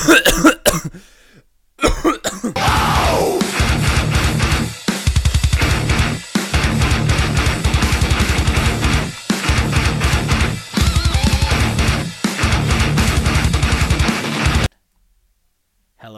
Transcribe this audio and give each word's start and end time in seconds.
Hello, 0.00 0.14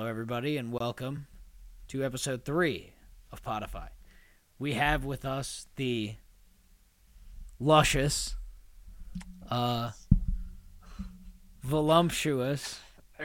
everybody, 0.07 0.57
and 0.59 0.71
welcome 0.71 1.27
to 1.89 2.05
episode 2.05 2.45
three 2.45 2.92
of 3.33 3.42
Podify. 3.42 3.89
We 4.61 4.75
have 4.75 5.05
with 5.05 5.25
us 5.25 5.67
the 5.75 6.14
luscious, 7.59 8.37
uh, 9.51 9.91
voluptuous, 11.64 12.78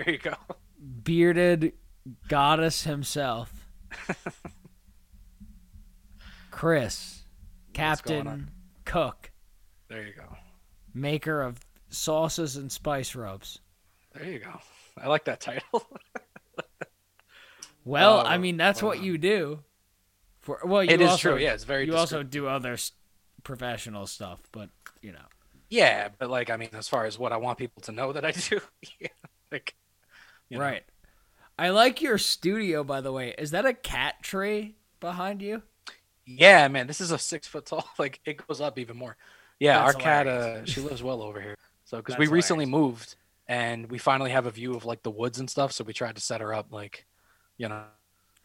There 0.06 0.10
you 0.14 0.20
go. 0.20 0.34
bearded 1.04 1.74
goddess 2.28 2.84
himself, 2.84 3.68
Chris, 6.52 7.23
Captain? 7.73 8.52
Cook, 8.86 9.32
There 9.90 10.06
you 10.06 10.14
go. 10.14 10.38
maker 10.94 11.42
of 11.42 11.60
sauces 11.90 12.56
and 12.56 12.72
spice 12.72 13.16
rubs. 13.16 13.60
There 14.14 14.26
you 14.26 14.40
go. 14.40 14.60
I 14.98 15.08
like 15.08 15.26
that 15.26 15.40
title. 15.40 15.88
Well, 17.86 18.18
Oh, 18.20 18.23
I 18.30 18.38
mean, 18.38 18.58
that's 18.58 18.84
what 18.84 19.02
you 19.02 19.18
do. 19.18 19.59
For 20.42 20.59
well, 20.66 20.84
you 20.84 20.89
it 20.89 21.00
is 21.00 21.11
also, 21.11 21.32
true. 21.32 21.39
Yeah, 21.42 21.54
it's 21.54 21.64
very. 21.64 21.86
You 21.86 21.95
also 21.95 22.22
do 22.22 22.45
other 22.45 22.76
professional 23.44 24.08
stuff, 24.08 24.42
but 24.52 24.70
you 25.02 25.14
know. 25.14 25.23
Yeah, 25.70 26.09
but 26.20 26.30
like 26.30 26.50
I 26.50 26.58
mean, 26.58 26.67
as 26.73 26.89
far 26.89 27.06
as 27.06 27.17
what 27.17 27.32
I 27.32 27.38
want 27.38 27.58
people 27.58 27.82
to 27.84 27.94
know 27.94 28.11
that 28.11 28.26
I 28.26 28.32
do, 28.32 28.59
yeah, 29.00 29.08
like. 29.54 29.73
You 30.50 30.58
know. 30.58 30.64
Right. 30.64 30.84
I 31.59 31.70
like 31.70 32.02
your 32.02 32.17
studio, 32.17 32.84
by 32.84 33.02
the 33.02 33.12
way. 33.12 33.34
Is 33.38 33.52
that 33.52 33.66
a 33.66 33.73
cat 33.73 34.22
tree 34.22 34.76
behind 35.00 35.42
you? 35.42 35.64
Yeah, 36.26 36.67
man, 36.67 36.88
this 36.88 37.02
is 37.02 37.12
a 37.12 37.17
six 37.17 37.48
foot 37.48 37.66
tall. 37.66 37.88
Like 38.00 38.20
it 38.26 38.45
goes 38.48 38.62
up 38.62 38.78
even 38.78 38.98
more. 38.98 39.17
Yeah, 39.59 39.80
That's 39.84 39.95
our 39.95 40.02
cat. 40.02 40.28
Uh, 40.28 40.66
she 40.66 40.81
lives 40.81 41.02
well 41.02 41.22
over 41.23 41.42
here. 41.42 41.56
So 41.86 41.98
because 41.98 42.17
we 42.17 42.28
recently 42.28 42.66
hilarious. 42.66 42.89
moved 42.92 43.16
and 43.48 43.89
we 43.89 43.98
finally 43.98 44.31
have 44.31 44.45
a 44.45 44.52
view 44.52 44.76
of 44.76 44.86
like 44.86 45.04
the 45.04 45.09
woods 45.09 45.39
and 45.39 45.50
stuff, 45.50 45.72
so 45.72 45.84
we 45.84 45.94
tried 45.94 46.16
to 46.16 46.22
set 46.22 46.42
her 46.42 46.54
up 46.54 46.72
like, 46.72 47.06
you 47.58 47.70
know. 47.70 47.84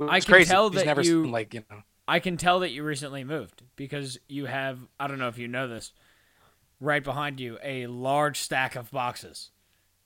I 0.00 0.20
can 0.20 0.32
crazy. 0.32 0.50
tell 0.50 0.70
that 0.70 0.86
never 0.86 1.02
you- 1.02 1.24
seen 1.24 1.32
like 1.32 1.52
you 1.54 1.64
know. 1.70 1.82
I 2.08 2.18
can 2.18 2.36
tell 2.36 2.60
that 2.60 2.70
you 2.70 2.82
recently 2.82 3.22
moved 3.24 3.62
because 3.76 4.18
you 4.28 4.46
have, 4.46 4.78
I 4.98 5.06
don't 5.06 5.18
know 5.20 5.28
if 5.28 5.38
you 5.38 5.46
know 5.46 5.68
this, 5.68 5.92
right 6.80 7.02
behind 7.02 7.38
you, 7.38 7.58
a 7.62 7.86
large 7.86 8.40
stack 8.40 8.74
of 8.74 8.90
boxes. 8.90 9.50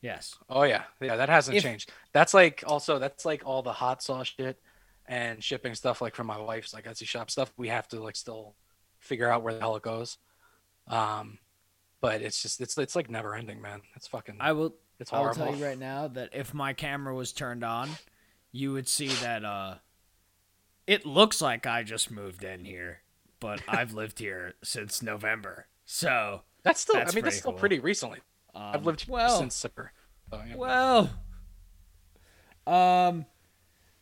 Yes. 0.07 0.37
Oh 0.49 0.63
yeah, 0.63 0.85
yeah, 1.01 1.17
that 1.17 1.29
hasn't 1.29 1.57
If- 1.57 1.65
changed. 1.65 1.91
That's 2.13 2.33
like 2.33 2.63
also 2.65 3.01
that's 3.01 3.25
like 3.25 3.43
all 3.45 3.63
the 3.63 3.73
hot 3.73 4.03
sauce 4.05 4.33
shit 4.39 4.61
and 5.07 5.43
shipping 5.43 5.75
stuff 5.75 6.01
like 6.01 6.15
from 6.15 6.29
my 6.29 6.39
wife's 6.39 6.73
like 6.73 6.85
Etsy 6.85 7.07
shop 7.07 7.29
stuff. 7.29 7.53
We 7.57 7.69
have 7.69 7.89
to 7.89 8.01
like 8.01 8.15
still 8.15 8.55
figure 9.01 9.29
out 9.29 9.43
where 9.43 9.53
the 9.55 9.59
hell 9.61 9.75
it 9.75 9.83
goes. 9.83 10.19
Um, 10.87 11.39
but 12.01 12.23
it's 12.23 12.41
just 12.41 12.61
it's 12.61 12.79
it's 12.79 12.95
like 12.95 13.11
never 13.11 13.35
ending, 13.35 13.61
man. 13.61 13.81
It's 13.97 14.07
fucking 14.07 14.37
I 14.39 14.53
will 14.53 14.77
it's 15.01 15.13
I 15.13 15.21
will 15.21 15.35
tell 15.35 15.55
you 15.55 15.65
right 15.65 15.79
now 15.79 16.07
that 16.07 16.31
if 16.33 16.55
my 16.55 16.73
camera 16.73 17.13
was 17.15 17.33
turned 17.33 17.65
on, 17.65 17.91
you 18.53 18.73
would 18.75 18.89
see 18.89 19.09
that 19.09 19.45
uh 19.45 19.75
it 20.87 21.05
looks 21.05 21.41
like 21.43 21.67
I 21.67 21.83
just 21.83 22.13
moved 22.13 22.45
in 22.45 22.65
here, 22.65 23.01
but 23.41 23.61
I've 23.67 23.93
lived 23.93 24.21
here 24.21 24.55
since 24.63 25.03
November. 25.03 25.67
So, 25.85 26.43
That's 26.63 26.81
still 26.81 26.95
That's 26.95 27.13
I 27.13 27.15
mean 27.17 27.25
that's 27.25 27.39
still 27.39 27.51
cool. 27.53 27.59
pretty 27.59 27.81
recently. 27.81 28.21
um, 28.55 28.63
I've 28.75 28.87
lived 28.87 29.09
well, 29.09 29.39
since 29.39 29.61
Sipper. 29.61 29.89
So, 30.31 30.43
yeah. 30.47 30.57
Well, 30.57 31.11
um, 32.67 33.27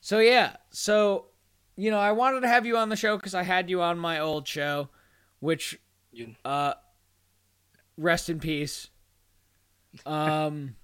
so 0.01 0.19
yeah, 0.19 0.57
so 0.71 1.27
you 1.77 1.91
know, 1.91 1.99
I 1.99 2.13
wanted 2.13 2.41
to 2.41 2.49
have 2.49 2.67
you 2.67 2.77
on 2.77 2.89
the 2.89 2.97
show 2.97 3.17
because 3.17 3.35
I 3.35 3.43
had 3.43 3.69
you 3.69 3.83
on 3.83 3.99
my 3.99 4.21
old 4.21 4.47
show, 4.47 4.89
which, 5.41 5.79
uh, 6.45 6.75
rest 7.97 8.31
in 8.31 8.39
peace. 8.39 8.89
Um, 10.07 10.77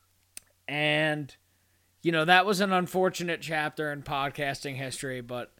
and 0.68 1.34
you 2.02 2.12
know 2.12 2.24
that 2.24 2.46
was 2.46 2.60
an 2.60 2.72
unfortunate 2.72 3.40
chapter 3.40 3.92
in 3.92 4.02
podcasting 4.02 4.76
history, 4.76 5.20
but 5.20 5.52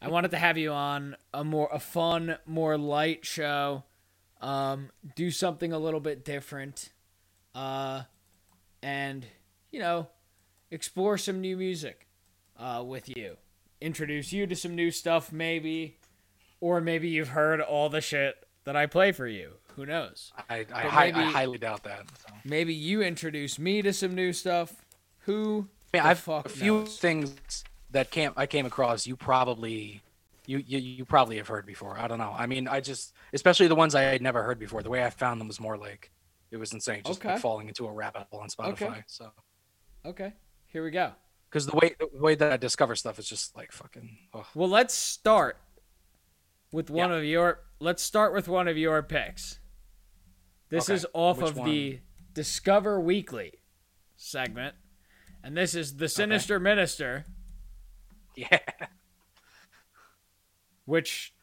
I 0.00 0.08
wanted 0.08 0.30
to 0.30 0.38
have 0.38 0.56
you 0.56 0.72
on 0.72 1.16
a 1.34 1.44
more 1.44 1.68
a 1.72 1.80
fun, 1.80 2.36
more 2.46 2.78
light 2.78 3.26
show. 3.26 3.84
Um, 4.40 4.90
do 5.16 5.30
something 5.30 5.72
a 5.72 5.78
little 5.78 6.00
bit 6.00 6.24
different. 6.24 6.92
Uh, 7.54 8.04
and 8.82 9.26
you 9.70 9.80
know 9.80 10.08
explore 10.70 11.18
some 11.18 11.40
new 11.40 11.56
music 11.56 12.06
uh, 12.58 12.82
with 12.84 13.08
you 13.16 13.36
introduce 13.80 14.32
you 14.32 14.46
to 14.46 14.54
some 14.56 14.74
new 14.74 14.90
stuff 14.90 15.32
maybe 15.32 15.96
or 16.60 16.80
maybe 16.80 17.08
you've 17.08 17.28
heard 17.28 17.60
all 17.60 17.88
the 17.88 18.00
shit 18.00 18.44
that 18.64 18.76
i 18.76 18.86
play 18.86 19.10
for 19.12 19.26
you 19.26 19.52
who 19.76 19.86
knows 19.86 20.32
I 20.48 20.66
I, 20.74 20.82
hi- 20.82 21.12
I 21.14 21.22
highly 21.30 21.58
doubt 21.58 21.84
that. 21.84 22.04
So. 22.26 22.34
maybe 22.44 22.74
you 22.74 23.02
introduce 23.02 23.58
me 23.58 23.82
to 23.82 23.92
some 23.92 24.14
new 24.14 24.32
stuff 24.32 24.74
who 25.20 25.68
I 25.94 25.96
mean, 25.98 26.06
I've 26.06 26.28
a 26.28 26.42
few 26.48 26.80
knows? 26.80 26.98
things 26.98 27.64
that 27.90 28.10
came 28.10 28.32
I 28.36 28.46
came 28.46 28.66
across. 28.66 29.06
You 29.06 29.16
probably, 29.16 30.02
you, 30.46 30.58
you 30.58 30.78
you 30.78 31.04
probably 31.04 31.36
have 31.38 31.48
heard 31.48 31.66
before. 31.66 31.98
I 31.98 32.06
don't 32.08 32.18
know. 32.18 32.34
I 32.36 32.46
mean, 32.46 32.68
I 32.68 32.80
just 32.80 33.12
especially 33.32 33.66
the 33.68 33.74
ones 33.74 33.94
I 33.94 34.02
had 34.02 34.22
never 34.22 34.42
heard 34.42 34.58
before. 34.58 34.82
The 34.82 34.90
way 34.90 35.04
I 35.04 35.10
found 35.10 35.40
them 35.40 35.48
was 35.48 35.60
more 35.60 35.76
like 35.76 36.10
it 36.50 36.56
was 36.56 36.72
insane, 36.72 37.02
just 37.04 37.24
like 37.24 37.32
Okay. 37.34 37.40
falling 37.40 37.68
into 37.68 37.86
a 37.86 37.92
rabbit 37.92 38.26
hole 38.30 38.40
on 38.40 38.48
Spotify. 38.48 38.82
Okay. 38.90 39.04
So 39.06 39.30
okay 40.04 40.32
here 40.68 40.82
we 40.82 40.90
go 40.90 41.12
because 41.48 41.66
the 41.66 41.76
way 41.76 41.94
the 41.98 42.08
way 42.18 42.34
that 42.34 42.50
I 42.52 42.56
discover 42.56 42.96
stuff 42.96 43.18
is 43.18 43.28
just 43.28 43.54
like 43.56 43.70
fucking. 43.72 44.16
Oh. 44.32 44.46
well 44.54 44.68
let's 44.68 44.94
start 44.94 45.58
with 46.72 46.88
one 46.90 47.10
Yeah. 47.10 47.16
of 47.16 47.24
your 47.24 47.60
let's 47.80 48.02
start 48.02 48.32
with 48.32 48.48
one 48.48 48.66
of 48.68 48.78
your 48.78 49.02
picks 49.02 49.58
this 50.70 50.88
Okay, 50.88 50.94
is 50.94 51.06
off 51.12 51.38
which 51.42 51.50
of 51.50 51.64
the 51.66 52.00
discover 52.32 52.98
weekly 53.00 53.54
segment 54.16 54.74
and 55.44 55.56
this 55.56 55.74
is 55.74 55.96
the 55.96 56.08
sinister 56.08 56.58
minister 56.60 57.26
Yeah. 58.36 58.58
which 60.86 61.34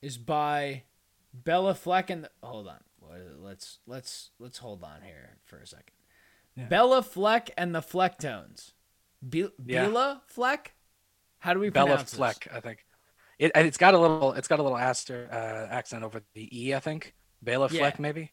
is 0.00 0.16
by 0.16 0.84
Bella 1.34 1.74
Fleck 1.74 2.08
and 2.10 2.24
the, 2.24 2.30
hold 2.42 2.66
on. 2.68 2.80
What- 3.10 3.40
Let's 3.42 3.78
let's 3.86 4.30
let's 4.38 4.58
hold 4.58 4.84
on 4.84 5.02
here 5.02 5.38
for 5.44 5.58
a 5.58 5.66
second. 5.66 5.92
Yeah. 6.54 6.66
Bella 6.66 7.02
Fleck 7.02 7.50
and 7.58 7.74
the 7.74 7.80
Flecktones. 7.80 8.72
Be- 9.28 9.48
Yeah. 9.66 9.86
Bella 9.86 10.22
Fleck? 10.26 10.74
How 11.40 11.54
do 11.54 11.60
we 11.60 11.70
Bella 11.70 11.88
pronounce 11.88 12.14
Fleck, 12.14 12.46
I 12.54 12.60
think. 12.60 12.84
it. 13.38 13.50
It's 13.54 13.78
got 13.78 13.94
a 13.94 13.98
little 13.98 14.32
it's 14.34 14.46
got 14.48 14.60
a 14.60 14.62
little 14.62 14.78
aster 14.78 15.28
uh, 15.32 15.74
accent 15.74 16.04
over 16.04 16.22
the 16.34 16.48
e. 16.56 16.74
I 16.74 16.80
think. 16.80 17.14
Bela 17.42 17.68
Yeah. 17.72 17.80
Fleck, 17.80 17.98
maybe. 17.98 18.32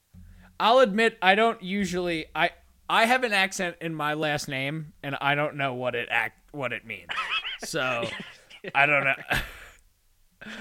I'll 0.59 0.79
admit 0.79 1.17
I 1.21 1.33
don't 1.35 1.61
usually 1.63 2.25
I 2.35 2.51
I 2.89 3.05
have 3.05 3.23
an 3.23 3.33
accent 3.33 3.77
in 3.81 3.95
my 3.95 4.13
last 4.13 4.47
name 4.47 4.93
and 5.01 5.15
I 5.19 5.33
don't 5.35 5.55
know 5.55 5.73
what 5.73 5.95
it 5.95 6.07
act 6.11 6.39
what 6.51 6.71
it 6.73 6.85
means. 6.85 7.09
So 7.65 8.07
I 8.75 8.85
don't 8.85 9.03
know. 9.05 9.15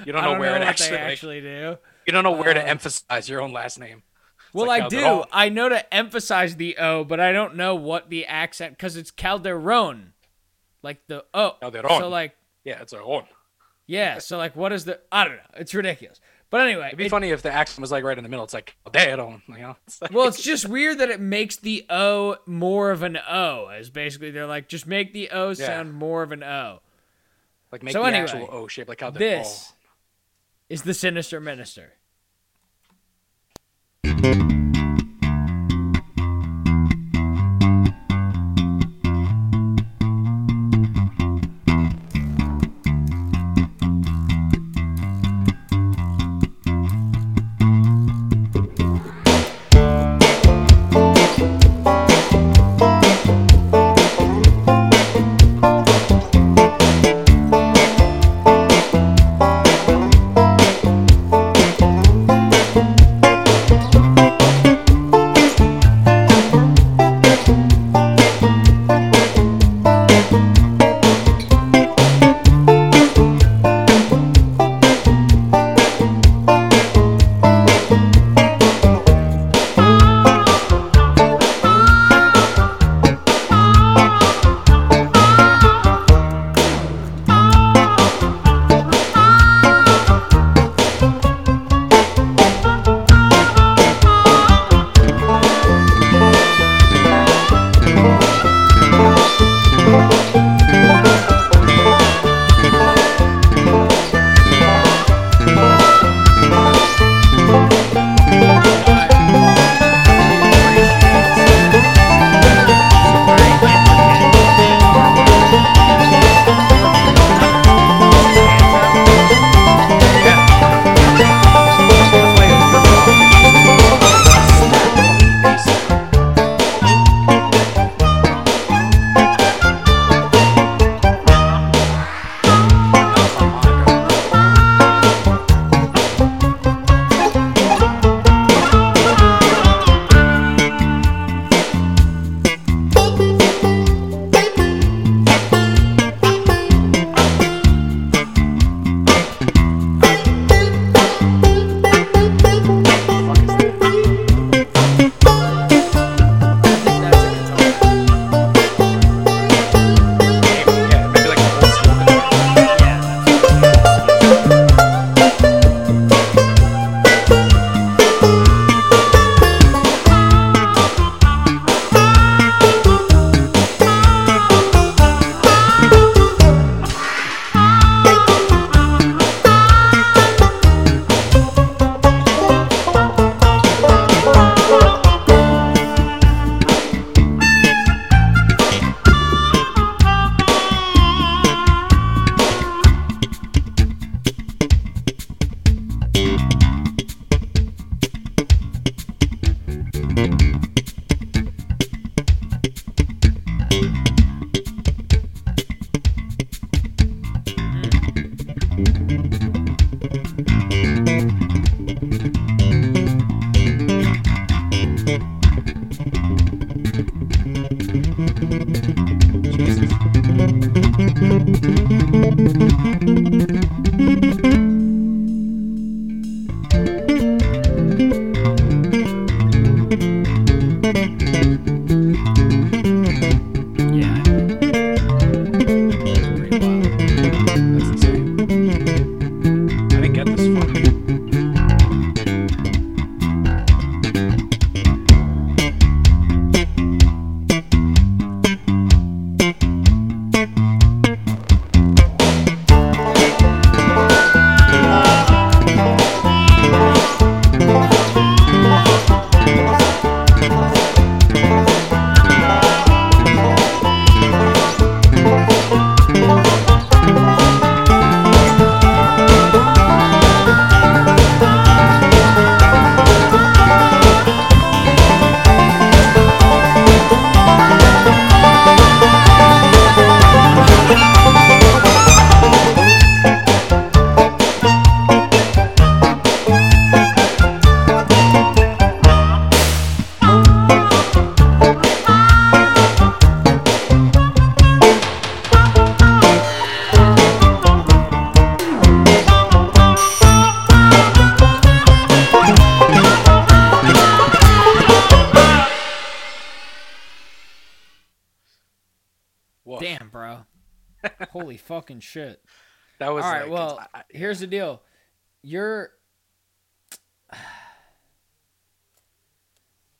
You 0.04 0.12
don't 0.12 0.22
know 0.22 0.30
don't 0.30 0.38
where 0.38 0.50
know 0.58 0.64
it 0.64 0.68
actually, 0.68 0.96
actually 0.96 1.40
do. 1.42 1.76
you 2.06 2.12
don't 2.12 2.24
know 2.24 2.32
where 2.32 2.54
to 2.54 2.60
uh, 2.62 2.64
emphasize 2.66 3.28
your 3.28 3.40
own 3.42 3.52
last 3.52 3.78
name. 3.78 4.02
Well, 4.56 4.66
like 4.66 4.82
I 4.84 4.88
do. 4.88 5.24
I 5.32 5.48
know 5.48 5.68
to 5.68 5.94
emphasize 5.94 6.56
the 6.56 6.76
O, 6.78 7.04
but 7.04 7.20
I 7.20 7.32
don't 7.32 7.56
know 7.56 7.74
what 7.74 8.10
the 8.10 8.26
accent 8.26 8.72
because 8.76 8.96
it's 8.96 9.10
Calderon, 9.10 10.12
like 10.82 11.06
the 11.06 11.24
O. 11.34 11.52
Calderon. 11.60 11.88
So 12.00 12.08
like, 12.08 12.34
Yeah, 12.64 12.80
it's 12.82 12.92
our 12.92 13.02
own. 13.02 13.24
yeah. 13.86 14.18
So 14.18 14.36
like, 14.38 14.56
what 14.56 14.72
is 14.72 14.84
the? 14.84 15.00
I 15.12 15.24
don't 15.24 15.36
know. 15.36 15.42
It's 15.54 15.74
ridiculous. 15.74 16.20
But 16.48 16.60
anyway, 16.60 16.86
It'd 16.88 16.98
be 16.98 17.06
it- 17.06 17.10
funny 17.10 17.30
if 17.30 17.42
the 17.42 17.50
accent 17.52 17.80
was 17.80 17.90
like 17.90 18.04
right 18.04 18.16
in 18.16 18.22
the 18.22 18.30
middle. 18.30 18.44
It's 18.44 18.54
like 18.54 18.76
Calderon, 18.92 19.42
you 19.48 19.58
know. 19.58 19.76
It's 19.86 20.00
like, 20.00 20.12
well, 20.12 20.28
it's 20.28 20.40
just 20.42 20.68
weird 20.68 20.98
that 20.98 21.10
it 21.10 21.20
makes 21.20 21.56
the 21.56 21.84
O 21.90 22.36
more 22.46 22.92
of 22.92 23.02
an 23.02 23.16
O. 23.28 23.66
As 23.66 23.90
basically 23.90 24.30
they're 24.30 24.46
like, 24.46 24.68
just 24.68 24.86
make 24.86 25.12
the 25.12 25.28
O 25.30 25.48
Yeah. 25.48 25.54
sound 25.54 25.92
more 25.94 26.22
of 26.22 26.30
an 26.32 26.44
O. 26.44 26.80
like 27.72 27.82
make 27.82 27.92
so 27.92 28.00
the 28.02 28.06
anyway, 28.08 28.22
actual 28.22 28.48
O 28.52 28.68
shape 28.68 28.88
like 28.88 29.00
how 29.00 29.10
This 29.10 29.72
is 30.68 30.82
the 30.82 30.94
sinister 30.94 31.40
minister. 31.40 31.94
Thank 34.06 34.52
you. 34.52 34.65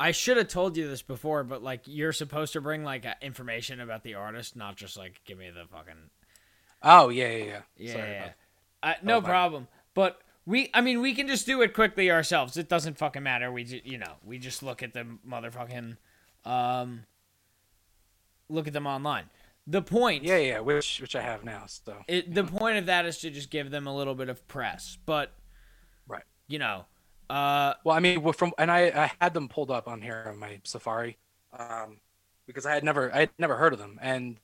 I 0.07 0.13
should 0.13 0.37
have 0.37 0.49
told 0.49 0.77
you 0.77 0.89
this 0.89 1.03
before, 1.03 1.43
but 1.45 1.63
like 1.63 1.83
you're 1.87 2.13
supposed 2.13 2.53
to 2.53 2.61
bring 2.61 2.85
like 2.85 3.05
information 3.23 3.81
about 3.81 4.03
the 4.05 4.15
artist, 4.15 4.55
not 4.57 4.77
just 4.77 4.97
like 4.97 5.21
give 5.25 5.39
me 5.39 5.51
the 5.51 5.67
fucking 5.67 6.11
oh 6.83 7.09
yeah, 7.09 7.29
yeah, 7.29 7.45
yeah. 7.45 7.61
yeah. 7.77 7.93
Sorry 7.93 8.11
yeah. 8.11 8.25
about- 8.25 8.35
Uh, 8.83 8.95
no 9.03 9.17
Oh, 9.17 9.23
problem. 9.23 9.69
But 9.95 10.21
we, 10.45 10.71
I 10.75 10.81
mean, 10.81 11.01
we 11.01 11.13
can 11.15 11.27
just 11.27 11.45
do 11.47 11.61
it 11.63 11.75
quickly 11.75 12.11
ourselves. 12.11 12.57
It 12.57 12.69
doesn't 12.69 12.99
fucking 12.99 13.23
matter. 13.23 13.51
We, 13.51 13.65
ju- 13.65 13.81
you 13.83 13.99
know, 13.99 14.13
we 14.25 14.39
just 14.39 14.63
look 14.63 14.81
at 14.83 14.93
the 14.95 15.05
motherfucking, 15.29 15.97
um, 16.45 17.05
look 18.49 18.67
at 18.69 18.73
them 18.73 18.87
online. 18.87 19.25
The 19.67 19.83
point, 19.83 20.23
Yeah, 20.23 20.37
yeah, 20.37 20.61
which 20.61 21.01
which 21.01 21.17
I 21.17 21.23
have 21.23 21.43
now. 21.43 21.65
So 21.67 21.97
it, 22.07 22.33
the 22.33 22.45
point 22.45 22.79
of 22.79 22.87
that 22.87 23.07
is 23.07 23.19
to 23.19 23.31
just 23.31 23.51
give 23.51 23.71
them 23.73 23.89
a 23.89 23.97
little 23.97 24.15
bit 24.15 24.29
of 24.29 24.47
press. 24.47 24.97
But, 25.05 25.33
Right. 26.07 26.23
you 26.47 26.61
know, 26.61 26.85
uh, 27.31 27.75
Well, 27.85 27.97
I 27.97 28.01
mean, 28.01 28.33
from 28.33 28.53
and 28.59 28.71
I, 28.71 28.87
I 28.89 29.13
had 29.21 29.35
them 29.35 29.49
pulled 29.49 29.71
up 29.71 29.89
on 29.89 30.03
here 30.03 30.25
on 30.29 30.39
my 30.39 30.61
Safari, 30.65 31.19
um, 31.59 31.99
because 32.47 32.67
I 32.67 32.75
had 32.75 32.85
never 32.85 33.15
I 33.15 33.21
had 33.21 33.31
never 33.39 33.57
heard 33.57 33.73
of 33.73 33.79
them, 33.79 33.99
and 34.01 34.39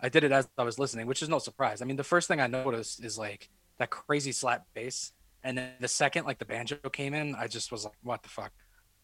I 0.00 0.08
did 0.08 0.24
it 0.24 0.32
as 0.32 0.48
I 0.58 0.64
was 0.64 0.78
listening, 0.78 1.06
which 1.06 1.22
is 1.22 1.28
no 1.28 1.38
surprise. 1.38 1.82
I 1.82 1.84
mean, 1.84 1.96
the 1.96 2.04
first 2.04 2.28
thing 2.28 2.40
I 2.40 2.46
noticed 2.46 3.04
is 3.04 3.18
like 3.18 3.48
that 3.78 3.90
crazy 3.90 4.32
slap 4.32 4.66
bass, 4.74 5.12
and 5.42 5.58
then 5.58 5.70
the 5.80 5.88
second 5.88 6.24
like 6.24 6.38
the 6.38 6.44
banjo 6.44 6.76
came 6.90 7.14
in, 7.14 7.34
I 7.34 7.46
just 7.46 7.70
was 7.70 7.84
like, 7.84 7.94
what 8.02 8.22
the 8.22 8.28
fuck? 8.28 8.52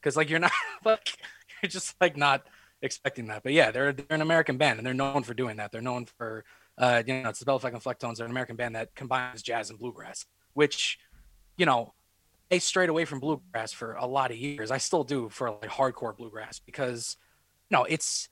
Because 0.00 0.16
like 0.16 0.30
you're 0.30 0.38
not 0.38 0.52
like 0.84 1.16
you're 1.62 1.70
just 1.70 1.94
like 2.00 2.16
not 2.16 2.46
expecting 2.82 3.26
that. 3.26 3.42
But 3.42 3.52
yeah, 3.52 3.70
they're 3.70 3.92
they're 3.92 4.06
an 4.10 4.22
American 4.22 4.56
band, 4.56 4.78
and 4.78 4.86
they're 4.86 4.94
known 4.94 5.22
for 5.22 5.34
doing 5.34 5.56
that. 5.56 5.72
They're 5.72 5.80
known 5.80 6.06
for 6.06 6.44
uh, 6.78 7.02
you 7.06 7.22
know, 7.22 7.28
it's 7.28 7.40
the 7.40 7.44
Bela 7.44 7.58
Fleck 7.58 7.72
and 7.72 7.82
Flecktones. 7.82 8.16
They're 8.16 8.26
an 8.26 8.30
American 8.30 8.56
band 8.56 8.76
that 8.76 8.94
combines 8.94 9.42
jazz 9.42 9.68
and 9.70 9.78
bluegrass, 9.78 10.26
which 10.54 10.98
you 11.56 11.66
know 11.66 11.92
I 12.50 12.58
strayed 12.58 12.88
away 12.88 13.04
from 13.04 13.20
bluegrass 13.20 13.72
for 13.72 13.94
a 13.94 14.06
lot 14.06 14.30
of 14.30 14.36
years. 14.36 14.70
I 14.70 14.78
still 14.78 15.04
do 15.04 15.28
for 15.28 15.50
like 15.50 15.70
hardcore 15.70 16.16
bluegrass 16.16 16.58
because 16.58 17.16
no, 17.70 17.84
it's 17.84 18.28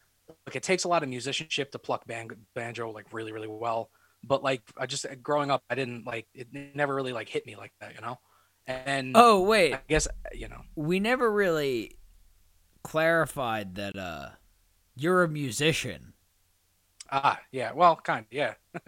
like 0.47 0.57
it 0.57 0.63
takes 0.63 0.85
a 0.85 0.89
lot 0.89 1.03
of 1.03 1.09
musicianship 1.09 1.71
to 1.73 1.79
pluck 1.79 2.07
ban- 2.07 2.31
banjo 2.55 2.91
like 2.91 3.13
really 3.13 3.33
really 3.33 3.49
well. 3.49 3.91
But 4.25 4.43
like 4.43 4.63
I 4.77 4.87
just 4.87 5.07
growing 5.23 5.51
up, 5.51 5.63
I 5.69 5.75
didn't 5.75 6.07
like 6.07 6.27
it. 6.35 6.49
Never 6.75 6.95
really 6.95 7.13
like 7.13 7.29
hit 7.29 7.47
me 7.47 7.57
like 7.57 7.73
that, 7.81 7.95
you 7.95 8.01
know. 8.01 8.19
And 8.67 9.13
oh 9.15 9.43
wait, 9.43 9.75
I 9.75 9.81
guess 9.89 10.09
you 10.33 10.49
know. 10.49 10.63
we 10.75 10.99
never 10.99 11.31
really 11.31 11.99
clarified 12.83 13.75
that 13.77 13.97
uh, 13.97 14.31
you're 14.97 15.23
a 15.23 15.29
musician. 15.29 16.15
Ah, 17.11 17.41
yeah. 17.53 17.73
Well, 17.73 17.97
kind 17.97 18.27
of, 18.27 18.33
yeah. 18.33 18.55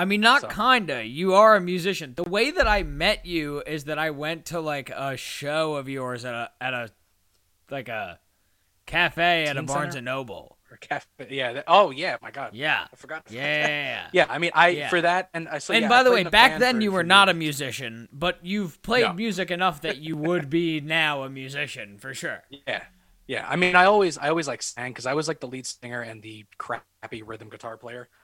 I 0.00 0.04
mean, 0.06 0.20
not 0.20 0.40
So- 0.42 0.48
kinda. 0.48 1.04
You 1.04 1.34
are 1.34 1.56
a 1.56 1.60
musician. 1.60 2.14
The 2.14 2.24
way 2.24 2.50
that 2.50 2.66
I 2.66 2.82
met 2.82 3.26
you 3.26 3.62
is 3.66 3.84
that 3.84 3.98
I 3.98 4.10
went 4.10 4.46
to 4.46 4.60
like 4.60 4.88
a 4.90 5.16
show 5.16 5.74
of 5.76 5.88
yours 5.88 6.24
at 6.24 6.34
a 6.34 6.50
at 6.60 6.72
a 6.74 6.90
like 7.70 7.88
a 7.88 8.18
cafe 8.86 9.44
at 9.46 9.56
a 9.56 9.60
Teen 9.60 9.66
Barnes 9.66 9.94
Center? 9.94 9.98
and 9.98 10.04
Noble. 10.06 10.56
Or 10.70 10.76
cafe. 10.76 11.04
Yeah. 11.30 11.52
that- 11.54 11.64
oh, 11.66 11.90
yeah. 11.90 12.16
My 12.22 12.30
God. 12.30 12.54
Yeah, 12.54 12.86
I 12.92 12.96
forgot. 12.96 13.24
yeah. 13.28 14.08
yeah. 14.12 14.26
I 14.28 14.38
mean, 14.38 14.52
I 14.54 14.68
Yeah. 14.68 14.88
for 14.88 15.00
that, 15.00 15.28
and 15.34 15.48
I. 15.48 15.58
So, 15.58 15.74
and 15.74 15.82
yeah, 15.82 15.88
by 15.88 15.98
I 15.98 16.02
the 16.04 16.12
way, 16.12 16.22
back 16.24 16.60
then 16.60 16.80
you 16.80 16.92
were 16.92 17.02
not 17.02 17.28
a 17.28 17.34
musician, 17.34 18.08
but 18.12 18.38
you've 18.42 18.80
played 18.82 19.02
No. 19.06 19.12
music 19.12 19.50
enough 19.50 19.80
that 19.82 19.98
you 19.98 20.16
would 20.16 20.48
be 20.48 20.80
now 20.80 21.24
a 21.24 21.28
musician 21.28 21.98
for 21.98 22.14
sure. 22.14 22.44
Yeah. 22.50 22.84
Yeah. 23.26 23.46
I 23.48 23.56
mean, 23.56 23.74
I 23.76 23.84
always, 23.84 24.16
I 24.16 24.28
always 24.28 24.46
like 24.48 24.62
sang 24.62 24.92
because 24.92 25.06
I 25.06 25.14
was 25.14 25.26
like 25.28 25.40
the 25.40 25.48
lead 25.48 25.66
singer 25.66 26.00
and 26.02 26.22
the 26.22 26.46
crappy 26.56 27.22
rhythm 27.22 27.48
guitar 27.50 27.76
player. 27.76 28.08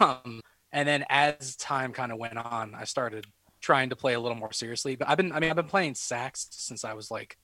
Um, 0.00 0.40
and 0.74 0.88
then 0.88 1.04
as 1.08 1.54
time 1.54 1.92
kind 1.92 2.10
of 2.10 2.18
went 2.18 2.36
on, 2.36 2.74
I 2.74 2.82
started 2.82 3.26
trying 3.60 3.90
to 3.90 3.96
play 3.96 4.14
a 4.14 4.20
little 4.20 4.36
more 4.36 4.52
seriously. 4.52 4.96
But 4.96 5.08
I've 5.08 5.16
been, 5.16 5.30
I 5.30 5.38
mean, 5.38 5.48
I've 5.48 5.56
been 5.56 5.66
playing 5.66 5.94
sax 5.94 6.48
since 6.50 6.84
I 6.84 6.94
was 6.94 7.12
like 7.12 7.38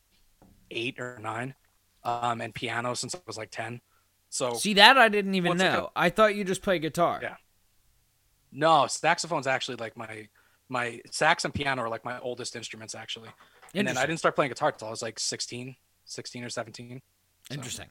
eight 0.73 0.99
or 0.99 1.17
nine, 1.23 1.55
um, 2.03 2.41
and 2.41 2.53
piano 2.53 2.93
since 2.95 3.15
I 3.15 3.21
was 3.29 3.39
like 3.39 3.53
10. 3.53 3.81
So 4.31 4.55
See 4.55 4.75
that 4.75 4.99
I 4.99 5.09
didn't 5.09 5.37
even 5.37 5.57
know. 5.57 5.91
I 5.95 6.11
thought 6.11 6.35
you 6.35 6.43
just 6.43 6.61
play 6.61 6.81
guitar. 6.81 7.21
Yeah. 7.23 7.37
no, 8.51 8.89
saxophone's 8.89 9.47
actually 9.47 9.77
like 9.77 9.97
my, 9.97 10.27
my 10.69 11.01
sax 11.13 11.45
and 11.45 11.55
piano 11.55 11.83
are 11.83 11.89
like 11.89 12.05
my 12.05 12.19
oldest 12.19 12.57
instruments 12.57 12.97
actually. 12.97 13.29
And 13.75 13.87
then 13.87 13.97
I 13.97 14.07
didn't 14.07 14.19
start 14.19 14.35
playing 14.35 14.51
guitar 14.51 14.71
until 14.71 14.89
I 14.89 14.91
was 14.91 15.03
like 15.03 15.21
16, 15.21 15.77
16 16.05 16.45
or 16.45 16.49
17. 16.49 17.01
so. 17.49 17.55
Interesting. 17.55 17.87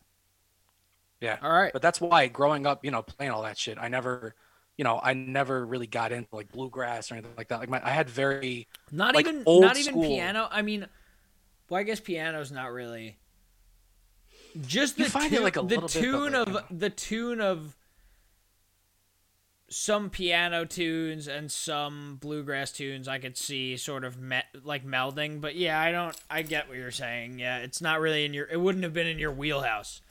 Yeah. 1.22 1.38
All 1.42 1.52
right. 1.52 1.72
but 1.72 1.82
that's 1.82 2.02
why 2.02 2.28
growing 2.28 2.66
up 2.66 2.84
you 2.84 2.92
know 2.92 3.02
playing 3.02 3.32
all 3.32 3.44
that 3.44 3.58
shit 3.58 3.78
i 3.78 3.90
never 3.90 4.36
you 4.80 4.86
know 4.86 4.98
i 5.04 5.14
never 5.14 5.66
really 5.66 5.88
got 5.88 6.14
into 6.14 6.34
like 6.34 6.50
bluegrass 6.54 7.12
or 7.12 7.16
anything 7.16 7.34
like 7.38 7.50
that 7.50 7.60
like 7.60 7.68
my, 7.68 7.86
i 7.86 7.90
had 7.90 8.10
very 8.10 8.66
Not 8.94 9.14
like, 9.14 9.28
even 9.28 9.44
not 9.46 9.76
even 9.76 9.92
school. 9.94 10.04
piano. 10.08 10.48
I 10.50 10.62
mean, 10.62 10.88
well, 11.70 11.82
I 11.82 11.84
guess 11.84 12.00
piano's 12.00 12.50
not 12.50 12.72
really. 12.72 13.18
Just 14.62 14.96
the 14.96 15.04
You 15.04 15.10
find 15.10 15.34
it 15.34 15.36
tune, 15.36 15.44
like 15.44 15.58
a 15.58 15.60
the 15.60 15.66
little 15.66 15.82
bit, 15.82 15.94
but, 15.94 16.02
tune 16.02 16.34
of 16.34 16.64
the 16.72 16.90
tune 16.90 17.42
of 17.42 17.76
some 19.70 20.10
piano 20.10 20.66
tunes 20.66 21.28
and 21.28 21.52
some 21.52 22.18
bluegrass 22.20 22.72
tunes 22.72 23.08
I 23.08 23.20
could 23.20 23.38
see 23.38 23.76
sort 23.78 24.04
of 24.06 24.18
met, 24.18 24.46
like 24.64 24.86
melding, 24.86 25.42
but 25.42 25.56
yeah, 25.56 25.80
I 25.80 25.92
don't. 25.92 26.16
I 26.30 26.42
get 26.42 26.70
what 26.70 26.78
you're 26.78 26.90
saying. 26.90 27.38
Yeah, 27.38 27.58
it's 27.60 27.82
not 27.82 28.00
really 28.00 28.24
in 28.24 28.34
your. 28.34 28.48
It 28.48 28.62
wouldn't 28.62 28.84
have 28.86 28.94
been 28.94 29.08
in 29.08 29.20
your 29.20 29.32
wheelhouse. 29.34 30.02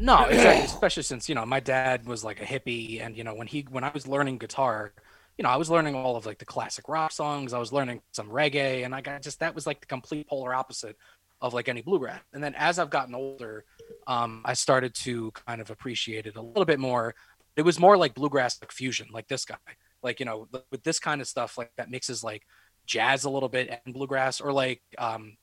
No 0.00 0.24
exactly, 0.30 0.64
especially 0.64 1.02
since 1.02 1.28
you 1.28 1.34
know 1.34 1.46
my 1.46 1.60
dad 1.60 2.06
was 2.06 2.24
like 2.24 2.40
a 2.40 2.44
hippie 2.44 3.00
and 3.00 3.16
you 3.16 3.22
know 3.22 3.34
when 3.34 3.46
he 3.46 3.66
when 3.70 3.84
i 3.84 3.90
was 3.92 4.08
learning 4.08 4.38
guitar 4.38 4.92
you 5.38 5.42
know 5.42 5.48
i 5.50 5.56
was 5.56 5.70
learning 5.70 5.94
all 5.94 6.16
of 6.16 6.26
like 6.26 6.38
the 6.38 6.44
classic 6.44 6.88
rock 6.88 7.12
songs 7.12 7.52
i 7.52 7.58
was 7.58 7.72
learning 7.72 8.00
some 8.12 8.28
reggae 8.28 8.84
and 8.84 8.94
i 8.94 9.00
got 9.00 9.22
just 9.22 9.40
that 9.40 9.54
was 9.54 9.66
like 9.66 9.80
the 9.80 9.86
complete 9.86 10.26
polar 10.26 10.54
opposite 10.54 10.96
of 11.40 11.54
like 11.54 11.68
any 11.68 11.82
bluegrass. 11.82 12.20
And 12.32 12.42
then 12.42 12.54
as 12.54 12.78
i've 12.78 12.90
gotten 12.90 13.14
older 13.14 13.64
um 14.06 14.42
i 14.44 14.54
started 14.54 14.94
to 14.94 15.30
kind 15.32 15.60
of 15.60 15.70
appreciate 15.70 16.26
it 16.26 16.36
a 16.36 16.42
little 16.42 16.64
bit 16.64 16.80
more. 16.80 17.14
It 17.56 17.62
was 17.62 17.78
more 17.78 17.96
like 17.96 18.14
bluegrass 18.14 18.60
like 18.62 18.72
fusion 18.72 19.08
like 19.12 19.28
this 19.28 19.44
guy 19.44 19.56
like 20.02 20.20
you 20.20 20.26
know 20.26 20.48
with 20.70 20.82
this 20.82 20.98
kind 20.98 21.20
of 21.20 21.26
stuff 21.26 21.58
like 21.58 21.72
that 21.76 21.90
mixes 21.90 22.24
like 22.24 22.46
jazz 22.86 23.24
a 23.24 23.30
little 23.30 23.48
bit 23.48 23.80
and 23.84 23.94
bluegrass 23.94 24.40
or 24.40 24.52
like 24.52 24.80
um 24.98 25.36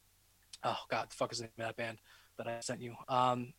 oh 0.63 0.77
god 0.89 1.09
the 1.09 1.15
fuck 1.15 1.31
is 1.31 1.39
the 1.39 1.43
name 1.43 1.51
of 1.59 1.65
that 1.65 1.75
band 1.75 1.97
that 2.37 2.47
i 2.47 2.59
sent 2.59 2.81
you? 2.81 2.95
Um 3.07 3.53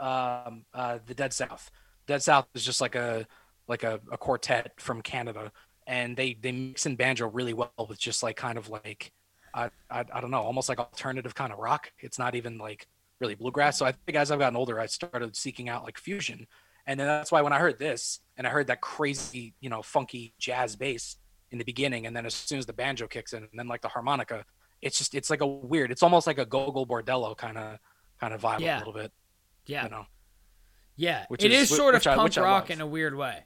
um, 0.00 0.64
uh, 0.74 0.98
the 1.06 1.14
Dead 1.14 1.32
South. 1.32 1.70
Dead 2.06 2.22
South 2.22 2.46
is 2.54 2.64
just 2.64 2.80
like 2.80 2.94
a 2.94 3.26
like 3.68 3.84
a, 3.84 4.00
a 4.10 4.18
quartet 4.18 4.72
from 4.80 5.00
Canada, 5.02 5.52
and 5.86 6.16
they 6.16 6.34
they 6.40 6.52
mix 6.52 6.86
in 6.86 6.96
banjo 6.96 7.28
really 7.28 7.54
well 7.54 7.70
with 7.88 7.98
just 7.98 8.22
like 8.22 8.36
kind 8.36 8.58
of 8.58 8.68
like 8.68 9.12
I, 9.54 9.70
I 9.90 10.04
I 10.12 10.20
don't 10.20 10.30
know, 10.30 10.42
almost 10.42 10.68
like 10.68 10.78
alternative 10.78 11.34
kind 11.34 11.52
of 11.52 11.58
rock. 11.58 11.92
It's 12.00 12.18
not 12.18 12.34
even 12.34 12.58
like 12.58 12.86
really 13.20 13.34
bluegrass. 13.34 13.78
So 13.78 13.86
I 13.86 13.92
think 13.92 14.16
as 14.16 14.30
I've 14.30 14.38
gotten 14.38 14.56
older, 14.56 14.80
I 14.80 14.86
started 14.86 15.36
seeking 15.36 15.68
out 15.68 15.84
like 15.84 15.98
fusion, 15.98 16.46
and 16.86 16.98
then 16.98 17.06
that's 17.06 17.30
why 17.30 17.42
when 17.42 17.52
I 17.52 17.58
heard 17.58 17.78
this 17.78 18.20
and 18.36 18.46
I 18.46 18.50
heard 18.50 18.66
that 18.68 18.80
crazy 18.80 19.54
you 19.60 19.70
know 19.70 19.82
funky 19.82 20.34
jazz 20.38 20.74
bass 20.76 21.16
in 21.52 21.58
the 21.58 21.64
beginning, 21.64 22.06
and 22.06 22.16
then 22.16 22.26
as 22.26 22.34
soon 22.34 22.58
as 22.58 22.66
the 22.66 22.72
banjo 22.72 23.06
kicks 23.06 23.32
in, 23.32 23.42
and 23.42 23.50
then 23.54 23.68
like 23.68 23.82
the 23.82 23.88
harmonica, 23.88 24.44
it's 24.82 24.98
just 24.98 25.14
it's 25.14 25.30
like 25.30 25.42
a 25.42 25.46
weird. 25.46 25.90
It's 25.92 26.02
almost 26.02 26.26
like 26.26 26.38
a 26.38 26.46
Gogol 26.46 26.86
Bordello 26.86 27.36
kind 27.36 27.58
of 27.58 27.78
kind 28.20 28.34
of 28.34 28.40
vibe 28.42 28.60
Yeah. 28.60 28.78
a 28.78 28.80
little 28.80 28.92
bit. 28.92 29.12
Yeah. 29.66 29.84
You 29.84 29.90
know. 29.90 30.06
Yeah. 30.96 31.24
Which 31.28 31.44
it 31.44 31.52
is- 31.52 31.70
is 31.70 31.76
sort 31.76 31.94
of 31.94 32.06
I- 32.06 32.14
punk 32.14 32.36
rock 32.36 32.70
in 32.70 32.80
a 32.80 32.86
weird 32.86 33.14
way. 33.14 33.44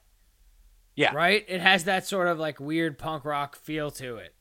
Yeah. 0.96 1.12
Right? 1.14 1.44
It 1.48 1.60
has 1.60 1.84
that 1.84 2.06
sort 2.06 2.28
of 2.28 2.38
like 2.38 2.60
weird 2.60 2.98
punk 2.98 3.24
rock 3.24 3.56
feel 3.56 3.90
to 3.92 4.16
it. 4.16 4.34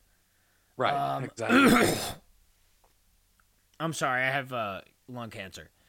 Right. 0.77 0.94
Um, 0.94 1.24
exactly. 1.25 1.94
I'm 3.80 3.94
sorry, 3.94 4.24
I 4.24 4.30
have 4.30 4.53
uh, 4.53 4.82
lung 5.08 5.30
cancer. 5.30 5.70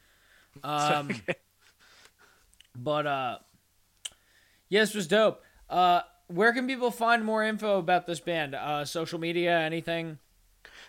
Um, 0.63 1.09
but 2.73 3.05
uh, 3.05 3.37
yeah, 4.69 4.79
this 4.81 4.93
was 4.93 5.05
dope. 5.05 5.43
Uh, 5.69 5.99
where 6.27 6.53
can 6.53 6.65
people 6.65 6.91
find 6.91 7.25
more 7.25 7.43
info 7.43 7.77
about 7.77 8.07
this 8.07 8.21
band? 8.21 8.55
Uh, 8.55 8.85
social 8.85 9.19
media, 9.19 9.59
anything? 9.59 10.17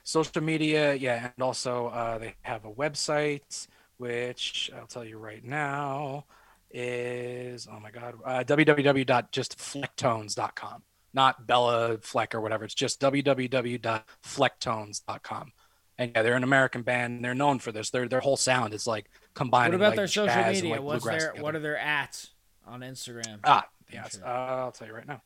social 0.05 0.41
media 0.41 0.95
yeah 0.95 1.31
and 1.35 1.43
also 1.43 1.89
uh, 1.89 2.17
they 2.19 2.37
have 2.43 2.65
a 2.65 2.71
website 2.71 3.67
which 3.99 4.71
i'll 4.77 4.87
tell 4.87 5.05
you 5.05 5.19
right 5.19 5.45
now 5.45 6.25
is 6.71 7.67
oh 7.71 7.79
my 7.81 7.91
god 7.91 8.15
uh, 8.25 8.43
www.justflecktones.com 8.45 10.83
not 11.15 11.47
bella 11.47 11.99
fleck 12.03 12.35
or 12.35 12.41
whatever 12.41 12.65
it's 12.65 12.75
just 12.75 13.01
www.flecktones.com 13.01 15.53
and 15.99 16.13
yeah 16.15 16.23
they're 16.23 16.35
an 16.35 16.45
american 16.45 16.83
band 16.83 17.15
and 17.17 17.25
they're 17.25 17.35
known 17.35 17.59
for 17.59 17.73
this 17.73 17.91
their 17.91 18.09
their 18.09 18.21
whole 18.21 18.37
sound 18.37 18.75
is 18.75 18.87
like 18.87 19.09
combined 19.35 19.73
What 19.73 19.77
about 19.77 19.89
like, 19.91 19.97
their 19.97 20.07
social 20.09 20.43
media? 20.45 20.71
like, 20.73 20.83
What's 20.83 21.05
their 21.05 21.19
together. 21.19 21.43
what 21.43 21.55
are 21.55 21.61
their 21.61 21.79
ats 21.79 22.31
on 22.67 22.81
Instagram? 22.81 23.39
Ah, 23.45 23.65
yes. 23.93 24.17
Sure. 24.17 24.27
Uh, 24.27 24.31
I'll 24.65 24.73
tell 24.73 24.89
you 24.89 24.95
right 24.95 25.07
now. 25.07 25.23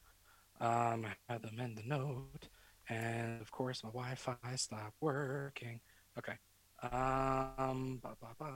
Um, 0.60 1.06
I 1.06 1.14
had 1.32 1.40
them 1.42 1.58
in 1.58 1.74
the 1.74 1.82
note, 1.86 2.48
and 2.88 3.40
of 3.40 3.50
course 3.50 3.82
my 3.82 3.88
Wi-Fi 3.90 4.36
stopped 4.56 4.94
working. 5.00 5.80
Okay. 6.18 6.34
Um, 6.82 8.00
ba, 8.02 8.16
ba, 8.20 8.28
ba. 8.38 8.46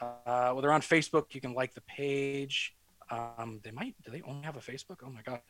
Uh, 0.00 0.14
well, 0.52 0.60
they're 0.60 0.72
on 0.72 0.80
Facebook. 0.82 1.34
You 1.34 1.40
can 1.40 1.54
like 1.54 1.74
the 1.74 1.80
page. 1.82 2.74
Um, 3.10 3.60
they 3.62 3.70
might. 3.70 3.94
Do 4.04 4.10
they 4.10 4.22
only 4.22 4.44
have 4.44 4.56
a 4.56 4.60
Facebook? 4.60 4.98
Oh 5.04 5.10
my 5.10 5.22
god. 5.22 5.40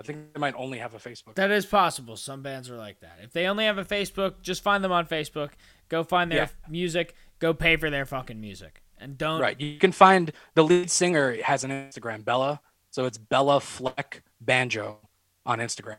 I 0.00 0.04
think 0.04 0.32
they 0.32 0.38
might 0.40 0.54
only 0.56 0.78
have 0.78 0.94
a 0.94 0.98
Facebook. 0.98 1.34
That 1.34 1.50
is 1.50 1.66
possible. 1.66 2.16
Some 2.16 2.40
bands 2.42 2.70
are 2.70 2.76
like 2.76 3.00
that. 3.00 3.18
If 3.22 3.32
they 3.32 3.46
only 3.46 3.64
have 3.64 3.78
a 3.78 3.84
Facebook, 3.84 4.42
just 4.42 4.62
find 4.62 4.82
them 4.82 4.92
on 4.92 5.06
Facebook. 5.06 5.50
Go 5.88 6.04
find 6.04 6.30
their 6.30 6.38
Yeah. 6.38 6.48
music. 6.68 7.14
Go 7.40 7.52
pay 7.52 7.76
for 7.76 7.90
their 7.90 8.06
fucking 8.06 8.40
music, 8.40 8.82
and 8.98 9.18
don't. 9.18 9.40
Right. 9.40 9.60
You 9.60 9.78
can 9.78 9.92
find 9.92 10.32
the 10.54 10.62
lead 10.62 10.90
singer 10.90 11.40
has 11.42 11.64
an 11.64 11.70
Instagram, 11.70 12.24
Bella. 12.24 12.60
So 12.90 13.06
it's 13.06 13.18
Bella 13.18 13.60
Fleck 13.60 14.22
Banjo 14.40 14.98
on 15.44 15.58
Instagram. 15.58 15.98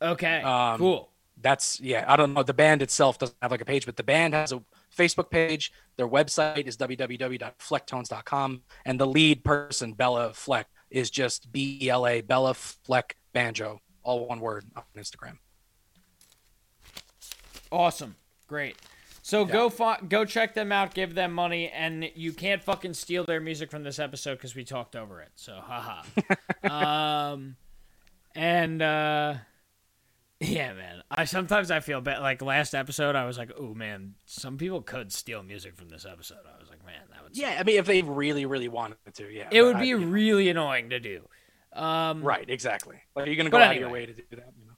Okay. 0.00 0.40
Um, 0.42 0.78
cool. 0.78 1.11
That's 1.42 1.80
yeah 1.80 2.04
i 2.08 2.16
don't 2.16 2.32
know 2.32 2.42
the 2.42 2.54
band 2.54 2.82
itself 2.82 3.18
doesn't 3.18 3.36
have 3.42 3.50
like 3.50 3.60
a 3.60 3.64
page 3.64 3.84
but 3.84 3.96
the 3.96 4.02
band 4.02 4.34
has 4.34 4.52
a 4.52 4.62
facebook 4.96 5.30
page 5.30 5.72
their 5.96 6.08
website 6.08 6.66
is 6.66 6.76
www.flecktones.com 6.76 8.62
and 8.84 9.00
the 9.00 9.06
lead 9.06 9.44
person 9.44 9.92
bella 9.92 10.32
fleck 10.32 10.68
is 10.90 11.10
just 11.10 11.50
b-e-l-a 11.52 12.20
bella 12.20 12.54
fleck 12.54 13.16
banjo 13.32 13.80
all 14.02 14.26
one 14.26 14.40
word 14.40 14.64
on 14.76 14.82
instagram 14.96 15.38
Awesome. 17.72 18.14
Great. 18.46 18.76
So 19.22 19.44
go 19.46 19.70
fi- 19.70 20.00
go 20.08 20.24
check 20.24 20.52
them 20.52 20.72
out, 20.72 20.94
give 20.94 21.14
them 21.14 21.32
money, 21.32 21.70
and 21.70 22.10
you 22.14 22.32
can't 22.32 22.62
fucking 22.62 22.92
steal 22.92 23.24
their 23.24 23.40
music 23.40 23.70
from 23.70 23.82
this 23.82 23.98
episode 23.98 24.34
because 24.34 24.54
we 24.54 24.64
talked 24.64 24.94
over 24.94 25.22
it. 25.22 25.30
So 25.36 25.54
haha. 25.54 26.02
um, 27.32 27.56
and 28.34 28.82
uh, 28.82 29.34
yeah, 30.42 30.72
man. 30.72 31.02
I 31.10 31.24
sometimes 31.24 31.70
I 31.70 31.80
feel 31.80 32.00
bad. 32.00 32.20
Like 32.20 32.42
last 32.42 32.74
episode, 32.74 33.14
I 33.16 33.24
was 33.24 33.38
like, 33.38 33.50
oh 33.58 33.74
man, 33.74 34.14
some 34.26 34.58
people 34.58 34.82
could 34.82 35.12
steal 35.12 35.42
music 35.42 35.76
from 35.76 35.88
this 35.88 36.04
episode. 36.04 36.38
I 36.46 36.58
was 36.60 36.68
like, 36.68 36.84
man, 36.84 37.00
that 37.12 37.22
would. 37.22 37.36
yeah 37.36 37.56
i 37.58 37.62
mean 37.62 37.78
if 37.78 37.86
they 37.86 38.02
really 38.02 38.44
really 38.46 38.68
wanted 38.68 38.96
to 39.14 39.30
yeah 39.32 39.48
It 39.50 39.62
would 39.62 39.76
I- 39.76 39.80
be 39.80 39.92
know, 39.94 40.06
really 40.06 40.48
annoying 40.50 40.90
to 40.90 41.00
do. 41.00 41.26
Um, 41.74 42.22
right 42.22 42.44
exactly 42.50 42.96
like 43.16 43.26
you're 43.26 43.36
gonna 43.36 43.48
go 43.50 43.56
out 43.58 43.74
of 43.74 43.80
your 43.80 43.88
way 43.88 44.04
to 44.04 44.12
do 44.12 44.22
that 44.32 44.52
you 44.58 44.66
know 44.66 44.72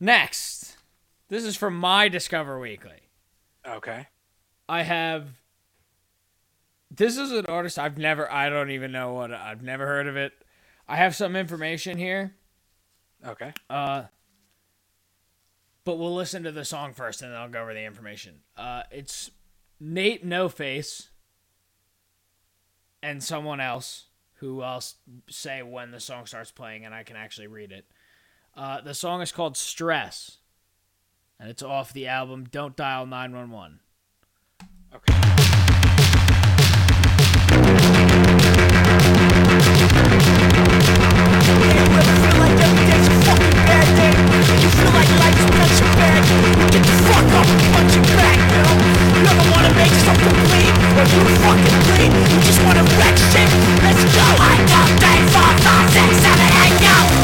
Next, 0.00 0.76
this 1.28 1.44
is 1.44 1.56
from 1.56 1.78
my 1.78 2.08
Discover 2.08 2.58
Weekly. 2.58 3.00
okay 3.66 4.08
I 4.68 4.82
have. 4.82 5.28
This 6.90 7.16
is 7.16 7.30
an 7.32 7.46
artist 7.46 7.78
I've 7.78 7.98
never. 7.98 8.30
I 8.30 8.48
don't 8.48 8.70
even 8.70 8.92
know 8.92 9.12
what. 9.14 9.32
I've 9.32 9.62
never 9.62 9.86
heard 9.86 10.06
of 10.06 10.16
it. 10.16 10.32
I 10.88 10.96
have 10.96 11.14
some 11.16 11.36
information 11.36 11.98
here. 11.98 12.34
Okay 13.26 13.52
Uh. 13.70 14.04
But 15.84 15.98
we'll 15.98 16.14
listen 16.14 16.44
to 16.44 16.52
the 16.52 16.64
song 16.64 16.92
first, 16.92 17.22
and 17.22 17.32
then 17.32 17.40
I'll 17.40 17.48
go 17.48 17.60
over 17.60 17.74
the 17.74 17.84
information. 17.84 18.42
Uh, 18.56 18.84
it's 18.92 19.32
Nate 19.80 20.24
No 20.24 20.48
Face 20.48 21.08
and 23.02 23.20
someone 23.20 23.58
else 23.60 24.04
who 24.34 24.62
I'll 24.62 24.82
say 25.28 25.60
when 25.62 25.90
the 25.90 25.98
song 25.98 26.26
starts 26.26 26.52
playing, 26.52 26.84
and 26.84 26.94
I 26.94 27.02
can 27.02 27.16
actually 27.16 27.48
read 27.48 27.72
it. 27.72 27.84
Uh, 28.56 28.80
the 28.80 28.94
song 28.94 29.22
is 29.22 29.32
called 29.32 29.56
Stress, 29.56 30.38
and 31.40 31.50
it's 31.50 31.64
off 31.64 31.92
the 31.92 32.06
album 32.06 32.44
Don't 32.44 32.76
Dial 32.76 33.04
911. 33.04 33.80
okay 34.94 35.41
Get 46.72 46.82
the 46.82 46.96
fuck 47.04 47.28
up 47.36 47.46
and 47.46 47.62
punch 47.72 47.94
it 47.96 48.06
back, 48.16 48.38
yo. 48.52 48.64
You 49.16 49.24
ever 49.28 49.44
wanna 49.52 49.72
make 49.76 49.92
something 50.06 50.36
clean? 50.48 50.74
Or 50.96 51.04
you 51.04 51.20
fucking 51.44 51.78
clean? 51.92 52.12
You 52.32 52.38
just 52.40 52.60
wanna 52.64 52.84
wreck 52.96 53.16
shit? 53.30 53.48
Let's 53.84 54.04
go! 54.16 54.24
One, 54.40 54.62
two, 54.64 54.86
three, 55.02 55.22
four, 55.34 55.52
five, 55.60 55.88
six, 55.92 56.08
seven, 56.24 56.48
eight, 56.64 56.76
go! 56.80 57.21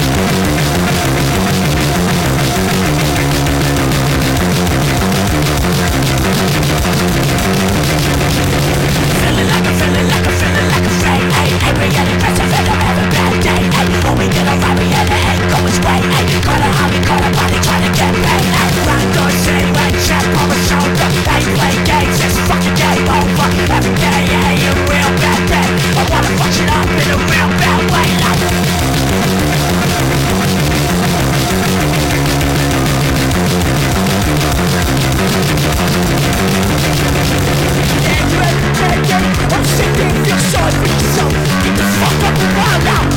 I 25.99 26.05
wanna 26.11 26.29
function 26.39 26.69
up 26.69 26.87
in 26.87 27.11
a 27.11 27.17
real 27.17 27.51
bad 27.59 27.83
way 27.91 28.09
like 28.23 28.39
Myself. 40.79 41.33
Get 41.65 41.79
and 42.41 42.57
ride 42.57 42.87
out. 42.87 43.09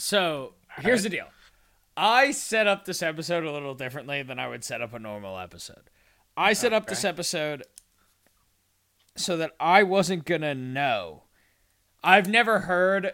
So 0.00 0.54
here's 0.78 1.02
the 1.02 1.10
deal. 1.10 1.26
I 1.94 2.30
set 2.30 2.66
up 2.66 2.86
this 2.86 3.02
episode 3.02 3.44
a 3.44 3.52
little 3.52 3.74
differently 3.74 4.22
than 4.22 4.38
I 4.38 4.48
would 4.48 4.64
set 4.64 4.80
up 4.80 4.94
a 4.94 4.98
normal 4.98 5.38
episode. 5.38 5.90
I 6.36 6.54
set 6.54 6.72
up 6.72 6.86
this 6.86 7.04
episode 7.04 7.64
so 9.14 9.36
that 9.36 9.52
I 9.60 9.82
wasn't 9.82 10.24
going 10.24 10.40
to 10.40 10.54
know. 10.54 11.24
I've 12.02 12.28
never 12.28 12.60
heard 12.60 13.12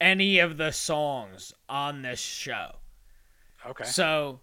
any 0.00 0.38
of 0.38 0.56
the 0.56 0.72
songs 0.72 1.52
on 1.68 2.00
this 2.00 2.20
show. 2.20 2.76
okay 3.66 3.84
So 3.84 4.40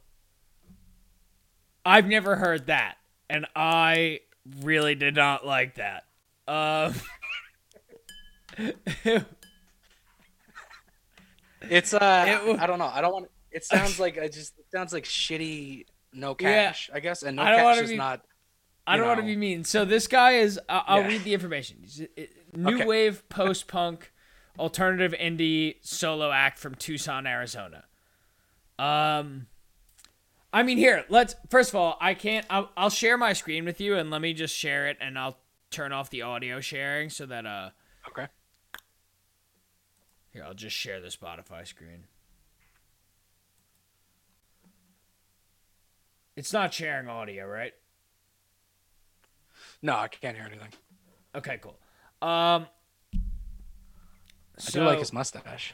I've 1.84 2.06
never 2.06 2.36
heard 2.36 2.68
that, 2.68 2.98
and 3.28 3.48
I 3.56 4.20
really 4.62 4.94
did 4.94 5.16
not 5.16 5.48
like 5.48 5.76
that. 5.76 6.04
Um, 6.48 6.94
It's 11.62 11.94
uh, 11.94 12.26
It 12.28 12.36
w- 12.36 12.58
I 12.60 12.68
don't 12.68 12.80
know. 12.80 12.86
I 12.94 13.02
don't 13.02 13.14
want. 13.14 13.32
It 13.52 13.64
sounds 13.66 14.00
like 14.00 14.18
I 14.18 14.28
just 14.28 14.58
it 14.60 14.66
sounds 14.72 14.94
like 14.94 15.04
shitty. 15.06 15.86
No 16.14 16.36
Yeah. 16.40 16.66
cash, 16.68 16.90
I 16.94 17.00
guess, 17.00 17.22
and 17.24 17.36
no 17.36 17.44
cash 17.44 17.82
is 17.82 17.90
be- 17.92 17.98
not. 17.98 18.22
I 18.88 18.96
don't 18.98 19.04
you 19.04 19.08
want 19.10 19.20
to 19.20 19.26
be 19.26 19.36
mean. 19.36 19.64
So 19.64 19.86
this 19.86 20.08
guy 20.08 20.34
is. 20.34 20.60
I- 20.68 20.84
I'll 20.88 21.02
Yeah. 21.02 21.08
read 21.08 21.24
the 21.24 21.34
information. 21.34 21.78
He's 21.82 22.02
a- 22.02 22.08
a- 22.20 22.30
New 22.58 22.76
Okay. 22.78 22.86
wave 22.86 23.28
post 23.30 23.68
punk 23.68 24.12
alternative 24.58 25.14
indie 25.20 25.76
solo 25.82 26.32
act 26.32 26.58
from 26.58 26.74
Tucson, 26.76 27.28
Arizona. 27.28 27.86
Um, 28.80 29.48
I 30.52 30.64
mean, 30.64 30.78
here 30.80 31.06
let's. 31.10 31.36
First 31.50 31.70
of 31.70 31.76
all, 31.76 31.98
I 32.02 32.14
can't. 32.16 32.46
I'll, 32.50 32.72
I'll 32.76 32.90
share 32.90 33.18
my 33.18 33.34
screen 33.34 33.66
with 33.66 33.80
you, 33.80 33.96
and 33.96 34.10
let 34.10 34.22
me 34.22 34.34
just 34.34 34.56
share 34.56 34.88
it, 34.88 34.98
and 35.00 35.20
I'll 35.20 35.38
turn 35.70 35.92
off 35.92 36.10
the 36.10 36.24
audio 36.24 36.60
sharing 36.60 37.10
so 37.12 37.26
that 37.28 37.46
uh. 37.46 37.70
Okay. 38.08 38.28
Here, 40.32 40.44
I'll 40.44 40.54
just 40.54 40.76
share 40.76 41.00
the 41.00 41.08
Spotify 41.08 41.66
screen. 41.68 42.06
It's 46.36 46.54
not 46.54 46.74
sharing 46.74 47.10
audio, 47.10 47.46
right? 47.46 47.74
No, 49.82 49.96
I 49.96 50.08
can't 50.08 50.38
hear 50.38 50.46
anything. 50.46 50.70
Okay, 51.36 51.60
cool. 51.62 51.78
Um, 52.22 52.68
I 53.14 54.72
do 54.72 54.84
like 54.84 55.00
his 55.00 55.14
mustache. 55.14 55.74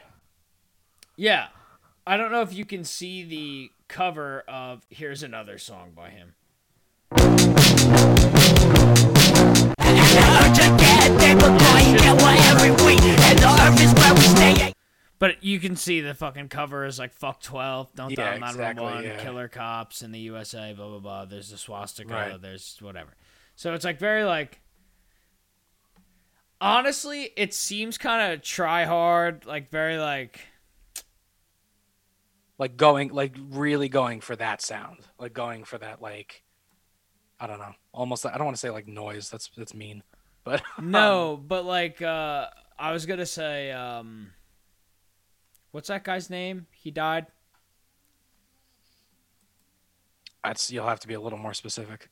Yeah. 1.16 1.48
I 2.06 2.16
don't 2.16 2.30
know 2.30 2.42
if 2.42 2.52
you 2.52 2.64
can 2.64 2.84
see 2.84 3.24
the 3.24 3.70
cover 3.88 4.44
of 4.46 4.86
Here's 4.90 5.22
Another 5.22 5.58
Song 5.58 5.92
by 5.94 6.10
him. 6.10 6.34
But 15.18 15.42
you 15.42 15.58
can 15.60 15.76
see 15.76 16.02
the 16.02 16.14
fucking 16.14 16.48
cover 16.48 16.84
is 16.84 16.98
like 16.98 17.14
fuck 17.14 17.40
12, 17.40 17.94
don't 17.94 18.10
Yeah, 18.10 18.36
911, 18.36 18.98
exactly, 18.98 19.06
yeah. 19.08 19.22
killer 19.22 19.48
cops 19.48 20.02
in 20.02 20.12
the 20.12 20.18
USA, 20.20 20.74
blah, 20.74 20.88
blah, 20.88 20.98
blah. 20.98 21.24
There's 21.24 21.50
the 21.50 21.56
swastika, 21.58 22.12
Right. 22.12 22.40
there's 22.40 22.76
whatever. 22.80 23.14
So 23.54 23.72
it's 23.74 23.84
like 23.84 23.98
very 23.98 24.24
like. 24.24 24.60
Honestly, 26.60 27.30
it 27.36 27.52
seems 27.54 27.98
kind 27.98 28.32
of 28.32 28.42
try 28.42 28.84
hard, 28.84 29.46
like 29.46 29.70
very 29.70 29.96
like. 29.98 30.40
Like 32.58 32.76
going, 32.76 33.08
like 33.08 33.36
really 33.50 33.88
going 33.90 34.20
for 34.22 34.34
that 34.36 34.62
sound, 34.62 35.00
like 35.18 35.34
going 35.34 35.64
for 35.64 35.76
that, 35.76 36.00
like 36.00 36.42
I 37.38 37.46
don't 37.46 37.58
know, 37.58 37.74
almost. 37.92 38.24
I 38.24 38.36
don't 38.36 38.46
want 38.46 38.56
to 38.56 38.60
say 38.60 38.70
like 38.70 38.86
noise. 38.88 39.28
That's 39.28 39.50
that's 39.56 39.74
mean, 39.74 40.02
but 40.46 40.62
No, 40.82 41.38
but 41.46 41.66
like 41.66 42.00
uh 42.00 42.46
I 42.78 42.92
was 42.92 43.04
gonna 43.04 43.26
say, 43.26 43.70
um 43.72 44.30
what's 45.72 45.88
that 45.88 46.04
guy's 46.04 46.30
name? 46.30 46.66
He 46.70 46.90
died? 46.90 47.26
that's 50.46 50.70
you'll 50.70 50.86
have 50.86 51.00
to 51.00 51.08
be 51.08 51.14
a 51.14 51.20
little 51.20 51.38
more 51.38 51.54
specific. 51.54 52.08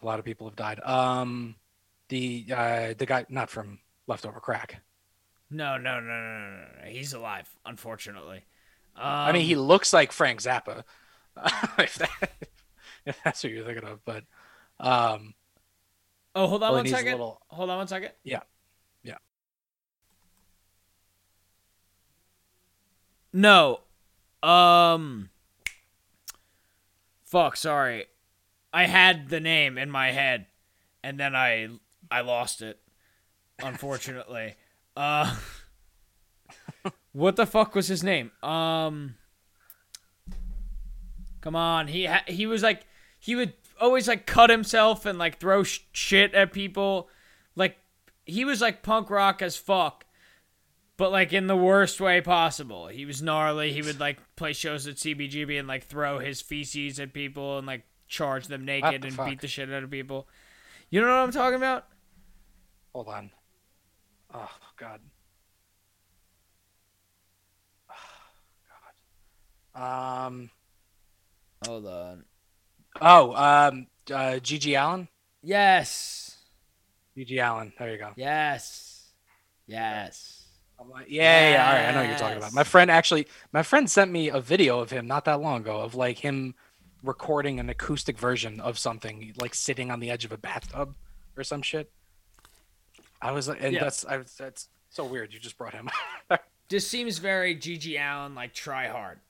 A 0.00 0.06
lot 0.06 0.18
of 0.18 0.24
people 0.24 0.46
have 0.46 0.56
died. 0.56 0.80
Um, 0.84 1.56
the 2.08 2.46
uh 2.54 2.94
the 2.96 3.06
guy 3.06 3.26
not 3.28 3.50
from 3.50 3.80
Leftover 4.06 4.40
Crack. 4.40 4.82
No, 5.50 5.76
no, 5.76 6.00
no, 6.00 6.06
no, 6.06 6.38
no, 6.38 6.50
no, 6.50 6.84
no. 6.84 6.90
He's 6.90 7.12
alive, 7.12 7.48
unfortunately. 7.64 8.44
Um, 8.96 9.04
I 9.04 9.32
mean, 9.32 9.44
he 9.44 9.54
looks 9.56 9.92
like 9.92 10.10
Frank 10.10 10.40
Zappa, 10.40 10.82
if, 11.78 11.94
that, 11.96 12.32
if 13.04 13.20
that's 13.24 13.44
what 13.44 13.52
you're 13.52 13.64
thinking 13.64 13.88
of. 13.88 14.04
But 14.04 14.24
um, 14.80 15.34
Oh, 16.36 16.46
hold 16.48 16.62
on 16.62 16.68
well, 16.72 16.80
one 16.82 16.86
second. 16.88 17.12
little- 17.12 17.40
Hold 17.48 17.70
on 17.70 17.78
one 17.78 17.88
second. 17.88 18.12
Yeah. 18.22 18.40
Yeah. 19.02 19.16
No. 23.32 23.80
Um 24.42 25.30
Fuck, 27.24 27.56
sorry. 27.56 28.06
I 28.72 28.84
had 28.86 29.30
the 29.30 29.40
name 29.40 29.78
in 29.78 29.90
my 29.90 30.12
head 30.12 30.46
and 31.02 31.18
then 31.18 31.34
I 31.34 31.68
I 32.10 32.20
lost 32.20 32.60
it 32.62 32.80
unfortunately. 33.58 34.54
uh 34.96 35.36
What 37.12 37.36
the 37.36 37.46
fuck 37.46 37.74
was 37.74 37.88
his 37.88 38.04
name? 38.04 38.30
Um 38.42 39.16
Come 41.40 41.56
on. 41.56 41.88
He 41.88 42.04
ha- 42.06 42.24
he 42.26 42.46
was 42.46 42.62
like 42.62 42.82
he 43.18 43.34
would 43.34 43.54
always 43.80 44.08
like 44.08 44.26
cut 44.26 44.50
himself 44.50 45.06
and 45.06 45.18
like 45.18 45.38
throw 45.38 45.62
sh- 45.62 45.80
shit 45.92 46.34
at 46.34 46.52
people. 46.52 47.08
Like 47.54 47.76
he 48.24 48.44
was 48.44 48.60
like 48.60 48.82
punk 48.82 49.10
rock 49.10 49.42
as 49.42 49.56
fuck 49.56 50.04
but 50.96 51.12
like 51.12 51.32
in 51.32 51.46
the 51.46 51.56
worst 51.56 52.00
way 52.00 52.20
possible. 52.20 52.86
He 52.88 53.04
was 53.04 53.20
gnarly. 53.22 53.72
He 53.72 53.82
would 53.82 54.00
like 54.00 54.18
play 54.34 54.52
shows 54.52 54.86
at 54.86 54.96
CBGB 54.96 55.58
and 55.58 55.68
like 55.68 55.84
throw 55.84 56.18
his 56.18 56.40
feces 56.40 56.98
at 56.98 57.12
people 57.12 57.58
and 57.58 57.66
like 57.66 57.84
charge 58.08 58.46
them 58.46 58.64
naked 58.64 59.02
the 59.02 59.08
and 59.08 59.16
fuck? 59.16 59.26
beat 59.28 59.40
the 59.40 59.48
shit 59.48 59.70
out 59.70 59.82
of 59.82 59.90
people. 59.90 60.26
You 60.90 61.00
know 61.00 61.08
what 61.08 61.14
I'm 61.24 61.32
talking 61.32 61.56
about? 61.56 61.86
hold 62.94 63.08
on. 63.08 63.30
Oh 64.32 64.50
God. 64.78 65.00
Oh, 67.90 67.94
God. 69.74 70.26
Um. 70.26 70.50
Hold 71.66 71.86
on. 71.86 72.24
Oh. 73.00 73.32
Um. 73.34 73.86
Uh. 74.10 74.38
GG 74.40 74.74
Allin. 74.80 75.08
Yes. 75.42 76.36
GG 77.16 77.38
Allin. 77.42 77.72
There 77.78 77.90
you 77.92 77.98
go. 77.98 78.10
Yes. 78.16 79.08
Yes. 79.66 80.42
I'm 80.78 80.90
like, 80.90 81.06
yeah, 81.08 81.52
yeah, 81.52 81.66
all 81.66 81.72
right. 81.74 81.88
I 81.88 81.92
know 81.92 82.00
what 82.00 82.08
you're 82.10 82.18
talking 82.18 82.36
about. 82.36 82.52
My 82.52 82.62
friend 82.64 82.90
actually, 82.90 83.26
my 83.50 83.62
friend 83.62 83.90
sent 83.90 84.10
me 84.12 84.28
a 84.28 84.40
video 84.40 84.80
of 84.80 84.90
him 84.90 85.06
not 85.06 85.24
that 85.24 85.40
long 85.40 85.62
ago 85.62 85.80
of 85.80 85.94
like 85.94 86.18
him 86.18 86.54
recording 87.02 87.58
an 87.58 87.70
acoustic 87.70 88.18
version 88.18 88.60
of 88.60 88.78
something, 88.78 89.32
like 89.40 89.54
sitting 89.54 89.90
on 89.90 90.00
the 90.00 90.10
edge 90.10 90.26
of 90.26 90.32
a 90.32 90.36
bathtub 90.36 90.94
or 91.36 91.44
some 91.44 91.62
shit. 91.62 91.90
I 93.22 93.32
was 93.32 93.48
like, 93.48 93.62
and 93.62 93.72
Yeah. 93.72 93.84
that's 93.84 94.04
I, 94.04 94.18
was- 94.18 94.34
that's 94.34 94.68
so 94.90 95.04
weird. 95.06 95.32
You 95.32 95.38
just 95.40 95.56
brought 95.56 95.72
him, 95.72 95.88
Just 96.68 96.88
seems 96.90 97.18
very 97.18 97.56
GG 97.56 97.98
Allin 97.98 98.34
like 98.34 98.52
try 98.52 98.88
hard. 98.88 99.20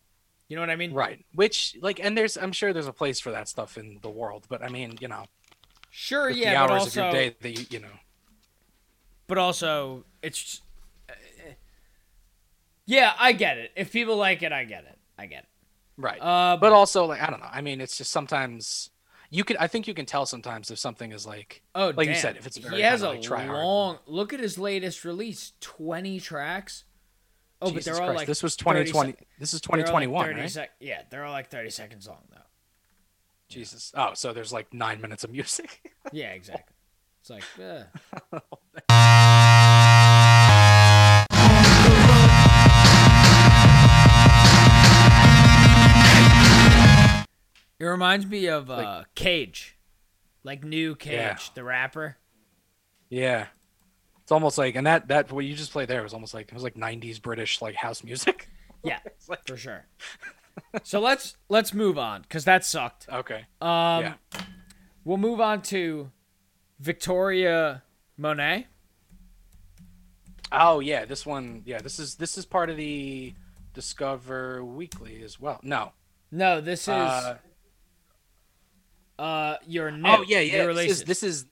You 0.48 0.54
know 0.56 0.62
what 0.62 0.70
I 0.70 0.76
mean? 0.76 0.92
right? 0.92 1.24
Which 1.34 1.76
like, 1.80 1.98
and 1.98 2.16
there's, 2.16 2.36
I'm 2.36 2.52
sure 2.52 2.72
there's 2.72 2.86
a 2.86 2.92
place 2.92 3.18
for 3.18 3.32
that 3.32 3.48
stuff 3.48 3.76
in 3.76 3.98
the 4.02 4.10
world, 4.10 4.46
but 4.48 4.62
I 4.62 4.68
mean, 4.68 4.96
you 5.00 5.08
know, 5.08 5.24
Sure, 5.90 6.28
yeah, 6.30 6.62
the 6.62 6.68
but 6.68 6.78
also 6.78 7.00
of 7.00 7.06
your 7.06 7.12
day 7.12 7.36
that 7.40 7.50
you, 7.58 7.66
you 7.70 7.80
know, 7.80 7.88
but 9.26 9.38
also 9.38 10.04
it's 10.22 10.60
uh, 11.08 11.14
Yeah, 12.84 13.12
I 13.18 13.32
get 13.32 13.58
it. 13.58 13.72
If 13.76 13.92
people 13.92 14.16
like 14.16 14.42
it, 14.42 14.52
I 14.52 14.64
get 14.64 14.84
it. 14.84 14.98
I 15.18 15.26
get 15.26 15.44
it. 15.44 15.48
right? 15.96 16.20
Uh 16.20 16.56
but 16.60 16.72
also 16.72 17.06
like, 17.06 17.22
I 17.22 17.30
don't 17.30 17.40
know. 17.40 17.48
I 17.50 17.60
mean, 17.62 17.80
it's 17.80 17.96
just 17.96 18.12
sometimes 18.12 18.90
you 19.30 19.42
can, 19.42 19.56
I 19.58 19.66
think 19.66 19.88
you 19.88 19.94
can 19.94 20.06
tell 20.06 20.24
sometimes 20.26 20.70
if 20.70 20.78
something 20.78 21.10
is 21.10 21.26
like, 21.26 21.62
Oh, 21.74 21.92
Like 21.96 22.08
you 22.08 22.14
said, 22.14 22.36
if 22.36 22.46
it's 22.46 22.58
very 22.58 22.76
he 22.76 22.82
has 22.82 23.02
a 23.02 23.08
like, 23.10 23.22
try 23.22 23.44
hard. 23.46 23.58
long. 23.58 23.98
Look 24.06 24.32
at 24.32 24.38
his 24.40 24.56
latest 24.58 25.04
release, 25.04 25.52
twenty 25.60 26.20
tracks. 26.20 26.84
Oh, 27.62 27.66
but 27.68 27.74
Jesus 27.74 27.84
they're 27.86 27.94
all 28.02 28.08
Christ, 28.08 28.18
like 28.18 28.26
this 28.26 28.42
was 28.42 28.54
2020. 28.56 29.12
sec- 29.12 29.26
This 29.38 29.54
is 29.54 29.60
they're 29.62 29.70
all, 29.72 29.78
like, 29.78 29.86
2021, 29.86 30.26
30 30.26 30.40
right? 30.40 30.50
sec- 30.50 30.70
yeah, 30.80 31.02
they're 31.10 31.24
all 31.24 31.32
like 31.32 31.48
thirty 31.50 31.70
seconds 31.70 32.06
long 32.06 32.22
though. 32.30 32.36
Jesus. 33.48 33.92
Oh, 33.96 34.10
so 34.14 34.32
there's 34.32 34.52
like 34.52 34.72
nine 34.74 35.00
minutes 35.00 35.24
of 35.24 35.30
music. 35.30 35.90
Yeah, 36.12 36.30
exactly. 36.34 36.72
It's 37.20 37.30
like, 37.30 37.42
eh. 37.60 37.82
It 47.78 47.84
reminds 47.84 48.24
me 48.24 48.46
of 48.46 48.70
uh, 48.70 49.04
Cage, 49.14 49.76
like 50.42 50.64
new 50.64 50.94
Cage, 50.96 51.12
Yeah. 51.12 51.36
the 51.54 51.62
rapper. 51.62 52.16
yeah. 53.10 53.48
It's 54.26 54.32
almost 54.32 54.58
like, 54.58 54.74
and 54.74 54.84
that 54.88 55.06
that 55.06 55.30
what 55.30 55.44
you 55.44 55.54
just 55.54 55.70
played 55.70 55.86
there 55.86 56.02
was 56.02 56.12
almost 56.12 56.34
like 56.34 56.48
it 56.48 56.52
was 56.54 56.64
like 56.64 56.74
90s 56.74 57.22
British 57.22 57.62
like 57.62 57.76
house 57.76 58.02
music. 58.02 58.48
Yeah, 58.82 58.98
like- 59.28 59.46
for 59.46 59.56
sure. 59.56 59.86
so 60.84 60.98
let's 61.00 61.36
let's 61.48 61.72
move 61.72 61.96
on 61.96 62.22
because 62.22 62.44
that 62.44 62.64
sucked. 62.64 63.06
okay. 63.08 63.46
Um, 63.60 64.02
Yeah. 64.02 64.14
We'll 65.04 65.16
move 65.16 65.40
on 65.40 65.62
to 65.62 66.10
Victoria 66.80 67.82
Monet. 68.16 68.66
Oh 70.52 70.80
yeah, 70.80 71.04
this 71.04 71.24
one. 71.24 71.62
Yeah, 71.64 71.78
this 71.80 71.98
is 72.00 72.16
this 72.16 72.36
is 72.38 72.44
part 72.46 72.68
of 72.70 72.76
the 72.76 73.34
Discover 73.74 74.64
Weekly 74.64 75.22
as 75.22 75.40
well. 75.40 75.60
No. 75.62 75.92
No, 76.32 76.60
this 76.60 76.82
is 76.82 76.88
uh, 76.88 77.38
Uh, 79.18 79.56
your 79.66 79.90
new. 79.90 80.08
oh 80.08 80.24
yeah, 80.26 80.40
yeah. 80.40 80.66
This 80.66 80.90
is, 80.90 81.04
this 81.04 81.22
is 81.22 81.46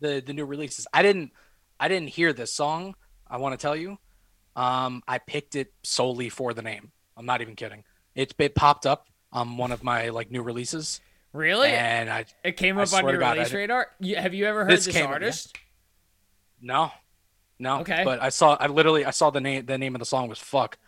the 0.00 0.22
the 0.24 0.32
new 0.32 0.44
releases. 0.44 0.86
I 0.92 1.02
didn't 1.02 1.32
I 1.80 1.88
didn't 1.88 2.08
hear 2.08 2.32
this 2.32 2.52
song. 2.52 2.94
I 3.26 3.36
want 3.38 3.58
to 3.58 3.62
tell 3.62 3.76
you. 3.76 3.98
Um, 4.56 5.02
I 5.06 5.18
picked 5.18 5.54
it 5.54 5.72
solely 5.84 6.28
for 6.28 6.52
the 6.52 6.62
name. 6.62 6.90
I'm 7.16 7.26
not 7.26 7.40
even 7.40 7.54
kidding. 7.54 7.84
It 8.14 8.34
it 8.38 8.54
popped 8.54 8.86
up 8.86 9.06
on 9.32 9.56
one 9.56 9.70
of 9.72 9.84
my 9.84 10.08
like 10.08 10.30
new 10.30 10.42
releases. 10.42 11.00
Really? 11.32 11.68
and 11.70 12.08
I 12.10 12.24
it 12.42 12.56
came 12.56 12.78
I 12.78 12.82
up 12.82 12.92
on 12.92 13.00
swear 13.00 13.12
your 13.12 13.20
God, 13.20 13.36
release 13.36 13.52
radar. 13.52 13.88
You, 14.00 14.16
have 14.16 14.34
you 14.34 14.46
ever 14.46 14.64
heard 14.64 14.72
This 14.72 14.86
this, 14.86 14.94
came 14.94 15.04
up, 15.04 15.10
yeah. 15.10 15.14
artist? 15.14 15.56
no, 16.60 16.90
no. 17.58 17.80
Okay. 17.80 18.02
But 18.04 18.20
I 18.22 18.30
saw, 18.30 18.56
I 18.58 18.66
literally, 18.66 19.04
I 19.04 19.10
saw 19.10 19.30
the 19.30 19.40
name. 19.40 19.66
The 19.66 19.78
name 19.78 19.94
of 19.94 19.98
the 20.00 20.06
song 20.06 20.28
was 20.28 20.38
"Fuck," 20.38 20.78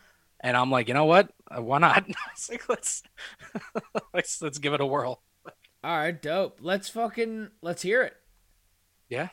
and 0.40 0.57
I'm 0.57 0.70
like, 0.70 0.88
you 0.88 0.94
know 0.94 1.05
what? 1.05 1.31
Uh, 1.48 1.62
Why 1.62 1.79
not? 1.79 2.05
Like, 2.50 2.68
let's 2.68 3.03
let's 4.14 4.40
let's 4.42 4.59
give 4.59 4.72
it 4.72 4.81
a 4.81 4.87
whirl. 4.87 5.22
All 5.85 5.96
right, 5.96 6.20
dope. 6.20 6.59
Let's 6.61 6.88
fucking 6.88 7.50
let's 7.62 7.83
hear 7.83 8.03
it. 8.03 8.14
Yeah. 9.09 9.29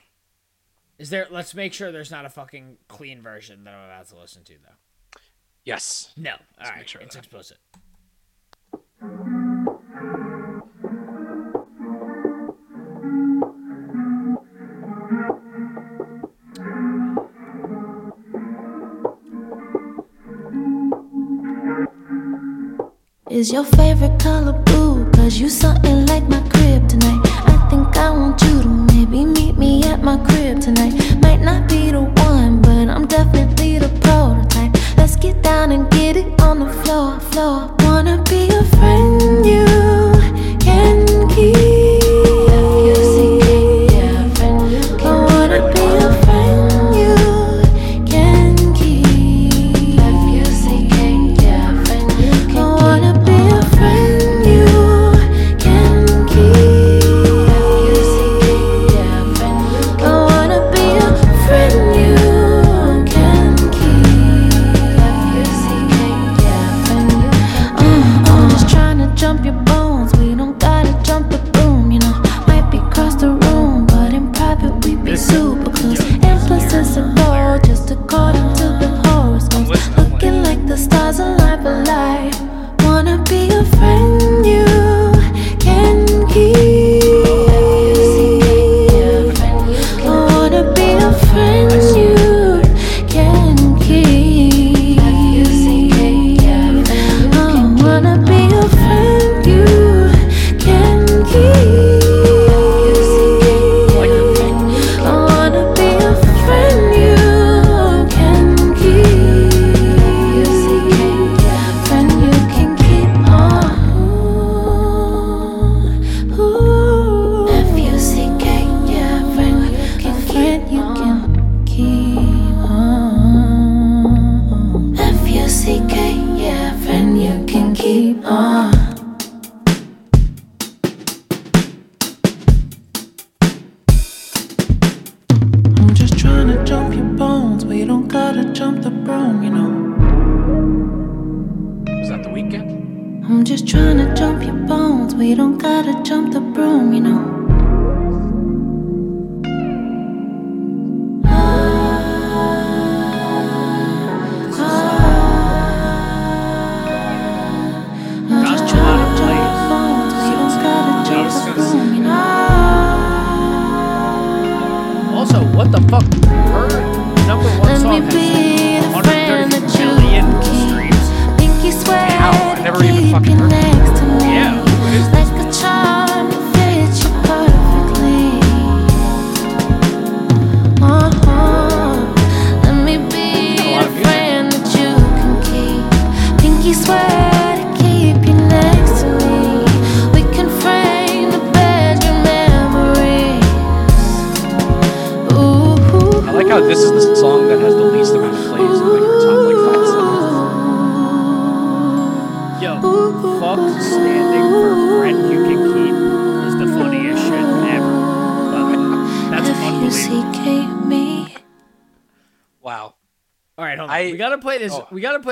Is 0.99 1.09
there? 1.11 1.27
Let's 1.29 1.53
make 1.53 1.73
sure 1.73 1.91
there's 1.91 2.09
not 2.11 2.25
a 2.25 2.29
fucking 2.29 2.77
clean 2.87 3.21
version 3.21 3.63
that 3.65 3.73
I'm 3.73 3.85
about 3.85 4.07
to 4.07 4.17
listen 4.17 4.43
to, 4.45 4.53
though. 4.53 5.19
Yes. 5.63 6.11
No. 6.17 6.31
All 6.31 6.37
Let's 6.57 6.69
right. 6.69 6.77
make 6.79 6.87
sure 6.87 7.01
it's 7.01 7.15
that. 7.15 7.19
explicit. 7.25 7.57
Is 23.29 23.51
your 23.51 23.65
favorite 23.65 24.19
color 24.19 24.53
blue? 24.65 25.09
Cause 25.11 25.37
you 25.37 25.49
something 25.49 26.05
like 26.07 26.27
my 26.27 26.39
crib 26.49 26.87
tonight. 26.89 27.21
I 27.25 27.67
think 27.69 27.95
I 27.97 28.09
want 28.09 28.41
you 28.41 28.61
to 28.63 28.86
maybe 29.07 29.25
meet 29.25 29.57
me 29.57 29.83
at 29.83 30.03
my 30.03 30.17
crib 30.17 30.59
tonight. 30.59 30.93
Might 31.21 31.41
not 31.41 31.69
be 31.69 31.91
the 31.91 32.01
one, 32.01 32.61
but 32.61 32.89
I'm 32.89 33.07
definitely 33.07 33.79
the 33.79 33.89
prototype. 34.01 34.73
Let's 34.97 35.15
get 35.15 35.41
down 35.41 35.71
and 35.71 35.89
get 35.91 36.17
it 36.17 36.41
on 36.41 36.59
the 36.59 36.71
floor, 36.83 37.19
floor. 37.31 37.73
Wanna 37.79 38.21
be 38.23 38.49
a 38.49 38.63
friend 38.75 39.45
you 39.45 39.65
can 40.59 41.29
keep. 41.29 41.76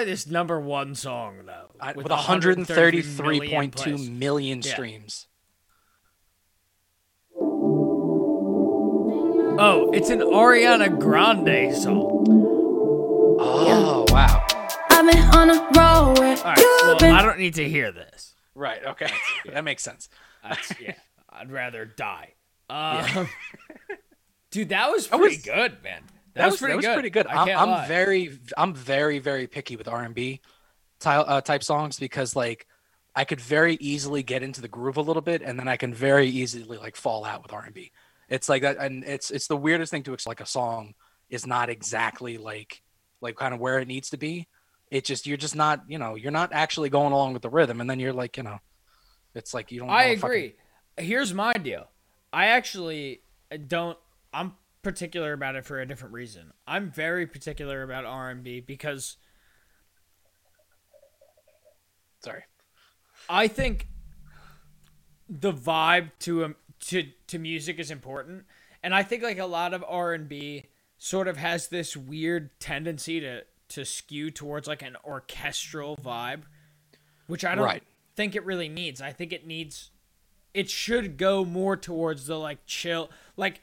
This. 0.04 0.26
We 0.26 0.34
gotta 0.34 0.46
play 0.46 0.52
this 0.52 0.60
number 0.60 0.60
one 0.60 0.96
song 0.96 1.46
though. 1.46 1.72
I, 1.80 1.94
with, 1.94 2.10
133 2.10 3.02
133.2 3.02 3.86
million 3.86 4.20
million 4.20 4.60
plays. 4.62 4.66
Yeah. 4.68 4.74
streams. 4.74 5.28
Oh, 9.58 9.92
it's 9.94 10.10
an 10.10 10.20
Ariana 10.20 11.00
Grande 11.00 11.74
song. 11.76 12.26
Oh 13.40 14.06
wow. 14.10 14.46
I've 14.90 15.10
been 15.12 15.24
on 15.34 15.50
a 15.50 15.54
roll 15.78 16.12
with 16.14 16.40
All 16.40 16.52
right, 16.52 16.58
you 16.58 16.80
well, 16.84 16.98
been 16.98 17.12
I 17.14 17.22
don't 17.22 17.40
need 17.40 17.56
to 17.56 17.68
hear 17.68 17.92
this. 17.92 18.36
Right. 18.54 18.84
Okay. 18.86 19.10
that 19.52 19.64
makes 19.64 19.84
sense. 19.84 20.10
That's, 20.44 20.74
yeah, 20.80 20.96
I'd 21.30 21.52
rather 21.52 21.86
die. 21.86 22.34
Um, 22.70 23.30
dude, 24.52 24.70
that 24.70 24.92
was 24.92 25.08
pretty 25.08 25.38
was- 25.38 25.46
good, 25.46 25.84
man. 25.84 26.02
That, 26.34 26.42
That, 26.42 26.46
was, 26.48 26.54
was 26.54 26.60
pretty 26.60 26.72
that 26.74 26.78
was 26.78 26.86
good. 26.86 26.94
pretty 26.96 27.10
good. 27.12 27.28
I 27.28 27.36
I'm, 27.42 27.48
can't 27.48 27.60
I'm 27.62 27.88
very, 27.88 28.28
I'm 28.58 28.74
very, 28.74 29.20
very 29.20 29.48
picky 29.48 29.76
with 29.76 29.88
R 29.88 30.04
and 30.04 30.16
B 30.16 30.42
type 31.00 31.26
uh, 31.28 31.42
type 31.42 31.64
songs 31.64 32.00
because 32.00 32.36
like 32.36 32.68
I 33.16 33.24
could 33.24 33.40
very 33.40 33.76
easily 33.80 34.24
get 34.24 34.44
into 34.44 34.62
the 34.62 34.68
groove 34.68 34.98
a 34.98 35.02
little 35.02 35.22
bit, 35.22 35.42
and 35.42 35.58
then 35.60 35.68
I 35.68 35.78
can 35.78 35.94
very 35.94 36.28
easily 36.28 36.78
like 36.78 36.96
fall 36.96 37.24
out 37.26 37.44
with 37.44 37.54
R 37.54 37.64
and 37.64 37.74
B. 37.74 37.92
It's 38.30 38.50
like 38.50 38.64
that, 38.64 38.78
and 38.78 39.04
it's 39.04 39.32
it's 39.32 39.48
the 39.48 39.58
weirdest 39.58 39.92
thing 39.92 40.04
to 40.04 40.18
like 40.26 40.42
a 40.42 40.46
song 40.46 40.96
is 41.30 41.46
not 41.46 41.70
exactly 41.70 42.38
like 42.38 42.82
like 43.22 43.36
kind 43.36 43.54
of 43.54 43.60
where 43.60 43.80
it 43.80 43.88
needs 43.88 44.10
to 44.12 44.18
be. 44.18 44.48
It 44.92 45.06
just 45.06 45.28
you're 45.28 45.38
just 45.38 45.56
not 45.56 45.84
you 45.88 45.98
know 45.98 46.16
you're 46.16 46.32
not 46.32 46.52
actually 46.54 46.90
going 46.90 47.14
along 47.14 47.34
with 47.34 47.42
the 47.42 47.50
rhythm, 47.50 47.82
and 47.82 47.90
then 47.90 48.00
you're 48.00 48.14
like 48.14 48.38
you 48.38 48.44
know, 48.44 48.60
it's 49.34 49.54
like 49.54 49.72
you 49.72 49.80
don't. 49.80 49.90
I 49.90 50.08
wanna 50.08 50.18
fucking- 50.18 50.26
agree. 50.26 50.56
Here's 50.98 51.34
my 51.34 51.54
deal. 51.54 51.88
I 52.32 52.48
actually 52.48 53.22
don't. 53.68 53.98
I'm 54.34 54.54
particular 54.86 55.34
about 55.34 55.56
it 55.56 55.66
for 55.66 55.82
a 55.82 55.86
different 55.88 56.14
reason. 56.14 56.54
I'm 56.68 56.92
very 56.92 57.26
particular 57.26 57.82
about 57.82 58.06
R&B 58.06 58.60
because 58.62 59.18
Sorry. 62.24 62.44
I 63.28 63.48
think 63.48 63.88
the 65.28 65.52
vibe 65.52 66.12
to 66.20 66.46
um, 66.46 66.56
to 66.82 67.04
to 67.28 67.40
music 67.40 67.80
is 67.80 67.90
important, 67.92 68.46
and 68.84 68.94
I 68.96 69.02
think 69.04 69.24
like 69.24 69.40
a 69.40 69.46
lot 69.46 69.74
of 69.74 69.84
R 69.88 70.14
and 70.14 70.28
B 70.30 70.66
sort 70.98 71.28
of 71.28 71.38
has 71.38 71.68
this 71.68 71.96
weird 71.98 72.60
tendency 72.60 73.20
to 73.20 73.44
to 73.70 73.86
skew 73.86 74.30
towards 74.32 74.68
like 74.68 74.82
an 74.84 74.98
orchestral 75.04 75.98
vibe, 75.98 76.44
which 77.28 77.44
I 77.46 77.56
don't 77.56 77.66
Right. 77.66 77.84
think 78.16 78.36
it 78.36 78.46
really 78.46 78.70
needs. 78.70 79.02
I 79.02 79.12
think 79.12 79.34
it 79.34 79.46
needs 79.46 79.92
it 80.54 80.70
should 80.70 81.18
go 81.18 81.44
more 81.46 81.76
towards 81.76 82.28
the 82.28 82.40
like 82.40 82.66
chill 82.66 83.10
like 83.38 83.62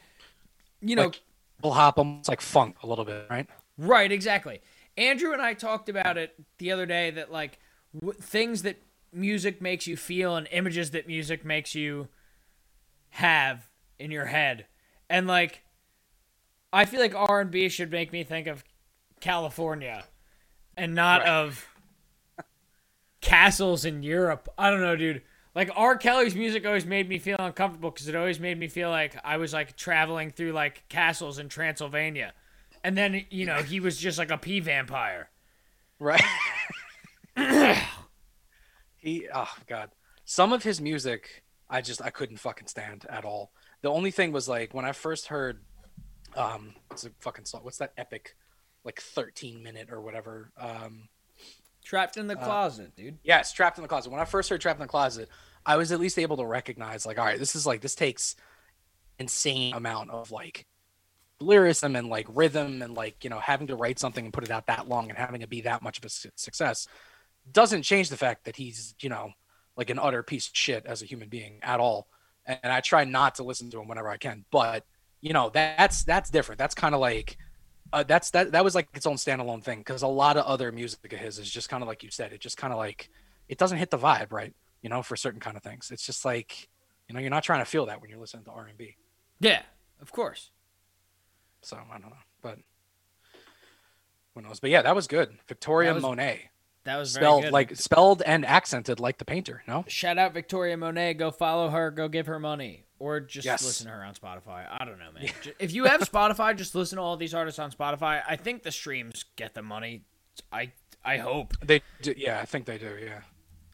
you 0.82 0.96
know 0.96 1.04
like, 1.04 1.22
will 1.62 1.72
hop, 1.72 1.98
almost 1.98 2.28
like 2.28 2.40
funk 2.40 2.76
a 2.82 2.86
little 2.86 3.04
bit, 3.04 3.26
right? 3.30 3.48
Right, 3.78 4.10
exactly. 4.12 4.60
Andrew 4.96 5.32
and 5.32 5.40
I 5.40 5.54
talked 5.54 5.88
about 5.88 6.18
it 6.18 6.34
the 6.58 6.72
other 6.72 6.84
day 6.84 7.10
that 7.12 7.32
like 7.32 7.58
w- 7.94 8.12
things 8.12 8.62
that 8.62 8.82
music 9.12 9.62
makes 9.62 9.86
you 9.86 9.96
feel 9.96 10.36
and 10.36 10.46
images 10.50 10.90
that 10.90 11.06
music 11.06 11.44
makes 11.44 11.74
you 11.74 12.08
have 13.10 13.68
in 13.98 14.10
your 14.10 14.26
head. 14.26 14.66
And 15.08 15.26
like 15.26 15.62
I 16.72 16.84
feel 16.84 17.00
like 17.00 17.14
R&B 17.14 17.68
should 17.68 17.90
make 17.90 18.12
me 18.12 18.24
think 18.24 18.46
of 18.46 18.64
California 19.20 20.04
and 20.76 20.94
not 20.94 21.20
Right. 21.20 21.28
of 21.28 21.68
castles 23.20 23.84
in 23.84 24.02
Europe. 24.02 24.48
I 24.58 24.70
don't 24.70 24.80
know, 24.80 24.96
dude. 24.96 25.22
Like 25.54 25.70
R. 25.76 25.96
Kelly's 25.96 26.34
music 26.34 26.66
always 26.66 26.86
made 26.86 27.08
me 27.08 27.18
feel 27.18 27.36
uncomfortable 27.38 27.90
because 27.90 28.08
it 28.08 28.16
always 28.16 28.40
made 28.40 28.58
me 28.58 28.68
feel 28.68 28.88
like 28.88 29.16
I 29.22 29.36
was 29.36 29.52
like 29.52 29.76
traveling 29.76 30.30
through 30.30 30.52
like 30.52 30.88
castles 30.88 31.38
in 31.38 31.48
Transylvania, 31.48 32.32
and 32.82 32.96
then 32.96 33.26
you 33.30 33.44
know 33.44 33.56
he 33.56 33.80
was 33.80 33.98
just 33.98 34.18
like 34.18 34.30
a 34.30 34.38
pee 34.38 34.60
vampire. 34.60 35.28
Right. 35.98 36.22
he 38.96 39.28
oh 39.34 39.54
god. 39.66 39.90
Some 40.24 40.52
of 40.52 40.62
his 40.62 40.80
music 40.80 41.44
I 41.68 41.80
just 41.80 42.02
I 42.02 42.10
couldn't 42.10 42.38
fucking 42.38 42.66
stand 42.68 43.04
at 43.08 43.24
all. 43.24 43.52
The 43.82 43.90
only 43.90 44.10
thing 44.10 44.32
was 44.32 44.48
like 44.48 44.72
when 44.72 44.84
I 44.84 44.92
first 44.92 45.26
heard 45.26 45.60
um 46.34 46.74
what's 46.88 47.04
a 47.04 47.10
fucking 47.20 47.44
song 47.44 47.60
what's 47.62 47.76
that 47.76 47.92
epic 47.98 48.36
like 48.84 49.00
13 49.00 49.62
minute 49.62 49.88
or 49.90 50.00
whatever 50.00 50.50
um 50.58 51.08
Trapped 51.84 52.16
in 52.16 52.26
the 52.26 52.38
uh, 52.38 52.44
closet, 52.44 52.94
dude. 52.96 53.18
Yes, 53.22 53.52
Trapped 53.52 53.78
in 53.78 53.82
the 53.82 53.88
Closet. 53.88 54.10
When 54.10 54.20
I 54.20 54.24
first 54.24 54.48
heard 54.48 54.60
Trapped 54.60 54.78
in 54.78 54.84
the 54.86 54.90
Closet, 54.90 55.28
I 55.66 55.76
was 55.76 55.92
at 55.92 56.00
least 56.00 56.18
able 56.18 56.36
to 56.38 56.44
recognize, 56.44 57.06
like, 57.06 57.18
all 57.18 57.24
right, 57.24 57.38
this 57.38 57.56
is 57.56 57.66
like 57.66 57.80
this 57.80 57.94
takes 57.94 58.36
insane 59.18 59.74
amount 59.74 60.10
of 60.10 60.30
like 60.30 60.66
lyricism 61.38 61.96
and 61.96 62.08
like 62.08 62.26
rhythm 62.30 62.82
and 62.82 62.94
like 62.94 63.22
you 63.24 63.30
know 63.30 63.38
having 63.38 63.66
to 63.66 63.76
write 63.76 63.98
something 63.98 64.24
and 64.24 64.32
put 64.32 64.44
it 64.44 64.50
out 64.50 64.66
that 64.66 64.88
long 64.88 65.10
and 65.10 65.18
having 65.18 65.42
it 65.42 65.50
be 65.50 65.60
that 65.62 65.82
much 65.82 65.98
of 65.98 66.04
a 66.04 66.08
su- 66.08 66.30
success 66.36 66.86
doesn't 67.50 67.82
change 67.82 68.08
the 68.08 68.16
fact 68.16 68.44
that 68.44 68.56
he's 68.56 68.94
you 69.00 69.08
know 69.08 69.32
like 69.76 69.90
an 69.90 69.98
utter 69.98 70.22
piece 70.22 70.48
of 70.48 70.56
shit 70.56 70.86
as 70.86 71.02
a 71.02 71.06
human 71.06 71.28
being 71.28 71.58
at 71.62 71.80
all. 71.80 72.08
And, 72.46 72.58
and 72.62 72.72
I 72.72 72.80
try 72.80 73.04
not 73.04 73.36
to 73.36 73.42
listen 73.42 73.70
to 73.70 73.80
him 73.80 73.88
whenever 73.88 74.08
I 74.08 74.16
can, 74.16 74.44
but 74.50 74.84
you 75.20 75.32
know 75.32 75.50
that's 75.50 76.04
that's 76.04 76.30
different. 76.30 76.58
That's 76.58 76.74
kind 76.74 76.94
of 76.94 77.00
like 77.00 77.36
uh, 77.92 78.02
that's 78.02 78.30
that 78.30 78.52
that 78.52 78.64
was 78.64 78.74
like 78.74 78.88
its 78.94 79.06
own 79.06 79.16
standalone 79.16 79.62
thing 79.62 79.78
because 79.78 80.02
a 80.02 80.06
lot 80.06 80.36
of 80.36 80.44
other 80.46 80.72
music 80.72 81.12
of 81.12 81.18
his 81.18 81.38
is 81.38 81.50
just 81.50 81.68
kind 81.68 81.82
of 81.82 81.88
like 81.88 82.02
you 82.02 82.10
said 82.10 82.32
it 82.32 82.40
just 82.40 82.56
kind 82.56 82.72
of 82.72 82.78
like 82.78 83.10
it 83.48 83.58
doesn't 83.58 83.78
hit 83.78 83.90
the 83.90 83.98
vibe 83.98 84.32
right 84.32 84.54
you 84.82 84.88
know 84.88 85.02
for 85.02 85.16
certain 85.16 85.40
kind 85.40 85.56
of 85.56 85.62
things 85.62 85.90
it's 85.90 86.04
just 86.06 86.24
like 86.24 86.68
you 87.08 87.14
know 87.14 87.20
you're 87.20 87.30
not 87.30 87.42
trying 87.44 87.60
to 87.60 87.64
feel 87.64 87.86
that 87.86 88.00
when 88.00 88.08
you're 88.10 88.18
listening 88.18 88.44
to 88.44 88.50
r&b 88.50 88.96
Yeah, 89.40 89.62
of 90.00 90.10
course. 90.12 90.50
so 91.60 91.76
i 91.76 91.98
don't 91.98 92.10
know 92.10 92.16
but 92.40 92.58
who 94.34 94.40
knows 94.42 94.60
but 94.60 94.70
yeah 94.70 94.82
that 94.82 94.94
was 94.94 95.06
good 95.06 95.30
victoria 95.48 95.90
That 95.90 95.94
was 95.96 96.02
monet 96.02 96.50
That 96.84 96.96
was 96.96 97.12
very 97.12 97.24
spelled 97.24 97.42
good. 97.44 97.52
like 97.52 97.76
spelled 97.76 98.22
and 98.22 98.44
accented 98.46 98.98
like 99.00 99.18
the 99.18 99.24
painter 99.24 99.62
no 99.68 99.84
shout 99.88 100.18
out 100.18 100.32
Victoria 100.34 100.76
Monet. 100.76 101.14
Go 101.14 101.30
follow 101.30 101.68
her. 101.70 101.90
Go 101.90 102.08
give 102.08 102.26
her 102.26 102.38
money, 102.40 102.84
or 103.02 103.18
just 103.18 103.44
Yes. 103.44 103.64
listen 103.64 103.86
to 103.88 103.92
her 103.92 104.04
on 104.04 104.14
Spotify. 104.14 104.64
I 104.70 104.84
don't 104.84 104.98
know, 105.00 105.10
man. 105.10 105.28
Ju- 105.42 105.52
If 105.58 105.72
you 105.72 105.84
have 105.86 106.02
Spotify, 106.02 106.56
just 106.56 106.72
listen 106.76 106.96
to 106.98 107.02
all 107.02 107.16
these 107.16 107.34
artists 107.34 107.58
on 107.58 107.72
Spotify. 107.72 108.22
I 108.28 108.36
think 108.36 108.62
the 108.62 108.70
streams 108.70 109.24
get 109.34 109.54
the 109.54 109.62
money. 109.62 110.04
I 110.52 110.70
I 111.04 111.18
hope. 111.18 111.54
they 111.66 111.82
do, 112.00 112.14
yeah 112.16 112.38
i 112.40 112.44
think 112.46 112.64
they 112.64 112.78
do 112.78 112.96
yeah 113.04 113.22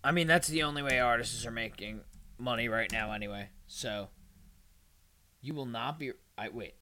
I 0.02 0.12
mean, 0.12 0.26
that's 0.28 0.48
the 0.48 0.62
only 0.62 0.80
way 0.82 0.98
artists 1.00 1.44
are 1.44 1.50
making 1.50 2.00
money 2.38 2.68
right 2.68 2.90
now, 2.90 3.12
anyway. 3.12 3.50
So 3.66 4.08
you 5.42 5.52
will 5.54 5.66
not 5.66 5.98
be. 5.98 6.12
I 6.38 6.48
wait. 6.48 6.74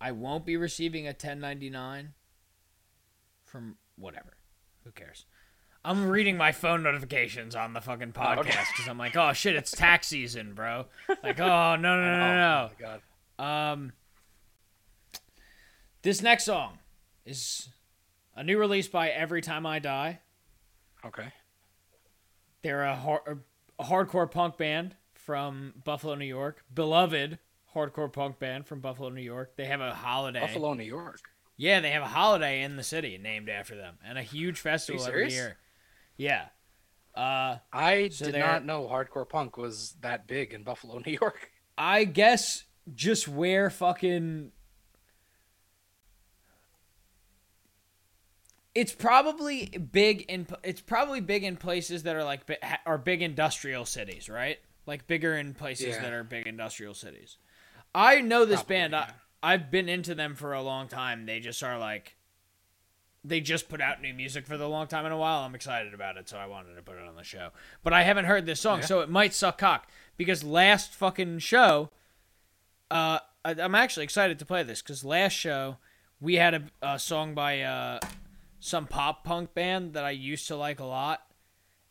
I 0.00 0.12
won't 0.12 0.44
be 0.46 0.56
receiving 0.56 1.06
a 1.06 1.10
1099 1.10 2.12
from 3.44 3.78
whatever. 3.96 4.36
Who 4.84 4.92
cares? 4.92 5.24
I'm 5.88 6.10
reading 6.10 6.36
my 6.36 6.52
phone 6.52 6.82
notifications 6.82 7.56
on 7.56 7.72
the 7.72 7.80
fucking 7.80 8.12
podcast 8.12 8.40
okay. 8.40 8.50
because 8.50 8.88
I'm 8.90 8.98
like, 8.98 9.16
oh 9.16 9.32
shit, 9.32 9.56
it's 9.56 9.70
tax 9.70 10.06
season, 10.08 10.52
bro. 10.52 10.84
Like, 11.22 11.40
oh 11.40 11.76
no 11.76 11.76
no 11.76 12.02
no 12.02 12.18
no 12.18 12.34
no. 12.34 12.68
oh 12.68 12.70
my 12.78 12.98
god 13.38 13.72
Um, 13.72 13.92
this 16.02 16.20
next 16.20 16.44
song 16.44 16.78
is 17.24 17.70
a 18.36 18.44
new 18.44 18.58
release 18.58 18.86
by 18.86 19.08
Every 19.08 19.40
Time 19.40 19.64
I 19.64 19.78
Die. 19.78 20.20
okay 21.06 21.32
They're 22.60 22.84
a, 22.84 22.94
har- 22.94 23.38
a 23.78 23.84
hardcore 23.84 24.30
punk 24.30 24.58
band 24.58 24.94
from 25.14 25.72
Buffalo, 25.84 26.16
New 26.16 26.26
York. 26.26 26.64
Beloved 26.74 27.38
hardcore 27.74 28.12
punk 28.12 28.38
band 28.38 28.66
from 28.66 28.80
Buffalo, 28.80 29.08
New 29.08 29.22
York. 29.22 29.56
They 29.56 29.64
have 29.64 29.80
a 29.80 29.94
holiday. 29.94 30.40
buffalo 30.40 30.74
new 30.74 30.84
york 30.84 31.20
Yeah, 31.56 31.80
they 31.80 31.92
have 31.92 32.02
a 32.02 32.08
holiday 32.08 32.60
in 32.62 32.76
the 32.76 32.82
city 32.84 33.16
named 33.16 33.48
after 33.48 33.74
them 33.74 33.96
and 34.06 34.18
a 34.18 34.22
huge 34.22 34.60
festival 34.60 35.02
every 35.06 35.32
year. 35.32 35.56
Yeah. 36.18 36.46
Uh, 37.14 37.56
i 37.72 38.10
So 38.10 38.26
did 38.30 38.38
not 38.38 38.64
know 38.64 38.82
hardcore 38.86 39.28
punk 39.28 39.56
was 39.56 39.96
that 40.02 40.26
big 40.28 40.52
in 40.52 40.62
buffalo 40.62 40.98
new 41.06 41.12
york 41.20 41.50
I 41.76 42.04
guess 42.04 42.64
just 42.94 43.26
where 43.26 43.70
fucking 43.70 44.52
it's 48.74 48.92
probably 48.94 49.66
big 49.92 50.22
in 50.28 50.46
it's 50.62 50.80
probably 50.80 51.20
big 51.20 51.42
in 51.44 51.56
places 51.56 52.04
that 52.04 52.14
are 52.14 52.24
like 52.24 52.42
are 52.86 52.98
big 52.98 53.22
industrial 53.22 53.84
cities, 53.84 54.28
right? 54.28 54.58
Like 54.86 55.06
bigger 55.06 55.36
in 55.36 55.54
places 55.54 55.88
Yeah. 55.96 56.02
that 56.02 56.12
are 56.12 56.22
big 56.24 56.46
industrial 56.46 56.94
cities. 56.94 57.38
I 57.94 58.20
know 58.20 58.44
this 58.44 58.60
Probably, 58.60 58.76
band. 58.76 58.92
yeah. 58.92 59.10
I, 59.42 59.54
I've 59.54 59.70
been 59.70 59.88
into 59.88 60.14
them 60.14 60.34
for 60.34 60.52
a 60.52 60.62
long 60.62 60.88
time. 60.88 61.26
They 61.26 61.40
just 61.40 61.62
are 61.62 61.78
like 61.78 62.16
they 63.28 63.40
just 63.40 63.68
put 63.68 63.80
out 63.80 64.00
new 64.02 64.12
music 64.14 64.46
for 64.46 64.56
the 64.56 64.68
long 64.68 64.86
time 64.86 65.04
in 65.06 65.12
a 65.12 65.16
while. 65.16 65.40
I'm 65.44 65.54
excited 65.54 65.94
about 65.94 66.16
it, 66.16 66.28
so 66.28 66.36
I 66.38 66.46
wanted 66.46 66.74
to 66.74 66.82
put 66.82 66.96
it 66.96 67.06
on 67.06 67.14
the 67.16 67.22
show. 67.24 67.50
But 67.82 67.92
I 67.92 68.02
haven't 68.02 68.24
heard 68.24 68.46
this 68.46 68.60
song, 68.60 68.80
Yeah. 68.80 68.86
so 68.86 69.00
it 69.00 69.08
might 69.10 69.34
suck 69.34 69.58
cock 69.58 69.88
because 70.16 70.42
last 70.44 70.94
fucking 70.94 71.38
show 71.40 71.90
uh, 72.90 73.18
I, 73.44 73.50
I'm 73.52 73.74
actually 73.74 74.04
excited 74.04 74.38
to 74.38 74.46
play 74.46 74.62
this 74.62 74.80
because 74.82 75.04
last 75.04 75.32
show 75.32 75.76
we 76.20 76.34
had 76.36 76.54
a, 76.54 76.62
a 76.82 76.98
song 76.98 77.34
by 77.34 77.60
uh, 77.60 78.00
some 78.60 78.86
pop 78.86 79.24
punk 79.24 79.54
band 79.54 79.92
that 79.92 80.04
I 80.04 80.10
used 80.10 80.48
to 80.48 80.56
like 80.56 80.80
a 80.80 80.84
lot, 80.84 81.22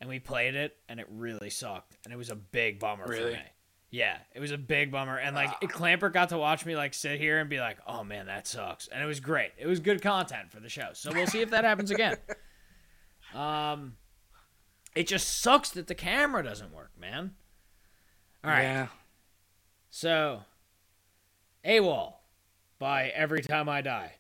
and 0.02 0.10
we 0.10 0.20
played 0.20 0.56
it, 0.56 0.76
and 0.90 1.00
it 1.00 1.08
really 1.10 1.50
sucked, 1.50 1.98
and 2.04 2.14
it 2.14 2.18
was 2.18 2.30
a 2.30 2.36
big 2.36 2.80
bummer 2.80 3.06
Really? 3.08 3.32
for 3.34 3.38
me. 3.38 3.44
Yeah, 3.98 4.20
it 4.36 4.40
was 4.40 4.52
a 4.52 4.60
big 4.60 4.92
bummer, 4.92 5.18
and 5.18 5.36
like 5.36 5.60
Clamper 5.60 6.12
got 6.12 6.30
to 6.30 6.38
watch 6.38 6.68
me 6.68 6.76
like 6.76 6.94
sit 6.94 7.20
here 7.20 7.40
and 7.40 7.50
be 7.50 7.60
like, 7.60 7.80
"Oh 7.88 8.04
man, 8.04 8.28
that 8.28 8.46
sucks," 8.46 8.88
and 8.88 9.02
it 9.02 9.08
was 9.08 9.20
great. 9.20 9.54
It 9.58 9.66
was 9.66 9.80
good 9.80 10.04
content 10.04 10.52
for 10.52 10.60
the 10.60 10.70
show, 10.70 10.90
so 10.94 11.12
we'll 11.12 11.26
see 11.26 11.42
if 11.42 11.50
that 11.50 11.64
happens 11.64 11.90
again. 11.90 12.18
Um, 13.36 13.98
it 14.96 15.06
just 15.06 15.42
sucks 15.42 15.72
that 15.72 15.88
the 15.88 15.94
camera 15.94 16.42
doesn't 16.42 16.74
work, 16.74 16.92
man. 16.98 17.36
All 18.42 18.50
right. 18.50 18.62
yeah 18.62 18.88
So, 19.90 20.44
AWOL 21.66 22.14
by 22.80 23.10
Every 23.10 23.42
Time 23.42 23.68
I 23.68 23.82
Die. 23.82 24.14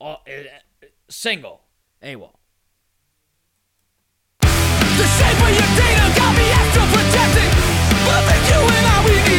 All, 0.00 0.22
uh, 0.24 0.86
single. 1.08 1.62
AWOL. 2.00 2.37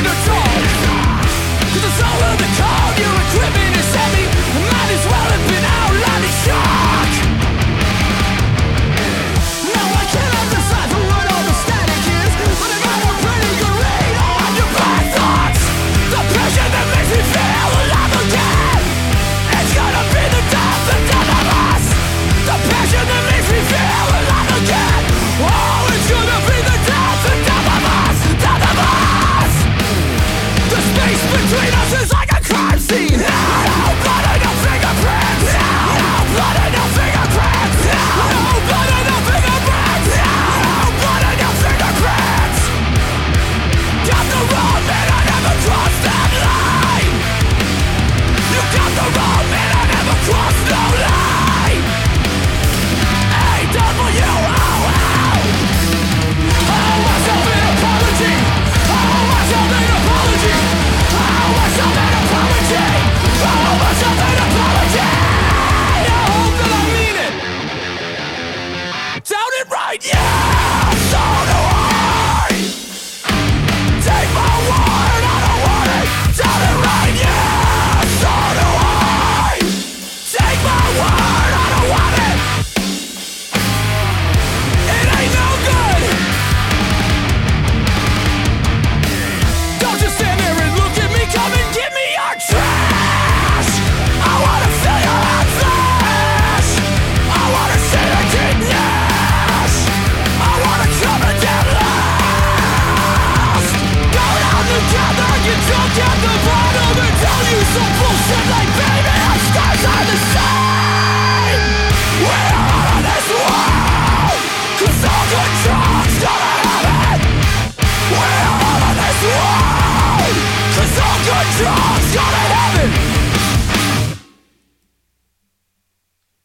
Cause 0.01 1.81
the 1.81 1.91
soul 1.99 2.23
of 2.23 2.37
the 2.37 2.47
call, 2.57 2.89
your 2.97 3.13
equipment 3.27 3.63
is 3.63 3.68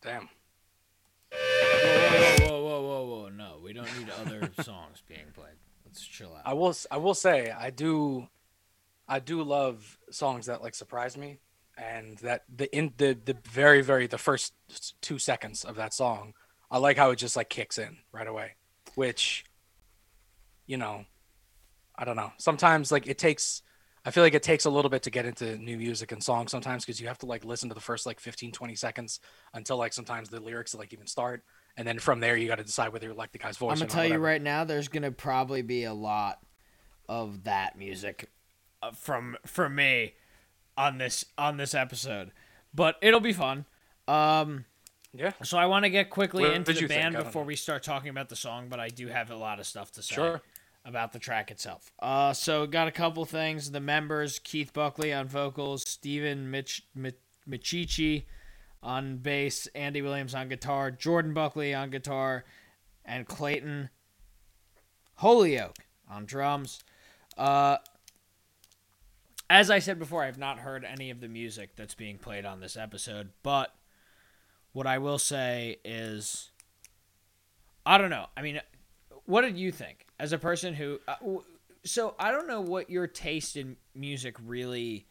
Damn. 0.02 0.28
Whoa, 2.40 2.62
whoa, 2.62 2.62
whoa, 2.62 2.82
whoa, 2.82 3.04
whoa, 3.04 3.28
No, 3.28 3.58
we 3.62 3.72
don't 3.72 3.88
need 3.98 4.10
other 4.10 4.50
songs 4.62 5.02
being 5.08 5.20
played. 5.34 5.56
Let's 5.86 6.04
chill 6.04 6.34
out. 6.34 6.42
I 6.44 6.54
will. 6.54 6.74
I 6.90 6.96
will 6.98 7.14
say 7.14 7.50
I 7.50 7.70
do. 7.70 8.28
I 9.08 9.18
do 9.18 9.42
love 9.42 9.98
songs 10.14 10.46
that 10.46 10.62
like 10.62 10.74
surprise 10.74 11.16
me 11.16 11.38
and 11.76 12.18
that 12.18 12.44
the 12.54 12.74
in 12.76 12.92
the 12.98 13.18
the 13.24 13.36
very 13.48 13.82
very 13.82 14.06
the 14.06 14.18
first 14.18 14.54
2 15.02 15.18
seconds 15.18 15.64
of 15.64 15.76
that 15.76 15.92
song 15.92 16.34
I 16.70 16.78
like 16.78 16.96
how 16.96 17.10
it 17.10 17.16
just 17.16 17.36
like 17.36 17.48
kicks 17.48 17.78
in 17.78 17.98
right 18.12 18.26
away 18.26 18.52
which 18.94 19.44
you 20.66 20.76
know 20.76 21.04
I 21.96 22.04
don't 22.04 22.16
know. 22.16 22.32
Sometimes 22.38 22.90
like 22.90 23.06
it 23.06 23.18
takes 23.18 23.62
I 24.06 24.10
feel 24.10 24.22
like 24.22 24.34
it 24.34 24.42
takes 24.42 24.66
a 24.66 24.70
little 24.70 24.90
bit 24.90 25.02
to 25.04 25.10
get 25.10 25.24
into 25.24 25.56
new 25.56 25.78
music 25.78 26.12
and 26.12 26.22
songs 26.22 26.50
sometimes 26.50 26.84
because 26.84 27.00
you 27.00 27.06
have 27.08 27.18
to 27.18 27.26
like 27.26 27.44
listen 27.44 27.68
to 27.70 27.74
the 27.74 27.80
first 27.80 28.04
like 28.04 28.20
15 28.20 28.52
20 28.52 28.74
seconds 28.74 29.20
until 29.54 29.76
like 29.76 29.92
sometimes 29.92 30.28
the 30.28 30.40
lyrics 30.40 30.74
like 30.74 30.92
even 30.92 31.06
start 31.06 31.42
and 31.76 31.86
then 31.86 31.98
from 31.98 32.20
there 32.20 32.36
you 32.36 32.46
got 32.46 32.58
to 32.58 32.64
decide 32.64 32.92
whether 32.92 33.08
you 33.08 33.14
like 33.14 33.32
the 33.32 33.38
guy's 33.38 33.56
voice 33.56 33.80
I'm 33.80 33.86
gonna 33.86 33.90
tell 33.90 34.06
you 34.06 34.18
right 34.18 34.42
now, 34.42 34.64
there's 34.64 34.88
gonna 34.88 35.10
probably 35.10 35.62
be 35.62 35.84
a 35.84 35.94
lot 35.94 36.38
of 37.08 37.44
that 37.44 37.78
music 37.78 38.30
from 38.92 39.36
from 39.46 39.74
me 39.74 40.14
on 40.76 40.98
this 40.98 41.24
on 41.38 41.56
this 41.56 41.74
episode, 41.74 42.32
but 42.74 42.96
it'll 43.02 43.20
be 43.20 43.32
fun. 43.32 43.64
Um, 44.08 44.64
yeah 45.14 45.32
so 45.42 45.56
I 45.56 45.66
want 45.66 45.84
to 45.84 45.90
get 45.90 46.10
quickly 46.10 46.42
What 46.44 46.54
into 46.54 46.72
the 46.72 46.80
think? 46.80 46.90
band 46.90 47.16
before 47.16 47.44
we 47.44 47.56
start 47.56 47.82
talking 47.82 48.08
about 48.10 48.28
the 48.28 48.36
song, 48.36 48.68
but 48.68 48.80
I 48.80 48.88
do 48.88 49.06
have 49.08 49.30
a 49.30 49.36
lot 49.36 49.58
of 49.60 49.66
stuff 49.66 49.92
to 49.92 50.02
say 50.02 50.14
Sure. 50.16 50.42
about 50.84 51.12
the 51.12 51.18
track 51.18 51.50
itself. 51.50 51.90
Uh, 52.00 52.32
so 52.32 52.66
got 52.66 52.86
a 52.88 52.90
couple 52.92 53.24
things. 53.24 53.70
The 53.70 53.80
members: 53.80 54.38
Keith 54.40 54.72
Buckley 54.72 55.12
on 55.12 55.28
vocals, 55.28 55.84
Stephen 55.88 56.50
Mich- 56.50 56.82
Mich- 56.94 57.14
Micciche 57.48 58.24
on 58.82 59.16
bass, 59.18 59.66
Andy 59.74 60.02
Williams 60.02 60.34
on 60.34 60.48
guitar, 60.48 60.90
Jordan 60.90 61.32
Buckley 61.32 61.72
on 61.72 61.88
guitar, 61.90 62.44
and 63.04 63.26
Clayton 63.26 63.88
Holyoak 65.20 65.76
on 66.10 66.26
drums. 66.26 66.82
Uh, 67.38 67.78
as 69.54 69.70
I 69.70 69.78
said 69.78 70.00
before, 70.00 70.24
I 70.24 70.26
have 70.26 70.36
not 70.36 70.58
heard 70.58 70.84
any 70.84 71.10
of 71.10 71.20
the 71.20 71.28
music 71.28 71.76
that's 71.76 71.94
being 71.94 72.18
played 72.18 72.44
on 72.44 72.58
this 72.58 72.76
episode, 72.76 73.30
but 73.44 73.72
what 74.72 74.84
I 74.84 74.98
will 74.98 75.16
say 75.18 75.76
is, 75.84 76.50
I 77.86 77.96
don't 77.96 78.10
know. 78.10 78.26
I 78.36 78.42
mean, 78.42 78.60
what 79.26 79.42
did 79.42 79.56
you 79.56 79.70
think 79.70 80.06
as 80.18 80.32
a 80.32 80.38
person 80.38 80.74
who? 80.74 80.98
Uh, 81.06 81.14
w- 81.20 81.44
so 81.84 82.16
I 82.18 82.32
don't 82.32 82.48
know 82.48 82.62
what 82.62 82.90
your 82.90 83.06
taste 83.06 83.56
in 83.56 83.76
music 83.94 84.34
really. 84.44 85.06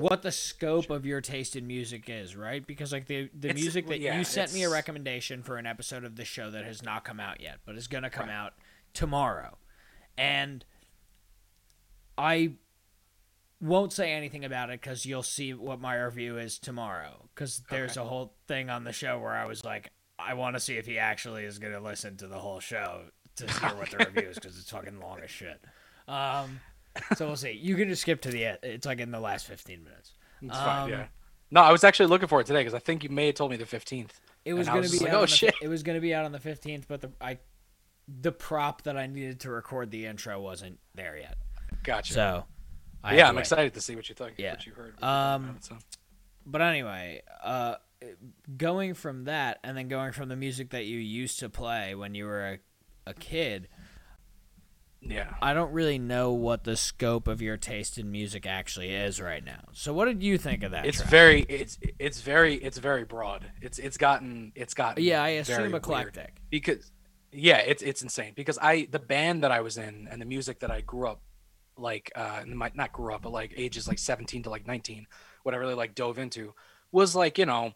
What 0.00 0.22
the 0.22 0.32
scope 0.32 0.90
of 0.90 1.06
your 1.06 1.20
taste 1.20 1.54
in 1.54 1.68
music 1.68 2.06
is, 2.08 2.34
right? 2.34 2.66
Because 2.66 2.90
like 2.92 3.06
the 3.06 3.30
the 3.32 3.50
It's- 3.50 3.62
music 3.62 3.86
that 3.86 4.00
yeah, 4.00 4.18
you 4.18 4.24
sent 4.24 4.52
me 4.52 4.64
a 4.64 4.68
recommendation 4.70 5.44
for 5.44 5.56
an 5.56 5.66
episode 5.66 6.02
of 6.02 6.16
the 6.16 6.24
show 6.24 6.50
that 6.50 6.64
has 6.64 6.82
not 6.82 7.04
come 7.04 7.20
out 7.20 7.40
yet, 7.40 7.60
but 7.64 7.76
is 7.76 7.86
going 7.86 8.02
to 8.02 8.10
come 8.10 8.28
out 8.28 8.54
tomorrow, 8.92 9.56
and 10.18 10.64
I 12.18 12.54
won't 13.60 13.92
say 13.92 14.12
anything 14.12 14.44
about 14.44 14.70
it 14.70 14.80
because 14.80 15.04
you'll 15.04 15.22
see 15.22 15.52
what 15.52 15.80
my 15.80 15.94
review 15.96 16.38
is 16.38 16.58
tomorrow. 16.58 17.28
Because 17.34 17.62
there's 17.70 17.96
a 17.96 18.04
whole 18.04 18.34
thing 18.48 18.70
on 18.70 18.84
the 18.84 18.92
show 18.92 19.18
where 19.18 19.32
I 19.32 19.46
was 19.46 19.64
like, 19.64 19.90
I 20.18 20.34
want 20.34 20.56
to 20.56 20.60
see 20.60 20.76
if 20.76 20.86
he 20.86 20.98
actually 20.98 21.44
is 21.44 21.58
going 21.58 21.72
to 21.72 21.80
listen 21.80 22.16
to 22.18 22.26
the 22.26 22.38
whole 22.38 22.60
show 22.60 23.02
to 23.36 23.46
hear 23.46 23.70
what 23.76 23.90
the 23.90 23.98
review 24.14 24.30
is 24.30 24.36
because 24.36 24.58
it's 24.58 24.70
fucking 24.70 24.98
long 25.00 25.20
as 25.22 25.30
shit. 25.30 25.60
Um, 26.08 26.60
so 27.16 27.26
we'll 27.26 27.36
see. 27.36 27.52
You 27.52 27.76
can 27.76 27.88
just 27.88 28.02
skip 28.02 28.22
to 28.22 28.30
the 28.30 28.44
end. 28.46 28.58
It's 28.62 28.86
like 28.86 29.00
in 29.00 29.10
the 29.10 29.20
last 29.20 29.46
15 29.46 29.84
minutes. 29.84 30.14
It's 30.42 30.56
fine, 30.56 30.84
Um, 30.84 30.90
yeah. 30.90 31.06
No, 31.50 31.62
I 31.62 31.72
was 31.72 31.84
actually 31.84 32.06
looking 32.06 32.28
for 32.28 32.40
it 32.40 32.46
today 32.46 32.60
because 32.60 32.74
I 32.74 32.78
think 32.78 33.02
you 33.02 33.10
may 33.10 33.26
have 33.26 33.34
told 33.34 33.50
me 33.50 33.56
the 33.56 33.64
15th. 33.64 34.10
It 34.44 34.54
was 34.54 34.68
going 34.68 34.84
to 34.84 34.90
be 34.90 34.98
like, 34.98 35.08
out 35.08 35.14
oh, 35.14 35.18
on 35.18 35.22
the, 35.22 35.26
shit. 35.28 35.54
It 35.60 35.68
was 35.68 35.82
going 35.82 35.96
to 35.96 36.00
be 36.00 36.14
out 36.14 36.24
on 36.24 36.32
the 36.32 36.38
15th, 36.38 36.84
but 36.88 37.00
the 37.00 37.10
I 37.20 37.38
the 38.08 38.32
prop 38.32 38.82
that 38.82 38.96
I 38.96 39.06
needed 39.06 39.40
to 39.40 39.50
record 39.50 39.90
the 39.90 40.06
intro 40.06 40.40
wasn't 40.40 40.78
there 40.94 41.16
yet. 41.16 41.36
Gotcha. 41.84 42.12
So 42.12 42.44
I 43.02 43.16
yeah, 43.16 43.28
I'm 43.28 43.34
wait. 43.36 43.40
excited 43.40 43.74
to 43.74 43.80
see 43.80 43.96
what 43.96 44.08
you 44.08 44.14
think. 44.14 44.34
Yeah. 44.38 44.50
What 44.52 44.66
you 44.66 44.72
heard. 44.72 45.02
Um, 45.02 45.56
it, 45.56 45.64
so. 45.64 45.76
but 46.44 46.60
anyway, 46.60 47.22
uh, 47.42 47.76
going 48.56 48.94
from 48.94 49.24
that 49.24 49.58
and 49.62 49.76
then 49.76 49.88
going 49.88 50.12
from 50.12 50.28
the 50.28 50.36
music 50.36 50.70
that 50.70 50.84
you 50.84 50.98
used 50.98 51.38
to 51.40 51.48
play 51.48 51.94
when 51.94 52.14
you 52.14 52.24
were 52.26 52.58
a, 53.06 53.10
a 53.10 53.14
kid, 53.14 53.68
Yeah. 55.02 55.32
I 55.40 55.54
don't 55.54 55.72
really 55.72 55.98
know 55.98 56.32
what 56.32 56.64
the 56.64 56.76
scope 56.76 57.26
of 57.26 57.40
your 57.40 57.56
taste 57.56 57.96
in 57.96 58.10
music 58.10 58.46
actually 58.46 58.92
is 58.94 59.18
right 59.20 59.42
now. 59.44 59.64
So, 59.72 59.94
what 59.94 60.04
did 60.06 60.22
you 60.22 60.36
think 60.36 60.62
of 60.62 60.72
that? 60.72 60.84
It's 60.84 60.98
track? 60.98 61.10
very 61.10 61.40
it's 61.48 61.78
it's 61.98 62.20
very 62.20 62.56
it's 62.56 62.76
very 62.78 63.04
broad. 63.04 63.50
It's 63.62 63.78
it's 63.78 63.96
gotten 63.96 64.52
it's 64.54 64.74
gotten 64.74 65.02
yeah, 65.02 65.22
I 65.22 65.28
assume 65.40 65.74
eclectic. 65.74 66.36
because 66.50 66.92
yeah, 67.32 67.58
it's 67.58 67.82
it's 67.82 68.02
insane 68.02 68.32
because 68.36 68.58
I 68.60 68.88
the 68.90 68.98
band 68.98 69.42
that 69.42 69.50
I 69.52 69.60
was 69.62 69.78
in 69.78 70.06
and 70.10 70.20
the 70.20 70.26
music 70.26 70.60
that 70.60 70.70
I 70.70 70.82
grew 70.82 71.08
up 71.08 71.22
like 71.80 72.10
uh 72.14 72.42
not 72.46 72.92
grew 72.92 73.14
up 73.14 73.22
but 73.22 73.32
like 73.32 73.52
ages 73.56 73.88
like 73.88 73.98
17 73.98 74.44
to 74.44 74.50
like 74.50 74.66
19 74.66 75.06
what 75.42 75.54
I 75.54 75.58
really 75.58 75.74
like 75.74 75.94
dove 75.94 76.18
into 76.18 76.54
was 76.92 77.14
like 77.14 77.38
you 77.38 77.46
know 77.46 77.72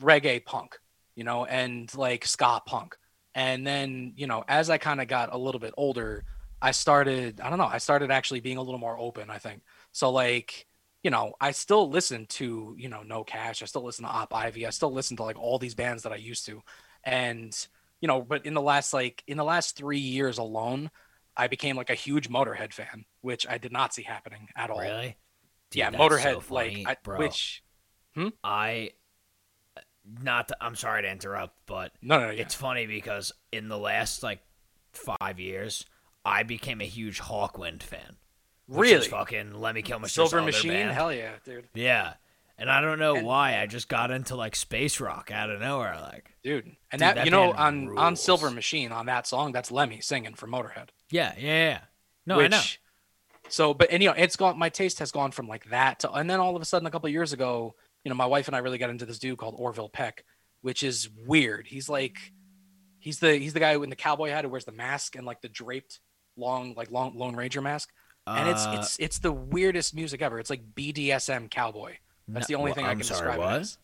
reggae 0.00 0.44
punk 0.44 0.78
you 1.18 1.24
know 1.24 1.44
and 1.44 1.92
like 1.96 2.24
ska 2.24 2.62
punk. 2.64 2.96
And 3.34 3.66
then 3.66 4.12
you 4.16 4.28
know 4.28 4.44
as 4.46 4.70
I 4.70 4.78
kind 4.78 5.00
of 5.00 5.08
got 5.08 5.34
a 5.34 5.36
little 5.36 5.58
bit 5.58 5.74
older 5.76 6.24
I 6.62 6.70
started 6.70 7.40
I 7.40 7.50
don't 7.50 7.58
know 7.58 7.66
I 7.66 7.78
started 7.78 8.12
actually 8.12 8.38
being 8.38 8.56
a 8.56 8.62
little 8.62 8.78
more 8.78 8.96
open 8.96 9.28
I 9.28 9.38
think. 9.38 9.62
So 9.90 10.10
like 10.10 10.66
you 11.02 11.10
know 11.10 11.34
I 11.40 11.50
still 11.50 11.90
listen 11.90 12.26
to 12.26 12.76
you 12.78 12.88
know 12.88 13.02
No 13.02 13.24
Cash 13.24 13.62
I 13.62 13.66
still 13.66 13.82
listen 13.82 14.04
to 14.04 14.10
Op 14.10 14.32
Ivy 14.32 14.64
I 14.64 14.70
still 14.70 14.92
listen 14.92 15.16
to 15.16 15.24
like 15.24 15.36
all 15.36 15.58
these 15.58 15.74
bands 15.74 16.04
that 16.04 16.12
I 16.12 16.16
used 16.16 16.46
to. 16.46 16.62
And 17.02 17.52
you 18.00 18.06
know 18.06 18.22
but 18.22 18.46
in 18.46 18.54
the 18.54 18.62
last 18.62 18.94
like 18.94 19.24
in 19.26 19.36
the 19.36 19.44
last 19.44 19.76
three 19.76 19.98
years 19.98 20.38
alone 20.38 20.88
i 21.38 21.46
became 21.46 21.76
like 21.76 21.88
a 21.90 21.94
huge 21.94 22.28
motorhead 22.28 22.72
fan 22.72 23.04
which 23.22 23.46
i 23.48 23.56
did 23.56 23.72
not 23.72 23.94
see 23.94 24.02
happening 24.02 24.48
at 24.56 24.68
all 24.70 24.80
Really? 24.80 25.16
Dude, 25.70 25.78
yeah 25.80 25.90
motorhead 25.90 26.34
so 26.34 26.40
funny, 26.40 26.84
like 26.84 26.88
I, 26.88 26.96
bro. 27.02 27.18
which 27.18 27.62
hmm? 28.14 28.28
I 28.44 28.90
not. 30.22 30.48
To, 30.48 30.56
I'm 30.60 30.74
sorry 30.74 31.02
to 31.02 31.10
interrupt, 31.10 31.54
but 31.66 31.92
no 32.00 32.18
no, 32.18 32.26
no 32.26 32.30
yeah. 32.32 32.40
it's 32.40 32.54
funny 32.54 32.86
because 32.86 33.30
in 33.52 33.68
the 33.68 33.76
last 33.76 34.22
like 34.22 34.40
five 34.92 35.38
years, 35.38 35.84
I 36.24 36.42
became 36.44 36.80
a 36.80 36.84
huge 36.86 37.20
Hawkwind 37.20 37.82
fan. 37.82 38.16
really 38.68 39.06
fucking 39.06 39.52
Lemmy 39.60 39.82
Kilmister 39.82 40.08
silver 40.08 40.40
machine 40.42 40.72
band. 40.72 40.92
hell 40.92 41.12
yeah 41.12 41.32
dude 41.44 41.68
Yeah. 41.74 42.14
And 42.60 42.68
I 42.68 42.80
don't 42.80 42.98
know 42.98 43.14
And- 43.16 43.26
why 43.26 43.60
I 43.60 43.66
just 43.66 43.88
got 43.88 44.10
into 44.10 44.34
like 44.34 44.56
space 44.56 44.98
rock 45.00 45.30
out 45.30 45.48
of 45.50 45.60
nowhere. 45.60 45.96
Like, 46.00 46.34
dude 46.42 46.64
and 46.64 46.74
Dude, 46.92 47.00
that, 47.00 47.14
that 47.16 47.24
you 47.24 47.30
know 47.30 47.52
on 47.52 47.96
on 47.96 48.16
silver 48.16 48.50
machine 48.50 48.90
on 48.92 49.06
that 49.06 49.26
song 49.26 49.52
that's 49.52 49.70
lemmy 49.70 50.00
singing 50.00 50.34
for 50.34 50.46
motorhead 50.48 50.88
yeah, 51.10 51.34
yeah, 51.38 51.46
yeah. 51.70 51.80
No, 52.26 52.36
which 52.38 52.52
I 52.52 52.56
know. 52.56 52.62
so 53.48 53.74
but 53.74 53.90
and 53.90 54.02
you 54.02 54.08
know 54.08 54.14
it's 54.16 54.36
gone 54.36 54.58
my 54.58 54.68
taste 54.70 54.98
has 54.98 55.10
gone 55.12 55.30
from 55.30 55.46
like 55.48 55.68
that 55.70 56.00
to 56.00 56.10
and 56.12 56.28
then 56.28 56.40
all 56.40 56.56
of 56.56 56.62
a 56.62 56.64
sudden 56.64 56.86
a 56.86 56.90
couple 56.90 57.06
of 57.06 57.12
years 57.12 57.32
ago 57.32 57.74
you 58.04 58.08
know 58.08 58.14
my 58.14 58.26
wife 58.26 58.46
and 58.48 58.56
i 58.56 58.58
really 58.60 58.78
got 58.78 58.90
into 58.90 59.06
this 59.06 59.18
dude 59.18 59.38
called 59.38 59.54
orville 59.58 59.88
peck 59.88 60.24
which 60.62 60.82
is 60.82 61.08
weird 61.26 61.66
he's 61.66 61.88
like 61.88 62.16
he's 62.98 63.18
the 63.20 63.36
he's 63.36 63.52
the 63.52 63.60
guy 63.60 63.74
in 63.74 63.90
the 63.90 63.96
cowboy 63.96 64.30
hat 64.30 64.44
who 64.44 64.50
wears 64.50 64.64
the 64.64 64.72
mask 64.72 65.14
and 65.16 65.24
like 65.26 65.40
the 65.42 65.48
draped 65.48 66.00
long 66.36 66.74
like 66.76 66.90
long 66.90 67.14
lone 67.16 67.36
ranger 67.36 67.60
mask 67.62 67.90
and 68.26 68.48
it's 68.48 68.66
Uh, 68.66 68.76
it's 68.78 68.98
it's 68.98 69.18
the 69.20 69.32
weirdest 69.32 69.94
music 69.94 70.20
ever 70.22 70.38
it's 70.40 70.50
like 70.50 70.62
bdsm 70.74 71.50
cowboy 71.50 71.94
that's 72.36 72.48
no- 72.48 72.54
the 72.56 72.58
only 72.58 72.70
wha- 72.70 72.74
thing 72.74 72.84
i 72.86 72.90
I'm 72.90 72.98
can 72.98 73.06
sorry, 73.06 73.20
describe 73.30 73.38
what? 73.38 73.60
as 73.60 73.78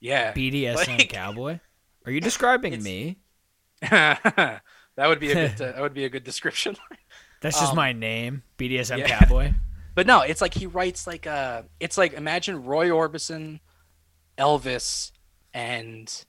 yeah 0.00 0.32
BDSM 0.32 0.98
Like- 0.98 1.08
cowboy? 1.12 1.58
Are 2.06 2.12
you 2.12 2.20
describing 2.20 2.82
me? 2.82 3.18
that 3.90 4.62
would 4.98 5.20
be 5.20 5.30
a 5.32 5.34
good 5.34 5.60
uh, 5.62 5.72
that 5.72 5.80
would 5.80 5.94
be 5.94 6.04
a 6.04 6.08
good 6.08 6.24
description 6.24 6.76
That's 7.40 7.58
just 7.58 7.70
um, 7.72 7.76
my 7.76 7.92
name, 7.92 8.42
BDSM 8.58 8.98
yeah. 8.98 9.18
cowboy. 9.18 9.52
But 9.94 10.06
no, 10.06 10.20
it's 10.20 10.40
like 10.40 10.54
he 10.54 10.66
writes 10.66 11.06
like 11.06 11.26
uh 11.26 11.62
it's 11.80 11.96
like 11.98 12.12
imagine 12.12 12.64
Roy 12.64 12.88
Orbison, 12.88 13.60
Elvis, 14.38 15.10
and 15.54 16.24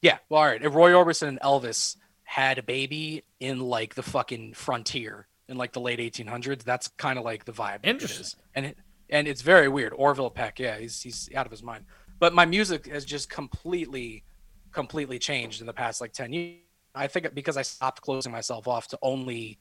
yeah, 0.00 0.18
well, 0.28 0.40
all 0.40 0.46
right. 0.46 0.62
If 0.62 0.74
Roy 0.74 0.92
Orbison 0.92 1.28
and 1.28 1.40
Elvis 1.40 1.96
had 2.24 2.58
a 2.58 2.62
baby 2.62 3.24
in 3.40 3.58
like 3.60 3.94
the 3.94 4.02
fucking 4.02 4.54
frontier 4.54 5.26
in 5.48 5.56
like 5.56 5.72
the 5.72 5.80
late 5.80 5.98
1800s, 5.98 6.62
that's 6.62 6.88
kind 6.96 7.18
of 7.18 7.24
like 7.24 7.44
the 7.44 7.52
vibe. 7.52 7.80
Interesting. 7.82 8.22
is. 8.22 8.36
And 8.54 8.66
it 8.66 8.78
and 9.10 9.26
it's 9.26 9.42
very 9.42 9.68
weird. 9.68 9.92
Orville 9.96 10.30
Peck, 10.30 10.58
yeah, 10.58 10.78
he's 10.78 11.00
he's 11.00 11.28
out 11.34 11.46
of 11.46 11.52
his 11.52 11.62
mind. 11.62 11.84
But 12.18 12.34
my 12.34 12.44
music 12.44 12.86
has 12.88 13.04
just 13.04 13.30
completely, 13.30 14.24
completely 14.72 15.18
changed 15.18 15.60
in 15.60 15.66
the 15.66 15.72
past 15.72 16.00
like 16.00 16.12
10 16.12 16.32
years. 16.32 16.58
I 16.94 17.06
think 17.06 17.32
because 17.34 17.56
I 17.56 17.62
stopped 17.62 18.02
closing 18.02 18.32
myself 18.32 18.66
off 18.66 18.88
to 18.88 18.98
only, 19.02 19.58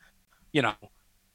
you 0.54 0.64
know, 0.64 0.74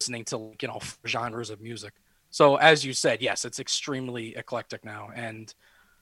listening 0.00 0.24
to 0.24 0.52
you 0.60 0.68
know 0.68 0.80
genres 1.06 1.50
of 1.50 1.60
music. 1.60 1.92
So 2.30 2.56
as 2.56 2.84
you 2.84 2.92
said, 2.92 3.22
yes, 3.22 3.44
it's 3.44 3.60
extremely 3.60 4.34
eclectic 4.36 4.84
now, 4.84 5.10
and 5.14 5.52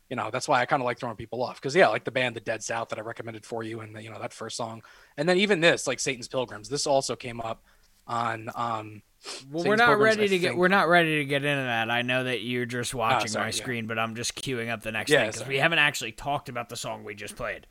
you 0.08 0.16
know 0.16 0.30
that's 0.30 0.48
why 0.48 0.60
I 0.60 0.64
kind 0.64 0.80
of 0.80 0.86
like 0.86 0.98
throwing 0.98 1.16
people 1.16 1.42
off 1.42 1.56
because 1.56 1.76
yeah, 1.76 1.88
like 1.88 2.04
the 2.04 2.10
band 2.10 2.34
The 2.34 2.40
Dead 2.40 2.62
South 2.62 2.88
that 2.88 2.98
I 2.98 3.02
recommended 3.02 3.44
for 3.44 3.62
you, 3.62 3.80
and 3.80 3.94
the, 3.94 4.02
you 4.02 4.10
know 4.10 4.20
that 4.20 4.32
first 4.32 4.56
song, 4.56 4.82
and 5.18 5.28
then 5.28 5.36
even 5.36 5.60
this 5.60 5.86
like 5.86 6.00
Satan's 6.00 6.28
Pilgrims. 6.28 6.68
This 6.68 6.86
also 6.86 7.14
came 7.14 7.40
up 7.40 7.62
on 8.06 8.48
um 8.54 9.02
Well, 9.50 9.64
we're 9.64 9.76
not 9.76 9.98
ready 9.98 10.28
to 10.28 10.38
get 10.38 10.56
we're 10.56 10.68
not 10.68 10.88
ready 10.88 11.18
to 11.18 11.24
get 11.24 11.44
into 11.44 11.62
that. 11.62 11.90
I 11.90 12.02
know 12.02 12.24
that 12.24 12.42
you're 12.42 12.64
just 12.66 12.94
ah, 12.94 12.98
watching 12.98 13.28
sorry, 13.28 13.44
my 13.44 13.48
yeah. 13.48 13.52
screen, 13.52 13.86
but 13.86 13.98
I'm 13.98 14.14
just 14.14 14.34
queuing 14.34 14.70
up 14.70 14.82
the 14.82 14.92
next 14.92 15.10
Yeah, 15.10 15.22
thing 15.22 15.30
because 15.32 15.46
we 15.46 15.58
haven't 15.58 15.78
actually 15.78 16.12
talked 16.12 16.48
about 16.48 16.68
the 16.68 16.76
song 16.76 17.04
we 17.04 17.14
just 17.14 17.36
played. 17.36 17.66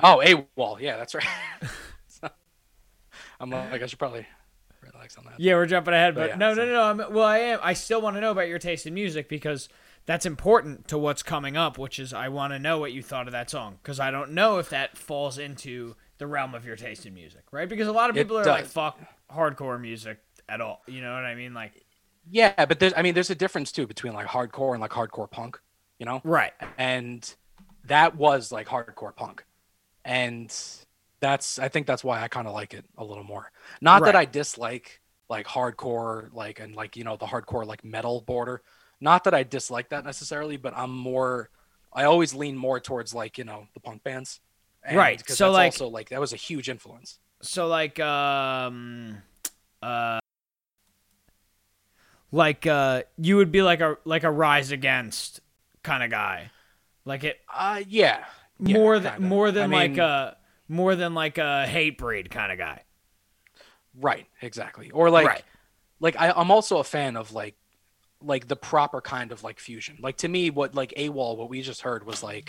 oh 0.00 0.20
a 0.22 0.46
wall. 0.56 0.78
yeah, 0.80 0.96
that's 0.96 1.14
right. 1.14 1.24
I'm 3.40 3.50
like 3.50 3.82
I 3.82 3.86
should 3.86 3.98
probably 3.98 4.26
relax 4.80 5.16
on 5.18 5.24
that. 5.24 5.38
Yeah, 5.38 5.54
we're 5.54 5.66
jumping 5.66 5.94
ahead, 5.94 6.14
But 6.14 6.20
but 6.20 6.30
yeah, 6.30 6.36
no, 6.36 6.54
so- 6.54 6.64
no, 6.64 6.66
no, 6.66 6.72
no. 6.94 7.04
I'm, 7.04 7.12
well, 7.14 7.26
I 7.26 7.38
am. 7.38 7.60
I 7.62 7.72
still 7.74 8.00
want 8.00 8.16
to 8.16 8.20
know 8.20 8.30
about 8.32 8.48
your 8.48 8.58
taste 8.58 8.86
in 8.86 8.94
music 8.94 9.28
because 9.28 9.68
that's 10.06 10.26
important 10.26 10.88
to 10.88 10.98
what's 10.98 11.22
coming 11.22 11.56
up. 11.56 11.78
Which 11.78 11.98
is, 12.00 12.12
I 12.12 12.28
want 12.28 12.52
to 12.52 12.58
know 12.58 12.78
what 12.78 12.92
you 12.92 13.02
thought 13.02 13.26
of 13.28 13.32
that 13.32 13.50
song 13.50 13.78
because 13.82 14.00
I 14.00 14.10
don't 14.10 14.32
know 14.32 14.58
if 14.58 14.70
that 14.70 14.98
falls 14.98 15.38
into 15.38 15.94
the 16.18 16.26
realm 16.26 16.54
of 16.54 16.64
your 16.64 16.76
taste 16.76 17.06
in 17.06 17.14
music, 17.14 17.42
right? 17.52 17.68
Because 17.68 17.86
a 17.88 17.92
lot 17.92 18.10
of 18.10 18.16
It 18.16 18.24
people 18.24 18.38
are 18.38 18.44
like, 18.44 18.66
"Fuck 18.66 18.98
hardcore 19.32 19.80
music 19.80 20.18
at 20.48 20.60
all." 20.60 20.82
You 20.86 21.00
know 21.00 21.12
what 21.14 21.24
I 21.24 21.34
mean? 21.34 21.54
Like, 21.54 21.84
Yeah, 22.30 22.66
but 22.66 22.78
there's 22.78 22.92
I 22.96 23.02
mean 23.02 23.14
there's 23.14 23.30
a 23.30 23.34
difference 23.34 23.72
too 23.72 23.86
between 23.86 24.12
like 24.12 24.26
hardcore 24.26 24.72
and 24.72 24.80
like 24.80 24.90
hardcore 24.92 25.30
punk, 25.30 25.60
you 25.98 26.06
know? 26.06 26.20
right? 26.24 26.52
And 26.78 27.34
that 27.86 28.16
was 28.16 28.52
like 28.52 28.68
hardcore 28.68 29.14
punk. 29.14 29.44
And 30.04 30.54
that's 31.20 31.58
I 31.58 31.68
think 31.68 31.86
that's 31.86 32.04
why 32.04 32.22
I 32.22 32.28
kind 32.28 32.46
of 32.46 32.54
like 32.54 32.74
it 32.74 32.84
a 32.98 33.04
little 33.04 33.24
more. 33.24 33.50
Not 33.80 34.04
that 34.04 34.16
I 34.16 34.24
dislike 34.24 35.00
like 35.28 35.46
hardcore 35.46 36.32
like 36.32 36.60
and 36.60 36.74
like 36.74 36.96
you 36.96 37.04
know 37.04 37.16
the 37.16 37.26
hardcore 37.26 37.66
like 37.66 37.84
metal 37.84 38.20
border. 38.20 38.62
Not 39.00 39.24
that 39.24 39.34
I 39.34 39.42
dislike 39.42 39.88
that 39.88 40.04
necessarily, 40.04 40.56
but 40.56 40.74
I'm 40.76 40.92
more 40.96 41.50
I 41.92 42.04
always 42.04 42.34
lean 42.34 42.56
more 42.56 42.80
towards 42.80 43.12
like, 43.14 43.36
you 43.36 43.44
know, 43.44 43.66
the 43.74 43.80
punk 43.80 44.02
bands. 44.02 44.40
And- 44.82 44.96
Right, 44.96 45.20
so, 45.28 45.46
that's 45.46 45.52
like- 45.52 45.66
also 45.66 45.88
like 45.88 46.08
that 46.08 46.20
was 46.20 46.32
a 46.32 46.36
huge 46.36 46.68
influence. 46.68 47.18
So 47.42 47.66
like, 47.66 47.98
um, 48.00 49.20
uh, 49.82 50.20
like 52.32 52.66
uh, 52.66 53.02
you 53.18 53.36
would 53.36 53.52
be 53.52 53.62
like 53.62 53.80
a 53.80 53.96
like 54.04 54.24
a 54.24 54.30
Rise 54.30 54.72
Against 54.72 55.40
kind 55.84 56.02
of 56.02 56.10
guy, 56.10 56.50
like 57.04 57.22
it 57.24 57.38
Uh 57.52 57.82
yeah. 57.86 58.24
Yeah, 58.58 58.76
more 58.78 58.98
than 58.98 59.12
kinda. 59.14 59.28
more 59.28 59.50
than 59.50 59.72
I 59.74 59.76
like 59.76 59.90
mean- 59.92 60.00
a 60.00 60.36
more 60.68 60.94
than 60.96 61.14
like 61.14 61.38
a 61.38 61.66
Hatebreed 61.68 62.30
kind 62.30 62.50
of 62.52 62.58
guy. 62.58 62.82
Right, 64.00 64.26
exactly. 64.40 64.90
Or 64.90 65.10
like 65.10 65.26
Right. 65.26 65.42
like 66.00 66.16
I, 66.18 66.30
I'm 66.32 66.50
also 66.50 66.78
a 66.78 66.84
fan 66.84 67.16
of 67.16 67.32
like 67.32 67.56
like 68.22 68.46
the 68.48 68.56
proper 68.56 69.00
kind 69.00 69.32
of 69.32 69.42
like 69.42 69.58
fusion. 69.58 69.98
Like 70.00 70.16
to 70.18 70.28
me, 70.28 70.50
what 70.50 70.74
like 70.74 70.94
AWOL, 70.96 71.36
what 71.36 71.48
we 71.50 71.60
just 71.62 71.82
heard 71.82 72.06
was 72.06 72.22
like 72.22 72.48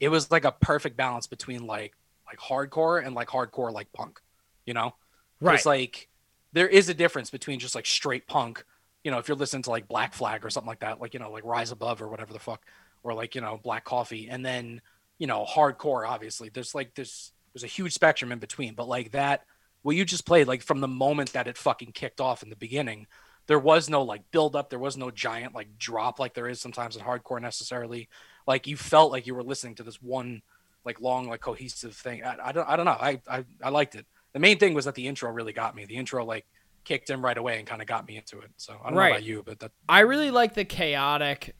it 0.00 0.08
was 0.08 0.30
like 0.30 0.44
a 0.44 0.52
perfect 0.52 0.96
balance 0.96 1.26
between 1.26 1.66
like 1.66 1.94
like 2.26 2.38
hardcore 2.38 3.04
and 3.04 3.14
like 3.14 3.28
hardcore 3.28 3.72
like 3.72 3.92
punk, 3.92 4.20
you 4.64 4.72
know? 4.74 4.94
Right. 5.40 5.56
It's 5.56 5.66
like 5.66 6.08
there 6.52 6.68
is 6.68 6.88
a 6.88 6.94
difference 6.94 7.30
between 7.30 7.58
just 7.60 7.74
like 7.74 7.86
straight 7.86 8.26
punk, 8.26 8.64
you 9.04 9.10
know, 9.10 9.18
if 9.18 9.28
you're 9.28 9.36
listening 9.36 9.62
to 9.62 9.70
like 9.70 9.88
Black 9.88 10.14
Flag 10.14 10.44
or 10.44 10.50
something 10.50 10.68
like 10.68 10.80
that, 10.80 11.00
like 11.00 11.14
you 11.14 11.20
know, 11.20 11.30
like 11.30 11.44
Rise 11.44 11.70
Above 11.70 12.02
or 12.02 12.08
whatever 12.08 12.32
the 12.32 12.38
fuck, 12.38 12.64
or 13.02 13.14
like 13.14 13.34
you 13.34 13.40
know 13.40 13.58
Black 13.62 13.84
Coffee, 13.84 14.28
and 14.28 14.44
then 14.44 14.80
you 15.18 15.26
know 15.26 15.44
hardcore. 15.44 16.08
Obviously, 16.08 16.50
there's 16.50 16.74
like 16.74 16.94
there's 16.94 17.32
there's 17.52 17.64
a 17.64 17.68
huge 17.68 17.92
spectrum 17.92 18.32
in 18.32 18.38
between, 18.38 18.74
but 18.74 18.88
like 18.88 19.12
that, 19.12 19.44
what 19.82 19.96
you 19.96 20.04
just 20.04 20.26
played, 20.26 20.46
like 20.46 20.62
from 20.62 20.80
the 20.80 20.88
moment 20.88 21.32
that 21.32 21.46
it 21.46 21.56
fucking 21.56 21.92
kicked 21.92 22.20
off 22.20 22.42
in 22.42 22.50
the 22.50 22.56
beginning, 22.56 23.06
there 23.46 23.58
was 23.58 23.88
no 23.88 24.02
like 24.02 24.30
build 24.30 24.54
up, 24.54 24.70
there 24.70 24.78
was 24.78 24.96
no 24.96 25.10
giant 25.10 25.54
like 25.54 25.78
drop 25.78 26.18
like 26.18 26.34
there 26.34 26.48
is 26.48 26.60
sometimes 26.60 26.96
in 26.96 27.02
hardcore 27.02 27.40
necessarily. 27.40 28.08
Like 28.46 28.66
you 28.66 28.76
felt 28.76 29.12
like 29.12 29.26
you 29.26 29.34
were 29.34 29.42
listening 29.42 29.76
to 29.76 29.82
this 29.82 30.00
one 30.02 30.42
like 30.84 31.00
long 31.00 31.28
like 31.28 31.40
cohesive 31.40 31.94
thing. 31.94 32.22
I, 32.24 32.36
I 32.44 32.52
don't 32.52 32.68
I 32.68 32.76
don't 32.76 32.86
know. 32.86 32.92
I, 32.92 33.20
I 33.28 33.44
I 33.62 33.70
liked 33.70 33.94
it. 33.94 34.06
The 34.32 34.38
main 34.38 34.58
thing 34.58 34.74
was 34.74 34.84
that 34.84 34.94
the 34.94 35.08
intro 35.08 35.30
really 35.30 35.52
got 35.52 35.74
me. 35.74 35.84
The 35.84 35.96
intro 35.96 36.24
like 36.24 36.46
kicked 36.90 37.08
in 37.08 37.22
right 37.22 37.38
away 37.38 37.56
and 37.56 37.68
kind 37.68 37.80
of 37.80 37.86
got 37.86 38.04
me 38.08 38.16
into 38.16 38.40
it. 38.40 38.50
So 38.56 38.72
I 38.84 38.90
don't 38.90 38.94
Right. 38.96 39.10
know 39.10 39.14
about 39.14 39.22
you, 39.22 39.42
but 39.44 39.60
that 39.60 39.70
I 39.88 40.00
really 40.00 40.32
like 40.32 40.54
the 40.54 40.64
chaotic. 40.64 41.54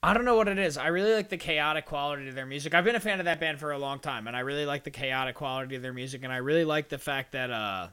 I 0.00 0.14
don't 0.14 0.24
know 0.24 0.36
what 0.36 0.46
it 0.46 0.58
is. 0.58 0.78
I 0.78 0.86
really 0.86 1.12
like 1.12 1.28
the 1.28 1.36
chaotic 1.36 1.84
quality 1.84 2.28
of 2.28 2.36
their 2.36 2.46
music. 2.46 2.72
I've 2.72 2.84
been 2.84 2.94
a 2.94 3.00
fan 3.00 3.18
of 3.18 3.24
that 3.24 3.40
band 3.40 3.58
for 3.58 3.72
a 3.72 3.78
long 3.78 3.98
time, 3.98 4.28
and 4.28 4.36
I 4.36 4.40
really 4.40 4.64
like 4.64 4.84
the 4.84 4.92
chaotic 4.92 5.34
quality 5.34 5.74
of 5.74 5.82
their 5.82 5.92
music, 5.92 6.22
and 6.22 6.32
I 6.32 6.36
really 6.36 6.64
like 6.64 6.88
the 6.88 6.98
fact 6.98 7.32
that, 7.32 7.50
uh, 7.50 7.88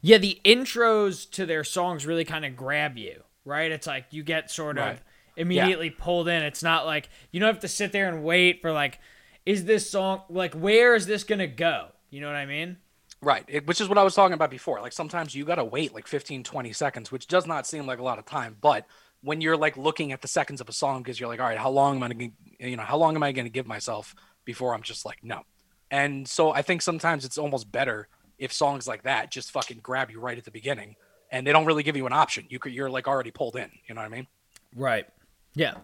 yeah, 0.00 0.18
the 0.18 0.40
intros 0.44 1.30
to 1.32 1.46
their 1.46 1.62
songs 1.62 2.04
really 2.04 2.24
kind 2.24 2.44
of 2.44 2.56
grab 2.56 2.98
you, 2.98 3.22
right? 3.44 3.70
It's 3.70 3.86
like 3.86 4.06
you 4.10 4.24
get 4.24 4.50
sort 4.50 4.76
of 4.78 4.84
Right. 4.84 4.98
immediately 5.36 5.90
pulled 5.90 6.26
in. 6.26 6.42
It's 6.42 6.62
not 6.62 6.86
like 6.86 7.08
you 7.30 7.38
don't 7.38 7.46
have 7.54 7.60
to 7.60 7.68
sit 7.68 7.92
there 7.92 8.08
and 8.08 8.24
wait 8.24 8.60
for 8.60 8.72
like, 8.72 8.98
is 9.46 9.64
this 9.64 9.88
song 9.88 10.22
like 10.28 10.54
where 10.54 10.96
is 10.96 11.06
this 11.06 11.22
gonna 11.22 11.46
go? 11.46 11.88
You 12.10 12.20
know 12.20 12.26
what 12.26 12.36
I 12.36 12.46
mean? 12.46 12.78
Right, 13.22 13.44
it, 13.46 13.68
which 13.68 13.80
is 13.80 13.88
what 13.88 13.98
I 13.98 14.02
was 14.02 14.16
talking 14.16 14.34
about 14.34 14.50
before. 14.50 14.80
Like 14.80 14.92
sometimes 14.92 15.32
you 15.32 15.44
got 15.44 15.54
to 15.54 15.64
wait 15.64 15.94
like 15.94 16.08
15, 16.08 16.42
20 16.42 16.72
seconds, 16.72 17.12
which 17.12 17.28
does 17.28 17.46
not 17.46 17.68
seem 17.68 17.86
like 17.86 18.00
a 18.00 18.02
lot 18.02 18.18
of 18.18 18.26
time. 18.26 18.56
But 18.60 18.84
when 19.22 19.40
you're 19.40 19.56
like 19.56 19.76
looking 19.76 20.10
at 20.10 20.22
the 20.22 20.28
seconds 20.28 20.60
of 20.60 20.68
a 20.68 20.72
song, 20.72 21.02
because 21.02 21.20
you're 21.20 21.28
like, 21.28 21.38
all 21.38 21.46
right, 21.46 21.56
how 21.58 21.70
long 21.70 21.96
am 21.96 22.02
I 22.02 22.08
going 22.08 22.32
to, 22.58 22.68
you 22.68 22.76
know, 22.76 22.82
how 22.82 22.96
long 22.96 23.14
am 23.14 23.22
I 23.22 23.30
going 23.30 23.44
to 23.44 23.50
give 23.50 23.66
myself 23.66 24.16
before 24.44 24.74
I'm 24.74 24.82
just 24.82 25.04
like, 25.06 25.22
no. 25.22 25.42
And 25.88 26.26
so 26.26 26.50
I 26.50 26.62
think 26.62 26.82
sometimes 26.82 27.24
it's 27.24 27.38
almost 27.38 27.70
better 27.70 28.08
if 28.38 28.52
songs 28.52 28.88
like 28.88 29.04
that 29.04 29.30
just 29.30 29.52
fucking 29.52 29.78
grab 29.84 30.10
you 30.10 30.18
right 30.18 30.36
at 30.36 30.44
the 30.44 30.50
beginning 30.50 30.96
and 31.30 31.46
they 31.46 31.52
don't 31.52 31.64
really 31.64 31.84
give 31.84 31.96
you 31.96 32.06
an 32.06 32.12
option. 32.12 32.46
You 32.48 32.58
could, 32.58 32.72
you're 32.72 32.90
like 32.90 33.06
already 33.06 33.30
pulled 33.30 33.54
in. 33.54 33.70
You 33.86 33.94
know 33.94 34.00
what 34.00 34.06
I 34.06 34.14
mean? 34.14 34.26
Right. 34.74 35.06
Yeah. 35.54 35.74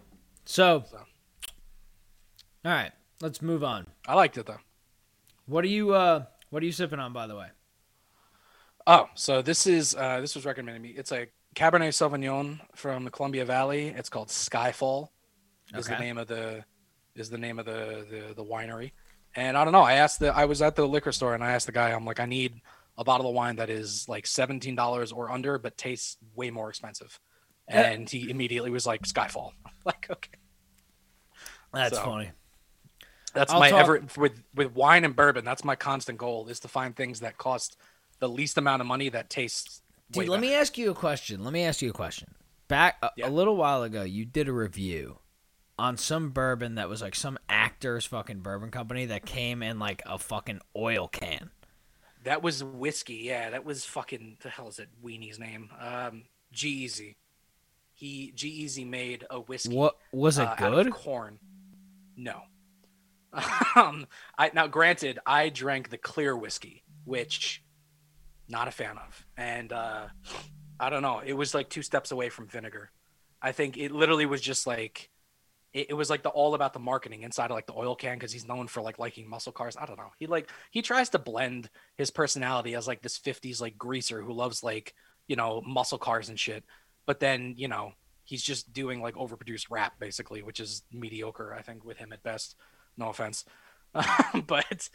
So, 0.43 0.83
So. 0.91 0.97
all 0.97 1.05
right, 2.65 2.91
let's 3.21 3.41
move 3.41 3.63
on. 3.63 3.87
I 4.05 4.15
liked 4.15 4.37
it 4.37 4.45
though. 4.45 4.59
What 5.45 5.63
are 5.63 5.67
you 5.67 5.93
uh 5.93 6.25
what 6.49 6.63
are 6.63 6.65
you 6.65 6.71
sipping 6.71 6.99
on 6.99 7.13
by 7.13 7.27
the 7.27 7.35
way? 7.35 7.47
Oh, 8.87 9.07
so 9.13 9.41
this 9.41 9.67
is 9.67 9.95
uh, 9.95 10.19
this 10.21 10.35
was 10.35 10.45
recommended 10.45 10.79
to 10.79 10.83
me. 10.83 10.95
It's 10.97 11.11
a 11.11 11.27
Cabernet 11.55 11.89
Sauvignon 11.89 12.59
from 12.75 13.03
the 13.03 13.11
Columbia 13.11 13.45
Valley. 13.45 13.87
It's 13.87 14.09
called 14.09 14.29
Skyfall. 14.29 15.09
Is 15.75 15.85
the 15.87 15.97
name 15.97 16.17
of 16.17 16.27
the 16.27 16.63
is 17.15 17.29
the 17.29 17.37
name 17.37 17.59
of 17.59 17.65
the, 17.65 18.05
the 18.09 18.33
the 18.35 18.43
winery. 18.43 18.91
And 19.35 19.55
I 19.55 19.63
don't 19.63 19.73
know. 19.73 19.81
I 19.83 19.93
asked 19.93 20.19
the 20.19 20.35
I 20.35 20.45
was 20.45 20.61
at 20.61 20.75
the 20.75 20.87
liquor 20.87 21.11
store 21.11 21.35
and 21.35 21.43
I 21.43 21.51
asked 21.51 21.67
the 21.67 21.71
guy. 21.71 21.91
I'm 21.91 22.05
like, 22.05 22.19
I 22.19 22.25
need 22.25 22.61
a 22.97 23.03
bottle 23.03 23.27
of 23.27 23.35
wine 23.35 23.57
that 23.57 23.69
is 23.69 24.07
like 24.09 24.25
seventeen 24.25 24.75
dollars 24.75 25.11
or 25.11 25.29
under, 25.31 25.59
but 25.59 25.77
tastes 25.77 26.17
way 26.35 26.49
more 26.49 26.69
expensive. 26.69 27.19
And 27.67 28.09
he 28.09 28.31
immediately 28.31 28.71
was 28.71 28.87
like, 28.87 29.03
Skyfall. 29.03 29.51
like, 29.85 30.07
okay, 30.09 30.31
That's 31.71 31.97
So, 31.97 32.03
funny. 32.03 32.31
That's 33.33 33.53
I'll 33.53 33.59
my 33.59 33.69
talk- 33.69 33.81
ever 33.81 34.03
with 34.17 34.41
with 34.55 34.73
wine 34.73 35.05
and 35.05 35.15
bourbon. 35.15 35.45
That's 35.45 35.63
my 35.63 35.75
constant 35.75 36.17
goal 36.17 36.47
is 36.47 36.59
to 36.61 36.67
find 36.67 36.95
things 36.95 37.19
that 37.21 37.37
cost 37.37 37.77
the 38.19 38.29
least 38.29 38.57
amount 38.57 38.81
of 38.81 38.87
money 38.87 39.09
that 39.09 39.29
tastes. 39.29 39.81
Dude, 40.11 40.27
let 40.27 40.37
better. 40.37 40.41
me 40.41 40.55
ask 40.55 40.77
you 40.77 40.89
a 40.91 40.95
question. 40.95 41.43
Let 41.43 41.53
me 41.53 41.63
ask 41.63 41.81
you 41.81 41.89
a 41.89 41.93
question. 41.93 42.33
Back 42.67 42.97
a, 43.01 43.11
Yeah. 43.15 43.27
a 43.27 43.31
little 43.31 43.55
while 43.55 43.83
ago, 43.83 44.03
you 44.03 44.25
did 44.25 44.47
a 44.47 44.53
review 44.53 45.19
on 45.77 45.95
some 45.97 46.31
bourbon 46.31 46.75
that 46.75 46.89
was 46.89 47.01
like 47.01 47.15
some 47.15 47.37
actor's 47.47 48.05
fucking 48.05 48.39
bourbon 48.41 48.71
company 48.71 49.05
that 49.05 49.25
came 49.25 49.61
in 49.63 49.79
like 49.79 50.01
a 50.05 50.17
fucking 50.17 50.59
oil 50.75 51.07
can. 51.07 51.51
That 52.23 52.41
was 52.43 52.63
whiskey. 52.63 53.21
Yeah, 53.23 53.51
that 53.51 53.63
was 53.63 53.85
fucking 53.85 54.37
the 54.41 54.49
hell 54.49 54.67
is 54.67 54.79
it? 54.79 54.89
Weenie's 55.03 55.39
name. 55.39 55.69
Um, 55.79 56.23
G-Eazy. 56.51 57.15
He 57.93 58.31
G-Eazy 58.35 58.85
made 58.87 59.25
a 59.29 59.39
whiskey. 59.39 59.73
What 59.75 59.95
was 60.11 60.37
it 60.37 60.47
uh, 60.47 60.55
good? 60.55 60.91
corn. 60.91 61.39
No. 62.17 62.41
Um, 63.75 64.07
I 64.37 64.51
now 64.53 64.67
granted, 64.67 65.19
I 65.25 65.49
drank 65.49 65.89
the 65.89 65.97
clear 65.97 66.35
whiskey, 66.35 66.83
which 67.05 67.63
not 68.47 68.67
a 68.67 68.71
fan 68.71 68.97
of, 68.97 69.25
and 69.37 69.71
uh, 69.71 70.07
I 70.79 70.89
don't 70.89 71.01
know. 71.01 71.21
It 71.23 71.33
was 71.33 71.53
like 71.53 71.69
two 71.69 71.83
steps 71.83 72.11
away 72.11 72.29
from 72.29 72.47
vinegar. 72.47 72.91
I 73.41 73.51
think 73.51 73.77
it 73.77 73.91
literally 73.91 74.25
was 74.25 74.41
just 74.41 74.65
like 74.67 75.09
it, 75.73 75.87
it 75.89 75.93
was 75.93 76.09
like 76.09 76.23
the 76.23 76.29
all 76.29 76.55
about 76.55 76.73
the 76.73 76.79
marketing 76.79 77.23
inside 77.23 77.51
of 77.51 77.55
like 77.55 77.67
the 77.67 77.77
oil 77.77 77.95
can 77.95 78.15
because 78.15 78.31
he's 78.31 78.47
known 78.47 78.67
for 78.67 78.81
like 78.81 78.99
liking 78.99 79.29
muscle 79.29 79.51
cars. 79.51 79.77
I 79.79 79.85
don't 79.85 79.97
know. 79.97 80.11
He 80.17 80.27
like 80.27 80.49
he 80.71 80.81
tries 80.81 81.09
to 81.09 81.19
blend 81.19 81.69
his 81.97 82.11
personality 82.11 82.75
as 82.75 82.87
like 82.87 83.01
this 83.01 83.19
50s 83.19 83.61
like 83.61 83.77
greaser 83.77 84.21
who 84.21 84.33
loves 84.33 84.63
like 84.63 84.93
you 85.27 85.35
know 85.35 85.61
muscle 85.65 85.97
cars 85.99 86.29
and 86.29 86.39
shit, 86.39 86.63
but 87.05 87.19
then 87.19 87.53
you 87.57 87.67
know 87.67 87.93
he's 88.23 88.43
just 88.43 88.73
doing 88.73 89.01
like 89.01 89.15
overproduced 89.15 89.67
rap 89.69 89.99
basically, 89.99 90.41
which 90.41 90.59
is 90.59 90.83
mediocre 90.91 91.53
I 91.53 91.61
think 91.61 91.83
with 91.85 91.97
him 91.97 92.13
at 92.13 92.23
best. 92.23 92.55
No 92.99 93.09
offense, 93.09 93.45
but 94.47 94.89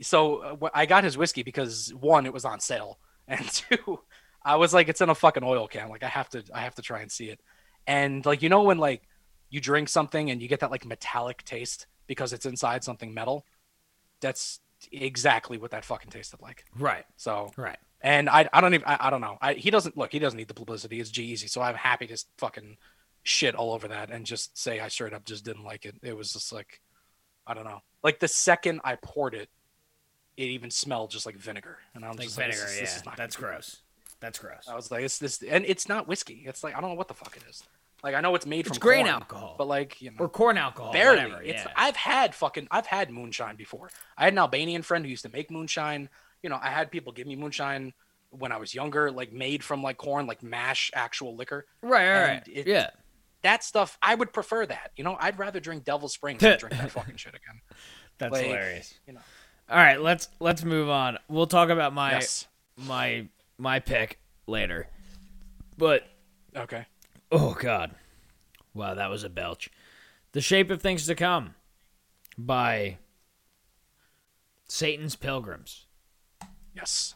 so 0.00 0.36
uh, 0.38 0.68
I 0.72 0.86
got 0.86 1.04
his 1.04 1.18
whiskey 1.18 1.42
because 1.42 1.92
one 1.92 2.24
it 2.24 2.32
was 2.32 2.44
on 2.44 2.60
sale 2.60 2.98
and 3.28 3.46
two 3.50 4.00
I 4.42 4.56
was 4.56 4.72
like 4.72 4.88
it's 4.88 5.00
in 5.00 5.10
a 5.10 5.14
fucking 5.14 5.44
oil 5.44 5.68
can 5.68 5.88
like 5.88 6.02
I 6.02 6.08
have 6.08 6.28
to 6.30 6.42
I 6.54 6.60
have 6.60 6.74
to 6.76 6.82
try 6.82 7.00
and 7.00 7.10
see 7.10 7.26
it. 7.26 7.40
And 7.86 8.24
like 8.24 8.42
you 8.42 8.48
know 8.48 8.62
when 8.62 8.78
like 8.78 9.02
you 9.50 9.60
drink 9.60 9.88
something 9.88 10.30
and 10.30 10.40
you 10.40 10.48
get 10.48 10.60
that 10.60 10.70
like 10.70 10.86
metallic 10.86 11.44
taste 11.44 11.86
because 12.06 12.32
it's 12.32 12.46
inside 12.46 12.84
something 12.84 13.12
metal? 13.12 13.44
That's 14.20 14.60
exactly 14.92 15.58
what 15.58 15.72
that 15.72 15.84
fucking 15.84 16.10
tasted 16.10 16.40
like. 16.40 16.64
Right. 16.78 17.04
so 17.16 17.50
Right. 17.56 17.78
and 18.00 18.28
I, 18.28 18.48
I 18.52 18.60
don't 18.60 18.74
even 18.74 18.86
I, 18.86 18.96
I 19.00 19.10
don't 19.10 19.20
know. 19.20 19.38
I, 19.40 19.54
he 19.54 19.70
doesn't 19.70 19.96
look 19.96 20.12
he 20.12 20.18
doesn't 20.18 20.36
need 20.36 20.48
the 20.48 20.54
publicity. 20.54 21.00
It's 21.00 21.10
G-Eazy 21.10 21.50
so 21.50 21.60
I'm 21.60 21.74
happy 21.74 22.06
to 22.06 22.24
fucking 22.38 22.76
shit 23.24 23.54
all 23.54 23.72
over 23.72 23.88
that 23.88 24.10
and 24.10 24.24
just 24.24 24.56
say 24.56 24.80
I 24.80 24.88
straight 24.88 25.12
up 25.12 25.24
just 25.24 25.44
didn't 25.44 25.64
like 25.64 25.84
it. 25.84 25.96
It 26.02 26.16
was 26.16 26.32
just 26.32 26.52
like 26.52 26.80
I 27.48 27.54
don't 27.54 27.64
know 27.64 27.82
like 28.04 28.20
the 28.20 28.28
second 28.28 28.80
I 28.84 28.94
poured 28.96 29.34
it 29.34 29.48
it 30.36 30.44
even 30.44 30.70
smelled 30.70 31.10
just 31.10 31.26
like 31.26 31.36
vinegar 31.36 31.78
and 31.94 32.04
I'm 32.04 32.12
Like 32.12 32.26
just 32.26 32.38
like, 32.38 32.46
vinegar, 32.48 32.62
this 32.64 32.74
is- 32.74 32.80
this 32.80 32.90
is 32.96 33.02
yeah. 33.04 33.10
not 33.10 33.16
That's 33.16 33.34
gonna 33.36 33.48
good. 33.48 33.54
gross. 33.56 33.76
That's 34.20 34.38
gross. 34.38 34.66
I 34.68 34.74
was 34.74 34.90
like, 34.90 35.04
it's 35.04 35.18
this, 35.18 35.42
and 35.42 35.64
it's 35.64 35.88
not 35.88 36.06
whiskey. 36.08 36.42
It's 36.46 36.62
like 36.64 36.76
I 36.76 36.80
don't 36.80 36.90
know 36.90 36.96
what 36.96 37.08
the 37.08 37.14
fuck 37.14 37.36
it 37.36 37.42
is. 37.48 37.62
Like 38.02 38.14
I 38.14 38.20
know 38.20 38.34
it's 38.34 38.46
made 38.46 38.66
It's 38.66 38.76
from 38.76 38.78
grain 38.78 39.04
corn, 39.06 39.14
alcohol. 39.14 39.54
but 39.58 39.66
like 39.68 40.00
you 40.02 40.10
know, 40.10 40.16
Or 40.20 40.28
corn 40.28 40.58
alcohol. 40.58 40.92
barely. 40.92 41.22
Whatever. 41.24 41.42
It's 41.42 41.64
yeah. 41.64 41.72
I've 41.76 41.96
had 41.96 42.34
fucking 42.34 42.68
I've 42.70 42.86
had 42.86 43.10
moonshine 43.10 43.56
before. 43.56 43.90
I 44.16 44.24
had 44.24 44.32
an 44.34 44.38
Albanian 44.38 44.82
friend 44.82 45.04
who 45.04 45.10
used 45.10 45.24
to 45.24 45.30
make 45.32 45.50
moonshine, 45.50 46.08
you 46.42 46.50
know, 46.50 46.58
I 46.62 46.68
had 46.70 46.90
people 46.90 47.12
give 47.12 47.26
me 47.26 47.34
moonshine 47.36 47.92
when 48.30 48.52
I 48.52 48.56
was 48.58 48.74
younger, 48.74 49.10
like 49.10 49.32
made 49.32 49.62
from 49.64 49.82
like 49.82 49.96
corn, 49.96 50.26
like 50.26 50.42
mash 50.42 50.90
actual 50.94 51.34
liquor. 51.34 51.66
Right, 51.82 52.22
right. 52.28 52.42
it- 52.48 52.66
yeah. 52.66 52.90
That 53.42 53.62
stuff, 53.62 53.96
I 54.02 54.14
would 54.14 54.32
prefer 54.32 54.66
that. 54.66 54.90
You 54.96 55.04
know, 55.04 55.16
I'd 55.20 55.38
rather 55.38 55.60
drink 55.60 55.84
Devil 55.84 56.08
Springs 56.08 56.40
than 56.40 56.58
drink 56.58 56.76
that 56.76 56.90
fucking 56.92 57.16
shit 57.16 57.34
again. 57.34 57.60
That's 58.18 58.32
like, 58.32 58.46
hilarious. 58.46 58.94
you 59.06 59.12
know. 59.14 59.20
All 59.70 59.76
right, 59.76 60.00
let's 60.00 60.28
let's 60.40 60.64
move 60.64 60.88
on. 60.88 61.18
We'll 61.28 61.46
talk 61.46 61.68
about 61.68 61.92
my 61.94 62.12
Yes. 62.12 62.46
my 62.76 63.28
my 63.58 63.78
pick 63.80 64.18
later. 64.46 64.88
But 65.76 66.04
Okay. 66.56 66.86
oh 67.30 67.54
god. 67.54 67.94
Wow, 68.74 68.94
that 68.94 69.10
was 69.10 69.24
a 69.24 69.28
belch. 69.28 69.70
The 70.32 70.40
Shape 70.40 70.70
of 70.70 70.80
Things 70.82 71.06
to 71.06 71.14
Come 71.14 71.54
by 72.36 72.98
Satan's 74.68 75.16
Pilgrims. 75.16 75.86
Yes. 76.74 77.14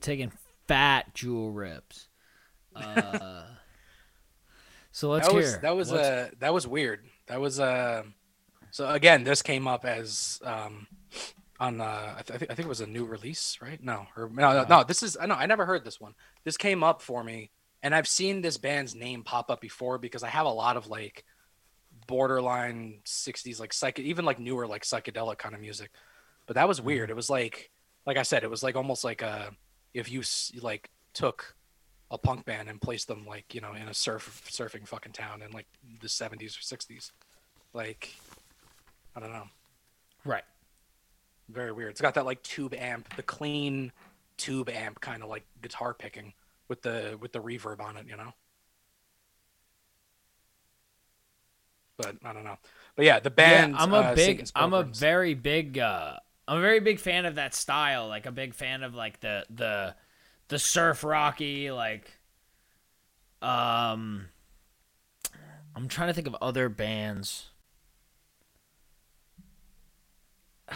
Taking 0.00 0.32
fat 0.66 1.14
jewel 1.14 1.50
rips. 1.50 2.08
Uh, 2.74 3.42
so 4.92 5.10
let's 5.10 5.28
that 5.28 5.34
was 5.34 5.50
hear. 5.52 5.60
that 5.62 5.76
was 5.76 5.90
What's- 5.90 6.06
uh 6.06 6.30
that 6.38 6.54
was 6.54 6.66
weird. 6.66 7.04
That 7.26 7.40
was 7.40 7.60
uh 7.60 8.02
so 8.70 8.88
again 8.88 9.24
this 9.24 9.42
came 9.42 9.66
up 9.68 9.84
as 9.84 10.40
um 10.44 10.86
on 11.58 11.80
uh 11.80 12.14
I, 12.18 12.22
th- 12.22 12.30
I 12.34 12.38
think 12.38 12.50
I 12.50 12.54
think 12.54 12.66
it 12.66 12.68
was 12.68 12.80
a 12.80 12.86
new 12.86 13.04
release, 13.04 13.58
right? 13.60 13.82
No, 13.82 14.06
or 14.16 14.28
no, 14.32 14.52
no, 14.52 14.64
no 14.68 14.84
this 14.84 15.02
is 15.02 15.16
I 15.20 15.26
know 15.26 15.34
I 15.34 15.46
never 15.46 15.66
heard 15.66 15.84
this 15.84 16.00
one. 16.00 16.14
This 16.44 16.56
came 16.56 16.82
up 16.82 17.02
for 17.02 17.22
me 17.22 17.50
and 17.82 17.94
I've 17.94 18.08
seen 18.08 18.40
this 18.40 18.56
band's 18.56 18.94
name 18.94 19.22
pop 19.22 19.50
up 19.50 19.60
before 19.60 19.98
because 19.98 20.22
I 20.22 20.28
have 20.28 20.46
a 20.46 20.50
lot 20.50 20.76
of 20.76 20.86
like 20.86 21.24
borderline 22.06 23.00
60s 23.04 23.60
like 23.60 23.72
psych 23.72 23.98
even 23.98 24.24
like 24.24 24.38
newer 24.40 24.66
like 24.66 24.82
psychedelic 24.82 25.38
kind 25.38 25.54
of 25.54 25.60
music. 25.60 25.90
But 26.46 26.54
that 26.54 26.68
was 26.68 26.80
weird. 26.80 27.10
It 27.10 27.16
was 27.16 27.30
like 27.30 27.70
like 28.06 28.16
I 28.16 28.22
said 28.22 28.42
it 28.42 28.50
was 28.50 28.62
like 28.62 28.76
almost 28.76 29.04
like 29.04 29.22
a 29.22 29.50
if 29.94 30.10
you 30.10 30.22
like 30.60 30.90
took 31.12 31.56
a 32.10 32.18
punk 32.18 32.44
band 32.44 32.68
and 32.68 32.80
placed 32.80 33.08
them 33.08 33.24
like 33.26 33.54
you 33.54 33.60
know 33.60 33.72
in 33.72 33.88
a 33.88 33.94
surf 33.94 34.48
surfing 34.50 34.86
fucking 34.86 35.12
town 35.12 35.42
in 35.42 35.50
like 35.52 35.66
the 36.00 36.08
70s 36.08 36.56
or 36.56 36.76
60s 36.76 37.12
like 37.72 38.14
i 39.16 39.20
don't 39.20 39.32
know. 39.32 39.44
Right. 40.24 40.44
very 41.48 41.72
weird. 41.72 41.92
It's 41.92 42.00
got 42.00 42.14
that 42.14 42.26
like 42.26 42.42
tube 42.42 42.74
amp 42.74 43.14
the 43.16 43.22
clean 43.22 43.92
tube 44.36 44.68
amp 44.68 45.00
kind 45.00 45.22
of 45.22 45.28
like 45.28 45.44
guitar 45.62 45.94
picking 45.94 46.32
with 46.68 46.82
the 46.82 47.16
with 47.20 47.32
the 47.32 47.40
reverb 47.40 47.80
on 47.80 47.96
it 47.96 48.06
you 48.08 48.16
know? 48.16 48.32
But 51.96 52.16
i 52.24 52.32
don't 52.32 52.44
know. 52.44 52.58
But 52.96 53.04
yeah 53.04 53.20
the 53.20 53.30
band 53.30 53.74
yeah, 53.74 53.82
I'm 53.82 53.92
a 53.92 53.98
uh, 53.98 54.14
big 54.14 54.48
I'm 54.54 54.74
a 54.74 54.82
very 54.82 55.34
big 55.34 55.78
uh 55.78 56.16
I'm 56.50 56.58
a 56.58 56.60
very 56.60 56.80
big 56.80 56.98
fan 56.98 57.26
of 57.26 57.36
that 57.36 57.54
style, 57.54 58.08
like 58.08 58.26
a 58.26 58.32
big 58.32 58.54
fan 58.54 58.82
of 58.82 58.92
like 58.92 59.20
the 59.20 59.46
the 59.50 59.94
the 60.48 60.58
surf 60.58 61.04
rocky 61.04 61.70
like 61.70 62.10
um 63.40 64.26
I'm 65.76 65.86
trying 65.86 66.08
to 66.08 66.12
think 66.12 66.26
of 66.26 66.34
other 66.42 66.68
bands. 66.68 67.50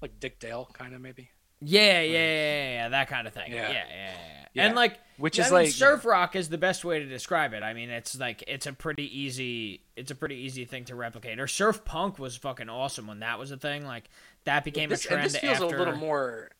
like 0.00 0.20
dick 0.20 0.38
dale 0.38 0.70
kind 0.72 0.94
of 0.94 1.00
maybe 1.00 1.30
Yeah, 1.60 2.00
yeah, 2.00 2.02
yeah, 2.02 2.18
yeah, 2.18 2.70
yeah, 2.72 2.88
that 2.90 3.08
kind 3.08 3.26
of 3.26 3.34
thing. 3.34 3.52
Yeah, 3.52 3.70
Yeah. 3.70 3.84
yeah, 3.88 4.14
yeah. 4.54 4.66
And 4.66 4.76
like, 4.76 4.98
Which 5.16 5.38
I 5.40 5.44
is 5.44 5.50
mean, 5.50 5.54
like- 5.62 5.70
surf 5.70 6.04
rock 6.04 6.36
is 6.36 6.48
the 6.48 6.58
best 6.58 6.84
way 6.84 7.00
to 7.00 7.06
describe 7.06 7.52
it. 7.52 7.62
I 7.62 7.74
mean, 7.74 7.90
it's 7.90 8.18
like 8.18 8.44
it's 8.46 8.66
a 8.66 8.72
pretty 8.72 9.04
easy, 9.20 9.82
it's 9.96 10.10
a 10.10 10.14
pretty 10.14 10.36
easy 10.36 10.64
thing 10.64 10.84
to 10.86 10.94
replicate. 10.94 11.40
Or 11.40 11.46
surf 11.48 11.84
punk 11.84 12.18
was 12.18 12.36
fucking 12.36 12.68
awesome 12.68 13.06
when 13.06 13.20
that 13.20 13.38
was 13.38 13.50
a 13.50 13.56
thing. 13.56 13.84
Like 13.86 14.08
that 14.44 14.64
became 14.64 14.88
this, 14.88 15.04
a 15.04 15.08
trend 15.08 15.22
and 15.24 15.30
this 15.32 15.40
feels 15.40 15.60
after. 15.60 15.74
a 15.76 15.78
little 15.78 15.96
more 15.96 16.50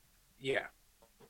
yeah 0.40 0.66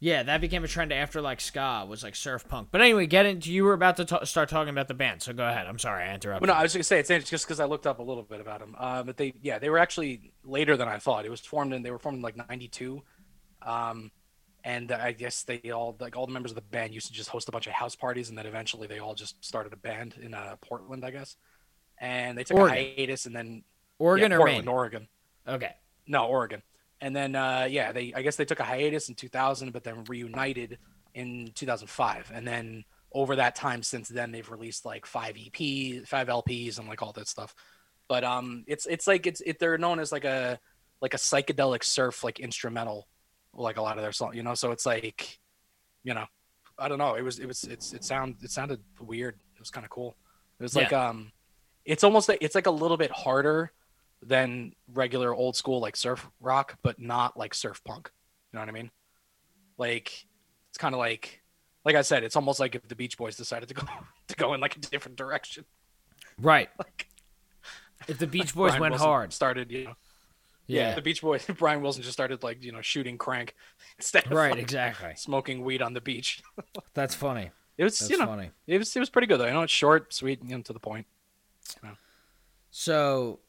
Yeah, 0.00 0.22
that 0.24 0.40
became 0.40 0.62
a 0.64 0.68
trend 0.68 0.92
after 0.92 1.20
like 1.20 1.40
ska 1.40 1.84
was 1.88 2.02
like 2.02 2.14
surf 2.16 2.46
punk. 2.48 2.68
But 2.70 2.80
anyway, 2.80 3.06
get 3.06 3.26
into 3.26 3.52
you 3.52 3.64
were 3.64 3.72
about 3.74 3.96
to 3.98 4.04
ta- 4.04 4.24
start 4.24 4.48
talking 4.48 4.70
about 4.70 4.88
the 4.88 4.94
band, 4.94 5.22
so 5.22 5.32
go 5.32 5.46
ahead. 5.46 5.66
I'm 5.66 5.78
sorry 5.78 6.04
I 6.04 6.14
interrupted. 6.14 6.48
Well, 6.48 6.54
no, 6.54 6.58
I 6.58 6.62
was 6.62 6.72
gonna 6.72 6.84
say 6.84 6.98
it's 7.00 7.10
it's 7.10 7.28
just 7.28 7.46
because 7.46 7.60
I 7.60 7.64
looked 7.66 7.86
up 7.86 7.98
a 7.98 8.02
little 8.02 8.22
bit 8.22 8.40
about 8.40 8.60
them. 8.60 8.74
Uh, 8.78 9.02
but 9.02 9.16
they, 9.18 9.34
yeah, 9.42 9.58
they 9.58 9.68
were 9.70 9.78
actually 9.78 10.32
later 10.44 10.76
than 10.76 10.88
I 10.88 10.98
thought. 10.98 11.24
It 11.26 11.30
was 11.30 11.40
formed 11.40 11.72
and 11.74 11.84
they 11.84 11.90
were 11.90 11.98
formed 11.98 12.16
in 12.16 12.22
like 12.22 12.36
'92, 12.36 13.02
um, 13.68 14.10
and 14.64 14.90
I 14.90 15.12
guess 15.12 15.42
they 15.44 15.70
all 15.70 15.96
like 16.00 16.16
all 16.16 16.26
the 16.26 16.32
members 16.32 16.50
of 16.50 16.56
the 16.56 16.62
band 16.62 16.92
used 16.92 17.06
to 17.08 17.12
just 17.12 17.28
host 17.28 17.48
a 17.48 17.52
bunch 17.52 17.66
of 17.66 17.72
house 17.72 17.94
parties, 17.94 18.28
and 18.28 18.36
then 18.36 18.46
eventually 18.46 18.86
they 18.86 18.98
all 18.98 19.14
just 19.14 19.42
started 19.44 19.72
a 19.72 19.76
band 19.76 20.14
in 20.20 20.34
uh, 20.34 20.56
Portland, 20.60 21.04
I 21.04 21.10
guess. 21.10 21.36
And 21.98 22.36
they 22.36 22.44
took 22.44 22.58
Oregon. 22.58 22.76
a 22.76 22.94
hiatus, 22.96 23.26
and 23.26 23.34
then 23.34 23.62
Oregon 23.98 24.30
yeah, 24.30 24.36
or 24.36 24.40
Portland, 24.40 24.66
Maine? 24.66 24.74
Oregon. 24.74 25.08
Okay. 25.46 25.74
No, 26.06 26.26
Oregon. 26.26 26.62
And 27.00 27.14
then 27.14 27.36
uh, 27.36 27.68
yeah, 27.70 27.92
they 27.92 28.12
I 28.14 28.22
guess 28.22 28.36
they 28.36 28.44
took 28.44 28.60
a 28.60 28.64
hiatus 28.64 29.08
in 29.08 29.14
2000, 29.14 29.72
but 29.72 29.84
then 29.84 30.04
reunited 30.04 30.78
in 31.14 31.52
2005. 31.54 32.32
And 32.34 32.46
then 32.46 32.84
over 33.12 33.36
that 33.36 33.54
time 33.54 33.82
since 33.82 34.08
then, 34.08 34.32
they've 34.32 34.50
released 34.50 34.84
like 34.84 35.06
five 35.06 35.36
EP, 35.36 36.06
five 36.06 36.28
LPs, 36.28 36.78
and 36.78 36.88
like 36.88 37.02
all 37.02 37.12
that 37.12 37.28
stuff. 37.28 37.54
But 38.08 38.24
um, 38.24 38.64
it's 38.66 38.86
it's 38.86 39.06
like 39.06 39.26
it's 39.26 39.40
it, 39.42 39.58
they're 39.58 39.78
known 39.78 40.00
as 40.00 40.10
like 40.10 40.24
a 40.24 40.58
like 41.00 41.14
a 41.14 41.18
psychedelic 41.18 41.84
surf 41.84 42.24
like 42.24 42.40
instrumental, 42.40 43.06
like 43.55 43.76
a 43.76 43.82
lot 43.82 43.96
of 43.96 44.03
their 44.03 44.12
songs, 44.12 44.36
you 44.36 44.42
know. 44.42 44.55
So 44.55 44.70
it's 44.70 44.86
like, 44.86 45.38
you 46.05 46.14
know, 46.14 46.24
I 46.78 46.88
don't 46.88 46.99
know. 46.99 47.14
It 47.14 47.22
was 47.22 47.38
it 47.38 47.46
was 47.46 47.64
it's 47.64 47.92
it 47.92 48.05
sound 48.05 48.36
it 48.42 48.51
sounded 48.51 48.80
weird. 49.01 49.34
It 49.55 49.61
was 49.61 49.70
kind 49.70 49.84
of 49.84 49.90
cool. 49.90 50.16
It 50.59 50.62
was 50.62 50.76
like 50.76 50.92
um, 50.92 51.32
it's 51.84 52.05
almost 52.05 52.28
like 52.28 52.38
it's 52.40 52.55
like 52.55 52.66
a 52.66 52.70
little 52.70 52.96
bit 52.96 53.11
harder 53.11 53.72
than 54.22 54.72
regular 54.92 55.34
old 55.34 55.57
school 55.57 55.80
like 55.80 55.96
surf 55.96 56.28
rock, 56.40 56.76
but 56.82 57.01
not 57.01 57.36
like 57.36 57.55
surf 57.55 57.82
punk. 57.84 58.11
You 58.53 58.57
know 58.57 58.62
what 58.62 58.68
I 58.68 58.72
mean? 58.72 58.90
Like 59.76 60.26
it's 60.70 60.78
kind 60.78 60.94
of 60.94 60.99
like 60.99 61.42
like 61.84 61.94
I 61.96 62.03
said, 62.03 62.24
it's 62.24 62.36
almost 62.36 62.61
like 62.61 62.74
if 62.74 62.86
the 62.86 62.94
Beach 62.96 63.16
Boys 63.16 63.36
decided 63.36 63.68
to 63.68 63.74
go 63.74 63.86
to 64.28 64.36
go 64.36 64.55
in 64.55 64.61
like 64.61 64.76
a 64.76 64.80
different 64.80 65.16
direction. 65.16 65.64
Right. 66.40 66.68
Like 66.78 67.09
If 68.07 68.18
the 68.18 68.26
Beach 68.36 68.55
Boys 68.55 68.78
went 68.78 68.94
hard. 68.94 69.32
started, 69.32 69.70
you 69.72 69.84
know. 69.84 69.94
Yeah. 70.76 70.94
the 70.94 71.02
Beach 71.02 71.20
Boys. 71.22 71.44
Brian 71.58 71.80
Wilson 71.82 72.02
just 72.02 72.12
started 72.12 72.42
like 72.42 72.62
you 72.62 72.72
know 72.72 72.80
shooting 72.82 73.18
crank 73.18 73.54
instead 73.98 74.26
of 74.26 74.32
Right, 74.32 74.52
like, 74.52 74.60
exactly. 74.60 75.12
smoking 75.16 75.64
weed 75.64 75.82
on 75.82 75.94
the 75.94 76.00
beach. 76.00 76.42
That's 76.94 77.14
funny. 77.14 77.50
It 77.76 77.84
was 77.84 77.98
That's 77.98 78.10
you 78.10 78.18
know 78.18 78.26
funny. 78.26 78.50
it 78.66 78.78
was 78.78 78.94
it 78.94 79.00
was 79.00 79.10
pretty 79.10 79.26
good 79.26 79.38
though. 79.40 79.46
You 79.46 79.52
know, 79.52 79.62
it's 79.62 79.72
short, 79.72 80.12
sweet, 80.12 80.40
you 80.44 80.56
know, 80.56 80.62
to 80.62 80.72
the 80.72 80.80
point. 80.80 81.06
So, 82.70 83.40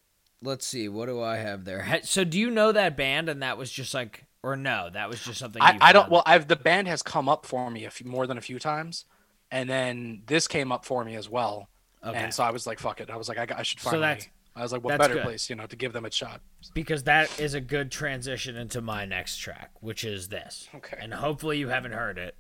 let's 0.42 0.66
see. 0.66 0.88
What 0.90 1.08
do 1.08 1.22
I 1.22 1.38
have 1.38 1.66
there? 1.66 2.00
So, 2.04 2.24
do 2.24 2.40
you 2.40 2.50
know 2.50 2.72
that 2.72 2.96
band? 2.96 3.30
And 3.30 3.44
that 3.44 3.58
was 3.58 3.72
just 3.72 3.94
like, 3.94 4.26
or 4.44 4.56
no, 4.56 4.90
that 4.94 5.10
was 5.10 5.22
just 5.22 5.40
something. 5.40 5.62
I, 5.62 5.78
I 5.82 5.94
don't. 5.94 6.10
Well, 6.10 6.24
I've 6.26 6.48
the 6.48 6.56
band 6.56 6.88
has 6.88 7.02
come 7.02 7.28
up 7.28 7.46
for 7.46 7.70
me 7.70 7.86
a 7.86 7.90
few 7.92 8.10
more 8.10 8.26
than 8.28 8.38
a 8.38 8.42
few 8.42 8.60
times, 8.60 9.06
and 9.52 9.70
then 9.70 10.24
this 10.28 10.48
came 10.48 10.72
up 10.72 10.86
for 10.86 11.04
me 11.04 11.16
as 11.16 11.30
well. 11.30 11.70
Okay. 12.06 12.18
And 12.18 12.34
so 12.34 12.44
I 12.44 12.52
was 12.52 12.66
like, 12.66 12.80
"Fuck 12.80 13.02
it." 13.02 13.10
I 13.10 13.18
was 13.18 13.28
like, 13.28 13.38
"I, 13.38 13.46
got- 13.46 13.60
I 13.60 13.64
should 13.64 13.80
So 13.82 13.90
finally." 13.92 14.08
that's- 14.08 14.30
I 14.56 14.62
was 14.64 14.72
like, 14.72 14.84
"What 14.84 14.92
that's 14.92 15.02
better 15.02 15.14
good. 15.16 15.24
place, 15.24 15.50
you 15.50 15.56
know, 15.56 15.68
to 15.68 15.76
give 15.76 15.94
them 15.94 16.06
a 16.06 16.12
shot?" 16.12 16.42
because 16.74 17.04
that 17.04 17.40
is 17.40 17.54
a 17.54 17.62
good 17.62 17.92
transition 17.92 18.56
into 18.56 18.82
my 18.82 19.06
next 19.06 19.38
track, 19.38 19.72
which 19.80 20.04
is 20.04 20.28
this. 20.30 20.68
Okay. 20.76 20.98
And 21.00 21.14
hopefully 21.14 21.58
you 21.58 21.70
haven't 21.70 21.94
heard 21.94 22.18
it, 22.18 22.36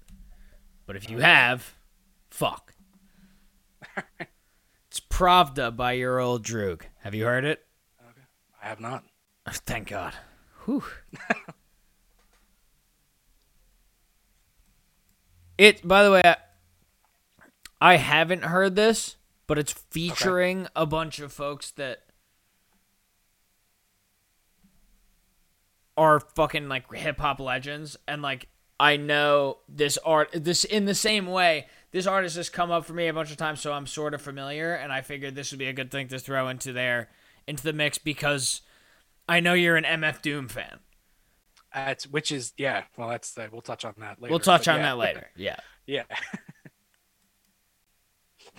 but 0.86 0.96
if 0.96 1.10
you 1.10 1.20
have, 1.20 1.76
fuck. 2.30 2.74
it's 4.88 5.00
Pravda 5.00 5.76
by 5.76 5.94
Your 5.94 6.20
Old 6.20 6.44
Droog. 6.44 6.82
Have 7.04 7.16
you 7.16 7.26
heard 7.26 7.46
it? 7.46 7.66
Okay. 8.02 8.22
I 8.62 8.68
have 8.68 8.80
not. 8.80 9.04
Oh, 9.48 9.52
thank 9.66 9.88
God. 9.90 10.14
Whew. 10.66 10.84
it. 15.58 15.88
By 15.88 16.04
the 16.04 16.12
way, 16.12 16.22
I, 16.24 16.36
I 17.82 17.96
haven't 17.96 18.44
heard 18.44 18.76
this, 18.76 19.16
but 19.50 19.58
it's 19.58 19.74
featuring 19.74 20.68
a 20.76 20.86
bunch 20.86 21.20
of 21.20 21.34
folks 21.34 21.72
that 21.72 22.04
are 25.98 26.20
fucking 26.20 26.70
like 26.70 26.94
hip 26.94 27.20
hop 27.20 27.40
legends, 27.40 27.98
and 28.08 28.22
like 28.22 28.48
I 28.80 28.96
know 28.96 29.58
this 29.68 29.98
art. 30.06 30.30
This 30.34 30.66
in 30.66 30.86
the 30.86 30.94
same 30.94 31.26
way. 31.26 31.66
This 31.92 32.06
artist 32.06 32.36
has 32.36 32.48
come 32.48 32.70
up 32.70 32.86
for 32.86 32.94
me 32.94 33.08
a 33.08 33.14
bunch 33.14 33.32
of 33.32 33.38
times, 33.38 33.60
so 33.60 33.74
I'm 33.74 33.88
sort 33.88 34.14
of 34.14 34.22
familiar, 34.22 34.76
and 34.76 34.94
I 34.94 35.02
figured 35.02 35.34
this 35.34 35.52
would 35.52 35.58
be 35.58 35.66
a 35.66 35.74
good 35.74 35.90
thing 35.90 36.08
to 36.10 36.20
throw 36.20 36.48
into 36.48 36.72
there, 36.72 37.10
into 37.48 37.64
the 37.64 37.74
mix 37.74 37.98
because 37.98 38.62
I 39.28 39.40
know 39.40 39.56
you're 39.56 39.78
an 39.78 39.84
MF 39.84 40.22
Doom 40.22 40.48
fan. 40.48 40.78
That's 41.74 42.06
which 42.06 42.32
is 42.32 42.54
yeah. 42.56 42.84
Well, 42.96 43.10
that's 43.10 43.36
uh, 43.36 43.48
we'll 43.52 43.62
touch 43.64 43.84
on 43.84 43.96
that 43.98 44.22
later. 44.22 44.32
We'll 44.32 44.40
touch 44.40 44.68
on 44.68 44.76
yeah. 44.78 44.84
that 44.84 44.98
later. 45.00 45.30
Yeah. 45.36 45.56
Yeah. 45.88 46.04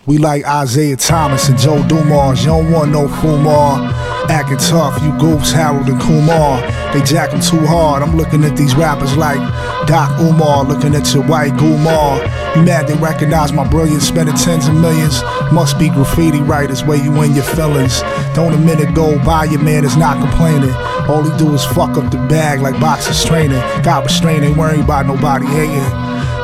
We 0.07 0.17
like 0.17 0.43
Isaiah 0.45 0.95
Thomas 0.95 1.47
and 1.47 1.59
Joe 1.59 1.87
Dumars. 1.87 2.41
You 2.41 2.47
don't 2.47 2.71
want 2.71 2.91
no 2.91 3.07
Fumar. 3.07 3.93
Acting 4.29 4.57
tough, 4.57 4.99
you 5.03 5.09
goofs, 5.11 5.51
Harold 5.51 5.87
and 5.87 6.01
Kumar. 6.01 6.59
They 6.91 7.03
jack 7.03 7.31
'em 7.33 7.39
too 7.39 7.63
hard. 7.67 8.01
I'm 8.01 8.17
looking 8.17 8.43
at 8.43 8.57
these 8.57 8.75
rappers 8.75 9.15
like 9.15 9.37
Doc 9.85 10.19
Umar, 10.19 10.63
looking 10.63 10.95
at 10.95 11.13
your 11.13 11.21
white 11.23 11.53
Gumar. 11.53 12.19
You 12.55 12.63
mad 12.63 12.87
they 12.87 12.95
recognize 12.95 13.53
my 13.53 13.63
brilliance, 13.63 14.07
spending 14.07 14.35
tens 14.35 14.67
of 14.67 14.73
millions. 14.73 15.23
Must 15.51 15.77
be 15.77 15.89
graffiti 15.89 16.41
writers 16.41 16.83
where 16.83 16.97
you 16.97 17.13
in 17.21 17.35
your 17.35 17.43
feelings. 17.43 18.03
Don't 18.33 18.53
a 18.53 18.57
minute 18.57 18.95
go 18.95 19.19
by, 19.19 19.43
your 19.43 19.61
man 19.61 19.85
is 19.85 19.97
not 19.97 20.19
complaining. 20.19 20.73
All 21.07 21.21
he 21.21 21.37
do 21.37 21.53
is 21.53 21.63
fuck 21.63 21.95
up 21.97 22.09
the 22.09 22.17
bag 22.27 22.61
like 22.61 22.79
boxers 22.79 23.23
training. 23.23 23.61
Got 23.83 24.05
restraint, 24.05 24.43
ain't 24.43 24.57
worried 24.57 24.79
about 24.79 25.05
nobody 25.05 25.45
hating. 25.45 25.91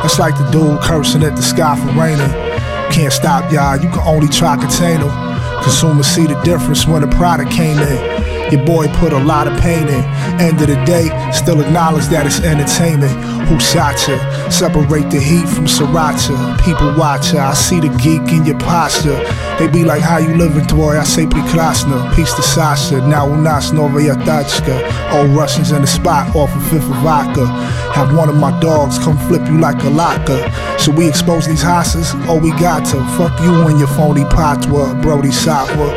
That's 0.03 0.19
like 0.19 0.37
the 0.37 0.47
dude 0.51 0.79
cursing 0.81 1.23
at 1.23 1.35
the 1.35 1.41
sky 1.41 1.75
for 1.75 1.91
raining. 1.99 2.46
Can't 2.91 3.13
stop 3.13 3.51
y'all, 3.51 3.77
you 3.77 3.89
can 3.89 3.99
only 3.99 4.27
try 4.27 4.57
contain 4.57 5.01
'em. 5.01 5.63
Consumers 5.63 6.07
see 6.07 6.25
the 6.25 6.39
difference 6.43 6.87
when 6.87 7.01
the 7.01 7.07
product 7.07 7.51
came 7.51 7.77
in. 7.79 8.16
Your 8.50 8.64
boy 8.64 8.88
put 8.94 9.12
a 9.12 9.18
lot 9.18 9.46
of 9.46 9.58
pain 9.60 9.88
in. 9.88 10.04
End 10.40 10.60
of 10.60 10.68
the 10.68 10.76
day, 10.84 11.08
still 11.32 11.60
acknowledge 11.60 12.06
that 12.06 12.26
it's 12.26 12.40
entertainment. 12.40 13.12
Who 13.48 13.58
shot 13.58 13.96
ya? 14.08 14.16
Separate 14.50 15.10
the 15.10 15.20
heat 15.20 15.48
from 15.48 15.66
sriracha. 15.66 16.36
People 16.64 16.94
watch 16.96 17.32
ya. 17.32 17.50
I 17.50 17.54
see 17.54 17.80
the 17.80 17.88
geek 18.02 18.32
in 18.32 18.44
your 18.44 18.58
posture. 18.58 19.18
They 19.58 19.68
be 19.68 19.84
like, 19.84 20.02
how 20.02 20.18
you 20.18 20.36
living, 20.36 20.66
boy? 20.66 20.98
I 20.98 21.04
say 21.04 21.26
прекрасно. 21.26 22.14
Peace 22.14 22.34
to 22.34 22.42
Sasha. 22.42 23.00
Now 23.06 23.26
у 23.26 23.36
нас 23.36 23.72
новая 23.72 24.14
тачка. 24.14 24.76
Old 25.12 25.30
Russians 25.30 25.72
in 25.72 25.82
the 25.82 25.86
spot 25.86 26.34
off 26.34 26.54
of 26.54 26.62
Fifth 26.70 26.90
of 26.90 26.96
Vodka. 27.02 27.46
Have 27.92 28.16
one 28.16 28.28
of 28.28 28.36
my 28.36 28.58
dogs 28.60 28.98
come 28.98 29.18
flip 29.28 29.46
you 29.46 29.58
like 29.58 29.82
a 29.84 29.90
locker. 29.90 30.40
Should 30.78 30.96
we 30.96 31.08
expose 31.08 31.46
these 31.46 31.62
hosses? 31.62 32.12
Oh, 32.28 32.38
we 32.38 32.50
got 32.52 32.84
to. 32.86 32.98
Fuck 33.16 33.38
you 33.40 33.52
and 33.68 33.78
your 33.78 33.88
phony 33.88 34.24
patwa, 34.24 35.00
Brody 35.02 35.28
Satwa. 35.28 35.88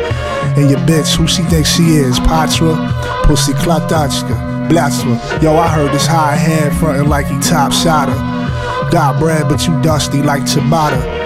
And 0.57 0.69
your 0.69 0.79
bitch, 0.79 1.15
who 1.15 1.27
she 1.27 1.43
thinks 1.43 1.69
she 1.69 1.83
is? 1.95 2.19
Patra? 2.19 2.75
Pussy 3.23 3.53
Klatachka. 3.53 4.67
Blasphema. 4.69 5.41
Yo, 5.41 5.55
I 5.55 5.67
heard 5.67 5.91
this 5.91 6.05
high 6.05 6.35
hand 6.35 6.75
frontin' 6.77 7.07
like 7.07 7.27
he 7.27 7.39
top 7.39 7.71
shotter. 7.71 8.13
Got 8.91 9.19
bread, 9.19 9.47
but 9.47 9.65
you 9.67 9.81
dusty 9.81 10.21
like 10.21 10.43
ciabatta. 10.43 11.20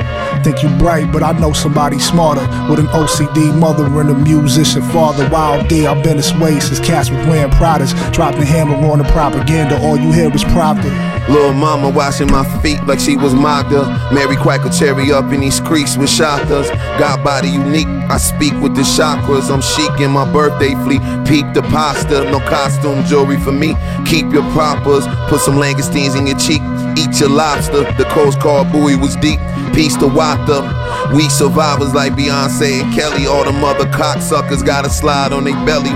Think 0.46 0.62
you 0.62 0.70
bright, 0.78 1.12
but 1.12 1.24
I 1.24 1.32
know 1.40 1.54
somebody 1.54 1.98
smarter. 1.98 2.42
With 2.70 2.78
an 2.78 2.86
OCD 2.94 3.52
mother 3.58 3.84
and 4.00 4.12
a 4.12 4.14
musician 4.14 4.84
father. 4.92 5.28
Wild 5.32 5.68
D, 5.68 5.88
I've 5.88 6.04
been 6.04 6.18
this 6.18 6.32
way 6.36 6.60
since 6.60 6.80
cats 6.80 7.10
was 7.10 7.26
wearing 7.26 7.52
Pradas. 7.54 7.96
Dropped 8.14 8.38
the 8.38 8.46
hammer 8.46 8.76
on 8.76 9.00
the 9.00 9.06
propaganda, 9.06 9.82
all 9.82 9.98
you 9.98 10.12
hear 10.12 10.32
is 10.36 10.44
Pravda. 10.44 10.94
Little 11.28 11.54
mama 11.54 11.90
washing 11.90 12.30
my 12.30 12.44
feet 12.62 12.80
like 12.86 13.00
she 13.00 13.18
was 13.18 13.34
Magda. 13.34 13.88
Mary 14.14 14.36
Quacker 14.36 14.70
cherry 14.70 15.12
up 15.12 15.34
in 15.34 15.40
these 15.40 15.60
creeks 15.60 15.98
with 15.98 16.10
shotas. 16.10 16.70
Got 17.00 17.24
body 17.24 17.50
unique, 17.50 17.88
I 17.88 18.18
speak 18.18 18.54
with 18.62 18.76
the 18.76 18.84
chakras. 18.84 19.50
I'm 19.50 19.62
chic 19.62 20.00
in 20.00 20.12
my 20.12 20.32
birthday 20.32 20.76
fleet. 20.84 21.02
Peep 21.26 21.56
the 21.56 21.64
pasta, 21.74 22.30
no 22.30 22.40
costume 22.42 23.04
jewelry 23.06 23.40
for 23.40 23.52
me. 23.52 23.74
Keep 24.06 24.32
your 24.32 24.48
propers, 24.52 25.08
put 25.28 25.42
some 25.42 25.56
langoustines 25.56 26.16
in 26.16 26.28
your 26.28 26.38
cheek. 26.38 26.62
Eat 26.98 27.20
your 27.20 27.30
lobster, 27.30 27.82
the 27.98 28.06
Coast 28.10 28.40
Guard 28.40 28.72
buoy 28.72 28.96
was 28.96 29.16
deep. 29.16 29.40
Peace 29.74 29.98
to 29.98 30.08
Wata. 30.36 31.16
We 31.16 31.30
survivors 31.30 31.94
like 31.94 32.14
Beyonce 32.14 32.82
and 32.82 32.94
Kelly. 32.94 33.28
All 33.28 33.44
them 33.44 33.64
other 33.64 33.86
cocksuckers 33.86 34.66
gotta 34.66 34.90
slide 34.90 35.34
on 35.34 35.44
their 35.44 35.66
belly. 35.66 35.96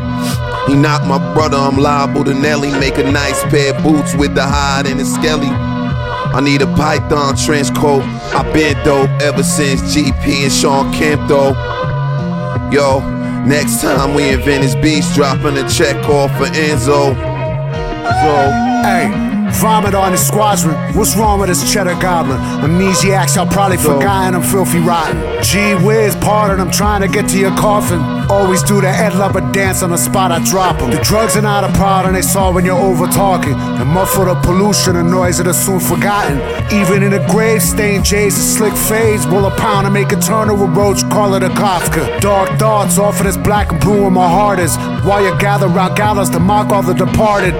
He 0.68 0.76
knocked 0.76 1.08
my 1.08 1.18
brother, 1.34 1.58
I'm 1.58 1.78
liable 1.78 2.24
to 2.26 2.34
Nelly. 2.34 2.72
Make 2.80 2.98
a 2.98 3.12
nice 3.12 3.42
pair 3.46 3.76
of 3.76 3.84
boots 3.84 4.16
with 4.16 4.36
the 4.36 4.44
hide 4.44 4.86
and 4.86 5.00
the 5.00 5.06
skelly. 5.06 5.50
I 5.50 6.42
need 6.42 6.62
a 6.62 6.68
python 6.76 7.36
trench 7.36 7.74
coat. 7.76 8.04
i 8.36 8.44
been 8.54 8.76
dope 8.86 9.10
ever 9.22 9.44
since 9.44 9.82
GP 9.96 10.44
and 10.44 10.52
Shawn 10.52 10.94
Kemp 10.94 11.28
though. 11.28 11.54
Yo, 12.72 13.00
next 13.46 13.82
time 13.82 14.14
we 14.14 14.30
in 14.30 14.42
Venice 14.42 14.76
Beach, 14.76 15.12
dropping 15.16 15.58
a 15.58 15.68
check 15.68 15.98
off 16.08 16.32
for 16.38 16.46
Enzo. 16.46 17.16
So. 18.22 18.70
Hey, 18.84 19.29
vomit 19.54 19.93
on 19.95 20.12
the 20.12 20.18
squadron. 20.18 20.76
What's 20.95 21.16
wrong 21.16 21.39
with 21.39 21.50
this 21.50 21.72
cheddar 21.72 21.95
goblin? 22.00 22.39
Amnesiacs, 22.62 23.36
y'all 23.36 23.47
probably 23.47 23.78
forgotten 23.78 24.36
I'm 24.36 24.43
filthy 24.43 24.80
rotten. 24.80 25.18
Gee 25.43 25.76
whiz, 25.76 26.16
pardon, 26.18 26.60
I'm 26.60 26.72
trying 26.72 27.02
to 27.02 27.08
get 27.08 27.28
to 27.30 27.38
your 27.38 27.56
coffin. 27.58 28.00
Always 28.30 28.62
do 28.64 28.80
the 28.82 28.89
Ed 28.89 29.16
Lover 29.16 29.41
dance 29.52 29.82
on 29.82 29.89
the 29.89 29.97
spot 29.97 30.32
I 30.32 30.39
drop 30.39 30.82
'em. 30.82 30.91
The 30.91 30.97
drugs 30.97 31.36
are 31.36 31.41
not 31.41 31.64
a 31.64 31.72
problem, 31.74 32.14
they 32.14 32.22
saw 32.22 32.52
when 32.52 32.66
you're 32.66 32.78
over 32.78 33.08
talking. 33.08 33.54
The 33.78 33.86
muffle 33.86 34.26
the 34.26 34.36
pollution, 34.36 34.93
the 34.93 35.04
noise 35.04 35.38
that 35.38 35.47
are 35.47 35.54
soon 35.54 35.80
forgotten. 35.80 36.41
Even 36.72 37.04
in 37.04 37.12
the 37.12 37.26
grave, 37.32 37.62
stained 37.62 38.06
J's 38.06 38.36
and 38.36 38.47
slick 38.58 38.74
fades. 38.74 39.26
Will 39.28 39.45
a 39.45 39.52
pound 39.52 39.86
and 39.88 39.93
make 39.93 40.12
a 40.12 40.18
turn 40.18 40.50
of 40.50 40.62
a 40.62 40.66
roach, 40.66 41.08
call 41.10 41.34
it 41.36 41.43
a 41.43 41.50
Kafka. 41.50 42.20
Dark 42.20 42.50
thoughts, 42.60 42.97
often 42.97 43.26
as 43.28 43.38
black 43.38 43.72
and 43.72 43.80
blue 43.80 44.02
where 44.02 44.12
my 44.12 44.30
heart 44.30 44.60
is. 44.60 44.78
While 45.04 45.24
you 45.24 45.36
gather 45.39 45.68
round 45.68 45.95
gallows 45.95 46.30
to 46.32 46.39
mock 46.39 46.72
all 46.72 46.84
the 46.84 46.93
departed. 46.93 47.56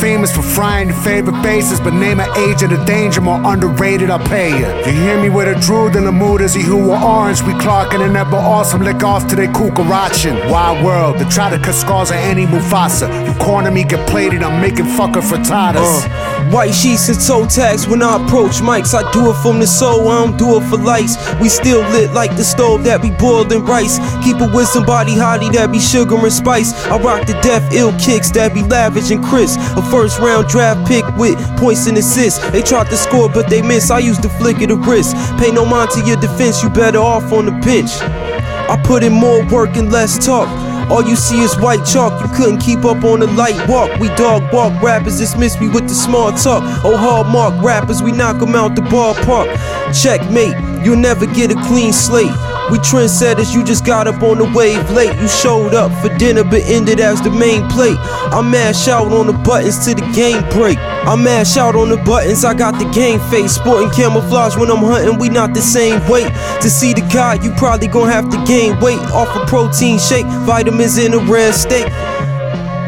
Famous 0.00 0.34
for 0.34 0.42
frying 0.42 0.88
your 0.88 0.98
favorite 0.98 1.40
faces, 1.42 1.80
but 1.80 1.94
name 1.94 2.20
an 2.20 2.28
age 2.36 2.62
of 2.62 2.70
the 2.70 2.84
danger 2.84 3.20
more 3.20 3.40
underrated, 3.44 4.10
I'll 4.10 4.18
pay 4.18 4.50
you. 4.50 4.66
You 4.84 4.92
hear 5.00 5.20
me 5.20 5.30
with 5.30 5.48
a 5.48 5.58
drool 5.60 5.96
in 5.96 6.04
the 6.04 6.12
mood 6.12 6.42
as 6.42 6.52
he 6.52 6.62
who 6.62 6.76
were 6.88 6.98
orange. 6.98 7.42
We 7.42 7.52
clocking 7.54 8.02
and 8.04 8.12
never 8.12 8.36
awesome, 8.36 8.82
lick 8.82 9.02
off 9.02 9.26
to 9.28 9.36
they 9.36 9.46
kukarachin. 9.46 10.50
Wild 10.50 10.84
world, 10.84 11.18
they 11.18 11.24
try 11.28 11.48
to 11.48 11.58
cut 11.62 11.74
scars 11.74 12.10
on 12.10 12.18
any 12.18 12.44
Mufasa. 12.44 13.08
You 13.26 13.34
corner 13.40 13.70
me, 13.70 13.84
get 13.84 14.06
plated, 14.08 14.42
I'm 14.42 14.60
making 14.60 14.86
fucker 14.86 15.22
frittatas. 15.22 16.04
Uh, 16.04 16.50
white 16.50 16.74
sheets 16.74 17.08
and 17.08 17.18
toe 17.20 17.46
tags 17.46 17.86
when 17.86 18.02
I 18.02 18.22
approach 18.22 18.60
mics. 18.60 18.94
I 18.94 19.10
do 19.12 19.30
it 19.30 19.36
from 19.42 19.60
the 19.60 19.66
soul, 19.66 20.08
I 20.08 20.24
don't 20.24 20.36
do 20.36 20.58
it 20.58 20.68
for 20.68 20.76
lights. 20.76 21.16
We 21.40 21.48
still 21.48 21.80
lit 21.80 22.12
like 22.12 22.36
the 22.36 22.44
stove 22.44 22.84
that 22.84 23.00
be 23.00 23.10
boiled 23.10 23.52
in 23.52 23.64
rice. 23.64 23.98
Keep 24.24 24.40
it 24.40 24.54
with 24.54 24.68
somebody 24.68 25.12
hottie 25.12 25.52
that 25.52 25.72
be 25.72 25.78
sugar 25.78 26.16
and 26.16 26.32
spice. 26.32 26.74
I 26.86 26.98
rock 26.98 27.26
the 27.26 27.34
death 27.40 27.72
ill 27.72 27.92
kicks 27.98 28.30
that 28.32 28.52
be 28.52 28.62
lavish 28.62 29.10
and 29.10 29.22
crisp. 29.24 29.58
A 29.76 29.83
first 29.84 30.18
round 30.18 30.48
draft 30.48 30.86
pick 30.86 31.04
with 31.16 31.38
points 31.58 31.86
and 31.86 31.96
assists. 31.98 32.38
They 32.50 32.62
tried 32.62 32.88
to 32.90 32.96
score, 32.96 33.28
but 33.28 33.48
they 33.48 33.62
miss. 33.62 33.90
I 33.90 33.98
used 33.98 34.22
the 34.22 34.28
flick 34.28 34.60
of 34.62 34.68
the 34.68 34.76
wrist. 34.76 35.16
Pay 35.38 35.50
no 35.52 35.64
mind 35.64 35.90
to 35.90 36.00
your 36.04 36.16
defense, 36.16 36.62
you 36.62 36.70
better 36.70 36.98
off 36.98 37.32
on 37.32 37.46
the 37.46 37.52
bench. 37.52 37.90
I 38.00 38.80
put 38.84 39.02
in 39.02 39.12
more 39.12 39.44
work 39.48 39.76
and 39.76 39.92
less 39.92 40.24
talk. 40.24 40.48
All 40.90 41.02
you 41.02 41.16
see 41.16 41.40
is 41.40 41.56
white 41.58 41.84
chalk, 41.84 42.12
you 42.22 42.28
couldn't 42.36 42.58
keep 42.58 42.84
up 42.84 43.04
on 43.04 43.20
the 43.20 43.26
light 43.26 43.56
walk. 43.68 43.98
We 43.98 44.08
dog 44.16 44.52
walk 44.52 44.82
rappers, 44.82 45.18
dismiss 45.18 45.58
me 45.58 45.68
with 45.68 45.88
the 45.88 45.94
small 45.94 46.30
talk. 46.32 46.62
Oh, 46.84 46.96
hallmark 46.96 47.62
rappers, 47.64 48.02
we 48.02 48.12
knock 48.12 48.42
'em 48.42 48.54
out 48.54 48.76
the 48.76 48.82
ballpark. 48.82 49.48
Checkmate, 49.94 50.54
you'll 50.84 50.96
never 50.96 51.26
get 51.26 51.50
a 51.50 51.54
clean 51.66 51.92
slate. 51.92 52.30
We 52.70 52.78
trendsetters, 52.78 53.54
you 53.54 53.64
just 53.64 53.84
got 53.84 54.06
up 54.06 54.22
on 54.22 54.38
the 54.38 54.50
wave 54.54 54.90
late. 54.90 55.14
You 55.20 55.28
showed 55.28 55.74
up 55.74 55.92
for 56.00 56.16
dinner, 56.16 56.44
but 56.44 56.62
ended 56.64 57.00
as 57.00 57.20
the 57.20 57.30
main 57.30 57.68
plate. 57.68 57.98
I 57.98 58.40
mash 58.42 58.88
out 58.88 59.12
on 59.12 59.26
the 59.26 59.32
buttons 59.32 59.84
to 59.84 59.94
the 59.94 60.06
game 60.12 60.42
break. 60.50 60.78
I 60.78 61.14
mash 61.16 61.56
out 61.56 61.76
on 61.76 61.90
the 61.90 61.98
buttons, 61.98 62.44
I 62.44 62.54
got 62.54 62.78
the 62.78 62.88
game 62.90 63.20
face. 63.30 63.52
Sporting 63.56 63.90
camouflage 63.90 64.56
when 64.56 64.70
I'm 64.70 64.78
hunting, 64.78 65.18
we 65.18 65.28
not 65.28 65.52
the 65.52 65.60
same 65.60 66.00
weight. 66.08 66.32
To 66.62 66.70
see 66.70 66.94
the 66.94 67.02
guy, 67.12 67.34
you 67.42 67.52
probably 67.52 67.88
gon' 67.88 68.08
have 68.08 68.30
to 68.30 68.42
gain 68.46 68.80
weight 68.80 69.00
off 69.12 69.34
a 69.36 69.44
protein 69.46 69.98
shake, 69.98 70.26
vitamins 70.46 70.96
in 70.96 71.12
a 71.12 71.18
rare 71.18 71.52
state. 71.52 71.88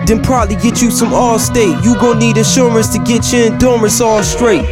Then 0.07 0.23
probably 0.23 0.57
get 0.57 0.81
you 0.81 0.91
some 0.91 1.13
all 1.13 1.39
state. 1.39 1.85
You 1.85 1.95
gon' 1.97 2.19
need 2.19 2.39
insurance 2.39 2.89
to 2.95 2.99
get 3.01 3.31
your 3.33 3.53
endurance 3.53 4.01
all 4.01 4.23
straight. 4.23 4.65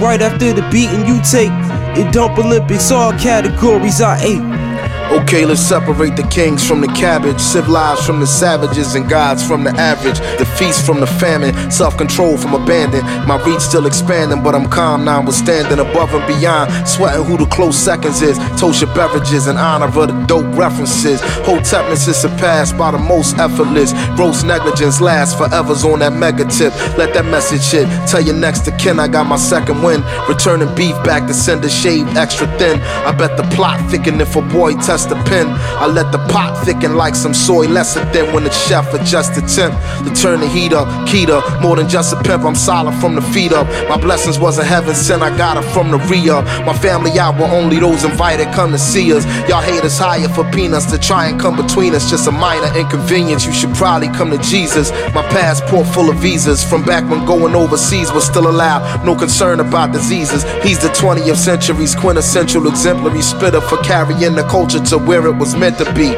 Right 0.00 0.20
after 0.20 0.52
the 0.52 0.62
beating 0.70 1.06
you 1.06 1.18
take, 1.22 1.50
it 1.98 2.12
dump 2.12 2.38
Olympics, 2.38 2.90
all 2.90 3.12
categories 3.12 4.00
I 4.00 4.20
ate. 4.22 4.65
Okay, 5.12 5.46
let's 5.46 5.60
separate 5.60 6.16
the 6.16 6.26
kings 6.30 6.66
from 6.66 6.80
the 6.80 6.88
cabbage, 6.88 7.40
civilized 7.40 8.04
from 8.04 8.18
the 8.18 8.26
savages, 8.26 8.96
and 8.96 9.08
gods 9.08 9.46
from 9.46 9.62
the 9.62 9.70
average. 9.70 10.18
The 10.38 10.44
feast 10.44 10.84
from 10.84 10.98
the 10.98 11.06
famine, 11.06 11.70
self 11.70 11.96
control 11.96 12.36
from 12.36 12.54
abandon. 12.54 13.04
My 13.26 13.40
reach 13.46 13.60
still 13.60 13.86
expanding, 13.86 14.42
but 14.42 14.54
I'm 14.54 14.68
calm 14.68 15.04
now, 15.04 15.24
standing 15.30 15.78
above 15.78 16.12
and 16.12 16.26
beyond. 16.26 16.72
Sweating 16.88 17.24
who 17.24 17.38
the 17.38 17.46
close 17.46 17.76
seconds 17.78 18.20
is. 18.20 18.36
Toast 18.60 18.82
your 18.82 18.92
beverages 18.94 19.46
in 19.46 19.56
honor 19.56 19.86
of 19.86 19.94
the 19.94 20.24
dope 20.26 20.52
references. 20.56 21.20
Hotepness 21.46 22.08
is 22.08 22.16
surpassed 22.16 22.76
by 22.76 22.90
the 22.90 22.98
most 22.98 23.38
effortless. 23.38 23.92
Gross 24.16 24.42
negligence 24.42 25.00
lasts 25.00 25.38
forever's 25.38 25.84
on 25.84 26.00
that 26.00 26.14
mega 26.14 26.44
tip. 26.44 26.74
Let 26.98 27.14
that 27.14 27.26
message 27.26 27.70
hit. 27.70 27.86
Tell 28.08 28.20
your 28.20 28.34
next 28.34 28.60
to 28.60 28.76
kin 28.76 28.98
I 28.98 29.06
got 29.06 29.26
my 29.26 29.36
second 29.36 29.82
win. 29.82 30.02
Returning 30.28 30.74
beef 30.74 30.96
back 31.04 31.28
to 31.28 31.34
send 31.34 31.64
a 31.64 31.68
shaved 31.68 32.16
extra 32.16 32.48
thin. 32.58 32.80
I 33.06 33.12
bet 33.12 33.36
the 33.36 33.44
plot 33.54 33.78
thickened 33.88 34.20
if 34.20 34.34
a 34.34 34.42
boy 34.42 34.72
test 34.74 34.95
the 35.04 35.16
pen. 35.26 35.46
I 35.78 35.86
let 35.86 36.12
the 36.12 36.18
pot 36.32 36.64
thicken 36.64 36.96
like 36.96 37.14
some 37.14 37.34
soy 37.34 37.68
lesser 37.68 38.04
than 38.12 38.32
when 38.32 38.44
the 38.44 38.50
chef 38.50 38.92
adjusts 38.94 39.36
the 39.38 39.42
temp 39.46 39.74
to 40.06 40.14
turn 40.20 40.40
the 40.40 40.48
heat 40.48 40.72
up. 40.72 40.88
Keto, 41.08 41.42
more 41.60 41.76
than 41.76 41.88
just 41.88 42.12
a 42.12 42.22
pimp, 42.22 42.44
I'm 42.44 42.54
solid 42.54 42.94
from 43.00 43.14
the 43.14 43.22
feet 43.22 43.52
up. 43.52 43.66
My 43.88 44.00
blessings 44.00 44.38
wasn't 44.38 44.68
heaven 44.68 44.94
sent, 44.94 45.22
I 45.22 45.36
got 45.36 45.56
it 45.56 45.68
from 45.72 45.90
the 45.90 45.98
re 45.98 46.30
up. 46.30 46.44
My 46.64 46.76
family 46.76 47.18
out 47.18 47.38
were 47.38 47.46
only 47.46 47.78
those 47.78 48.04
invited 48.04 48.46
come 48.54 48.72
to 48.72 48.78
see 48.78 49.12
us. 49.12 49.24
Y'all 49.48 49.60
haters 49.60 49.98
hire 49.98 50.28
for 50.28 50.44
peanuts 50.50 50.86
to 50.92 50.98
try 50.98 51.26
and 51.26 51.40
come 51.40 51.56
between 51.56 51.94
us. 51.94 52.08
Just 52.08 52.28
a 52.28 52.32
minor 52.32 52.72
inconvenience, 52.78 53.44
you 53.44 53.52
should 53.52 53.74
probably 53.74 54.08
come 54.08 54.30
to 54.30 54.38
Jesus. 54.38 54.90
My 55.14 55.22
passport 55.28 55.86
full 55.88 56.10
of 56.10 56.16
visas 56.16 56.64
from 56.64 56.84
back 56.84 57.08
when 57.10 57.24
going 57.26 57.54
overseas 57.54 58.12
was 58.12 58.24
still 58.24 58.48
allowed. 58.48 59.04
No 59.04 59.14
concern 59.14 59.60
about 59.60 59.92
diseases. 59.92 60.44
He's 60.62 60.78
the 60.78 60.88
20th 60.88 61.36
century's 61.36 61.94
quintessential 61.94 62.66
exemplary 62.68 63.22
spitter 63.22 63.60
for 63.60 63.78
carrying 63.78 64.34
the 64.34 64.46
culture 64.48 64.80
to 64.86 64.98
where 64.98 65.26
it 65.26 65.36
was 65.36 65.54
meant 65.56 65.78
to 65.78 65.92
be. 65.94 66.16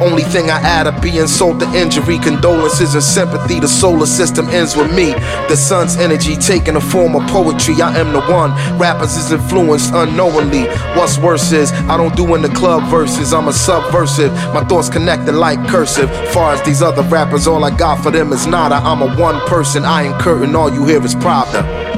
Only 0.00 0.22
thing 0.22 0.50
I 0.50 0.58
add 0.60 0.86
up 0.86 1.02
being 1.02 1.26
sold 1.26 1.60
to 1.60 1.66
injury, 1.74 2.18
condolences 2.18 2.94
and 2.94 3.02
sympathy. 3.02 3.60
The 3.60 3.68
solar 3.68 4.06
system 4.06 4.48
ends 4.48 4.76
with 4.76 4.94
me. 4.94 5.12
The 5.48 5.56
sun's 5.56 5.96
energy 5.96 6.36
taking 6.36 6.74
the 6.74 6.80
form 6.80 7.14
of 7.14 7.28
poetry. 7.28 7.80
I 7.82 7.96
am 7.98 8.12
the 8.12 8.20
one. 8.20 8.52
Rappers 8.78 9.16
is 9.16 9.32
influenced 9.32 9.92
unknowingly. 9.92 10.64
What's 10.96 11.18
worse 11.18 11.52
is 11.52 11.72
I 11.72 11.96
don't 11.96 12.16
do 12.16 12.34
in 12.34 12.42
the 12.42 12.48
club 12.48 12.88
verses. 12.90 13.32
I'm 13.32 13.48
a 13.48 13.52
subversive. 13.52 14.32
My 14.54 14.64
thoughts 14.64 14.88
connected 14.88 15.32
like 15.32 15.66
cursive. 15.68 16.10
Far 16.32 16.54
as 16.54 16.62
these 16.62 16.82
other 16.82 17.02
rappers, 17.02 17.46
all 17.46 17.64
I 17.64 17.76
got 17.76 18.02
for 18.02 18.10
them 18.10 18.32
is 18.32 18.46
nada. 18.46 18.76
I'm 18.76 19.02
a 19.02 19.16
one 19.16 19.40
person 19.48 19.84
iron 19.84 20.18
curtain. 20.20 20.54
All 20.54 20.72
you 20.72 20.86
hear 20.86 21.04
is 21.04 21.14
Pravda. 21.14 21.89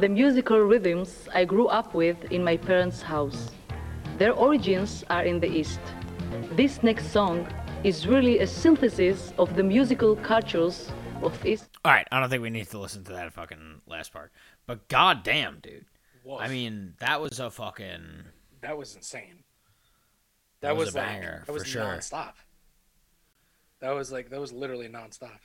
The 0.00 0.08
musical 0.08 0.58
rhythms 0.60 1.28
I 1.34 1.44
grew 1.44 1.66
up 1.68 1.94
with 1.94 2.24
in 2.32 2.42
my 2.42 2.56
parents' 2.56 3.02
house. 3.02 3.50
Their 4.18 4.32
origins 4.32 5.04
are 5.10 5.24
in 5.24 5.40
the 5.40 5.48
East. 5.48 5.80
This 6.52 6.82
next 6.82 7.10
song 7.12 7.46
is 7.84 8.06
really 8.06 8.38
a 8.40 8.46
synthesis 8.46 9.32
of 9.38 9.56
the 9.56 9.62
musical 9.62 10.16
cultures 10.16 10.90
of 11.22 11.44
East. 11.44 11.68
All 11.84 11.92
right, 11.92 12.06
I 12.12 12.20
don't 12.20 12.28
think 12.30 12.42
we 12.42 12.50
need 12.50 12.68
to 12.68 12.78
listen 12.78 13.04
to 13.04 13.12
that 13.12 13.32
fucking 13.32 13.82
last 13.86 14.12
part. 14.12 14.32
But 14.66 14.88
goddamn, 14.88 15.58
dude. 15.62 15.86
I 16.38 16.48
mean, 16.48 16.94
that 17.00 17.20
was 17.20 17.40
a 17.40 17.50
fucking. 17.50 18.24
that 18.60 18.76
was 18.76 18.94
insane. 18.94 19.42
That 20.60 20.68
That, 20.68 20.76
was 20.76 20.86
was, 20.88 20.94
a 20.94 20.98
like 20.98 21.06
banger, 21.08 21.42
that 21.46 21.52
was 21.52 21.62
for 21.62 21.68
sure. 21.68 21.82
nonstop. 21.84 22.32
That 23.80 23.90
was 23.94 24.12
like 24.12 24.28
that 24.30 24.40
was 24.40 24.52
literally 24.52 24.88
nonstop. 24.88 25.38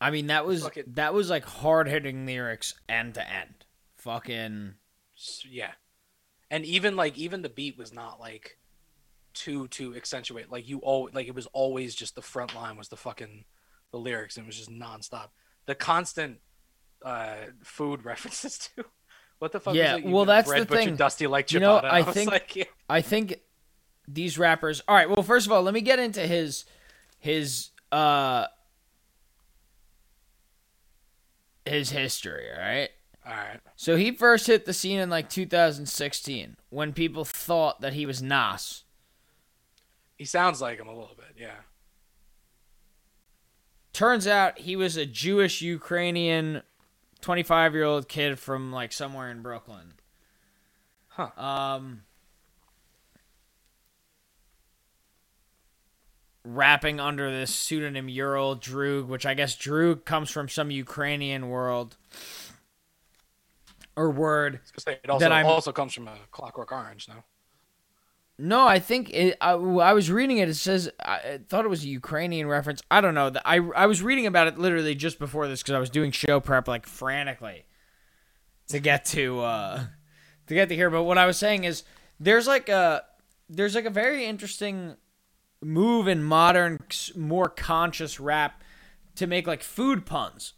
I 0.00 0.10
mean, 0.10 0.26
that 0.26 0.44
was 0.44 0.62
Fucking- 0.62 0.84
that 0.94 1.14
was 1.14 1.30
like 1.30 1.44
hard 1.46 1.88
hitting 1.88 2.26
lyrics 2.26 2.74
end 2.88 3.14
to 3.14 3.26
end. 3.28 3.63
Fucking. 4.04 4.74
Yeah, 5.50 5.72
and 6.50 6.64
even 6.66 6.94
like 6.94 7.16
even 7.16 7.40
the 7.42 7.48
beat 7.48 7.78
was 7.78 7.92
not 7.92 8.20
like 8.20 8.58
too 9.32 9.66
too 9.68 9.94
accentuate. 9.96 10.52
Like 10.52 10.68
you 10.68 10.78
all 10.80 11.08
like 11.12 11.26
it 11.26 11.34
was 11.34 11.46
always 11.52 11.94
just 11.94 12.14
the 12.14 12.22
front 12.22 12.54
line 12.54 12.76
was 12.76 12.88
the 12.88 12.96
fucking 12.96 13.44
the 13.92 13.98
lyrics. 13.98 14.36
And 14.36 14.44
it 14.44 14.46
was 14.46 14.56
just 14.58 14.70
nonstop. 14.70 15.28
The 15.66 15.74
constant 15.74 16.38
uh 17.02 17.36
food 17.62 18.04
references 18.04 18.58
to 18.76 18.84
What 19.38 19.52
the 19.52 19.60
fuck? 19.60 19.74
Yeah? 19.74 19.98
Well, 20.04 20.26
that's 20.26 20.48
bread 20.48 20.68
the 20.68 20.76
thing. 20.76 20.96
Dusty 20.96 21.26
like 21.26 21.50
You 21.50 21.60
know, 21.60 21.78
ciabatta. 21.80 21.90
I 21.90 22.02
think- 22.12 22.30
like, 22.30 22.56
yeah. 22.56 22.64
I 22.88 23.00
think 23.00 23.40
these 24.06 24.38
rappers. 24.38 24.82
All 24.86 24.94
right. 24.94 25.08
Well, 25.08 25.22
first 25.22 25.46
of 25.46 25.52
all, 25.52 25.62
let 25.62 25.72
me 25.72 25.80
get 25.80 25.98
into 25.98 26.20
his 26.26 26.66
his 27.18 27.70
uh 27.90 28.46
his 31.64 31.90
history. 31.90 32.50
All 32.52 32.60
right. 32.60 32.90
All 33.26 33.32
right. 33.32 33.60
So 33.76 33.96
he 33.96 34.10
first 34.10 34.46
hit 34.46 34.66
the 34.66 34.72
scene 34.72 34.98
in 34.98 35.08
like 35.08 35.30
2016 35.30 36.56
when 36.70 36.92
people 36.92 37.24
thought 37.24 37.80
that 37.80 37.94
he 37.94 38.06
was 38.06 38.22
Nas. 38.22 38.84
He 40.16 40.24
sounds 40.24 40.60
like 40.60 40.78
him 40.78 40.88
a 40.88 40.94
little 40.94 41.16
bit. 41.16 41.34
Yeah. 41.36 41.56
Turns 43.92 44.26
out 44.26 44.58
he 44.58 44.76
was 44.76 44.96
a 44.96 45.06
Jewish 45.06 45.62
Ukrainian 45.62 46.62
25 47.20 47.74
year 47.74 47.84
old 47.84 48.08
kid 48.08 48.38
from 48.38 48.72
like 48.72 48.92
somewhere 48.92 49.30
in 49.30 49.40
Brooklyn. 49.40 49.94
Huh. 51.08 51.30
Um, 51.40 52.02
rapping 56.44 57.00
under 57.00 57.30
this 57.30 57.54
pseudonym 57.54 58.08
Your 58.08 58.36
Old 58.36 58.60
Droog, 58.60 59.06
which 59.06 59.24
I 59.24 59.34
guess 59.34 59.56
Droog 59.56 60.04
comes 60.04 60.30
from 60.30 60.48
some 60.48 60.70
Ukrainian 60.70 61.48
world 61.48 61.96
or 63.96 64.10
word. 64.10 64.60
Say, 64.78 64.98
It 65.02 65.10
also, 65.10 65.28
I'm- 65.28 65.46
also 65.46 65.72
comes 65.72 65.94
from 65.94 66.08
a 66.08 66.16
Clockwork 66.30 66.72
Orange, 66.72 67.08
no? 67.08 67.16
No, 68.36 68.66
I 68.66 68.80
think 68.80 69.10
it, 69.10 69.36
I, 69.40 69.52
I 69.52 69.92
was 69.92 70.10
reading 70.10 70.38
it. 70.38 70.48
It 70.48 70.54
says 70.54 70.90
I 70.98 71.14
I 71.14 71.40
thought 71.48 71.64
it 71.64 71.68
was 71.68 71.84
a 71.84 71.88
Ukrainian 71.88 72.48
reference. 72.48 72.82
I 72.90 73.00
don't 73.00 73.14
know. 73.14 73.30
I 73.44 73.58
I 73.76 73.86
was 73.86 74.02
reading 74.02 74.26
about 74.26 74.48
it 74.48 74.58
literally 74.58 74.96
just 74.96 75.20
before 75.20 75.46
this 75.46 75.62
because 75.62 75.74
I 75.74 75.78
was 75.78 75.88
doing 75.88 76.10
show 76.10 76.40
prep 76.40 76.66
like 76.66 76.84
frantically 76.84 77.64
to 78.70 78.80
get 78.80 79.04
to 79.06 79.40
uh 79.40 79.84
to 80.48 80.54
get 80.54 80.68
to 80.70 80.74
here. 80.74 80.90
But 80.90 81.04
what 81.04 81.16
I 81.16 81.26
was 81.26 81.36
saying 81.36 81.62
is 81.62 81.84
there's 82.18 82.48
like 82.48 82.68
a 82.68 83.04
there's 83.48 83.76
like 83.76 83.84
a 83.84 83.90
very 83.90 84.24
interesting 84.24 84.96
move 85.62 86.08
in 86.08 86.20
modern, 86.24 86.80
more 87.14 87.48
conscious 87.48 88.18
rap 88.18 88.64
to 89.14 89.28
make 89.28 89.46
like 89.46 89.62
food 89.62 90.06
puns. 90.06 90.54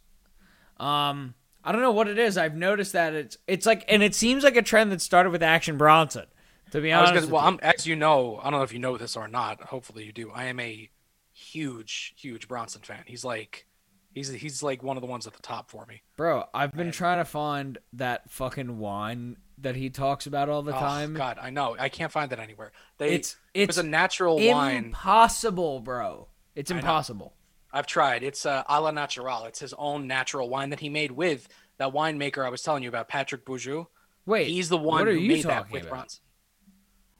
Um, 0.77 1.35
I 1.67 1.73
don't 1.73 1.81
know 1.81 1.91
what 1.91 2.07
it 2.07 2.17
is. 2.17 2.37
I've 2.37 2.55
noticed 2.55 2.93
that 2.93 3.13
it's 3.13 3.37
it's 3.45 3.65
like, 3.65 3.83
and 3.89 4.01
it 4.01 4.15
seems 4.15 4.43
like 4.45 4.55
a 4.55 4.61
trend 4.61 4.89
that 4.93 5.01
started 5.01 5.31
with 5.31 5.43
Action 5.43 5.77
Bronson. 5.77 6.25
To 6.71 6.79
be 6.81 6.91
honest, 6.93 7.13
gonna, 7.13 7.27
well. 7.27 7.43
I'm, 7.43 7.59
as 7.61 7.85
you 7.85 7.95
know, 7.95 8.39
I 8.41 8.43
don't 8.49 8.59
know 8.59 8.63
if 8.63 8.71
you 8.73 8.79
know 8.79 8.97
this 8.97 9.15
or 9.17 9.27
not. 9.27 9.61
Hopefully 9.61 10.05
you 10.05 10.11
do. 10.13 10.31
I 10.33 10.45
am 10.45 10.59
a 10.61 10.89
huge, 11.33 12.13
huge 12.17 12.47
Bronson 12.47 12.81
fan. 12.81 13.03
He's 13.05 13.23
like, 13.25 13.65
he's 14.13 14.29
he's 14.29 14.63
like 14.63 14.81
one 14.83 14.97
of 14.97 15.01
the 15.01 15.07
ones 15.07 15.27
at 15.27 15.33
the 15.33 15.41
top 15.41 15.69
for 15.69 15.85
me. 15.85 16.01
Bro, 16.15 16.45
I've 16.53 16.73
been 16.73 16.91
trying 16.91 17.19
to 17.19 17.25
find 17.25 17.77
that 17.93 18.29
fucking 18.31 18.79
wine 18.79 19.37
that 19.59 19.75
he 19.75 19.89
talks 19.89 20.25
about 20.27 20.49
all 20.49 20.61
the 20.61 20.75
Oh, 20.75 20.79
time. 20.79 21.13
God, 21.13 21.37
I 21.41 21.49
know. 21.49 21.75
I 21.79 21.89
can't 21.89 22.11
find 22.11 22.29
that 22.31 22.39
anywhere. 22.39 22.71
They, 22.97 23.11
It's 23.15 23.35
it 23.53 23.61
it's 23.61 23.67
was 23.77 23.77
a 23.79 23.83
natural 23.87 24.37
wine. 24.37 24.85
impossible, 24.85 25.79
bro. 25.79 26.27
It's 26.55 26.71
impossible. 26.71 27.33
I've 27.77 27.87
tried. 27.87 28.23
It's 28.23 28.45
uh, 28.45 28.63
a 28.67 28.81
la 28.81 28.91
natural. 28.91 29.45
It's 29.45 29.59
his 29.59 29.73
own 29.77 30.07
natural 30.07 30.49
wine 30.49 30.69
that 30.71 30.79
he 30.79 30.89
made 30.89 31.11
with 31.11 31.47
that 31.77 31.93
winemaker 31.93 32.45
I 32.45 32.49
was 32.49 32.61
telling 32.63 32.83
you 32.83 32.89
about, 32.89 33.07
Patrick 33.07 33.45
Bourgeois. 33.45 33.85
Wait, 34.25 34.47
He's 34.47 34.67
the 34.69 34.77
one 34.77 35.07
who 35.07 35.19
made 35.21 35.43
that 35.45 35.71
with 35.71 35.83
about? 35.83 35.89
Bronson. 35.91 36.21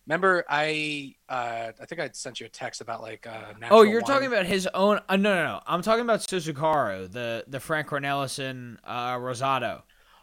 Remember, 0.08 0.46
I 0.50 1.16
uh, 1.28 1.72
I 1.82 1.86
think 1.86 2.00
I 2.00 2.10
sent 2.14 2.40
you 2.40 2.46
a 2.46 2.50
text 2.50 2.80
about 2.80 3.02
like 3.02 3.28
uh, 3.28 3.54
natural 3.60 3.80
Oh, 3.80 3.84
you're 3.84 4.02
wine. 4.02 4.08
talking 4.08 4.28
about 4.28 4.46
his 4.46 4.66
own. 4.74 5.00
Uh, 5.10 5.18
no, 5.18 5.36
no, 5.36 5.44
no. 5.44 5.62
I'm 5.68 5.82
talking 5.82 6.02
about 6.02 6.22
Susucaru, 6.22 7.12
the 7.12 7.44
the 7.48 7.60
Frank 7.60 7.88
Cornelissen 7.88 8.78
uh, 8.86 9.16
Rosado. 9.18 9.82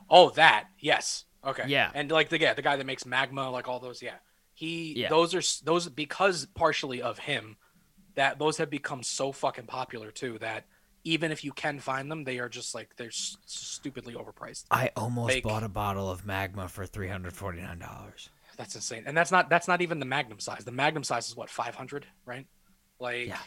Oh, 0.08 0.30
that 0.30 0.64
yes. 0.78 1.26
Okay. 1.46 1.64
Yeah. 1.66 1.90
And 1.94 2.10
like 2.10 2.30
the 2.30 2.40
yeah, 2.40 2.54
the 2.54 2.62
guy 2.62 2.76
that 2.76 2.86
makes 2.86 3.04
magma, 3.04 3.50
like 3.50 3.68
all 3.68 3.78
those, 3.78 4.00
yeah. 4.02 4.14
He 4.54 4.94
Yeah. 4.96 5.10
those 5.10 5.34
are 5.34 5.42
those 5.64 5.88
because 5.90 6.46
partially 6.54 7.02
of 7.02 7.18
him 7.18 7.56
that 8.14 8.38
those 8.38 8.56
have 8.58 8.70
become 8.70 9.02
so 9.02 9.32
fucking 9.32 9.66
popular 9.66 10.10
too 10.10 10.38
that 10.40 10.64
even 11.04 11.30
if 11.32 11.44
you 11.44 11.52
can 11.52 11.78
find 11.80 12.10
them, 12.10 12.24
they 12.24 12.38
are 12.38 12.48
just 12.48 12.74
like 12.74 12.96
they're 12.96 13.08
s- 13.08 13.36
stupidly 13.44 14.14
overpriced. 14.14 14.64
I 14.70 14.90
almost 14.96 15.42
bought 15.42 15.62
a 15.62 15.68
bottle 15.68 16.10
of 16.10 16.24
Magma 16.24 16.68
for 16.68 16.86
three 16.86 17.08
hundred 17.08 17.34
forty 17.34 17.60
nine 17.60 17.78
dollars. 17.78 18.30
That's 18.56 18.74
insane. 18.74 19.02
And 19.06 19.16
that's 19.16 19.30
not 19.32 19.50
that's 19.50 19.68
not 19.68 19.82
even 19.82 19.98
the 19.98 20.06
magnum 20.06 20.38
size. 20.40 20.64
The 20.64 20.72
magnum 20.72 21.02
size 21.02 21.28
is 21.28 21.36
what 21.36 21.50
500, 21.50 22.06
right? 22.24 22.46
Like 23.00 23.26
Yeah. 23.26 23.38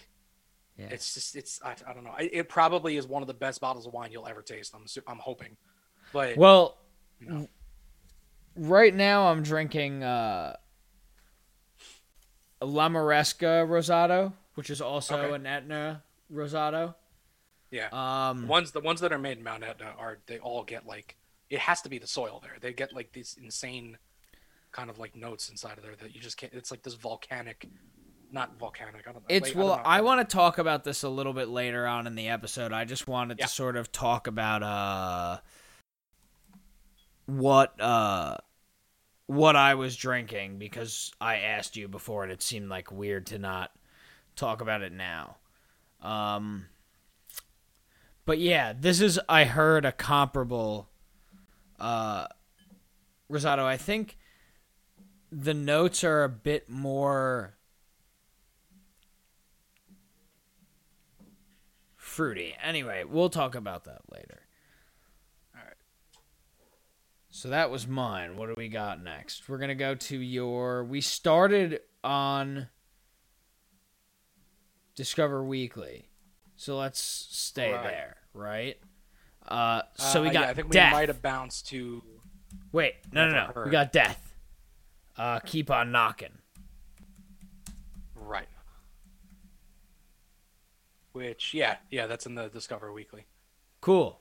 Yeah. 0.77 0.87
it's 0.91 1.13
just 1.15 1.35
it's 1.35 1.59
I, 1.63 1.75
I 1.87 1.93
don't 1.93 2.03
know. 2.03 2.13
It, 2.19 2.29
it 2.33 2.49
probably 2.49 2.97
is 2.97 3.07
one 3.07 3.23
of 3.23 3.27
the 3.27 3.33
best 3.33 3.59
bottles 3.61 3.87
of 3.87 3.93
wine 3.93 4.11
you'll 4.11 4.27
ever 4.27 4.41
taste. 4.41 4.75
I'm 4.75 4.85
I'm 5.07 5.17
hoping. 5.17 5.55
But 6.13 6.37
Well, 6.37 6.77
w- 7.25 7.47
right 8.55 8.93
now 8.93 9.29
I'm 9.29 9.41
drinking 9.43 10.03
uh, 10.03 10.55
a 12.61 12.65
La 12.65 12.89
Maresca 12.89 13.65
Rosado, 13.67 14.33
which 14.57 14.69
is 14.71 14.81
also 14.81 15.15
Okay. 15.17 15.35
an 15.35 15.45
Etna 15.45 16.03
Rosado. 16.33 16.95
yeah. 17.69 17.89
Um, 17.91 18.41
The 18.41 18.47
ones 18.47 18.71
the 18.71 18.79
ones 18.79 19.01
that 19.01 19.13
are 19.13 19.19
made 19.19 19.37
in 19.37 19.43
Mount 19.43 19.63
Etna 19.63 19.93
are 19.97 20.17
they 20.25 20.39
all 20.39 20.63
get 20.63 20.85
like 20.87 21.15
it 21.49 21.59
has 21.59 21.81
to 21.83 21.89
be 21.89 21.99
the 21.99 22.07
soil 22.07 22.39
there. 22.43 22.57
They 22.59 22.73
get 22.73 22.91
like 22.91 23.11
these 23.13 23.37
insane 23.41 23.97
kind 24.71 24.89
of 24.89 24.97
like 24.99 25.15
notes 25.15 25.49
inside 25.49 25.77
of 25.77 25.83
there 25.83 25.95
that 25.95 26.13
you 26.15 26.19
just 26.19 26.37
can't. 26.37 26.51
It's 26.53 26.71
like 26.71 26.81
this 26.81 26.95
volcanic, 26.95 27.67
not 28.31 28.57
volcanic. 28.57 29.07
I 29.07 29.11
don't 29.13 29.21
know. 29.21 29.21
It's 29.29 29.49
like, 29.49 29.55
well, 29.55 29.75
don't. 29.77 29.85
I 29.85 30.01
want 30.01 30.27
to 30.27 30.35
talk 30.35 30.57
about 30.57 30.83
this 30.83 31.03
a 31.03 31.09
little 31.09 31.33
bit 31.33 31.47
later 31.49 31.85
on 31.85 32.07
in 32.07 32.15
the 32.15 32.27
episode. 32.29 32.73
I 32.73 32.83
just 32.83 33.07
wanted 33.07 33.37
Yeah. 33.39 33.45
to 33.45 33.51
sort 33.51 33.75
of 33.77 33.91
talk 33.91 34.25
about 34.27 34.63
uh 34.63 35.39
what 37.27 37.79
uh 37.81 38.37
what 39.27 39.55
I 39.57 39.75
was 39.75 39.95
drinking 39.97 40.57
because 40.57 41.11
I 41.19 41.37
asked 41.39 41.75
you 41.75 41.87
before 41.89 42.23
and 42.23 42.31
it 42.31 42.41
seemed 42.41 42.69
like 42.69 42.91
weird 42.91 43.25
to 43.27 43.39
not 43.39 43.71
talk 44.37 44.61
about 44.61 44.81
it 44.81 44.93
now. 44.93 45.37
Um 46.01 46.67
but 48.25 48.39
yeah, 48.39 48.73
this 48.77 49.01
is 49.01 49.19
I 49.27 49.45
heard 49.45 49.85
a 49.85 49.91
comparable 49.91 50.89
uh 51.79 52.27
Rosado. 53.29 53.63
I 53.63 53.77
think 53.77 54.17
the 55.31 55.53
notes 55.53 56.03
are 56.03 56.23
a 56.23 56.29
bit 56.29 56.69
more 56.69 57.57
fruity. 62.17 62.55
Anyway, 62.63 63.03
we'll 63.03 63.29
talk 63.29 63.53
about 63.53 63.83
that 63.83 64.01
later. 64.11 64.41
All 65.55 65.61
right. 65.63 65.75
So 67.29 67.49
that 67.49 67.69
was 67.69 67.87
mine. 67.87 68.37
What 68.37 68.47
do 68.47 68.55
we 68.57 68.69
got 68.69 69.03
next? 69.03 69.47
We're 69.47 69.59
going 69.59 69.67
to 69.69 69.75
go 69.75 69.93
to 69.93 70.17
your 70.17 70.83
we 70.83 71.01
started 71.01 71.81
on 72.03 72.69
Discover 74.97 75.43
Weekly. 75.45 76.09
So 76.57 76.75
let's 76.77 76.99
stay 76.99 77.71
Right. 77.71 77.83
there, 77.83 78.17
right? 78.33 78.77
Uh 79.47 79.83
so 79.95 80.21
we 80.23 80.27
Uh, 80.29 80.33
got 80.33 80.41
yeah, 80.41 80.49
I 80.49 80.53
think 80.55 80.71
death. 80.71 80.91
we 80.91 80.97
might 80.97 81.07
have 81.07 81.21
bounced 81.21 81.67
to 81.69 82.03
Wait, 82.73 82.95
no, 83.13 83.29
no, 83.29 83.51
no. 83.55 83.61
We 83.63 83.71
got 83.71 83.93
death. 83.93 84.33
Uh 85.15 85.39
keep 85.39 85.71
on 85.71 85.91
knocking. 85.93 86.37
right. 88.15 88.49
Which 91.13 91.53
yeah 91.53 91.77
yeah 91.89 92.07
that's 92.07 92.25
in 92.25 92.35
the 92.35 92.49
Discover 92.49 92.91
Weekly. 92.91 93.25
Cool. 93.81 94.19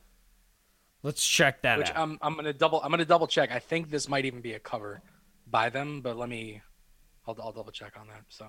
Let's 1.03 1.27
check 1.27 1.63
that 1.63 1.79
Which 1.79 1.91
out. 1.91 1.97
I'm 1.99 2.19
I'm 2.23 2.37
gonna 2.37 2.53
double 2.53 2.81
I'm 2.83 2.91
gonna 2.91 3.05
double 3.05 3.27
check. 3.27 3.51
I 3.51 3.59
think 3.59 3.91
this 3.91 4.09
might 4.09 4.25
even 4.27 4.41
be 4.41 4.53
a 4.53 4.59
cover 4.61 5.03
by 5.47 5.71
them, 5.71 6.01
but 6.03 6.17
let 6.17 6.29
me 6.29 6.61
I'll, 7.27 7.37
I'll 7.43 7.53
double 7.53 7.73
check 7.73 7.95
on 7.99 8.07
that. 8.09 8.25
So 8.29 8.47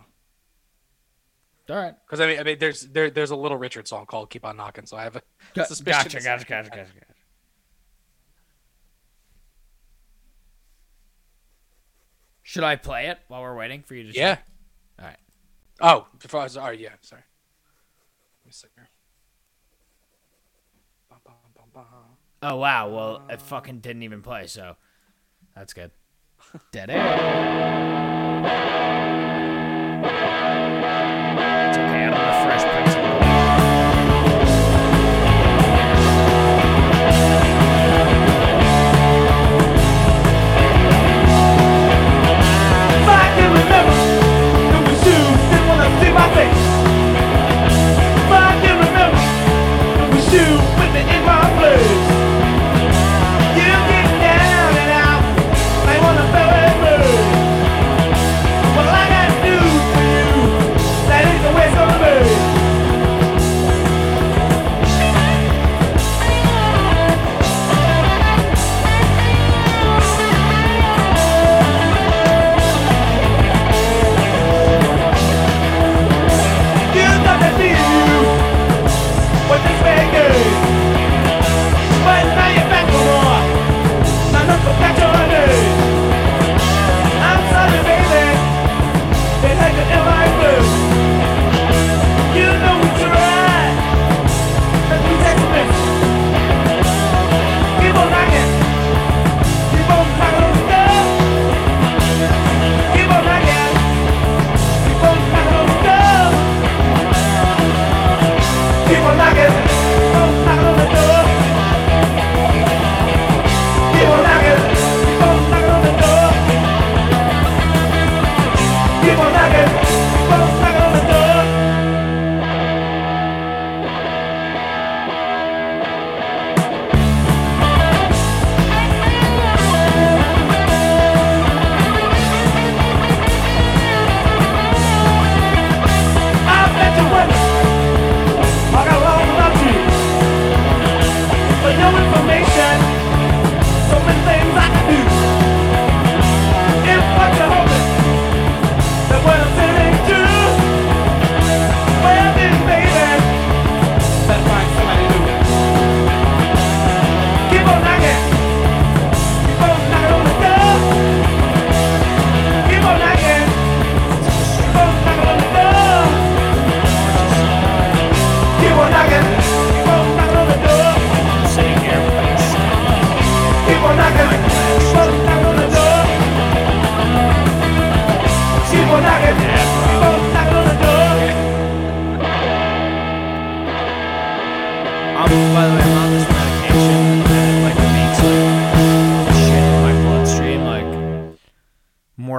All 1.69 1.75
right. 1.75 1.93
because 2.05 2.21
I 2.21 2.27
mean 2.27 2.39
I 2.39 2.43
mean 2.43 2.57
there's 2.59 2.81
there 2.81 3.09
there's 3.09 3.31
a 3.31 3.35
Little 3.35 3.57
Richard 3.57 3.87
song 3.87 4.05
called 4.05 4.29
Keep 4.29 4.45
on 4.45 4.55
Knocking, 4.57 4.85
so 4.85 4.95
I 4.97 5.03
have 5.03 5.15
a 5.17 5.21
Got- 5.53 5.67
suspicion. 5.69 6.03
Gotcha, 6.03 6.17
gotcha, 6.23 6.45
gotcha, 6.45 6.69
gotcha, 6.69 6.93
gotcha. 6.93 7.03
Should 12.43 12.63
I 12.63 12.75
play 12.77 13.07
it 13.07 13.19
while 13.27 13.41
we're 13.41 13.55
waiting 13.55 13.83
for 13.83 13.95
you 13.95 14.11
to? 14.11 14.17
Yeah. 14.17 14.37
All 14.99 15.05
right. 15.05 15.17
Oh, 15.81 16.07
before 16.19 16.39
I 16.41 16.43
was 16.43 16.57
oh 16.57 16.69
yeah, 16.69 16.89
sorry. 17.01 17.21
Let 18.41 18.45
me 18.45 18.51
sit 18.51 18.71
here. 18.75 18.89
Bum, 21.09 21.19
bum, 21.25 21.35
bum, 21.55 21.65
bum. 21.73 21.85
Oh 22.41 22.55
wow. 22.55 22.89
Well, 22.89 23.21
it 23.29 23.41
fucking 23.41 23.79
didn't 23.79 24.03
even 24.03 24.21
play, 24.21 24.47
so 24.47 24.75
that's 25.55 25.73
good. 25.73 25.91
Dead 26.71 26.89
air. 26.89 28.26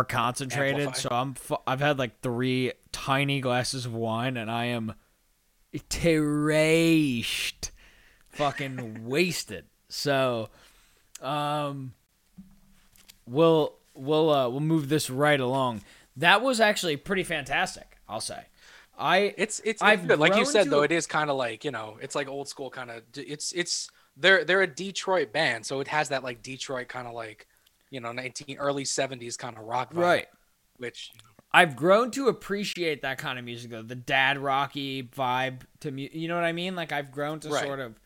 Concentrated. 0.09 0.80
Amplify. 0.80 0.98
So 1.00 1.09
I'm 1.11 1.34
fu- 1.34 1.56
I've 1.66 1.80
had 1.80 1.98
like 1.98 2.20
three 2.20 2.72
tiny 2.92 3.40
glasses 3.40 3.86
of 3.86 3.94
wine, 3.94 4.36
and 4.36 4.50
I 4.50 4.66
am 4.66 4.94
terraced, 5.88 7.70
fucking 8.28 9.04
wasted. 9.06 9.66
So, 9.88 10.48
um, 11.22 11.94
we'll 13.26 13.74
we'll 13.94 14.30
uh, 14.30 14.48
we'll 14.48 14.61
move 14.61 14.88
this 14.88 15.11
right 15.11 15.40
along. 15.40 15.82
That 16.16 16.42
was 16.42 16.61
actually 16.61 16.96
pretty 16.96 17.24
fantastic. 17.24 17.96
I'll 18.09 18.20
say. 18.20 18.46
I 18.98 19.34
It's 19.36 19.61
it's, 19.64 19.80
I've 19.80 20.09
good. 20.09 20.18
Like 20.18 20.36
you 20.36 20.44
said 20.44 20.70
though, 20.70 20.80
a- 20.80 20.84
it 20.84 20.92
is 20.92 21.06
kind 21.06 21.30
of 21.30 21.36
like 21.36 21.64
you 21.64 21.70
know, 21.70 21.98
it's 22.00 22.14
like 22.14 22.28
old 22.28 22.48
school 22.48 22.70
kind 22.70 22.90
of. 22.90 23.02
It's 23.16 23.52
it's 23.52 23.88
they're 24.16 24.44
they're 24.44 24.62
a 24.62 24.66
Detroit 24.66 25.32
band, 25.32 25.64
so 25.66 25.80
it 25.80 25.88
has 25.88 26.09
that 26.09 26.24
like 26.24 26.42
Detroit 26.42 26.88
kind 26.88 27.06
of 27.06 27.14
like 27.14 27.46
you 27.91 28.01
know, 28.01 28.12
nineteen 28.12 28.59
early 28.59 28.84
seventies 28.84 29.36
kind 29.36 29.57
of 29.57 29.64
rock 29.64 29.93
vibe, 29.95 29.99
right. 30.03 30.26
Which 30.78 31.11
you 31.14 31.20
know, 31.22 31.30
I've 31.53 31.74
grown 31.76 32.11
to 32.12 32.28
appreciate 32.28 33.03
that 33.03 33.18
kind 33.18 33.39
of 33.39 33.45
music 33.45 33.70
though, 33.70 33.82
the 33.82 33.95
dad 33.95 34.39
rocky 34.39 35.03
vibe 35.03 35.62
to 35.80 35.91
mu- 35.91 36.09
you 36.12 36.28
know 36.28 36.34
what 36.34 36.45
I 36.45 36.53
mean? 36.53 36.76
Like 36.76 36.93
I've 36.93 37.11
grown 37.11 37.41
to 37.41 37.49
Right. 37.49 37.64
sort 37.64 37.80
of 37.80 37.99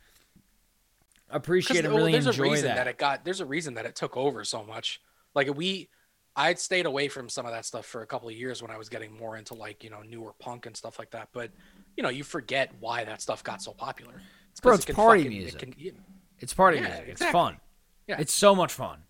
appreciate 1.31 1.85
and 1.85 1.89
well, 1.89 1.99
really 1.99 2.13
there's 2.13 2.27
enjoy 2.27 2.45
a 2.45 2.51
reason 2.51 2.67
that. 2.69 2.77
that. 2.77 2.87
it 2.89 2.99
got. 2.99 3.25
There's 3.25 3.41
a 3.41 3.47
reason 3.47 3.75
that 3.75 3.87
it 3.87 3.97
took 3.97 4.17
over 4.17 4.45
so 4.45 4.63
much. 4.65 5.01
Like 5.35 5.55
we, 5.55 5.89
I'd 6.37 6.59
stayed 6.59 6.87
away 6.87 7.09
from 7.09 7.29
some 7.29 7.47
of 7.47 7.53
that 7.53 7.65
stuff 7.65 7.87
for 7.87 8.03
a 8.03 8.07
couple 8.07 8.29
of 8.29 8.35
years 8.35 8.63
when 8.63 8.71
I 8.71 8.77
was 8.79 8.89
getting 8.89 9.17
more 9.17 9.37
into 9.37 9.55
like 9.55 9.83
you 9.85 9.91
know 9.91 10.03
newer 10.03 10.33
punk 10.39 10.67
and 10.67 10.77
stuff 10.77 10.99
like 10.99 11.11
that. 11.11 11.29
But 11.33 11.51
you 11.97 12.03
know, 12.03 12.09
you 12.11 12.25
forget 12.25 12.71
why 12.81 13.05
that 13.05 13.21
stuff 13.23 13.43
got 13.45 13.61
so 13.63 13.73
popular. 13.73 14.21
It's 14.51 14.61
Bro, 14.61 14.73
'cause 14.73 14.81
it's 14.81 14.91
it 14.91 14.97
party 14.97 15.23
fucking- 15.25 15.33
it 15.37 15.41
music. 15.43 15.61
can- 15.61 15.75
yeah, 15.79 15.91
It's 16.39 16.53
party 16.55 16.79
Yeah, 16.79 16.89
music. 16.89 17.07
It's 17.09 17.25
fun. 17.27 17.59
Yeah. 18.07 18.17
It's 18.19 18.33
so 18.35 18.55
much 18.55 18.73
fun. 18.73 19.03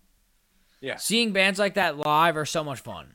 Yeah. 0.83 0.97
Seeing 0.97 1.31
bands 1.31 1.59
like 1.59 1.75
that 1.75 1.97
live 1.97 2.35
are 2.35 2.45
so 2.45 2.63
much 2.63 2.81
fun. 2.81 3.13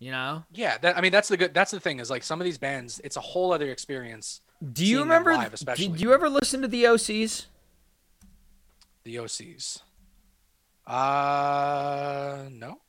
You 0.00 0.10
know? 0.10 0.44
Yeah, 0.52 0.76
that, 0.78 0.98
I 0.98 1.00
mean 1.00 1.12
that's 1.12 1.28
the 1.28 1.36
good. 1.36 1.54
That's 1.54 1.70
the 1.70 1.80
thing 1.80 2.00
is 2.00 2.10
like 2.10 2.24
some 2.24 2.40
of 2.40 2.44
these 2.44 2.58
bands, 2.58 3.00
it's 3.04 3.16
a 3.16 3.20
whole 3.20 3.52
other 3.52 3.70
experience. 3.70 4.40
Do 4.72 4.84
you 4.84 5.00
remember 5.00 5.32
live, 5.32 5.54
especially. 5.54 5.88
did 5.88 6.00
you 6.00 6.12
ever 6.12 6.28
listen 6.28 6.60
to 6.62 6.68
the 6.68 6.84
OCs? 6.84 7.46
The 9.04 9.16
OCs. 9.16 9.82
Uh, 10.86 12.48
no. 12.50 12.80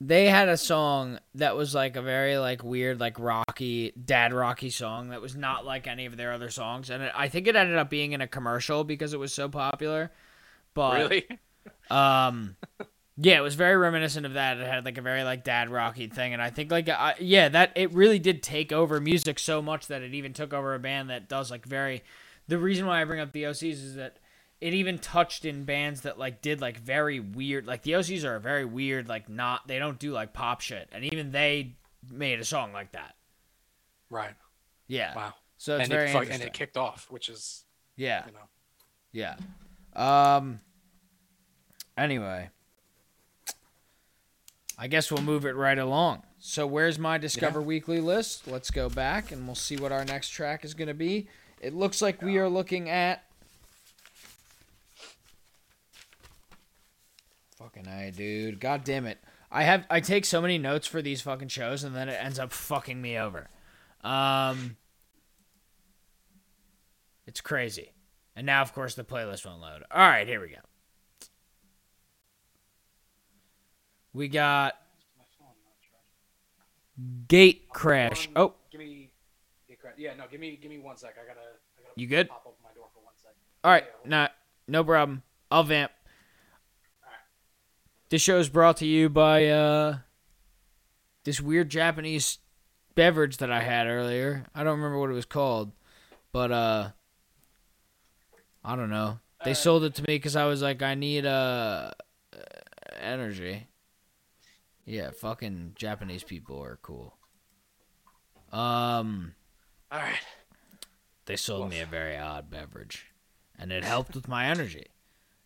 They 0.00 0.26
had 0.26 0.48
a 0.48 0.56
song 0.56 1.18
that 1.36 1.56
was 1.56 1.74
like 1.74 1.96
a 1.96 2.02
very 2.02 2.36
like 2.38 2.64
weird 2.64 2.98
like 3.00 3.18
rocky 3.18 3.92
dad 3.92 4.32
rocky 4.32 4.70
song 4.70 5.10
that 5.10 5.20
was 5.20 5.36
not 5.36 5.64
like 5.64 5.86
any 5.86 6.06
of 6.06 6.16
their 6.16 6.32
other 6.32 6.50
songs 6.50 6.90
and 6.90 7.02
it, 7.02 7.12
I 7.14 7.28
think 7.28 7.46
it 7.46 7.56
ended 7.56 7.76
up 7.76 7.90
being 7.90 8.12
in 8.12 8.20
a 8.20 8.28
commercial 8.28 8.84
because 8.84 9.12
it 9.12 9.18
was 9.18 9.32
so 9.32 9.48
popular. 9.48 10.10
But 10.74 10.98
really? 10.98 11.26
Um, 11.90 12.56
yeah, 13.20 13.36
it 13.36 13.42
was 13.42 13.56
very 13.56 13.76
reminiscent 13.76 14.24
of 14.26 14.34
that. 14.34 14.58
It 14.58 14.66
had 14.66 14.84
like 14.84 14.96
a 14.96 15.02
very 15.02 15.24
like 15.24 15.42
dad 15.42 15.70
rocky 15.70 16.06
thing, 16.06 16.32
and 16.32 16.40
I 16.40 16.50
think 16.50 16.70
like 16.70 16.88
I, 16.88 17.16
yeah, 17.18 17.48
that 17.48 17.72
it 17.74 17.92
really 17.92 18.20
did 18.20 18.44
take 18.44 18.72
over 18.72 19.00
music 19.00 19.40
so 19.40 19.60
much 19.60 19.88
that 19.88 20.02
it 20.02 20.14
even 20.14 20.32
took 20.32 20.52
over 20.52 20.72
a 20.74 20.78
band 20.78 21.10
that 21.10 21.28
does 21.28 21.50
like 21.50 21.66
very. 21.66 22.04
The 22.46 22.58
reason 22.58 22.86
why 22.86 23.02
I 23.02 23.04
bring 23.04 23.18
up 23.18 23.32
the 23.32 23.42
OCs 23.42 23.72
is 23.72 23.94
that 23.96 24.18
it 24.60 24.72
even 24.72 24.98
touched 24.98 25.44
in 25.44 25.64
bands 25.64 26.02
that 26.02 26.16
like 26.16 26.42
did 26.42 26.60
like 26.60 26.78
very 26.78 27.18
weird. 27.18 27.66
Like 27.66 27.82
the 27.82 27.92
OCs 27.92 28.22
are 28.24 28.36
a 28.36 28.40
very 28.40 28.64
weird 28.64 29.08
like 29.08 29.28
not 29.28 29.66
they 29.66 29.80
don't 29.80 29.98
do 29.98 30.12
like 30.12 30.32
pop 30.32 30.60
shit, 30.60 30.88
and 30.92 31.04
even 31.04 31.32
they 31.32 31.74
made 32.08 32.38
a 32.38 32.44
song 32.44 32.72
like 32.72 32.92
that. 32.92 33.16
Right. 34.10 34.34
Yeah. 34.86 35.16
Wow. 35.16 35.34
So 35.56 35.74
it's 35.74 35.82
and 35.82 35.90
very 35.90 36.04
it 36.04 36.10
interesting. 36.10 36.34
and 36.34 36.42
it 36.44 36.52
kicked 36.52 36.76
off, 36.76 37.08
which 37.10 37.28
is 37.28 37.64
yeah. 37.96 38.24
you 38.26 38.32
know. 38.32 38.38
Yeah. 39.10 40.36
Um. 40.36 40.60
Anyway, 41.96 42.50
I 44.78 44.86
guess 44.86 45.10
we'll 45.10 45.22
move 45.22 45.44
it 45.44 45.56
right 45.56 45.78
along. 45.78 46.22
So, 46.38 46.64
where's 46.64 47.00
my 47.00 47.18
Discover 47.18 47.60
Weekly 47.60 48.00
list? 48.00 48.46
Let's 48.46 48.70
go 48.70 48.88
back 48.88 49.32
and 49.32 49.44
we'll 49.44 49.56
see 49.56 49.76
what 49.76 49.90
our 49.90 50.04
next 50.04 50.28
track 50.28 50.64
is 50.64 50.72
going 50.72 50.86
to 50.86 50.94
be. 50.94 51.28
It 51.60 51.74
looks 51.74 52.00
like 52.00 52.22
we 52.22 52.38
are 52.38 52.48
looking 52.48 52.88
at. 52.88 53.24
Fucking 57.56 57.88
I, 57.88 58.10
dude. 58.10 58.60
God 58.60 58.84
damn 58.84 59.04
it. 59.04 59.18
I 59.50 59.64
have 59.64 59.84
I 59.90 60.00
take 60.00 60.24
so 60.24 60.40
many 60.40 60.58
notes 60.58 60.86
for 60.86 61.02
these 61.02 61.22
fucking 61.22 61.48
shows 61.48 61.82
and 61.82 61.96
then 61.96 62.08
it 62.08 62.18
ends 62.22 62.38
up 62.38 62.52
fucking 62.52 63.00
me 63.00 63.18
over. 63.18 63.48
Um 64.04 64.76
It's 67.26 67.40
crazy. 67.40 67.92
And 68.36 68.46
now 68.46 68.62
of 68.62 68.72
course 68.72 68.94
the 68.94 69.04
playlist 69.04 69.44
won't 69.44 69.60
load. 69.60 69.82
All 69.90 70.08
right, 70.08 70.28
here 70.28 70.40
we 70.40 70.48
go. 70.48 70.67
We 74.12 74.28
got 74.28 74.74
Gate 77.28 77.68
Crash. 77.68 78.28
Oh, 78.34 78.54
Give 78.70 78.80
me. 78.80 79.10
Yeah, 79.96 80.14
no. 80.14 80.24
Give 80.30 80.40
me. 80.40 80.58
Give 80.60 80.70
me 80.70 80.78
one 80.78 80.96
sec. 80.96 81.14
I 81.22 81.26
gotta. 81.26 81.40
I 81.40 81.82
gotta 81.82 82.00
You 82.00 82.06
good? 82.06 82.28
Pop 82.28 82.42
open 82.46 82.58
my 82.62 82.74
door 82.74 82.86
for 82.94 83.04
one 83.04 83.14
sec. 83.16 83.32
all 83.64 83.70
right. 83.70 83.84
Nah, 84.04 84.28
no 84.66 84.82
problem. 84.84 85.22
I'll 85.50 85.64
vamp. 85.64 85.92
This 88.10 88.22
show 88.22 88.38
is 88.38 88.48
brought 88.48 88.78
to 88.78 88.86
you 88.86 89.08
by 89.10 89.46
uh 89.46 89.98
this 91.24 91.40
weird 91.40 91.68
Japanese 91.68 92.38
beverage 92.94 93.36
that 93.36 93.52
I 93.52 93.60
had 93.60 93.86
earlier. 93.86 94.44
I 94.54 94.64
don't 94.64 94.78
remember 94.78 94.98
what 94.98 95.10
it 95.10 95.14
was 95.14 95.26
called, 95.26 95.72
but 96.32 96.50
uh 96.50 96.90
I 98.64 98.76
don't 98.76 98.90
know. 98.90 99.20
They 99.44 99.54
sold 99.54 99.84
it 99.84 99.94
to 99.96 100.04
me 100.08 100.18
cuz 100.18 100.36
I 100.36 100.46
was 100.46 100.62
like 100.62 100.82
I 100.82 100.94
need 100.94 101.26
uh 101.26 101.90
energy. 102.98 103.67
Yeah, 104.88 105.10
fucking 105.10 105.72
Japanese 105.76 106.24
people 106.24 106.62
are 106.62 106.78
cool. 106.80 107.14
Um 108.50 109.34
All 109.92 109.98
right. 109.98 110.18
they 111.26 111.36
sold 111.36 111.68
me 111.68 111.80
a 111.80 111.86
very 111.86 112.16
odd 112.16 112.48
beverage 112.48 113.04
and 113.58 113.70
it 113.70 113.84
helped 113.84 114.14
with 114.14 114.26
my 114.26 114.46
energy 114.46 114.86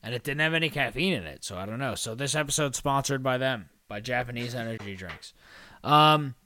and 0.01 0.15
it 0.15 0.23
didn't 0.23 0.41
have 0.41 0.55
any 0.55 0.71
caffeine 0.71 1.13
in 1.13 1.25
it 1.25 1.43
so 1.43 1.57
i 1.57 1.67
don't 1.67 1.81
know 1.81 1.97
so 1.97 2.15
this 2.15 2.37
episode's 2.37 2.79
sponsored 2.79 3.23
by 3.25 3.39
them 3.39 3.69
by 3.89 3.99
japanese 3.99 4.55
energy 4.55 4.95
drinks 4.95 5.33
um 5.83 6.37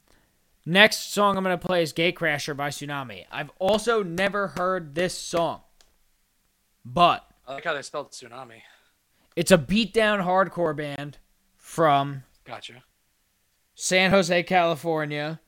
next 0.65 1.13
song 1.13 1.37
i'm 1.37 1.43
going 1.43 1.57
to 1.57 1.63
play 1.63 1.83
is 1.83 1.93
gatecrasher 1.93 2.57
by 2.57 2.69
tsunami 2.69 3.25
i've 3.31 3.51
also 3.59 4.01
never 4.01 4.47
heard 4.47 4.95
this 4.95 5.15
song 5.15 5.61
but 6.83 7.23
I 7.45 7.53
like 7.55 7.63
how 7.65 7.73
they 7.75 7.83
spelled 7.83 8.11
tsunami. 8.11 8.61
it's 9.35 9.51
a 9.51 9.57
beatdown 9.59 10.25
hardcore 10.25 10.75
band 10.75 11.19
from 11.55 12.23
Gotcha. 12.47 12.81
San 13.79 14.09
Jose, 14.09 14.41
California. 14.41 15.39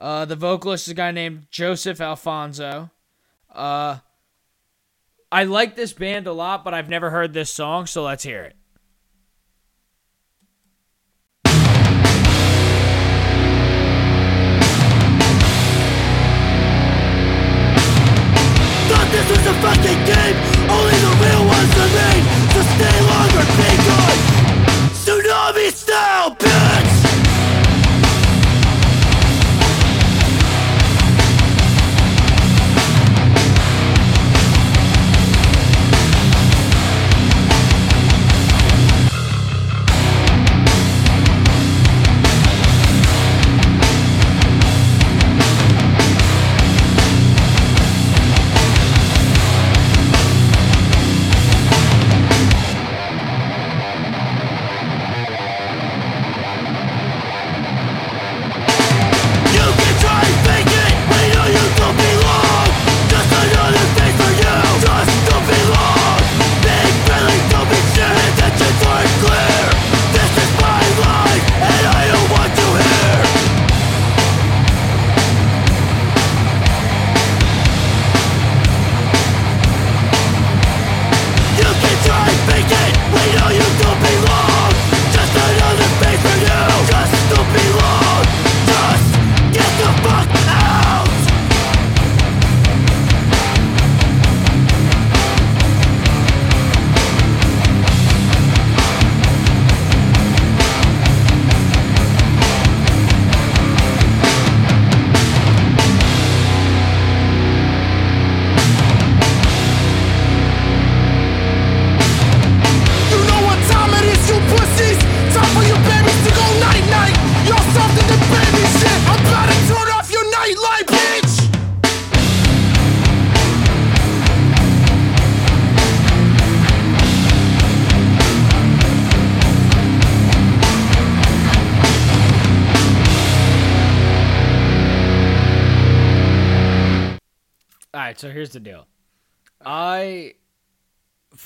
Uh, 0.00 0.24
the 0.24 0.34
vocalist 0.34 0.86
is 0.88 0.92
a 0.92 0.94
guy 0.94 1.10
named 1.10 1.46
Joseph 1.50 2.00
Alfonso. 2.00 2.90
Uh, 3.54 3.98
I 5.30 5.44
like 5.44 5.76
this 5.76 5.92
band 5.92 6.26
a 6.26 6.32
lot, 6.32 6.64
but 6.64 6.72
I've 6.72 6.88
never 6.88 7.10
heard 7.10 7.34
this 7.34 7.50
song, 7.50 7.84
so 7.84 8.02
let's 8.02 8.24
hear 8.24 8.42
it. 8.44 8.56
Thought 18.88 19.08
this 19.12 19.28
was 19.28 19.44
a 19.44 19.54
fucking 19.60 20.00
game 20.06 20.36
Only 20.70 20.96
the 21.04 21.12
real 21.20 21.44
ones 21.44 21.72
remain 21.76 22.22
So 22.54 22.62
stay 22.72 22.98
longer, 23.10 23.44
be 23.58 23.68
good 23.84 24.18
Tsunami 24.94 25.68
style, 25.72 26.30
bitch 26.36 26.95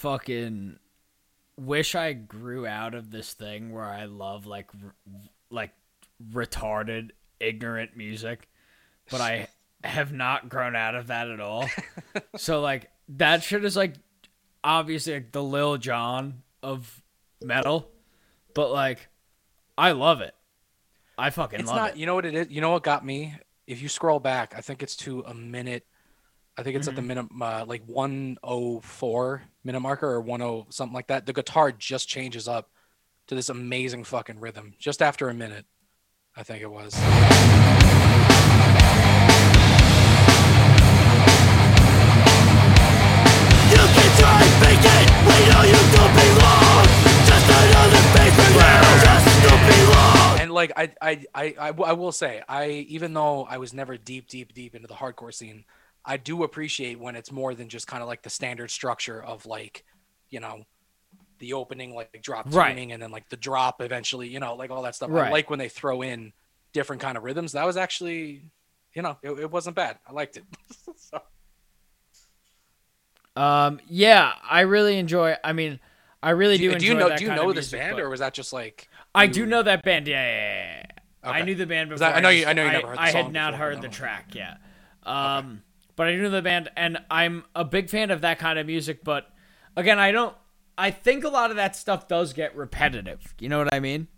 fucking 0.01 0.79
wish 1.57 1.95
I 1.95 2.13
grew 2.15 2.67
out 2.67 2.95
of 2.95 3.11
this 3.11 3.33
thing 3.35 3.73
where 3.73 3.85
I 3.85 4.07
love 4.07 4.47
like 4.47 4.69
r- 4.83 4.95
like 5.51 5.73
retarded 6.33 7.11
ignorant 7.39 7.97
music, 7.97 8.49
but 9.11 9.21
I 9.21 9.49
have 9.85 10.13
not 10.13 10.49
grown 10.49 10.75
out 10.77 10.95
of 10.95 11.09
that 11.09 11.29
at 11.31 11.41
all. 11.41 11.67
so 12.37 12.61
like 12.61 12.91
that 13.11 13.43
shit 13.43 13.65
is 13.65 13.77
like 13.77 13.95
obviously 14.65 15.15
like 15.15 15.33
the 15.33 15.43
Lil 15.43 15.77
Jon 15.77 16.43
of 16.63 17.03
metal, 17.43 17.91
but 18.55 18.73
like 18.73 19.09
I 19.77 19.93
love 19.93 20.21
it. 20.21 20.35
I 21.19 21.29
fucking 21.31 21.61
It's 21.61 21.69
love 21.69 21.77
not. 21.77 21.91
it. 21.91 21.97
You 21.99 22.07
know 22.07 22.15
what 22.15 22.25
it 22.25 22.35
is? 22.35 22.47
You 22.51 22.63
know 22.63 22.71
what 22.71 22.83
got 22.83 23.05
me? 23.05 23.35
If 23.67 23.83
you 23.83 23.89
scroll 23.91 24.19
back, 24.19 24.55
I 24.57 24.63
think 24.63 24.83
it's 24.83 24.97
to 24.97 25.21
a 25.27 25.35
minute. 25.35 25.85
I 26.57 26.63
think 26.63 26.77
it's 26.77 26.89
Mm-hmm. 26.89 26.99
at 26.99 27.03
the 27.03 27.03
minute, 27.03 27.27
uh, 27.41 27.65
like 27.67 27.83
104 27.87 29.43
minute 29.65 29.81
marker 29.81 30.09
or 30.09 30.21
10 30.21 30.67
something 30.71 30.95
like 30.95 31.09
that. 31.09 31.27
The 31.27 31.33
guitar 31.33 31.73
just 31.73 32.09
changes 32.09 32.49
up 32.49 32.71
to 33.27 33.35
this 33.35 33.49
amazing 33.49 34.05
fucking 34.05 34.41
rhythm 34.41 34.75
just 34.79 35.03
after 35.03 35.29
a 35.29 35.35
minute. 35.35 35.67
I 36.37 36.43
think 36.43 36.63
it 36.63 36.71
was. 36.71 36.95
You 43.71 43.77
can 43.77 44.11
try 44.19 44.43
and 44.43 44.55
fake 44.63 44.83
it. 44.83 45.07
We 45.27 45.37
know 45.51 45.63
you 45.63 45.81
don't 45.95 46.15
belong. 46.19 46.85
Just 47.27 47.47
another 47.47 48.03
for. 48.15 48.83
Just 49.05 49.27
don't 49.47 49.65
belong. 49.71 50.41
and 50.41 50.51
like 50.53 50.73
I, 50.77 50.93
I 51.01 51.25
I 51.35 51.55
I 51.69 51.93
will 51.93 52.13
say 52.13 52.43
I 52.49 52.69
even 52.89 53.15
though 53.15 53.45
I 53.45 53.59
was 53.59 53.73
never 53.73 53.97
deep 53.97 54.27
deep 54.29 54.53
deep 54.55 54.75
into 54.75 54.89
the 54.89 54.95
hardcore 54.95 55.33
scene, 55.33 55.65
I 56.05 56.17
do 56.17 56.43
appreciate 56.45 56.99
when 56.99 57.15
it's 57.17 57.31
more 57.31 57.55
than 57.55 57.69
just 57.69 57.87
kind 57.87 58.03
of 58.03 58.09
like 58.09 58.23
the 58.23 58.31
standard 58.31 58.71
structure 58.71 59.23
of 59.23 59.45
like, 59.47 59.85
you 60.31 60.41
know, 60.41 60.65
the 61.39 61.53
opening 61.55 61.95
like 61.95 62.21
drop 62.23 62.47
Right. 62.49 62.71
tuning 62.71 62.93
and 62.93 63.03
then 63.03 63.11
like 63.11 63.29
the 63.29 63.37
drop 63.37 63.81
eventually, 63.83 64.29
you 64.29 64.41
know, 64.41 64.55
like 64.55 64.71
all 64.71 64.83
that 64.83 64.95
stuff. 64.95 65.11
I 65.11 65.31
like 65.31 65.51
when 65.51 65.59
they 65.59 65.69
throw 65.69 66.03
in 66.03 66.33
different 66.73 67.03
kind 67.03 67.17
of 67.17 67.25
rhythms. 67.25 67.53
That 67.53 67.67
was 67.67 67.77
actually, 67.77 68.43
you 68.95 69.03
know, 69.03 69.17
it, 69.23 69.31
it 69.33 69.51
wasn't 69.51 69.77
bad. 69.77 69.99
I 70.07 70.13
liked 70.13 70.37
it. 70.37 70.45
so, 70.97 71.21
Um, 73.37 73.81
yeah, 73.89 74.33
I 74.49 74.63
really 74.63 74.99
enjoy. 74.99 75.37
I 75.43 75.53
mean, 75.53 75.81
I 76.23 76.31
really 76.31 76.59
do 76.59 76.73
do, 76.73 76.79
do 76.79 76.87
you 76.87 76.95
know 76.95 77.17
do 77.17 77.25
you 77.25 77.31
know 77.31 77.53
this 77.53 77.73
music, 77.73 77.81
band 77.81 77.97
but- 77.97 78.03
or 78.03 78.11
was 78.11 78.21
that 78.21 78.35
just 78.35 78.53
like 78.53 78.89
I 79.15 79.25
you- 79.25 79.33
do 79.33 79.47
know 79.47 79.63
that 79.63 79.83
band. 79.83 80.07
Yeah, 80.09 80.23
yeah, 80.23 80.43
yeah, 80.83 80.83
yeah. 81.25 81.31
I 81.31 81.43
knew 81.43 81.55
the 81.55 81.67
band 81.67 81.91
before. 81.91 82.07
I- 82.07 82.13
I 82.15 82.21
know 82.21 82.29
you- 82.29 82.47
I 82.47 82.53
know 82.53 82.65
you 82.65 82.73
never 82.73 82.89
heard 82.89 82.97
the 82.99 83.03
I 83.03 83.11
had 83.11 83.33
not 83.33 83.53
before, 83.53 83.67
heard 83.67 83.83
the 83.83 83.89
track. 83.89 84.35
Yeah. 84.35 84.57
Um, 85.05 85.63
but 86.01 86.09
I 86.09 86.17
knew 86.17 86.31
the 86.31 86.41
band, 86.41 86.71
and 86.79 86.97
I'm 87.11 87.45
a 87.55 87.63
big 87.63 87.91
fan 87.91 88.11
of 88.11 88.23
that 88.23 88.39
kind 88.39 88.59
of 88.59 88.67
music. 88.67 89.05
But 89.05 89.27
again, 89.77 89.99
I 89.99 90.13
don't. 90.13 90.35
I 90.79 90.91
think 90.93 91.25
a 91.25 91.29
lot 91.29 91.51
of 91.51 91.57
that 91.57 91.77
stuff 91.77 92.09
does 92.09 92.33
get 92.33 92.57
repetitive. 92.57 93.35
You 93.39 93.51
know 93.51 93.59
what 93.59 93.75
I 93.75 93.81
mean? 93.81 94.09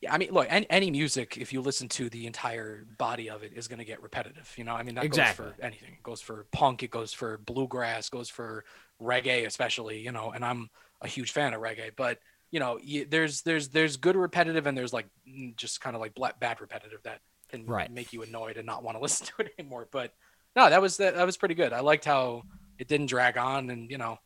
Yeah, 0.00 0.14
I 0.14 0.18
mean, 0.18 0.30
look, 0.30 0.46
any, 0.48 0.70
any 0.70 0.88
music, 0.92 1.36
if 1.36 1.52
you 1.52 1.60
listen 1.60 1.88
to 1.88 2.08
the 2.08 2.28
entire 2.28 2.86
body 2.96 3.28
of 3.28 3.42
it, 3.42 3.54
is 3.56 3.66
going 3.66 3.80
to 3.80 3.84
get 3.84 4.00
repetitive. 4.04 4.54
You 4.56 4.62
know, 4.62 4.72
I 4.72 4.84
mean, 4.84 4.94
that 4.94 5.04
Exactly. 5.04 5.46
goes 5.46 5.54
for 5.56 5.64
anything. 5.64 5.94
It 5.94 6.02
goes 6.04 6.20
for 6.20 6.46
punk, 6.52 6.84
it 6.84 6.92
goes 6.92 7.12
for 7.12 7.38
bluegrass, 7.38 8.08
goes 8.08 8.30
for 8.30 8.64
reggae, 9.02 9.46
especially. 9.46 9.98
You 9.98 10.12
know, 10.12 10.30
and 10.30 10.44
I'm 10.44 10.70
a 11.00 11.08
huge 11.08 11.32
fan 11.32 11.54
of 11.54 11.60
reggae, 11.60 11.90
but 11.96 12.20
you 12.52 12.60
know, 12.60 12.78
y 12.80 13.04
there's 13.10 13.42
there's 13.42 13.70
there's 13.70 13.96
good 13.96 14.14
repetitive, 14.14 14.68
and 14.68 14.78
there's 14.78 14.92
like 14.92 15.08
just 15.56 15.80
kind 15.80 15.96
of 15.96 16.00
like 16.00 16.14
bad 16.38 16.60
repetitive 16.60 17.02
that 17.02 17.18
can 17.50 17.66
Right. 17.66 17.90
make 17.90 18.12
you 18.12 18.22
annoyed 18.22 18.56
and 18.56 18.66
not 18.66 18.82
want 18.82 18.96
to 18.96 19.02
listen 19.02 19.26
to 19.26 19.32
it 19.42 19.52
anymore. 19.58 19.88
But 19.90 20.12
no, 20.56 20.68
that 20.70 20.80
was 20.82 20.96
that, 20.98 21.14
that 21.16 21.26
was 21.26 21.36
pretty 21.36 21.54
good. 21.54 21.72
I 21.72 21.80
liked 21.80 22.04
how 22.04 22.42
it 22.78 22.88
didn't 22.88 23.06
drag 23.06 23.36
on, 23.38 23.70
and 23.70 23.90
you 23.90 23.98
know, 23.98 24.18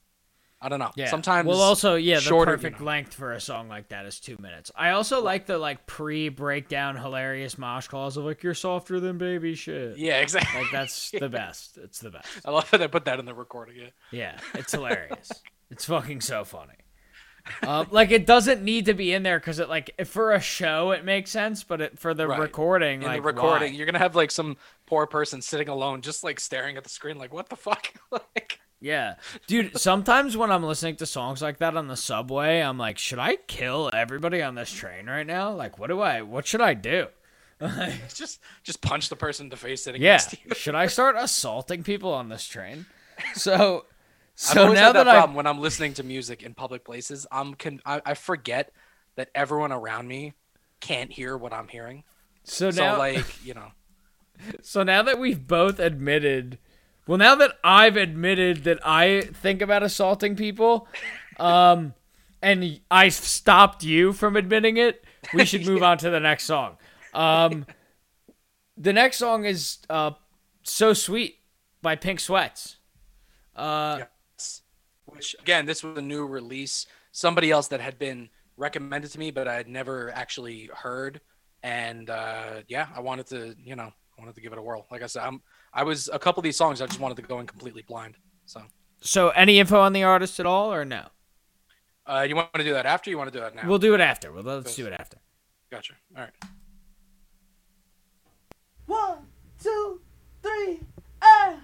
I 0.61 0.69
don't 0.71 0.79
know. 0.79 0.93
Yeah. 0.97 1.11
Sometimes 1.11 1.47
Well, 1.47 1.61
also, 1.61 1.97
yeah, 1.97 2.15
the 2.17 2.21
shorter, 2.23 2.53
you 2.53 2.57
perfect 2.57 2.81
know. 2.81 2.87
length 2.87 3.13
for 3.15 3.33
a 3.33 3.41
song 3.41 3.69
like 3.69 3.89
that 3.89 4.07
is 4.07 4.19
two 4.21 4.39
minutes. 4.41 4.71
I 4.75 4.91
also 4.91 5.21
like 5.23 5.45
the 5.45 5.59
like 5.59 5.87
pre-breakdown 5.87 6.97
hilarious 6.97 7.59
mosh 7.59 7.89
calls 7.89 8.17
of 8.17 8.25
like 8.25 8.43
"You're 8.43 8.55
softer 8.55 9.01
than 9.01 9.19
baby 9.19 9.55
shit." 9.57 9.99
Yeah, 9.99 10.21
exactly. 10.21 10.63
Like 10.63 10.71
that's 10.73 11.11
the 11.19 11.29
best. 11.29 11.77
It's 11.77 11.99
the 12.01 12.11
best. 12.11 12.29
I 12.45 12.51
love 12.51 12.71
that 12.71 12.79
they 12.79 12.89
put 12.89 13.05
that 13.07 13.19
in 13.19 13.27
the 13.27 13.35
recording. 13.35 13.77
Yeah. 13.77 13.89
Yeah, 14.11 14.39
it's 14.55 14.73
hilarious. 14.73 15.31
it's 15.71 15.85
fucking 15.85 16.21
so 16.23 16.45
funny. 16.45 16.75
Um, 17.63 17.89
like 17.91 18.11
it 18.11 18.27
doesn't 18.27 18.63
need 18.63 18.87
to 18.87 18.95
be 18.95 19.13
in 19.13 19.23
there 19.23 19.39
because 19.39 19.59
it 19.59 19.69
like 19.69 19.95
for 20.07 20.33
a 20.33 20.41
show 20.41 20.93
it 20.93 21.05
makes 21.05 21.31
sense, 21.31 21.63
but 21.63 21.81
it, 21.81 21.99
for 21.99 22.15
the 22.15 22.27
Right. 22.27 22.39
recording, 22.41 23.03
in 23.03 23.03
like 23.03 23.23
the 23.23 23.23
recording, 23.23 23.73
why? 23.73 23.77
you're 23.77 23.87
gonna 23.87 23.99
have 23.99 24.17
like 24.17 24.31
some 24.31 24.57
poor 24.87 25.07
person 25.07 25.43
sitting 25.43 25.69
alone, 25.69 26.01
just 26.01 26.25
like 26.25 26.41
staring 26.41 26.77
at 26.77 26.85
the 26.85 26.91
screen, 26.91 27.19
like 27.19 27.33
what 27.33 27.49
the 27.51 27.57
fuck? 27.57 27.93
like, 28.11 28.61
Yeah, 28.81 29.15
dude. 29.47 29.79
Sometimes 29.79 30.37
when 30.37 30.51
I'm 30.51 30.63
listening 30.63 30.97
to 30.97 31.07
songs 31.07 31.43
like 31.43 31.59
that 31.59 31.77
on 31.77 31.89
the 31.89 31.97
subway, 31.97 32.61
I'm 32.61 32.79
like, 32.79 32.99
should 32.99 33.19
I 33.19 33.37
kill 33.37 33.91
everybody 33.93 34.43
on 34.43 34.55
this 34.55 34.71
train 34.71 35.07
right 35.07 35.27
now? 35.27 35.53
Like, 35.53 35.79
what 35.79 35.89
do 35.89 36.01
I? 36.01 36.23
What 36.23 36.47
should 36.47 36.61
I 36.61 36.75
do? 36.75 37.09
just 38.15 38.41
just 38.63 38.81
punch 38.83 39.09
the 39.09 39.17
person 39.17 39.47
in 39.47 39.51
the 39.51 39.57
face 39.57 39.83
sitting 39.85 40.03
Yeah, 40.03 40.13
next 40.13 40.31
to 40.31 40.39
you. 40.45 40.55
should 40.55 40.75
I 40.75 40.87
start 40.87 41.17
assaulting 41.19 41.83
people 41.83 42.13
on 42.13 42.29
this 42.29 42.47
train? 42.47 42.87
So, 43.35 43.87
so 44.35 44.73
now 44.73 44.93
that, 44.93 45.05
that, 45.05 45.09
I 45.09 45.13
problem 45.19 45.37
when 45.37 45.47
I'm 45.47 45.61
listening 45.61 45.95
to 45.95 46.03
music 46.03 46.43
in 46.43 46.55
public 46.55 46.85
places. 46.85 47.27
I'm 47.31 47.55
con- 47.55 47.81
I, 47.85 48.03
I 48.05 48.15
forget 48.15 48.73
that 49.17 49.31
everyone 49.35 49.73
around 49.73 50.09
me 50.09 50.35
can't 50.81 51.13
hear 51.13 51.37
what 51.37 51.53
I'm 51.53 51.69
hearing. 51.69 52.05
so 52.45 52.71
So 52.71 52.83
now 52.83 52.99
like 52.99 53.45
you 53.45 53.55
know, 53.55 53.73
So 54.63 54.83
now 54.83 55.03
that 55.03 55.19
we've 55.19 55.47
both 55.47 55.79
admitted, 55.79 56.59
well, 57.07 57.19
now 57.19 57.35
that 57.37 57.53
I've 57.63 57.97
admitted 57.97 58.65
that 58.65 58.79
I 58.85 59.23
think 59.33 59.63
about 59.63 59.83
assaulting 59.83 60.37
people, 60.37 60.89
um, 61.39 61.95
and 62.43 62.81
I 62.91 63.09
stopped 63.09 63.85
you 63.85 64.13
from 64.13 64.37
admitting 64.37 64.77
it, 64.77 65.05
we 65.33 65.45
should 65.45 65.67
move 65.67 65.83
on 65.83 65.99
to 65.99 66.11
the 66.11 66.21
next 66.21 66.45
song. 66.45 66.77
Um, 67.13 67.67
the 68.77 68.93
next 68.93 69.19
song 69.19 69.45
is 69.45 69.79
uh, 69.89 70.13
"So 70.63 70.93
Sweet" 70.93 71.39
by 71.81 71.97
Pink 71.97 72.21
Sweats. 72.21 72.77
Uh, 73.55 73.97
yes. 74.01 74.09
Which 75.15 75.37
again, 75.41 75.67
this 75.67 75.83
was 75.83 75.99
a 75.99 76.03
new 76.03 76.27
release. 76.27 76.87
Somebody 77.13 77.51
else 77.51 77.69
that 77.69 77.81
had 77.81 77.99
been 77.99 78.29
recommended 78.57 79.11
to 79.13 79.19
me, 79.19 79.31
but 79.31 79.49
I 79.49 79.55
had 79.55 79.69
never 79.69 80.11
actually 80.15 80.71
heard. 80.75 81.21
And 81.63 82.11
uh, 82.11 82.63
yeah, 82.69 82.89
I 82.95 83.01
wanted 83.01 83.27
to, 83.29 83.55
you 83.63 83.77
know, 83.77 83.85
I 84.19 84.21
wanted 84.21 84.35
to 84.35 84.41
give 84.41 84.53
it 84.53 84.59
a 84.59 84.63
whirl. 84.63 84.87
Like 84.91 85.03
I 85.03 85.07
said, 85.07 85.23
I'm, 85.23 85.43
I 85.73 85.83
was 85.83 86.09
a 86.13 86.19
couple 86.19 86.41
of 86.41 86.45
these 86.45 86.57
songs. 86.57 86.81
I 86.81 86.87
just 86.87 87.01
wanted 87.01 87.17
to 87.17 87.23
go 87.23 87.41
in 87.41 87.47
completely 87.47 87.83
blind. 87.83 88.17
So, 88.47 88.63
so, 89.01 89.31
any 89.31 89.59
info 89.59 89.81
on 89.81 89.93
the 89.93 90.03
artist 90.03 90.39
at 90.41 90.47
all, 90.47 90.73
or 90.73 90.85
no? 90.85 91.07
uh, 92.07 92.27
you 92.29 92.37
want 92.37 92.53
to 92.55 92.65
do 92.65 92.73
that 92.75 92.87
after? 92.87 93.11
You 93.11 93.19
want 93.19 93.33
to 93.33 93.39
do 93.39 93.43
that 93.43 93.55
now? 93.55 93.67
We'll 93.67 93.79
do 93.79 93.95
it 93.95 94.01
after. 94.01 94.33
Well, 94.33 94.43
let's 94.43 94.75
do 94.77 94.87
it 94.87 94.93
after. 94.93 95.19
Gotcha. 95.71 95.95
All 96.17 96.23
right. 96.23 96.33
One, 98.87 99.19
two, 99.59 100.01
three, 100.43 100.81
ah. 101.23 101.57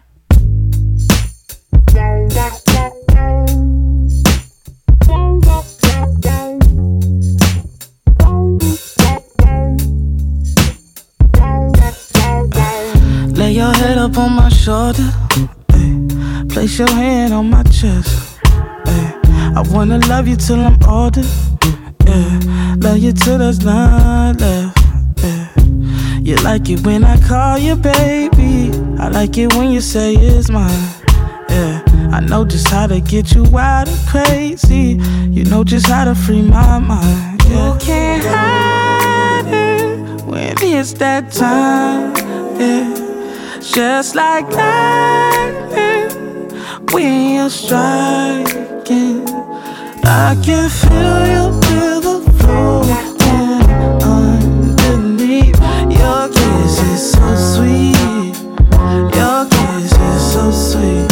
Lay 13.41 13.53
your 13.53 13.73
head 13.73 13.99
up 13.99 14.19
on 14.19 14.33
my 14.33 14.49
shoulder. 14.51 15.09
ay. 15.73 16.45
Place 16.49 16.79
your 16.79 16.91
hand 16.91 17.33
on 17.33 17.49
my 17.51 17.63
chest. 17.65 18.39
ay. 18.87 19.15
I 19.57 19.63
wanna 19.73 19.99
love 20.09 20.29
you 20.29 20.37
till 20.37 20.61
I'm 20.61 20.79
older. 20.87 21.25
Yeah. 22.07 22.41
Love 22.79 22.99
you 22.99 23.13
till 23.13 23.39
there's 23.39 23.65
none 23.65 24.37
left. 24.37 24.79
Yeah. 25.23 25.49
You 26.21 26.37
like 26.37 26.69
it 26.69 26.81
when 26.87 27.03
I 27.05 27.17
call 27.29 27.59
you 27.59 27.77
baby. 27.77 28.71
I 28.99 29.09
like 29.09 29.39
it 29.39 29.55
when 29.55 29.71
you 29.73 29.81
say 29.81 30.15
it's 30.15 30.51
mine. 30.51 30.85
Yeah. 31.49 31.90
I 32.13 32.21
know 32.21 32.45
just 32.45 32.69
how 32.69 32.87
to 32.87 33.01
get 33.01 33.33
you 33.35 33.45
wild 33.45 33.89
and 33.89 34.09
crazy. 34.09 34.99
You 35.31 35.45
know 35.45 35.65
just 35.65 35.87
how 35.87 36.05
to 36.05 36.15
free 36.15 36.43
my 36.43 36.79
mind. 36.79 37.43
Yeah. 37.45 37.73
You 37.73 37.79
can't 37.81 38.25
hide 38.25 39.47
it 39.47 40.25
when 40.25 40.55
it's 40.61 40.93
that 40.95 41.31
time. 41.33 42.15
Yeah. 42.59 43.59
Just 43.61 44.15
like 44.15 44.49
lightning 44.51 46.11
when 46.93 47.35
you're 47.37 47.51
striking. 47.51 49.29
I 50.03 50.35
can 50.45 50.69
feel 50.69 51.27
your 51.35 51.53
river 51.71 52.21
flowing 52.39 52.91
underneath. 54.03 55.59
Your 55.89 56.29
kiss 56.29 56.81
is 56.83 57.13
so 57.13 57.37
sweet. 57.55 58.37
Your 59.17 59.47
kiss 59.47 59.93
is 59.93 60.33
so 60.33 60.51
sweet. 60.51 61.10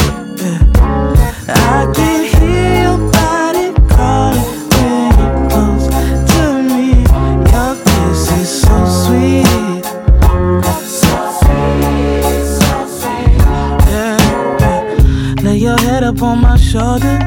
Shoulder. 16.18 17.18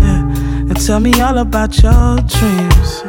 Yeah. 0.00 0.22
And 0.68 0.86
tell 0.86 0.98
me 0.98 1.12
all 1.20 1.36
about 1.38 1.82
your 1.82 2.16
dreams. 2.16 3.02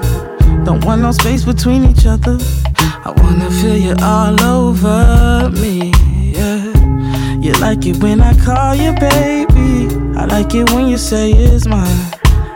Don't 0.66 0.84
want 0.84 1.02
no 1.02 1.14
space 1.14 1.46
between 1.46 1.86
each 1.86 2.06
other. 2.06 2.38
I 2.76 3.14
wanna 3.16 3.50
feel 3.50 3.78
you 3.78 3.96
all 4.02 4.42
over 4.44 5.50
me. 5.52 5.94
Yeah. 6.34 7.40
You 7.40 7.54
like 7.62 7.86
it 7.86 8.04
when 8.04 8.20
I 8.22 8.34
call 8.44 8.76
you 8.76 8.92
baby. 9.00 9.96
I 10.18 10.26
like 10.26 10.54
it 10.54 10.70
when 10.72 10.88
you 10.88 10.98
say 10.98 11.32
it's 11.32 11.66
mine. 11.66 12.12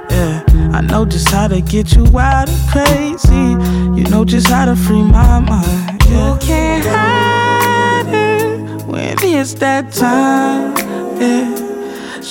Yeah. 0.10 0.44
I 0.74 0.82
know 0.82 1.06
just 1.06 1.30
how 1.30 1.48
to 1.48 1.62
get 1.62 1.96
you 1.96 2.04
wild 2.04 2.50
and 2.50 2.70
crazy. 2.70 3.48
You 3.98 4.04
know 4.10 4.26
just 4.26 4.48
how 4.48 4.66
to 4.66 4.76
free 4.76 5.02
my 5.02 5.40
mind. 5.40 6.04
Yeah. 6.10 6.34
You 6.34 6.40
can't 6.40 6.86
hide 6.86 8.14
it 8.14 8.86
when 8.86 9.16
it's 9.22 9.54
that 9.54 9.94
time. 9.94 10.76
Yeah. 11.22 11.65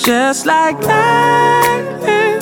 Just 0.03 0.45
like 0.45 0.77
lightning 0.83 2.41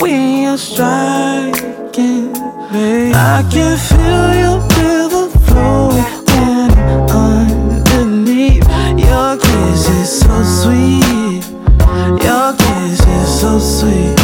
when 0.00 0.42
you're 0.42 0.56
striking. 0.56 2.32
Babe. 2.72 3.14
I 3.14 3.44
can 3.52 3.76
feel 3.76 4.34
your 4.42 4.58
river 4.80 5.28
flowing 5.46 6.72
underneath. 7.10 8.64
Your 8.98 9.36
kiss 9.36 9.88
is 9.90 10.20
so 10.20 10.42
sweet. 10.42 11.44
Your 12.24 12.54
kiss 12.56 13.00
is 13.06 13.40
so 13.40 13.58
sweet. 13.58 14.21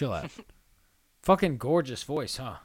Chill 0.00 0.12
out. 0.12 0.30
Fucking 1.22 1.58
gorgeous 1.58 2.02
voice, 2.02 2.38
huh? 2.38 2.56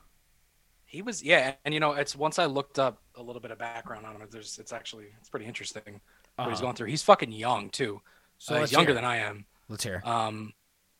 He 0.86 1.02
was 1.02 1.22
yeah, 1.22 1.56
and 1.66 1.74
you 1.74 1.80
know, 1.82 1.91
it's 1.91 2.16
once 2.16 2.40
I 2.40 2.45
looked 2.45 2.80
up 2.80 3.02
a 3.16 3.22
little 3.22 3.41
bit 3.41 3.52
of 3.52 3.57
background 3.60 4.06
on 4.06 4.16
him. 4.16 4.28
There's 4.32 4.57
it's 4.60 4.72
actually 4.72 5.07
it's 5.20 5.30
pretty 5.30 5.45
interesting 5.45 5.99
what 6.38 6.48
he's 6.48 6.53
Uh-huh. 6.57 6.62
going 6.62 6.76
through. 6.76 6.88
He's 6.88 7.03
fucking 7.03 7.32
young 7.32 7.70
too. 7.70 8.02
So 8.38 8.53
let's 8.53 8.70
he's 8.70 8.78
younger 8.78 8.91
hear 8.91 8.95
than 8.95 9.06
I 9.06 9.18
am. 9.18 9.45
Let's 9.68 9.84
hear. 9.84 10.02
Um, 10.06 10.53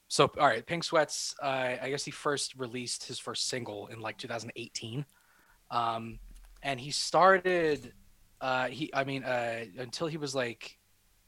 so 0.10 0.30
all 0.38 0.48
right, 0.48 0.66
Pink 0.66 0.84
Sweats. 0.84 1.34
Uh, 1.41 1.76
I 1.82 1.90
guess 1.90 2.03
he 2.03 2.12
first 2.12 2.56
released 2.57 3.06
his 3.06 3.20
first 3.20 3.48
single 3.48 3.88
in 3.88 4.02
like 4.02 4.18
2018, 4.18 5.06
um, 5.72 6.20
and 6.62 6.80
he 6.80 6.91
started. 6.91 7.94
Uh, 8.41 8.68
he, 8.68 8.94
I 8.94 9.06
mean, 9.06 9.24
uh, 9.24 9.64
until 9.78 10.07
he 10.07 10.18
was 10.18 10.36
like 10.36 10.78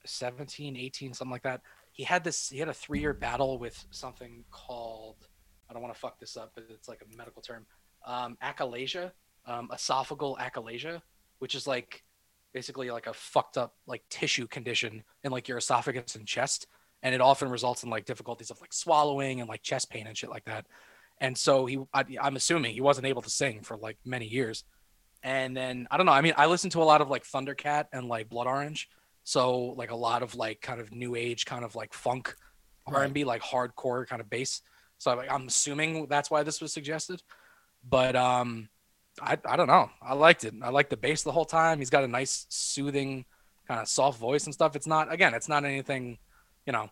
17, 0.06 0.76
18, 0.76 1.14
something 1.14 1.32
like 1.32 1.44
that. 1.44 1.62
He 1.98 2.04
had 2.04 2.24
this. 2.24 2.50
He 2.50 2.60
had 2.60 2.70
a 2.70 2.74
three-year 2.74 3.14
battle 3.14 3.60
with 3.60 3.86
something 3.92 4.46
called. 4.52 5.28
I 5.70 5.74
don't 5.74 5.82
want 5.82 5.94
to 5.94 6.00
fuck 6.00 6.20
this 6.20 6.38
up, 6.38 6.52
but 6.56 6.64
it's 6.70 6.88
like 6.88 7.02
a 7.02 7.18
medical 7.18 7.42
term. 7.42 7.66
Um, 8.06 8.38
achalasia, 8.42 9.12
um, 9.46 9.70
esophageal 9.74 10.38
achalasia, 10.38 11.02
which 11.40 11.56
is 11.56 11.68
like 11.68 12.04
basically 12.54 12.90
like 12.90 13.08
a 13.08 13.14
fucked 13.14 13.58
up 13.58 13.76
like 13.86 14.02
tissue 14.10 14.48
condition 14.48 15.04
in 15.24 15.32
like 15.32 15.48
your 15.48 15.58
esophagus 15.58 16.16
and 16.16 16.26
chest 16.26 16.68
and 17.04 17.14
it 17.14 17.22
often 17.22 17.50
results 17.50 17.84
in 17.84 17.90
like 17.90 18.06
difficulties 18.06 18.50
of 18.50 18.60
like 18.62 18.74
swallowing 18.74 19.40
and 19.40 19.50
like 19.50 19.62
chest 19.62 19.90
pain 19.90 20.08
and 20.08 20.18
shit 20.18 20.30
like 20.30 20.46
that 20.46 20.66
and 21.20 21.38
so 21.38 21.66
he 21.66 21.78
I, 21.94 22.04
i'm 22.22 22.36
assuming 22.36 22.74
he 22.74 22.82
wasn't 22.82 23.08
able 23.08 23.22
to 23.22 23.30
sing 23.30 23.62
for 23.62 23.78
like 23.78 23.98
many 24.06 24.26
years 24.26 24.64
and 25.24 25.56
then 25.56 25.88
i 25.92 25.98
don't 25.98 26.06
know 26.06 26.14
i 26.14 26.22
mean 26.22 26.34
i 26.38 26.46
listened 26.46 26.72
to 26.72 26.82
a 26.82 26.86
lot 26.86 27.02
of 27.02 27.10
like 27.10 27.24
thundercat 27.26 27.86
and 27.94 28.08
like 28.08 28.30
blood 28.30 28.48
orange 28.48 28.90
so 29.30 29.58
like 29.82 29.92
a 29.92 29.96
lot 29.96 30.24
of 30.24 30.36
like 30.36 30.62
kind 30.62 30.80
of 30.80 30.94
new 30.94 31.14
age 31.16 31.46
kind 31.46 31.66
of 31.66 31.76
like 31.76 31.94
funk 31.94 32.34
Right. 32.90 33.02
r&b 33.02 33.26
like 33.26 33.42
hardcore 33.42 34.08
kind 34.08 34.22
of 34.22 34.30
bass 34.30 34.62
so 34.98 35.12
I'm, 35.12 35.30
I'm 35.30 35.48
assuming 35.48 36.08
that's 36.08 36.32
why 36.32 36.44
this 36.44 36.62
was 36.62 36.72
suggested 36.72 37.22
but 37.84 38.16
um 38.16 38.70
I, 39.20 39.36
I 39.50 39.56
don't 39.56 39.66
know. 39.66 39.90
I 40.00 40.14
liked 40.14 40.44
it. 40.44 40.54
I 40.62 40.70
liked 40.70 40.92
the 40.92 40.96
bass 40.98 41.24
the 41.24 41.32
whole 41.32 41.44
time. 41.44 41.80
He's 41.80 41.90
got 41.90 42.04
a 42.04 42.08
nice, 42.08 42.46
soothing, 42.50 43.26
kind 43.68 43.80
of 43.82 43.88
soft 43.88 44.20
voice 44.20 44.46
and 44.46 44.54
stuff. 44.54 44.76
It's 44.76 44.86
not 44.86 45.12
again, 45.12 45.34
it's 45.34 45.50
not 45.50 45.66
anything, 45.66 46.20
you 46.68 46.72
know. 46.72 46.92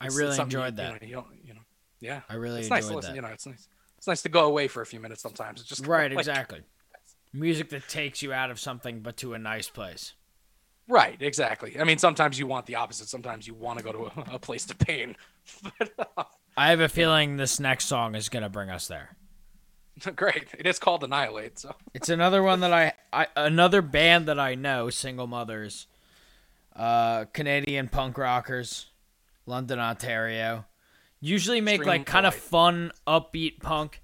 I 0.00 0.06
really 0.06 0.38
enjoyed 0.38 0.72
you, 0.72 0.76
that. 0.78 1.02
You 1.06 1.16
know, 1.16 1.26
you 1.44 1.52
know, 1.52 1.60
yeah. 2.00 2.22
I 2.30 2.36
really 2.36 2.60
it's 2.60 2.70
nice 2.70 2.84
to 2.86 2.92
enjoyed 2.94 2.96
listen. 2.96 3.10
that. 3.12 3.16
You 3.16 3.20
know, 3.20 3.28
it's 3.28 3.46
nice. 3.46 3.68
It's 3.98 4.06
nice 4.06 4.22
to 4.22 4.30
go 4.30 4.46
away 4.46 4.68
for 4.68 4.80
a 4.80 4.86
few 4.86 5.00
minutes 5.00 5.20
sometimes. 5.20 5.60
It's 5.60 5.68
just 5.68 5.86
Right, 5.86 6.10
like- 6.10 6.20
exactly. 6.20 6.62
Music 7.34 7.68
that 7.68 7.86
takes 7.88 8.22
you 8.22 8.32
out 8.32 8.50
of 8.50 8.58
something 8.58 9.00
but 9.00 9.18
to 9.18 9.34
a 9.34 9.38
nice 9.38 9.68
place. 9.68 10.14
Right, 10.90 11.22
exactly. 11.22 11.78
I 11.78 11.84
mean, 11.84 11.98
sometimes 11.98 12.36
you 12.36 12.48
want 12.48 12.66
the 12.66 12.74
opposite. 12.74 13.08
Sometimes 13.08 13.46
you 13.46 13.54
want 13.54 13.78
to 13.78 13.84
go 13.84 13.92
to 13.92 13.98
a, 14.06 14.34
a 14.34 14.38
place 14.40 14.66
to 14.66 14.74
pain. 14.74 15.14
I 16.56 16.70
have 16.70 16.80
a 16.80 16.88
feeling 16.88 17.36
this 17.36 17.60
next 17.60 17.86
song 17.86 18.16
is 18.16 18.28
going 18.28 18.42
to 18.42 18.48
bring 18.48 18.70
us 18.70 18.88
there. 18.88 19.16
Great. 20.16 20.48
It 20.58 20.66
is 20.66 20.80
called 20.80 21.04
Annihilate. 21.04 21.60
So 21.60 21.76
It's 21.94 22.08
another 22.08 22.42
one 22.42 22.60
that 22.60 22.72
I, 22.72 22.92
I 23.12 23.28
another 23.36 23.82
band 23.82 24.26
that 24.26 24.40
I 24.40 24.56
know, 24.56 24.90
Single 24.90 25.28
Mothers, 25.28 25.86
uh, 26.74 27.26
Canadian 27.32 27.88
punk 27.88 28.18
rockers, 28.18 28.86
London, 29.46 29.78
Ontario. 29.78 30.64
Usually 31.20 31.60
make 31.60 31.76
Extreme 31.76 31.88
like 31.88 32.06
kind 32.06 32.26
of 32.26 32.34
fun, 32.34 32.90
upbeat 33.06 33.60
punk, 33.60 34.02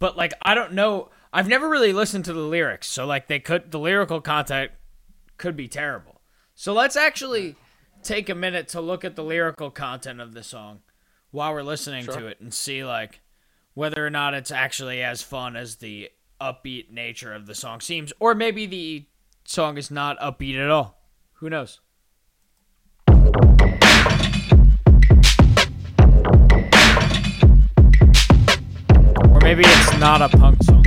but 0.00 0.16
like 0.16 0.32
I 0.42 0.54
don't 0.54 0.72
know. 0.72 1.10
I've 1.32 1.48
never 1.48 1.68
really 1.68 1.92
listened 1.92 2.24
to 2.24 2.32
the 2.32 2.40
lyrics, 2.40 2.88
so 2.88 3.06
like 3.06 3.28
they 3.28 3.38
could 3.38 3.70
the 3.70 3.78
lyrical 3.78 4.20
content 4.20 4.72
could 5.36 5.56
be 5.56 5.68
terrible. 5.68 6.13
So 6.56 6.72
let's 6.72 6.94
actually 6.94 7.56
take 8.04 8.28
a 8.28 8.34
minute 8.34 8.68
to 8.68 8.80
look 8.80 9.04
at 9.04 9.16
the 9.16 9.24
lyrical 9.24 9.72
content 9.72 10.20
of 10.20 10.34
the 10.34 10.44
song 10.44 10.82
while 11.32 11.52
we're 11.52 11.64
listening 11.64 12.06
to 12.06 12.28
it 12.28 12.40
and 12.40 12.54
see 12.54 12.84
like 12.84 13.20
whether 13.74 14.06
or 14.06 14.10
not 14.10 14.34
it's 14.34 14.52
actually 14.52 15.02
as 15.02 15.20
fun 15.20 15.56
as 15.56 15.76
the 15.76 16.10
upbeat 16.40 16.92
nature 16.92 17.34
of 17.34 17.46
the 17.46 17.56
song 17.56 17.80
seems, 17.80 18.12
or 18.20 18.36
maybe 18.36 18.66
the 18.66 19.04
song 19.44 19.76
is 19.76 19.90
not 19.90 20.16
upbeat 20.20 20.56
at 20.56 20.70
all. 20.70 20.96
Who 21.34 21.50
knows? 21.50 21.80
Or 29.08 29.40
maybe 29.42 29.64
it's 29.66 29.98
not 29.98 30.22
a 30.22 30.28
punk 30.28 30.62
song. 30.62 30.83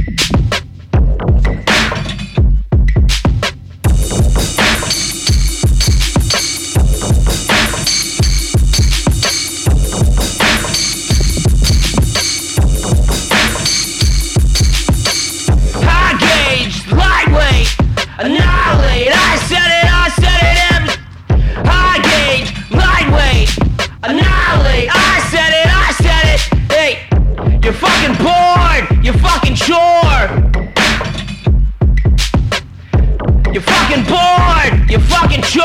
fucking 33.87 34.03
bored, 34.05 34.89
you 34.89 34.99
fucking 34.99 35.41
chore. 35.43 35.63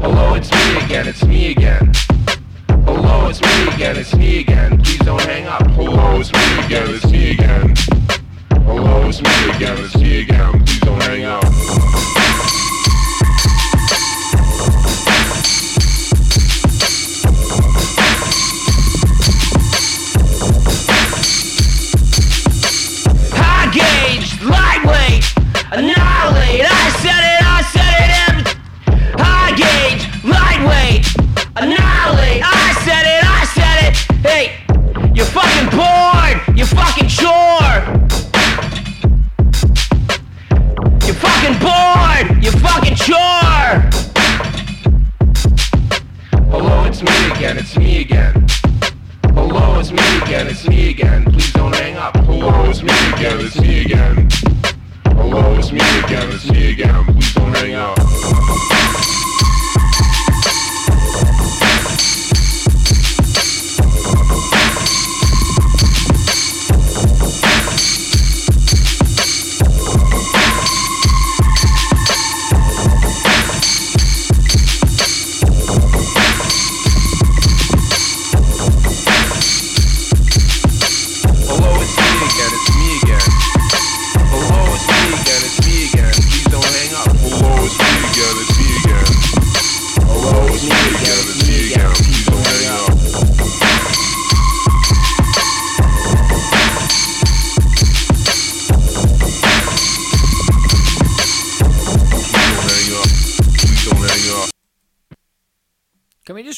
Hello, 0.00 0.34
it's 0.34 0.50
me 0.50 0.84
again, 0.84 1.06
it's 1.06 1.24
me 1.24 1.50
again. 1.52 1.92
Hello, 2.84 3.28
it's 3.28 3.40
me 3.40 3.68
again, 3.74 3.96
it's 3.96 4.14
me 4.16 4.40
again. 4.40 4.78
Please 4.78 4.98
don't 4.98 5.20
hang 5.20 5.46
up. 5.46 5.64
Hello, 5.68 6.18
it's 6.18 6.32
me 6.32 6.64
again, 6.64 6.90
it's 6.90 7.06
me 7.06 7.30
again. 7.30 7.74
Hello, 8.64 9.08
it's 9.08 9.22
me 9.22 9.50
again, 9.50 9.78
it's 9.78 9.96
me 9.96 10.02
again. 10.02 10.09
door. 37.30 37.70
You're 41.06 41.20
fucking 41.24 41.56
bored. 41.64 42.26
You're 42.42 42.58
fucking 42.66 42.96
chore. 42.96 43.74
Hello, 46.50 46.84
it's 46.88 47.02
me 47.02 47.16
again. 47.32 47.56
It's 47.58 47.76
me 47.76 48.00
again. 48.00 48.34
Hello, 49.34 49.78
it's 49.78 49.92
me 49.92 50.06
again. 50.22 50.46
It's 50.48 50.66
me 50.68 50.90
again. 50.90 51.24
Please 51.32 51.52
don't 51.52 51.74
hang 51.74 51.96
up. 51.96 52.16
Hello, 52.28 52.70
it's 52.70 52.82
me 52.82 52.94
again. 53.14 53.40
It's 53.46 53.60
me 53.60 53.82
again. 53.84 54.28
Hello, 55.04 55.54
it's 55.58 55.72
me 55.72 55.80
again. 56.04 56.28
It's 56.32 56.50
me 56.50 56.72
again. 56.72 57.04
Please 57.04 57.34
don't 57.34 57.54
hang 57.56 57.74
up. 57.74 58.89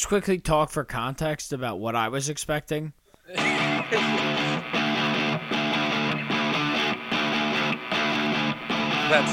Just 0.03 0.09
quickly 0.09 0.37
talk 0.37 0.69
for 0.69 0.83
context 0.83 1.53
about 1.53 1.79
what 1.79 1.95
I 1.95 2.09
was 2.09 2.27
expecting? 2.27 2.91
That's 3.25 3.39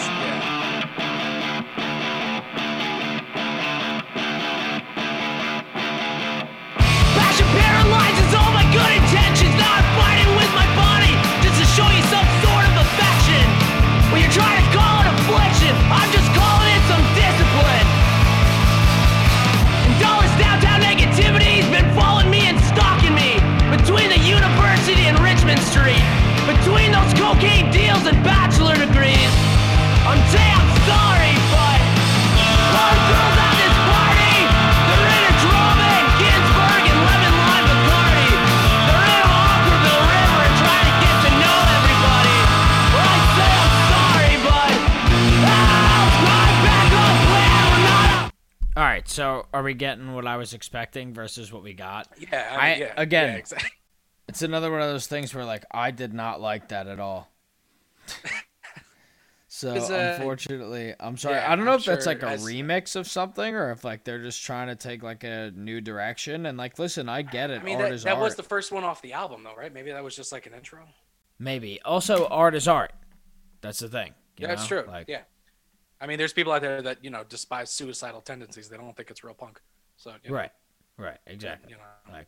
yeah. 0.07 0.39
Passion 7.19 7.47
paralyzes 7.51 8.31
all 8.39 8.53
my 8.55 8.63
good 8.71 8.95
intentions. 8.95 9.51
Now 9.59 9.75
I'm 9.75 9.83
fighting 9.99 10.31
with 10.39 10.55
my 10.55 10.71
body 10.79 11.11
just 11.43 11.59
to 11.59 11.67
show 11.75 11.91
you 11.91 12.03
some 12.15 12.29
sort 12.47 12.63
of 12.63 12.79
affection. 12.79 13.43
When 14.15 14.23
you're 14.23 14.31
trying 14.31 14.63
to 14.63 14.67
call 14.71 15.03
it 15.03 15.11
affliction, 15.19 15.75
I'm 15.91 16.07
just 16.15 16.20
between 27.05 27.21
those 27.21 27.21
cocaine 27.21 27.71
deals 27.71 28.05
and 28.07 28.17
bachelor 28.25 28.75
degrees. 28.75 29.33
I'm 30.05 30.21
saying 30.29 30.57
I'm 30.57 30.73
sorry, 30.89 31.35
but 31.53 31.81
all 32.77 32.93
the 32.93 33.05
girls 33.09 33.37
at 33.41 33.55
this 33.61 33.77
party, 33.89 34.37
they're 34.89 35.09
into 35.13 35.33
Drummond, 35.45 36.07
Ginsburg, 36.21 36.83
and 36.89 36.99
Lemon 37.05 37.35
Lime 37.41 37.67
Bacardi. 37.69 38.31
They're 38.89 39.07
into 39.07 39.29
Aquaville 39.29 40.05
River 40.09 40.41
and 40.45 40.57
trying 40.61 40.87
to 40.89 40.95
get 41.01 41.17
to 41.25 41.31
know 41.41 41.57
everybody. 41.79 42.39
Well, 42.91 43.09
I 43.09 43.19
say 43.37 43.51
I'm 43.61 43.75
sorry, 43.93 44.35
but 44.45 44.73
I'll 45.47 46.11
right 46.27 46.57
back 46.65 46.89
on 46.97 47.15
plan. 47.29 47.61
We're 47.71 47.85
not. 47.87 48.33
All 48.77 48.85
right, 48.85 49.07
so 49.09 49.47
are 49.53 49.63
we 49.63 49.75
getting 49.75 50.15
what 50.15 50.27
I 50.27 50.37
was 50.37 50.55
expecting 50.55 51.13
versus 51.13 51.53
what 51.53 51.63
we 51.63 51.75
got? 51.75 52.09
Yeah, 52.19 52.49
I 52.51 52.57
I, 52.57 52.71
mean, 52.73 52.81
yeah, 52.81 52.95
again, 52.97 53.33
yeah, 53.33 53.39
exactly. 53.39 53.71
It's 54.31 54.43
another 54.43 54.71
one 54.71 54.81
of 54.81 54.89
those 54.89 55.09
things 55.09 55.35
where 55.35 55.45
like 55.45 55.65
I 55.73 55.91
did 55.91 56.15
not 56.15 56.41
like 56.41 56.69
that 56.69 56.87
at 56.87 57.01
all. 57.01 57.29
so 59.49 59.73
uh, 59.73 60.15
unfortunately, 60.17 60.95
I'm 61.01 61.17
sorry. 61.17 61.35
yeah, 61.35 61.51
I 61.53 61.57
don't 61.57 61.65
know 61.65 61.73
I'm 61.73 61.81
if 61.81 61.85
that's 61.85 62.07
like 62.07 62.23
a 62.23 62.29
as- 62.29 62.45
remix 62.45 62.95
of 62.95 63.09
something 63.09 63.57
or 63.57 63.73
if 63.73 63.83
like 63.83 64.05
they're 64.05 64.23
just 64.23 64.45
trying 64.45 64.69
to 64.69 64.77
take 64.77 65.03
like 65.03 65.25
a 65.25 65.51
new 65.57 65.81
direction. 65.81 66.47
And 66.47 66.57
like, 66.57 66.79
listen, 66.79 67.09
I 67.09 67.23
get 67.23 67.51
it. 67.51 67.61
I 67.61 67.65
mean, 67.65 67.81
art 67.81 67.91
that, 67.91 68.03
that 68.03 68.15
art. 68.15 68.23
was 68.23 68.37
the 68.37 68.45
first 68.45 68.71
one 68.71 68.85
off 68.85 69.03
the 69.03 69.15
album, 69.15 69.43
though, 69.43 69.57
right? 69.57 69.75
Maybe 69.75 69.91
that 69.91 70.05
was 70.05 70.15
just 70.15 70.31
like 70.31 70.47
an 70.47 70.55
intro. 70.55 70.87
Maybe. 71.41 71.81
Also, 71.85 72.29
art 72.29 72.55
is 72.55 72.69
art. 72.69 72.93
That's 73.63 73.81
the 73.81 73.89
thing. 73.89 74.15
you 74.39 74.47
Yeah, 74.47 74.55
that's 74.55 74.67
true. 74.69 74.85
Like, 74.87 75.09
yeah. 75.09 75.23
I 76.01 76.07
mean, 76.07 76.19
there's 76.19 76.33
people 76.33 76.53
out 76.53 76.63
there 76.63 76.81
that 76.83 77.05
you 77.05 77.11
know 77.11 77.25
despise 77.29 77.71
suicidal 77.71 78.21
tendencies. 78.21 78.69
They 78.69 78.77
don't 78.77 78.97
think 78.97 79.11
it's 79.11 79.25
real 79.25 79.35
punk. 79.35 79.61
So 79.97 80.13
you 80.23 80.31
know, 80.31 80.37
Right. 80.37 80.53
Right. 80.97 81.19
Exactly. 81.27 81.73
You 81.73 81.79
know, 81.79 82.13
Like, 82.13 82.27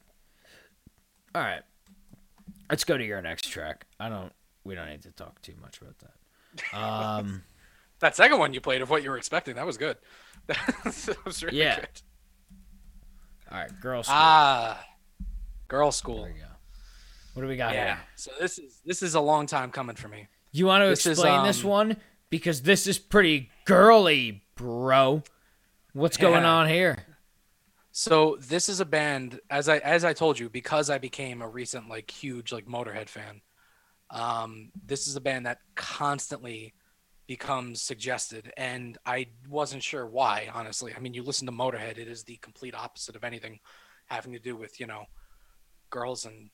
all 1.35 1.43
right. 1.43 1.63
Let's 2.73 2.85
go 2.85 2.97
to 2.97 3.05
your 3.05 3.21
next 3.21 3.51
track. 3.51 3.85
I 4.01 4.09
don't. 4.09 4.33
We 4.65 4.75
don't 4.75 4.89
need 4.89 5.03
to 5.03 5.11
talk 5.11 5.43
too 5.43 5.53
much 5.61 5.79
about 5.83 5.97
that. 5.99 6.75
Um. 6.75 7.43
that 7.99 8.17
second 8.17 8.39
one 8.39 8.55
you 8.55 8.63
played 8.63 8.81
of 8.81 8.89
what 8.89 9.03
you 9.03 9.11
were 9.11 9.19
expecting, 9.19 9.57
that 9.57 9.67
was 9.67 9.77
good. 9.77 9.99
that 10.47 11.17
was 11.27 11.45
really 11.45 11.59
Yeah. 11.59 11.81
good. 11.81 11.89
all 13.51 13.59
right. 13.59 13.81
Girl. 13.83 14.03
School. 14.03 14.15
Ah, 14.17 14.83
girl 15.69 15.93
school. 15.93 16.23
There 16.23 16.33
you 16.33 16.39
go. 16.41 16.47
What 17.35 17.43
do 17.43 17.49
we 17.49 17.57
got 17.57 17.75
Yeah. 17.75 17.97
here? 17.97 17.99
So 18.17 18.31
this 18.41 18.59
is 18.59 18.81
this 18.87 19.03
is 19.03 19.17
a 19.17 19.21
long 19.21 19.47
time 19.47 19.71
coming 19.71 19.95
for 19.97 20.09
me. 20.09 20.29
You 20.51 20.65
want 20.65 20.83
to 20.83 20.89
This 20.89 21.05
is, 21.05 21.19
explain 21.19 21.43
this 21.43 21.63
um, 21.65 21.71
one 21.71 21.97
because 22.31 22.63
this 22.63 22.87
is 22.87 22.99
pretty 22.99 23.51
girly, 23.67 24.45
bro. 24.57 25.23
What's 25.93 26.17
going 26.17 26.47
on 26.47 26.71
here? 26.71 27.05
So 27.93 28.39
this 28.41 28.71
is 28.71 28.81
a 28.81 28.87
band, 28.87 29.39
as 29.51 29.69
I 29.69 29.77
as 29.79 30.03
I 30.03 30.15
told 30.15 30.39
you, 30.39 30.49
because 30.49 30.89
I 30.89 30.97
became 30.97 31.43
a 31.43 31.49
recent 31.49 31.89
like 31.91 32.11
huge 32.11 32.51
like 32.51 32.67
Motorhead 32.67 33.09
fan. 33.09 33.43
Um, 34.11 34.71
this 34.85 35.07
is 35.07 35.17
a 35.17 35.21
band 35.21 35.47
that 35.47 35.59
constantly 35.75 36.75
becomes 37.27 37.83
suggested, 37.83 38.51
and 38.57 38.97
I 39.05 39.29
wasn't 39.49 39.83
sure 39.83 40.07
why. 40.07 40.49
Honestly, 40.53 40.95
I 40.97 41.01
mean, 41.01 41.13
you 41.13 41.23
listen 41.23 41.47
to 41.47 41.53
Motorhead, 41.53 41.99
it 41.99 42.09
is 42.09 42.25
the 42.25 42.37
complete 42.39 42.75
opposite 42.75 43.15
of 43.15 43.25
anything 43.25 43.61
having 44.07 44.33
to 44.33 44.39
do 44.39 44.57
with 44.57 44.81
you 44.81 44.87
know 44.87 45.05
girls 45.91 46.25
and 46.25 46.49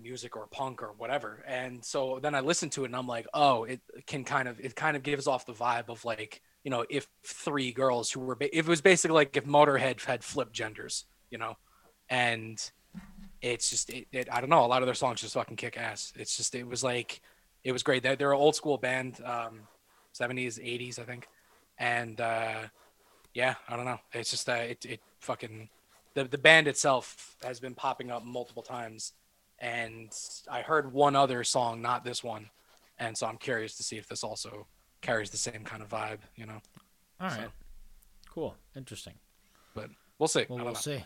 music 0.00 0.36
or 0.36 0.46
punk 0.46 0.82
or 0.82 0.94
whatever. 0.96 1.44
And 1.46 1.84
so 1.84 2.18
then 2.22 2.34
I 2.34 2.40
listened 2.40 2.72
to 2.72 2.84
it, 2.84 2.86
and 2.86 2.96
I'm 2.96 3.06
like, 3.06 3.26
oh, 3.34 3.64
it 3.64 3.82
can 4.06 4.24
kind 4.24 4.48
of 4.48 4.58
it 4.58 4.74
kind 4.74 4.96
of 4.96 5.02
gives 5.02 5.26
off 5.26 5.44
the 5.44 5.52
vibe 5.52 5.90
of 5.90 6.02
like 6.06 6.40
you 6.64 6.70
know 6.70 6.84
if 6.90 7.06
three 7.24 7.72
girls 7.72 8.10
who 8.10 8.20
were 8.20 8.34
ba- 8.34 8.56
if 8.56 8.66
it 8.66 8.70
was 8.70 8.80
basically 8.80 9.14
like 9.14 9.36
if 9.36 9.44
Motorhead 9.44 10.04
had 10.04 10.24
flipped 10.24 10.52
genders, 10.52 11.04
you 11.30 11.38
know, 11.38 11.54
and 12.08 12.70
it's 13.40 13.70
just 13.70 13.90
it, 13.90 14.06
it 14.12 14.28
I 14.30 14.40
don't 14.40 14.50
know 14.50 14.64
a 14.64 14.66
lot 14.66 14.82
of 14.82 14.86
their 14.86 14.94
songs 14.94 15.20
just 15.20 15.34
fucking 15.34 15.56
kick 15.56 15.76
ass. 15.76 16.12
It's 16.16 16.36
just 16.36 16.54
it 16.54 16.66
was 16.66 16.82
like 16.82 17.20
it 17.64 17.72
was 17.72 17.82
great. 17.82 18.02
They're, 18.02 18.16
they're 18.16 18.32
an 18.32 18.38
old 18.38 18.54
school 18.54 18.78
band, 18.78 19.20
um, 19.24 19.60
70s, 20.18 20.58
80s, 20.58 20.98
I 20.98 21.02
think, 21.02 21.28
and 21.78 22.20
uh, 22.20 22.62
yeah, 23.34 23.54
I 23.68 23.76
don't 23.76 23.84
know. 23.84 23.98
It's 24.12 24.30
just 24.30 24.48
uh, 24.48 24.54
it 24.54 24.84
it 24.84 25.00
fucking 25.20 25.68
the 26.14 26.24
the 26.24 26.38
band 26.38 26.68
itself 26.68 27.36
has 27.42 27.60
been 27.60 27.74
popping 27.74 28.10
up 28.10 28.24
multiple 28.24 28.62
times, 28.62 29.12
and 29.58 30.10
I 30.50 30.62
heard 30.62 30.92
one 30.92 31.14
other 31.14 31.44
song, 31.44 31.80
not 31.80 32.04
this 32.04 32.24
one, 32.24 32.50
and 32.98 33.16
so 33.16 33.26
I'm 33.26 33.38
curious 33.38 33.76
to 33.76 33.82
see 33.82 33.96
if 33.96 34.08
this 34.08 34.24
also 34.24 34.66
carries 35.00 35.30
the 35.30 35.36
same 35.36 35.64
kind 35.64 35.82
of 35.82 35.88
vibe, 35.88 36.18
you 36.36 36.46
know. 36.46 36.60
All 37.20 37.28
right. 37.28 37.40
So, 37.40 37.48
Cool. 38.30 38.54
Interesting. 38.76 39.14
but 39.74 39.90
we'll 40.18 40.28
see. 40.28 40.44
Well, 40.48 40.60
I 40.60 40.62
we'll 40.62 40.72
know. 40.74 40.78
see. 40.78 41.04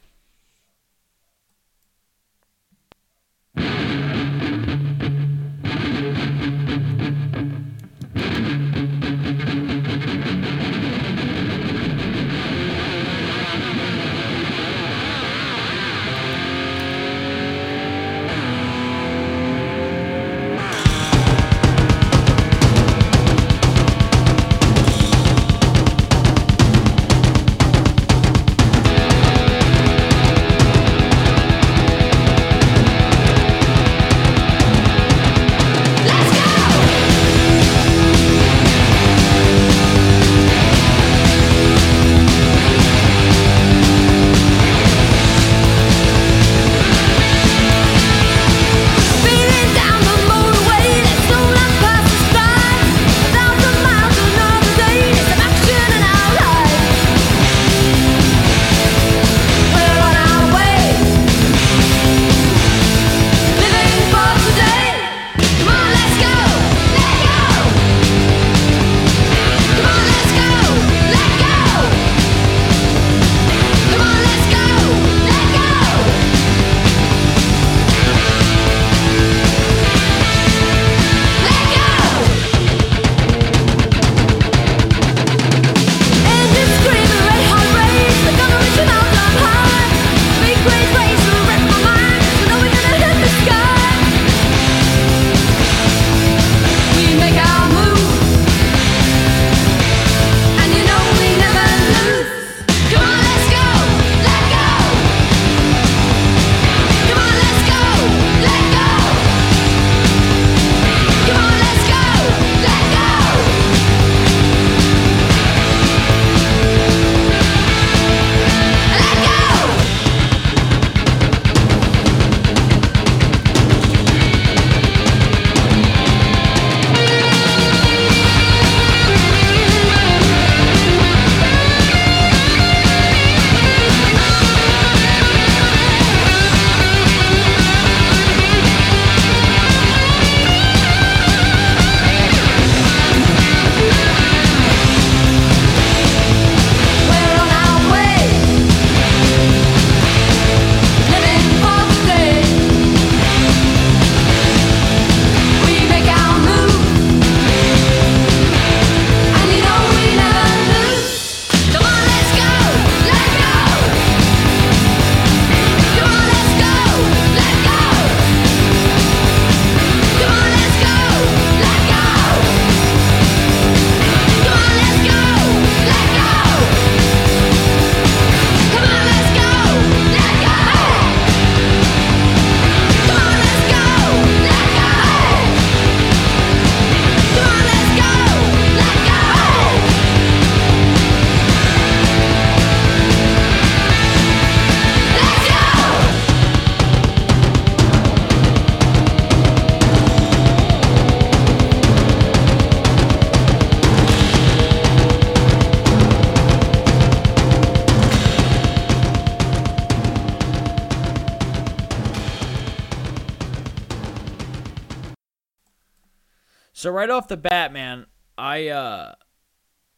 Right 217.03 217.11
off 217.11 217.29
the 217.29 217.37
bat, 217.37 217.73
man, 217.73 218.07
I 218.39 218.69
uh 218.69 219.15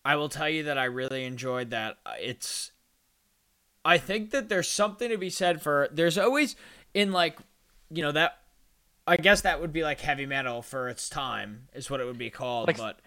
I 0.04 0.16
will 0.16 0.28
tell 0.28 0.48
you 0.48 0.64
that 0.64 0.78
I 0.78 0.84
really 0.84 1.24
enjoyed 1.24 1.70
that. 1.70 1.98
It's 2.20 2.72
I 3.84 3.98
think 3.98 4.30
that 4.30 4.48
there's 4.48 4.68
something 4.68 5.10
to 5.10 5.18
be 5.18 5.30
said 5.30 5.62
for 5.62 5.88
there's 5.92 6.16
always 6.18 6.56
in 6.94 7.12
like 7.12 7.38
you 7.90 8.02
know 8.02 8.12
that 8.12 8.38
I 9.06 9.16
guess 9.18 9.42
that 9.42 9.60
would 9.60 9.72
be 9.72 9.82
like 9.82 10.00
heavy 10.00 10.24
metal 10.26 10.62
for 10.62 10.88
its 10.88 11.08
time 11.10 11.68
is 11.74 11.90
what 11.90 12.00
it 12.00 12.04
would 12.06 12.16
be 12.18 12.30
called, 12.30 12.68
Like- 12.68 12.78
but 12.78 12.98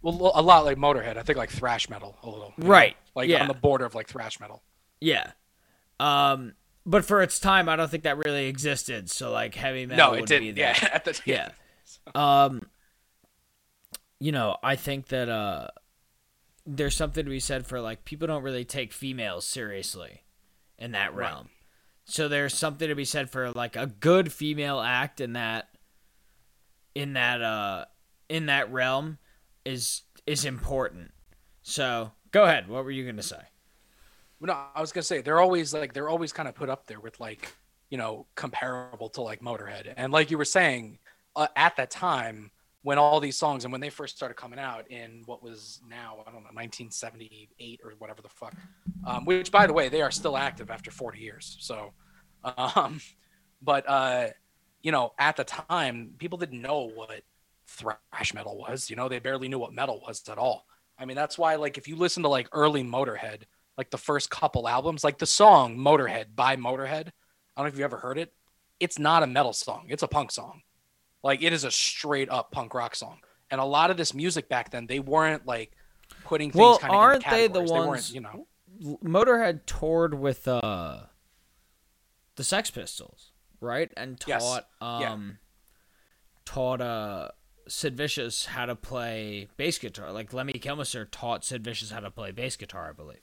Well, 0.00 0.32
a 0.34 0.40
lot 0.42 0.64
like 0.64 0.78
Motorhead. 0.78 1.16
I 1.18 1.22
think 1.22 1.36
like 1.36 1.50
thrash 1.50 1.88
metal 1.90 2.16
a 2.22 2.28
little. 2.30 2.54
you 2.56 2.64
know? 2.64 2.70
Right, 2.70 2.96
Like 3.14 3.28
yeah. 3.28 3.42
on 3.42 3.48
the 3.48 3.54
border 3.54 3.84
of 3.84 3.94
like 3.94 4.08
thrash 4.08 4.40
metal. 4.40 4.62
yeah. 5.00 5.32
Um 6.00 6.54
but 6.84 7.04
for 7.04 7.22
its 7.22 7.38
time 7.38 7.68
I 7.68 7.76
don't 7.76 7.90
think 7.90 8.02
that 8.04 8.16
really 8.18 8.46
existed. 8.48 9.10
So 9.10 9.30
like 9.30 9.54
heavy 9.54 9.86
metal 9.86 10.08
No, 10.08 10.14
it 10.14 10.20
would 10.20 10.28
didn't. 10.28 10.54
be 10.54 10.60
Yeah, 10.60 10.76
at 10.92 11.04
the- 11.04 11.12
time. 11.12 11.22
yeah. 11.26 11.48
Um 12.14 12.62
you 14.22 14.32
know, 14.32 14.56
I 14.62 14.76
think 14.76 15.08
that 15.08 15.28
uh 15.28 15.68
there's 16.66 16.96
something 16.96 17.24
to 17.24 17.30
be 17.30 17.40
said 17.40 17.66
for 17.66 17.80
like 17.80 18.04
people 18.04 18.26
don't 18.28 18.42
really 18.42 18.64
take 18.64 18.92
females 18.92 19.44
seriously 19.46 20.22
in 20.78 20.92
that 20.92 21.14
Right. 21.14 21.32
realm. 21.32 21.50
So 22.04 22.28
there's 22.28 22.54
something 22.54 22.88
to 22.88 22.94
be 22.94 23.04
said 23.04 23.30
for 23.30 23.50
like 23.52 23.76
a 23.76 23.86
good 23.86 24.32
female 24.32 24.80
act 24.80 25.20
in 25.20 25.34
that 25.34 25.70
in 26.94 27.14
that 27.14 27.42
uh 27.42 27.84
in 28.28 28.46
that 28.46 28.72
realm 28.72 29.18
is 29.64 30.02
is 30.26 30.44
important. 30.44 31.12
So 31.62 32.12
go 32.30 32.44
ahead. 32.44 32.68
What 32.68 32.84
were 32.84 32.90
you 32.90 33.06
gonna 33.06 33.22
say? 33.22 33.42
No, 34.40 34.52
I 34.74 34.80
was 34.80 34.92
gonna 34.92 35.04
say 35.04 35.20
they're 35.20 35.40
always 35.40 35.72
like 35.72 35.92
they're 35.92 36.08
always 36.08 36.32
kind 36.32 36.48
of 36.48 36.54
put 36.54 36.68
up 36.68 36.86
there 36.86 37.00
with 37.00 37.20
like 37.20 37.52
you 37.90 37.98
know 37.98 38.26
comparable 38.34 39.08
to 39.10 39.22
like 39.22 39.40
Motorhead, 39.40 39.92
and 39.96 40.12
like 40.12 40.30
you 40.30 40.38
were 40.38 40.44
saying 40.44 40.98
uh, 41.36 41.46
at 41.56 41.76
that 41.76 41.90
time 41.90 42.50
when 42.82 42.98
all 42.98 43.20
these 43.20 43.36
songs 43.36 43.64
and 43.64 43.72
when 43.72 43.80
they 43.80 43.90
first 43.90 44.16
started 44.16 44.34
coming 44.34 44.58
out 44.58 44.90
in 44.90 45.22
what 45.26 45.42
was 45.42 45.80
now 45.88 46.16
I 46.26 46.30
don't 46.30 46.42
know 46.42 46.50
1978 46.52 47.80
or 47.84 47.92
whatever 47.98 48.22
the 48.22 48.28
fuck, 48.28 48.54
um, 49.06 49.24
which 49.24 49.50
by 49.50 49.66
the 49.66 49.72
way 49.72 49.88
they 49.88 50.02
are 50.02 50.10
still 50.10 50.36
active 50.36 50.70
after 50.70 50.90
40 50.90 51.18
years. 51.18 51.56
So, 51.60 51.92
um, 52.56 53.00
but 53.60 53.88
uh, 53.88 54.28
you 54.82 54.92
know 54.92 55.12
at 55.18 55.36
the 55.36 55.44
time 55.44 56.14
people 56.18 56.38
didn't 56.38 56.60
know 56.60 56.90
what 56.94 57.22
thrash 57.66 58.34
metal 58.34 58.58
was. 58.58 58.90
You 58.90 58.96
know 58.96 59.08
they 59.08 59.18
barely 59.18 59.48
knew 59.48 59.58
what 59.58 59.72
metal 59.72 60.02
was 60.06 60.28
at 60.28 60.38
all. 60.38 60.66
I 60.98 61.04
mean 61.04 61.16
that's 61.16 61.38
why 61.38 61.56
like 61.56 61.78
if 61.78 61.86
you 61.88 61.96
listen 61.96 62.22
to 62.24 62.28
like 62.28 62.48
early 62.52 62.82
Motorhead 62.82 63.42
like 63.78 63.90
the 63.90 63.98
first 63.98 64.30
couple 64.30 64.68
albums, 64.68 65.04
like 65.04 65.18
the 65.18 65.26
song 65.26 65.76
Motorhead 65.76 66.34
by 66.34 66.56
Motorhead. 66.56 67.08
I 67.08 67.60
don't 67.60 67.64
know 67.64 67.66
if 67.66 67.74
you've 67.74 67.84
ever 67.84 67.98
heard 67.98 68.18
it. 68.18 68.32
It's 68.80 68.98
not 68.98 69.22
a 69.22 69.26
metal 69.26 69.52
song, 69.52 69.86
it's 69.88 70.02
a 70.02 70.08
punk 70.08 70.32
song. 70.32 70.62
Like 71.22 71.42
it 71.42 71.52
is 71.52 71.64
a 71.64 71.70
straight 71.70 72.30
up 72.30 72.50
punk 72.52 72.74
rock 72.74 72.94
song. 72.94 73.18
And 73.50 73.60
a 73.60 73.64
lot 73.64 73.90
of 73.90 73.96
this 73.96 74.14
music 74.14 74.48
back 74.48 74.70
then, 74.70 74.86
they 74.86 74.98
weren't 74.98 75.46
like 75.46 75.72
putting 76.24 76.50
things 76.50 76.60
Well, 76.60 76.78
kind 76.78 76.92
of 76.92 76.98
aren't 76.98 77.24
they 77.30 77.48
the 77.48 77.60
weren't, 77.60 77.86
ones? 77.88 78.12
you 78.14 78.20
know. 78.20 78.46
Motorhead 79.04 79.60
toured 79.66 80.14
with 80.14 80.48
uh 80.48 81.00
the 82.36 82.44
Sex 82.44 82.70
Pistols, 82.70 83.32
right? 83.60 83.92
And 83.96 84.20
Yes. 84.26 84.42
taught 84.42 84.66
Yeah. 85.00 85.12
um 85.12 85.38
taught 86.44 86.80
uh 86.80 87.28
Sid 87.68 87.96
Vicious 87.96 88.46
how 88.46 88.66
to 88.66 88.74
play 88.74 89.48
bass 89.56 89.78
guitar. 89.78 90.10
Like 90.12 90.32
Lemmy 90.32 90.54
Kilmister 90.54 91.06
taught 91.10 91.44
Sid 91.44 91.62
Vicious 91.62 91.90
how 91.90 92.00
to 92.00 92.10
play 92.10 92.32
bass 92.32 92.56
guitar, 92.56 92.88
I 92.88 92.92
believe. 92.92 93.20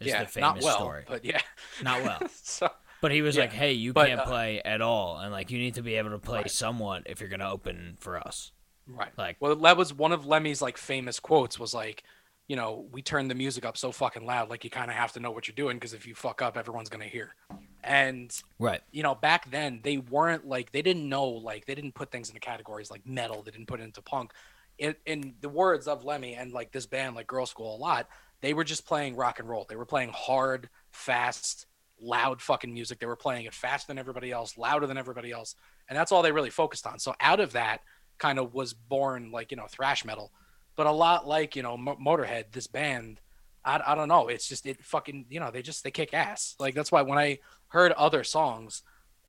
Is 0.00 0.08
yeah, 0.08 0.24
the 0.24 0.28
famous 0.28 0.40
not 0.56 0.62
well, 0.62 0.76
story. 0.76 1.04
but 1.06 1.24
yeah. 1.24 1.40
Not 1.82 2.02
well. 2.02 2.20
so, 2.42 2.68
But 3.00 3.12
he 3.12 3.22
was 3.22 3.36
Yeah, 3.36 3.42
like, 3.42 3.52
"Hey, 3.52 3.72
you 3.72 3.92
but, 3.92 4.08
can't 4.08 4.20
uh, 4.20 4.24
play 4.24 4.60
at 4.62 4.80
all, 4.80 5.18
and 5.18 5.32
like 5.32 5.50
you 5.50 5.58
need 5.58 5.74
to 5.74 5.82
be 5.82 5.94
able 5.96 6.10
to 6.10 6.18
play 6.18 6.44
somewhat 6.48 7.04
if 7.06 7.20
you're 7.20 7.28
gonna 7.30 7.50
open 7.50 7.96
for 8.00 8.18
us." 8.18 8.52
Right. 8.86 9.12
Like, 9.16 9.36
well, 9.40 9.56
that 9.56 9.76
was 9.76 9.94
one 9.94 10.12
of 10.12 10.26
Lemmy's 10.26 10.62
like 10.62 10.76
famous 10.76 11.20
quotes 11.20 11.58
was 11.58 11.74
like, 11.74 12.02
you 12.48 12.56
know, 12.56 12.88
we 12.92 13.02
turn 13.02 13.28
the 13.28 13.34
music 13.34 13.64
up 13.64 13.76
so 13.76 13.92
fucking 13.92 14.26
loud, 14.26 14.50
like 14.50 14.64
you 14.64 14.70
kind 14.70 14.90
of 14.90 14.96
have 14.96 15.12
to 15.12 15.20
know 15.20 15.30
what 15.30 15.46
you're 15.46 15.54
doing 15.54 15.76
because 15.76 15.94
if 15.94 16.06
you 16.06 16.14
fuck 16.14 16.42
up, 16.42 16.56
everyone's 16.56 16.88
gonna 16.88 17.04
hear. 17.04 17.34
And 17.82 18.32
Right. 18.58 18.82
you 18.90 19.02
know, 19.02 19.14
back 19.14 19.50
then 19.50 19.80
they 19.84 19.98
weren't 19.98 20.46
like 20.46 20.72
they 20.72 20.82
didn't 20.82 21.08
know 21.08 21.26
like 21.26 21.66
they 21.66 21.74
didn't 21.74 21.94
put 21.94 22.10
things 22.10 22.28
into 22.28 22.40
categories 22.40 22.90
like 22.90 23.06
metal. 23.06 23.42
They 23.42 23.52
didn't 23.52 23.68
put 23.68 23.80
it 23.80 23.84
into 23.84 24.02
punk. 24.02 24.32
In, 24.78 24.96
in 25.06 25.34
the 25.40 25.48
words 25.48 25.86
of 25.86 26.04
Lemmy 26.04 26.34
and 26.34 26.52
like 26.52 26.72
this 26.72 26.86
band 26.86 27.14
like 27.14 27.26
Girlschool 27.26 27.74
a 27.74 27.80
lot, 27.80 28.08
they 28.40 28.54
were 28.54 28.64
just 28.64 28.86
playing 28.86 29.14
rock 29.16 29.38
and 29.38 29.48
roll. 29.48 29.66
They 29.68 29.76
were 29.76 29.86
playing 29.86 30.10
hard, 30.14 30.70
fast, 30.90 31.66
loud 32.00 32.40
fucking 32.40 32.72
music. 32.72 32.98
They 32.98 33.06
were 33.06 33.16
playing 33.16 33.46
it 33.46 33.54
faster 33.54 33.86
than 33.88 33.98
everybody 33.98 34.30
else, 34.32 34.56
louder 34.58 34.86
than 34.86 34.96
everybody 34.98 35.30
else, 35.32 35.54
and 35.88 35.98
that's 35.98 36.12
all 36.12 36.22
they 36.22 36.32
really 36.32 36.50
focused 36.50 36.86
on. 36.86 36.98
So 36.98 37.14
out 37.20 37.40
of 37.40 37.52
that 37.52 37.80
kind 38.18 38.38
of 38.38 38.54
was 38.54 38.72
born 38.74 39.30
like 39.30 39.50
you 39.50 39.56
know 39.56 39.66
thrash 39.68 40.04
metal, 40.04 40.32
but 40.76 40.86
a 40.86 40.92
lot 40.92 41.26
like 41.26 41.56
you 41.56 41.62
know 41.62 41.76
Mo- 41.76 41.96
Motorhead, 41.96 42.46
this 42.52 42.66
band. 42.66 43.20
I, 43.64 43.80
I 43.88 43.94
don't 43.94 44.08
know. 44.08 44.28
It's 44.28 44.48
just 44.48 44.64
it 44.66 44.82
fucking 44.82 45.26
you 45.28 45.38
know 45.40 45.50
they 45.50 45.62
just 45.62 45.84
they 45.84 45.90
kick 45.90 46.14
ass. 46.14 46.54
Like 46.58 46.74
that's 46.74 46.90
why 46.90 47.02
when 47.02 47.18
I 47.18 47.38
heard 47.68 47.92
other 47.92 48.24
songs, 48.24 48.82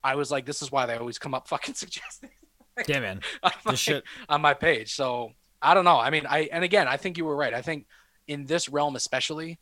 I 0.04 0.16
was 0.16 0.32
like, 0.32 0.46
this 0.46 0.62
is 0.62 0.72
why 0.72 0.86
they 0.86 0.96
always 0.96 1.20
come 1.20 1.34
up 1.34 1.48
fucking 1.50 1.76
suggesting 1.76 2.30
Yeah, 2.88 3.02
man. 3.02 3.22
on 3.44 3.52
The 3.66 3.70
my, 3.72 3.76
shit. 3.76 4.04
on 4.30 4.42
my 4.42 4.54
page. 4.54 4.94
So 4.96 5.34
I 5.62 5.74
don't 5.74 5.84
know. 5.86 6.00
I 6.00 6.10
mean, 6.10 6.26
I 6.28 6.48
and 6.52 6.64
again, 6.64 6.88
I 6.88 6.96
think 6.98 7.18
you 7.18 7.26
were 7.26 7.36
right. 7.36 7.54
I 7.54 7.62
think 7.62 7.86
in 8.28 8.46
this 8.46 8.70
realm, 8.70 8.96
especially, 8.96 9.60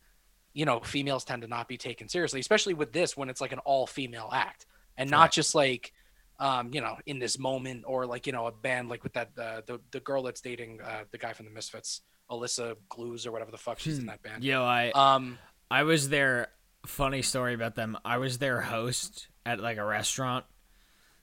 you 0.52 0.64
know, 0.64 0.80
females 0.80 1.24
tend 1.24 1.42
to 1.42 1.48
not 1.48 1.68
be 1.68 1.76
taken 1.76 2.08
seriously, 2.08 2.40
especially 2.40 2.74
with 2.74 2.92
this 2.92 3.16
when 3.16 3.28
it's 3.28 3.40
like 3.40 3.52
an 3.52 3.58
all 3.60 3.86
female 3.86 4.28
act 4.32 4.66
and 4.96 5.08
not 5.10 5.20
Right. 5.22 5.32
just 5.32 5.54
like, 5.54 5.92
um, 6.38 6.70
you 6.72 6.80
know, 6.80 6.96
in 7.06 7.18
this 7.18 7.38
moment 7.38 7.84
or 7.86 8.06
like 8.06 8.26
you 8.26 8.32
know 8.32 8.46
a 8.46 8.52
band 8.52 8.88
like 8.88 9.02
with 9.04 9.12
that 9.12 9.30
uh, 9.38 9.60
the 9.66 9.80
the 9.90 10.00
girl 10.00 10.22
that's 10.22 10.40
dating 10.40 10.80
uh, 10.80 11.04
the 11.10 11.18
guy 11.18 11.32
from 11.34 11.46
the 11.46 11.52
Misfits, 11.52 12.00
Alyssa 12.30 12.76
Glues 12.88 13.26
or 13.26 13.32
whatever 13.32 13.50
the 13.50 13.58
fuck 13.58 13.78
she's 13.78 13.98
in 13.98 14.06
that 14.06 14.22
band. 14.22 14.42
Yo, 14.42 14.62
I 14.62 14.90
Um, 14.92 15.38
I 15.70 15.82
was 15.84 16.08
there. 16.08 16.48
funny 16.86 17.20
story 17.22 17.52
about 17.54 17.74
them. 17.74 17.96
I 18.06 18.16
was 18.16 18.38
their 18.38 18.60
host 18.62 19.28
at 19.44 19.60
like 19.60 19.76
a 19.76 19.84
restaurant. 19.84 20.46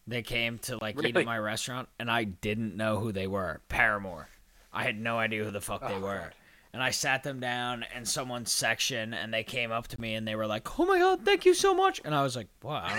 They 0.05 0.21
came 0.21 0.59
to 0.59 0.77
like 0.79 0.95
eat 0.95 1.03
Really? 1.03 1.21
at 1.21 1.25
my 1.25 1.37
restaurant, 1.39 1.89
and 1.99 2.09
I 2.09 2.23
didn't 2.23 2.77
know 2.77 2.99
who 2.99 3.11
they 3.11 3.27
were. 3.27 3.59
Paramore. 3.67 4.29
I 4.71 4.83
had 4.83 4.97
no 4.99 5.17
idea 5.17 5.43
who 5.43 5.51
the 5.51 5.59
fuck 5.59 5.81
they 5.81 5.95
Oh, 5.95 5.99
were. 5.99 6.17
God. 6.19 6.33
And 6.73 6.83
I 6.83 6.91
sat 6.91 7.23
them 7.23 7.39
down 7.39 7.85
in 7.95 8.05
someone's 8.05 8.51
section, 8.51 9.13
and 9.13 9.33
they 9.33 9.43
came 9.43 9.71
up 9.71 9.87
to 9.89 10.01
me 10.01 10.13
and 10.15 10.27
they 10.27 10.35
were 10.35 10.47
like, 10.47 10.79
"Oh 10.79 10.85
my 10.85 10.99
god, 10.99 11.25
thank 11.25 11.45
you 11.45 11.53
so 11.53 11.73
much!" 11.73 12.01
And 12.03 12.13
I 12.13 12.23
was 12.23 12.35
like, 12.35 12.47
"What? 12.61 12.91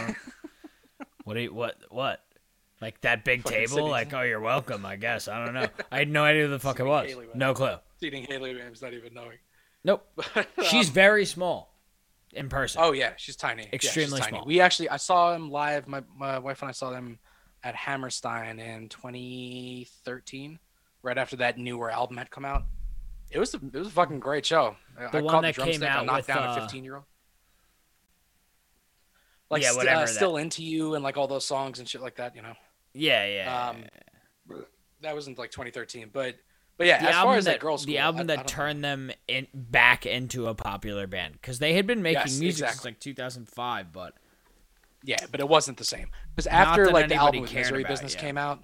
What? 1.25 1.37
You, 1.37 1.53
what? 1.53 1.77
What? 1.91 2.25
Like 2.81 3.01
that 3.03 3.25
big 3.25 3.43
Fucking 3.43 3.69
table? 3.69 3.89
Like, 3.89 4.15
oh, 4.15 4.23
you're 4.23 4.41
welcome. 4.41 4.87
I 4.87 4.97
guess. 4.97 5.29
I 5.29 5.45
don't 5.45 5.55
know. 5.55 5.69
I 5.93 5.99
had 5.99 6.09
no 6.09 6.25
idea 6.25 6.45
who 6.45 6.51
the 6.51 6.59
fuck 6.59 6.81
it 6.81 6.85
was. 6.85 7.11
No 7.35 7.55
clue. 7.55 7.77
Seating 8.01 8.25
Hayley 8.25 8.55
Williams, 8.55 8.81
not 8.81 8.95
even 8.95 9.15
knowing. 9.15 9.39
Nope. 9.85 10.07
But, 10.17 10.49
She's 10.65 10.89
um, 10.89 10.95
very 10.95 11.25
small 11.25 11.75
in 12.33 12.49
person. 12.49 12.81
Oh 12.83 12.93
yeah, 12.93 13.13
she's 13.17 13.37
tiny. 13.37 13.63
Yeah, 13.63 13.69
she's 13.73 13.87
Extremely 13.87 14.21
tiny. 14.21 14.31
small. 14.31 14.45
We 14.47 14.61
actually 14.61 14.89
I 14.91 14.97
saw 14.97 15.35
him 15.35 15.51
live. 15.51 15.89
My 15.89 16.03
my 16.17 16.39
wife 16.39 16.63
and 16.63 16.69
I 16.69 16.73
saw 16.73 16.91
them 16.91 17.19
at 17.65 17.75
Hammerstein 17.75 18.61
in 18.61 18.89
2013, 18.89 20.59
right 21.03 21.19
after 21.19 21.37
that 21.37 21.59
newer 21.59 21.91
album 21.91 22.17
had 22.17 22.31
come 22.31 22.45
out. 22.45 22.65
It 23.31 23.39
was 23.39 23.55
a, 23.55 23.59
it 23.59 23.75
was 23.75 23.89
a 23.89 23.91
fucking 23.91 24.21
great 24.21 24.47
show. 24.47 24.77
The 25.13 25.19
I 25.19 25.21
one 25.21 25.43
that 25.43 25.55
the 25.55 25.63
came 25.63 25.83
out 25.83 26.07
knocked 26.07 26.29
with, 26.29 26.37
down 26.37 26.49
uh, 26.49 26.57
a 26.57 26.61
15 26.63 26.85
year 26.85 26.97
old. 26.97 27.05
Like 29.51 29.63
Yeah, 29.63 29.75
whatever 29.75 30.03
uh, 30.03 30.07
still 30.07 30.37
into 30.37 30.63
you 30.63 30.95
and 30.95 31.05
like 31.05 31.17
all 31.17 31.29
those 31.29 31.47
songs 31.47 31.79
and 31.79 31.89
shit 31.89 32.01
like 32.01 32.17
that. 32.17 32.35
You 32.35 32.43
know. 32.43 32.55
Yeah, 32.95 33.27
yeah. 33.27 33.69
Um, 33.69 34.65
that 35.01 35.15
was 35.15 35.29
in 35.29 35.35
like 35.35 35.51
2013, 35.51 36.11
but 36.13 36.37
but 36.77 36.87
yeah, 36.87 37.03
the 37.03 37.09
as 37.09 37.15
album 37.17 37.31
far 37.31 37.37
as 37.37 37.45
that 37.47 37.51
like 37.53 37.61
girls, 37.61 37.85
the 37.85 37.99
album 37.99 38.29
that 38.29 38.47
turned 38.47 38.85
them 38.85 39.11
in 39.27 39.47
back 39.53 40.07
into 40.07 40.47
a 40.47 40.55
popular 40.55 41.07
band 41.07 41.35
because 41.35 41.59
they 41.59 41.75
had 41.75 41.87
been 41.87 42.03
making 42.03 42.23
Yes, 42.23 42.41
music 42.41 42.69
since 42.69 42.85
like 42.85 43.01
2005, 43.01 43.93
but 43.93 44.15
Yeah, 45.03 45.17
but 45.31 45.41
it 45.41 45.49
wasn't 45.49 45.77
the 45.77 45.85
same 45.85 46.09
because 46.35 46.47
after 46.47 46.91
like 46.91 47.09
the 47.09 47.17
album 47.17 47.43
Misery 47.43 47.85
Business 47.85 48.15
yeah. 48.15 48.21
came 48.21 48.39
out, 48.39 48.63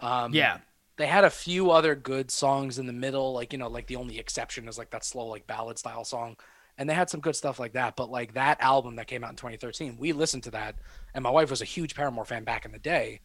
um, 0.00 0.34
Yeah. 0.34 0.58
They 0.96 1.06
had 1.06 1.24
a 1.24 1.30
few 1.30 1.70
other 1.70 1.94
good 1.94 2.30
songs 2.30 2.78
in 2.78 2.86
the 2.86 2.92
middle, 2.92 3.32
like 3.32 3.52
you 3.52 3.58
know, 3.58 3.68
like 3.68 3.86
the 3.86 3.96
only 3.96 4.18
exception 4.18 4.68
is 4.68 4.78
like 4.78 4.90
that 4.90 5.04
slow 5.04 5.26
like 5.26 5.46
ballad 5.46 5.78
style 5.78 6.04
song, 6.04 6.36
and 6.76 6.88
they 6.88 6.94
had 6.94 7.08
some 7.08 7.20
good 7.20 7.36
stuff 7.36 7.58
like 7.58 7.72
that. 7.72 7.96
But 7.96 8.10
like 8.10 8.34
that 8.34 8.60
album 8.60 8.96
that 8.96 9.06
came 9.06 9.24
out 9.24 9.30
in 9.30 9.36
2013, 9.36 9.96
we 9.98 10.12
listened 10.12 10.42
to 10.44 10.50
that, 10.52 10.76
and 11.14 11.22
my 11.22 11.30
wife 11.30 11.50
was 11.50 11.62
a 11.62 11.66
huge 11.66 11.94
Paramore 11.94 12.24
fan 12.24 12.44
back 12.44 12.64
in 12.64 12.72
the 12.72 12.78
day, 12.78 13.20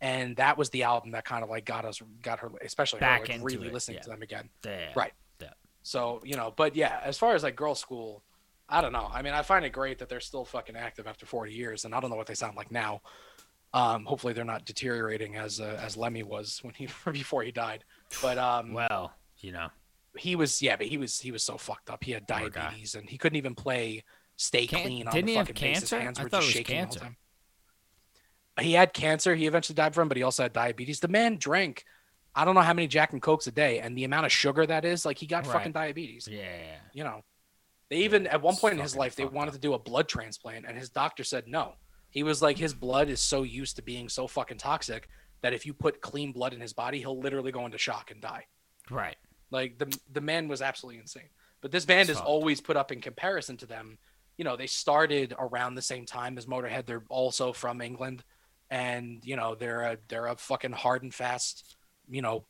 and 0.00 0.36
that 0.36 0.56
was 0.56 0.70
the 0.70 0.84
album 0.84 1.10
that 1.10 1.24
kind 1.24 1.42
of 1.42 1.50
like 1.50 1.64
got 1.64 1.84
us, 1.84 2.00
got 2.22 2.38
her, 2.38 2.50
especially 2.64 3.00
Back 3.00 3.26
her, 3.26 3.34
like, 3.34 3.44
really 3.44 3.68
it, 3.68 3.74
listening 3.74 3.96
yeah. 3.96 4.02
to 4.02 4.10
them 4.10 4.22
again. 4.22 4.48
Yeah, 4.64 4.92
Right. 4.94 5.12
yeah. 5.40 5.48
So 5.82 6.20
you 6.24 6.36
know, 6.36 6.52
but 6.56 6.76
yeah, 6.76 7.00
as 7.04 7.18
far 7.18 7.34
as 7.34 7.42
like 7.42 7.56
Girlschool, 7.56 8.20
I 8.68 8.80
don't 8.80 8.92
know. 8.92 9.08
I 9.12 9.22
mean, 9.22 9.32
I 9.32 9.42
find 9.42 9.64
it 9.64 9.70
great 9.70 9.98
that 9.98 10.08
they're 10.08 10.20
still 10.20 10.44
fucking 10.44 10.76
active 10.76 11.06
after 11.06 11.26
40 11.26 11.52
years, 11.52 11.84
and 11.84 11.94
I 11.94 12.00
don't 12.00 12.10
know 12.10 12.16
what 12.16 12.26
they 12.26 12.34
sound 12.34 12.56
like 12.56 12.70
now. 12.70 13.00
Um, 13.74 14.04
hopefully, 14.06 14.32
they're 14.32 14.44
not 14.44 14.64
deteriorating 14.64 15.36
as 15.36 15.60
uh, 15.60 15.78
as 15.82 15.96
Lemmy 15.96 16.22
was 16.22 16.58
when 16.62 16.74
he 16.74 16.88
before 17.12 17.42
he 17.42 17.52
died. 17.52 17.84
But 18.22 18.38
um, 18.38 18.72
well, 18.72 19.12
you 19.40 19.52
know, 19.52 19.68
he 20.16 20.36
was 20.36 20.62
yeah, 20.62 20.76
but 20.76 20.86
he 20.86 20.96
was 20.98 21.20
he 21.20 21.30
was 21.32 21.42
so 21.42 21.56
fucked 21.58 21.90
up. 21.90 22.02
He 22.02 22.12
had 22.12 22.26
diabetes, 22.26 22.94
and 22.94 23.08
he 23.08 23.18
couldn't 23.18 23.36
even 23.36 23.54
play 23.54 24.04
"Stay 24.36 24.66
Can- 24.66 24.82
Clean" 24.82 25.06
on 25.06 25.12
didn't 25.14 25.26
the 25.26 25.34
fucking 25.34 25.54
bass. 25.54 25.80
His 25.80 25.90
cancer? 25.90 26.00
hands 26.00 26.18
I 26.18 26.22
were 26.24 26.28
just 26.30 26.46
shaking 26.48 26.76
the 26.76 26.80
cancer. 26.82 27.00
whole 27.00 27.06
time. 27.08 27.16
He 28.60 28.72
had 28.72 28.92
cancer. 28.92 29.34
He 29.36 29.46
eventually 29.46 29.74
died 29.74 29.94
from, 29.94 30.08
but 30.08 30.16
he 30.16 30.22
also 30.22 30.42
had 30.42 30.52
diabetes. 30.52 31.00
The 31.00 31.08
man 31.08 31.36
drank. 31.36 31.84
I 32.34 32.44
don't 32.44 32.54
know 32.54 32.60
how 32.60 32.72
many 32.74 32.88
Jack 32.88 33.12
and 33.12 33.22
Cokes 33.22 33.46
a 33.46 33.52
day, 33.52 33.80
and 33.80 33.96
the 33.96 34.04
amount 34.04 34.26
of 34.26 34.32
sugar 34.32 34.64
that 34.66 34.84
is, 34.84 35.04
like 35.04 35.18
he 35.18 35.26
got 35.26 35.46
Right. 35.46 35.52
fucking 35.54 35.72
diabetes. 35.72 36.28
Yeah. 36.30 36.76
You 36.92 37.04
know, 37.04 37.22
they 37.90 37.98
even 37.98 38.26
at 38.26 38.42
one 38.42 38.56
point 38.56 38.74
in 38.74 38.80
his 38.80 38.96
life 38.96 39.14
they 39.16 39.24
wanted 39.24 39.52
to 39.54 39.58
do 39.60 39.74
a 39.74 39.78
blood 39.78 40.08
transplant, 40.08 40.64
and 40.66 40.76
his 40.76 40.88
doctor 40.90 41.22
said 41.24 41.46
no. 41.46 41.74
He 42.10 42.22
was 42.22 42.40
like, 42.40 42.58
his 42.58 42.74
blood 42.74 43.08
is 43.08 43.20
so 43.20 43.42
used 43.42 43.76
to 43.76 43.82
being 43.82 44.08
so 44.08 44.26
fucking 44.26 44.58
toxic 44.58 45.08
that 45.42 45.52
if 45.52 45.66
you 45.66 45.74
put 45.74 46.00
clean 46.00 46.32
blood 46.32 46.54
in 46.54 46.60
his 46.60 46.72
body, 46.72 46.98
he'll 46.98 47.18
literally 47.18 47.52
go 47.52 47.64
into 47.66 47.78
shock 47.78 48.10
and 48.10 48.20
die. 48.20 48.46
Right. 48.90 49.16
Like 49.50 49.78
the 49.78 49.96
the 50.12 50.20
man 50.20 50.48
was 50.48 50.62
absolutely 50.62 51.00
insane. 51.00 51.30
But 51.60 51.72
this 51.72 51.84
band 51.84 52.08
is 52.10 52.18
always 52.18 52.60
put 52.60 52.76
up 52.76 52.92
in 52.92 53.00
comparison 53.00 53.56
to 53.58 53.66
them. 53.66 53.98
You 54.36 54.44
know, 54.44 54.56
they 54.56 54.66
started 54.66 55.34
around 55.38 55.74
the 55.74 55.82
same 55.82 56.06
time 56.06 56.38
as 56.38 56.46
Motorhead. 56.46 56.86
They're 56.86 57.04
also 57.08 57.52
from 57.52 57.80
England, 57.80 58.22
and 58.70 59.20
you 59.24 59.36
know 59.36 59.54
they're 59.54 59.82
a 59.82 59.98
they're 60.08 60.26
a 60.26 60.36
fucking 60.36 60.72
hard 60.72 61.02
and 61.02 61.12
fast, 61.12 61.76
you 62.08 62.22
know, 62.22 62.44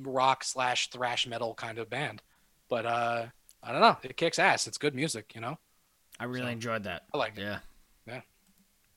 rock 0.00 0.44
slash 0.44 0.90
thrash 0.90 1.26
metal 1.26 1.54
kind 1.54 1.78
of 1.78 1.90
band. 1.90 2.22
But 2.68 2.86
uh, 2.86 3.26
I 3.62 3.72
don't 3.72 3.80
know. 3.80 3.96
It 4.02 4.16
kicks 4.16 4.38
ass. 4.38 4.66
It's 4.66 4.78
good 4.78 4.94
music. 4.94 5.32
You 5.34 5.40
know. 5.40 5.58
I 6.18 6.24
really 6.24 6.52
enjoyed 6.52 6.84
that. 6.84 7.02
I 7.12 7.18
like 7.18 7.36
it. 7.36 7.42
Yeah. 7.42 7.58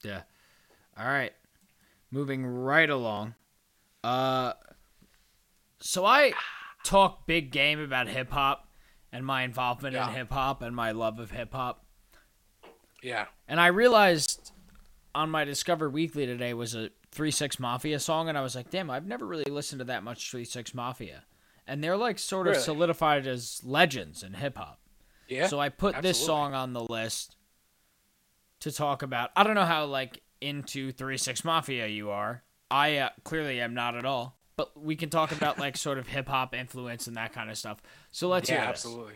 Yeah. 0.07 0.21
All 0.97 1.05
right. 1.05 1.33
Moving 2.11 2.45
right 2.45 2.89
along. 2.89 3.35
Uh 4.03 4.53
so 5.79 6.05
I 6.05 6.33
talk 6.83 7.27
big 7.27 7.51
game 7.51 7.79
about 7.79 8.07
hip 8.07 8.31
hop 8.31 8.67
and 9.11 9.25
my 9.25 9.43
involvement 9.43 9.93
Yeah. 9.95 10.07
in 10.09 10.15
hip 10.15 10.31
hop 10.31 10.61
and 10.61 10.75
my 10.75 10.91
love 10.91 11.19
of 11.19 11.31
hip 11.31 11.53
hop. 11.53 11.85
Yeah. 13.03 13.25
And 13.47 13.59
I 13.59 13.67
realized 13.67 14.51
on 15.13 15.29
my 15.29 15.45
Discover 15.45 15.89
Weekly 15.89 16.25
today 16.25 16.53
was 16.53 16.75
a 16.75 16.89
3 17.11 17.31
6 17.31 17.59
Mafia 17.59 17.99
song, 17.99 18.27
and 18.29 18.37
I 18.37 18.41
was 18.41 18.55
like, 18.55 18.69
damn, 18.69 18.89
I've 18.89 19.05
never 19.07 19.25
really 19.25 19.45
listened 19.49 19.79
to 19.79 19.85
that 19.85 20.03
much 20.03 20.29
3 20.29 20.43
6 20.43 20.73
Mafia. 20.73 21.23
And 21.65 21.83
they're 21.83 21.97
like 21.97 22.19
sort 22.19 22.47
of 22.47 22.51
Really? 22.53 22.63
solidified 22.63 23.27
as 23.27 23.61
legends 23.63 24.23
in 24.23 24.33
hip 24.33 24.57
hop. 24.57 24.79
Yeah. 25.27 25.47
So 25.47 25.59
I 25.59 25.69
put 25.69 26.01
this 26.01 26.23
song 26.23 26.53
on 26.53 26.73
the 26.73 26.83
list 26.83 27.35
to 28.61 28.71
talk 28.71 29.01
about. 29.03 29.31
I 29.35 29.43
don't 29.43 29.55
know 29.55 29.65
how 29.65 29.85
like 29.85 30.21
into 30.41 30.91
3 30.91 31.17
6 31.17 31.43
Mafia 31.43 31.87
you 31.87 32.09
are. 32.09 32.43
I 32.69 32.97
uh, 32.97 33.09
clearly 33.23 33.61
am 33.61 33.73
not 33.73 33.95
at 33.95 34.05
all. 34.05 34.37
But 34.55 34.79
we 34.81 34.95
can 34.95 35.09
talk 35.09 35.31
about 35.31 35.59
like 35.59 35.77
sort 35.77 35.99
of 35.99 36.07
hip 36.07 36.27
hop 36.27 36.55
influence 36.55 37.05
and 37.07 37.15
that 37.15 37.31
kind 37.31 37.49
of 37.51 37.57
stuff. 37.57 37.79
So 38.11 38.27
let's 38.27 38.49
Yeah, 38.49 38.57
hear 38.63 38.71
this. 38.71 38.85
absolutely. 38.85 39.15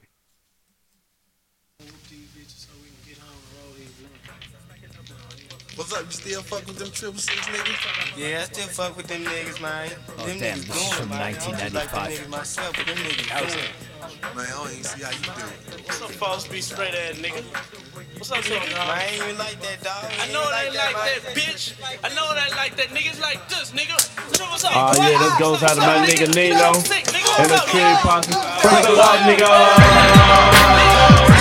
What's 5.76 5.94
up? 5.94 6.04
You 6.06 6.12
still 6.12 6.42
fuck 6.42 6.68
with 6.68 6.78
them 6.78 6.92
triple 6.92 7.20
six 7.20 7.40
niggas? 7.48 8.20
Yeah, 8.20 8.42
I 8.42 8.44
still 8.52 8.68
fuck 8.68 8.98
with 8.98 9.08
them 9.08 9.24
niggas, 9.24 9.62
man. 9.62 9.90
Oh, 10.20 10.28
them 10.28 10.40
damn, 10.40 10.60
niggas 10.60 10.68
this 10.68 10.76
is 10.76 10.94
from 11.00 11.12
it. 11.12 11.16
I 11.16 11.32
don't 11.32 11.56
like 11.72 11.88
1995. 11.88 11.96
them 11.96 12.12
niggas 12.12 12.30
myself, 12.30 12.76
but 12.76 12.86
them 12.92 13.00
niggas 13.00 13.32
doing. 13.32 13.72
Man, 14.36 14.44
I 14.44 14.52
don't 14.52 14.68
even 14.68 14.84
see 14.84 15.00
how 15.00 15.16
you 15.16 15.24
do 15.24 15.32
it. 15.32 15.88
What's 15.88 16.02
up, 16.02 16.12
false 16.12 16.48
be 16.48 16.60
straight 16.60 16.92
ass 16.92 17.16
nigga? 17.24 17.40
What's 18.20 18.32
up, 18.36 18.44
nigga? 18.44 18.68
Man, 18.68 18.84
I 18.84 19.00
ain't 19.08 19.24
even 19.24 19.38
like 19.40 19.60
that, 19.64 19.80
dog. 19.80 20.12
I 20.12 20.28
know 20.36 20.44
it 20.44 20.52
ain't 20.60 20.76
like 20.76 20.96
that, 21.08 21.22
bitch. 21.40 21.72
I 22.04 22.10
know 22.20 22.28
it 22.36 22.44
ain't 22.44 22.58
like 22.60 22.76
that, 22.76 22.92
niggas 22.92 23.22
like 23.24 23.48
this, 23.48 23.72
nigga. 23.72 23.96
So 24.36 24.44
what's 24.52 24.68
up? 24.68 24.76
Oh 24.76 24.92
yeah, 25.00 25.24
this 25.24 25.40
goes 25.40 25.64
out 25.64 25.80
to 25.80 25.88
my 25.88 26.04
nigga 26.04 26.28
Nino 26.36 26.76
and 26.76 26.84
the 26.84 27.00
What's 27.32 27.56
up, 27.56 27.72
Tree 27.72 27.80
nigga? 27.80 28.04
Posse. 28.04 28.36
Bring 28.60 28.76
it 28.76 29.00
up, 29.00 29.24
nigga. 29.24 29.48
Nigga 30.76 31.41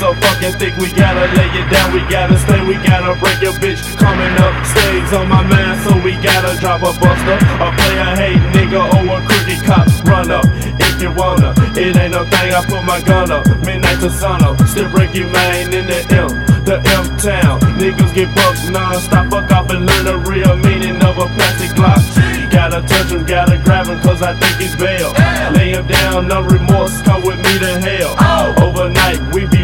so 0.00 0.14
fucking 0.14 0.56
thick, 0.56 0.72
we 0.80 0.88
gotta 0.96 1.28
lay 1.36 1.52
it 1.52 1.68
down, 1.68 1.92
we 1.92 2.00
gotta 2.08 2.38
stay, 2.38 2.64
we 2.64 2.72
gotta 2.88 3.12
break 3.20 3.36
your 3.44 3.52
bitch. 3.60 3.84
Coming 4.00 4.32
up, 4.40 4.54
stays 4.64 5.12
on 5.12 5.28
my 5.28 5.44
mind, 5.44 5.76
so 5.84 5.92
we 6.00 6.16
gotta 6.24 6.58
drop 6.58 6.80
a 6.80 6.96
buster. 6.96 7.36
A 7.60 7.68
player 7.68 8.10
hate 8.16 8.40
nigga 8.56 8.80
or 8.80 9.04
a 9.04 9.20
crooked 9.28 9.60
cop. 9.68 9.84
Run 10.08 10.30
up 10.30 10.46
if 10.80 11.02
you 11.02 11.12
wanna. 11.12 11.52
It 11.76 11.94
ain't 12.00 12.12
no 12.12 12.24
thing, 12.24 12.54
I 12.54 12.64
put 12.64 12.82
my 12.84 13.02
gun 13.02 13.30
up. 13.30 13.44
Midnight 13.60 14.00
to 14.00 14.08
sun 14.08 14.42
up, 14.42 14.56
still 14.66 14.88
break 14.88 15.14
you 15.14 15.26
man 15.28 15.74
in 15.74 15.86
the 15.86 16.00
M. 16.16 16.32
The 16.64 16.80
M 16.80 17.04
town, 17.20 17.60
niggas 17.76 18.14
get 18.14 18.34
bucked 18.34 18.70
non-stop. 18.70 19.30
Fuck 19.30 19.52
off 19.52 19.68
and 19.68 19.84
learn 19.84 20.04
the 20.06 20.16
real 20.24 20.56
meaning 20.56 20.96
of 21.04 21.18
a 21.18 21.28
plastic 21.36 21.76
block. 21.76 22.00
Gotta 22.50 22.80
touch 22.88 23.12
him, 23.12 23.24
gotta 23.26 23.58
grab 23.58 23.86
him, 23.86 24.00
cause 24.00 24.22
I 24.22 24.32
think 24.34 24.56
he's 24.56 24.74
bail. 24.76 25.12
Lay 25.52 25.70
him 25.70 25.86
down, 25.86 26.26
no 26.26 26.42
remorse, 26.42 27.00
come 27.02 27.22
with 27.22 27.36
me 27.36 27.58
to 27.60 27.78
hell. 27.78 28.14
Oh. 28.18 28.66
Overnight, 28.66 29.20
we 29.34 29.46
be 29.46 29.59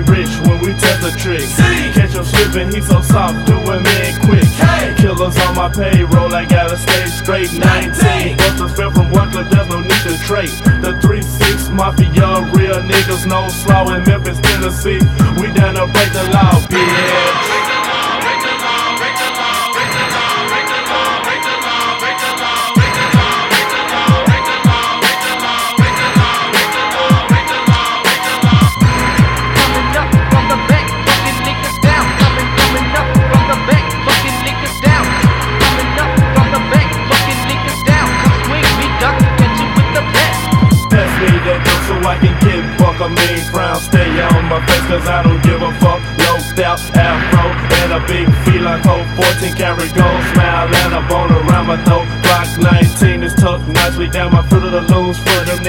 rich 1.07 1.25
when 1.25 1.33
we 1.33 1.39
test 1.39 1.55
the 1.57 1.87
trick. 1.87 1.95
Catch 1.95 2.15
him 2.15 2.25
slipping, 2.25 2.75
he 2.75 2.81
so 2.81 3.01
soft, 3.01 3.47
do 3.47 3.57
it 3.59 3.83
man 3.83 4.21
quick. 4.25 4.97
Killers 4.99 5.37
on 5.39 5.55
my 5.55 5.69
payroll, 5.69 6.35
I 6.35 6.45
gotta 6.45 6.77
stay 6.77 7.07
straight. 7.07 7.53
19, 7.53 8.37
busters 8.37 8.73
fell 8.77 8.91
from 8.91 9.11
one 9.11 9.31
clip, 9.31 9.49
there's 9.51 9.69
no 9.69 9.81
need 9.81 10.03
to 10.07 10.19
trade. 10.25 10.51
The 10.83 10.99
3-6 11.03 11.73
Mafia, 11.73 12.43
real 12.55 12.81
niggas, 12.83 13.27
no 13.27 13.49
slaw 13.49 13.95
in 13.95 14.05
Memphis, 14.05 14.41
Tennessee. 14.41 15.01
We 15.41 15.53
down 15.53 15.75
to 15.75 15.87
break 15.93 16.13
the 16.13 16.29
law, 16.33 16.53
bitch. 16.71 17.76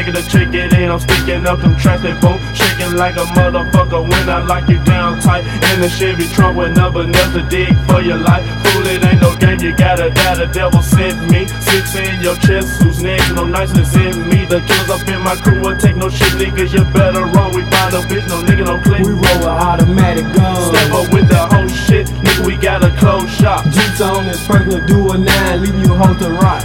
Nigga 0.08 0.24
to 0.24 0.40
it 0.56 0.72
in. 0.80 0.90
I'm 0.90 1.02
sticking 1.02 1.46
up 1.46 1.60
them 1.60 1.76
tracks 1.76 2.02
they 2.02 2.16
boom. 2.24 2.40
Shaking 2.56 2.96
like 2.96 3.18
a 3.18 3.28
motherfucker 3.36 4.08
when 4.08 4.30
I 4.30 4.40
lock 4.40 4.70
you 4.70 4.82
down 4.86 5.20
tight. 5.20 5.44
In 5.74 5.82
the 5.82 5.90
Chevy 5.90 6.32
trunk 6.32 6.56
with 6.56 6.78
number 6.78 7.04
to 7.04 7.42
dig 7.50 7.76
for 7.92 8.00
your 8.00 8.16
life. 8.16 8.48
Fool, 8.64 8.88
it 8.88 9.04
ain't 9.04 9.20
no 9.20 9.36
game. 9.36 9.60
You 9.60 9.76
gotta 9.76 10.10
die. 10.10 10.36
The 10.36 10.48
devil 10.48 10.82
sent 10.82 11.30
me. 11.30 11.46
Six 11.60 11.96
in 11.96 12.22
your 12.22 12.38
chest. 12.38 12.82
Who's 12.82 13.04
next? 13.04 13.34
No 13.34 13.44
niceness 13.44 13.94
in 13.96 14.30
me. 14.30 14.46
The 14.46 14.64
killers 14.64 14.90
up 14.96 15.06
in 15.10 15.20
my 15.28 15.36
crew 15.36 15.60
will 15.60 15.76
take 15.76 15.98
no 15.98 16.08
shit, 16.08 16.32
niggas. 16.40 16.72
You 16.72 16.88
better 16.96 17.26
run. 17.28 17.52
We 17.52 17.68
find 17.68 17.92
a 17.92 18.00
bitch. 18.08 18.24
No 18.32 18.40
nigga, 18.48 18.64
no 18.64 18.80
click. 18.88 19.04
We 19.04 19.12
roll 19.12 19.40
with 19.44 19.60
automatic 19.60 20.24
guns. 20.32 20.72
Step 20.72 20.88
up 20.96 21.12
with 21.12 21.28
the 21.28 21.44
whole 21.52 21.68
shit. 21.68 22.08
Nigga, 22.24 22.48
we 22.48 22.56
got 22.56 22.82
a 22.82 22.96
close 22.96 23.28
shop. 23.36 23.66
Jeeps 23.76 24.00
on 24.00 24.24
this 24.24 24.40
Franklin, 24.48 24.86
do 24.88 25.12
a 25.12 25.18
nine, 25.18 25.62
leaving 25.62 25.82
you 25.82 25.94
hold 25.96 26.18
to 26.20 26.32
rock. 26.32 26.64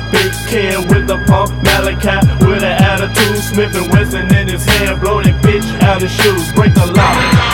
Kid 0.48 0.78
with 0.90 1.06
the 1.06 1.18
pump, 1.26 1.50
Malachi 1.62 2.18
with 2.44 2.62
an 2.62 2.76
attitude. 2.82 3.38
Smith 3.42 3.74
and 3.74 3.90
Wesson 3.92 4.34
in 4.34 4.48
his 4.48 4.64
hand, 4.64 5.00
blow 5.00 5.22
that 5.22 5.42
bitch 5.42 5.66
out 5.82 6.00
his 6.02 6.12
shoes, 6.12 6.52
break 6.52 6.74
the 6.74 6.86
lock. 6.86 7.51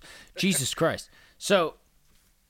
Times. 0.00 0.10
Jesus 0.36 0.74
Christ! 0.74 1.10
So, 1.38 1.74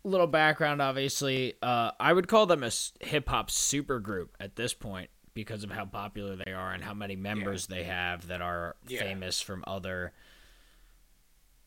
little 0.05 0.27
background. 0.27 0.81
Obviously, 0.83 1.55
uh, 1.63 1.93
I 1.99 2.13
would 2.13 2.29
call 2.29 2.47
them 2.47 2.63
a 2.63 2.71
hip 3.01 3.29
hop 3.29 3.51
super 3.51 3.99
group 4.01 4.37
at 4.41 4.57
this 4.57 4.75
point 4.75 5.11
because 5.35 5.65
of 5.65 5.71
how 5.71 5.85
popular 5.85 6.37
they 6.37 6.53
are 6.53 6.73
and 6.73 6.83
how 6.83 6.95
many 6.95 7.15
members 7.17 7.67
they 7.67 7.85
have 7.85 8.29
that 8.29 8.41
are 8.41 8.77
Yeah. 8.89 9.01
famous 9.01 9.41
from 9.41 9.63
other 9.67 10.13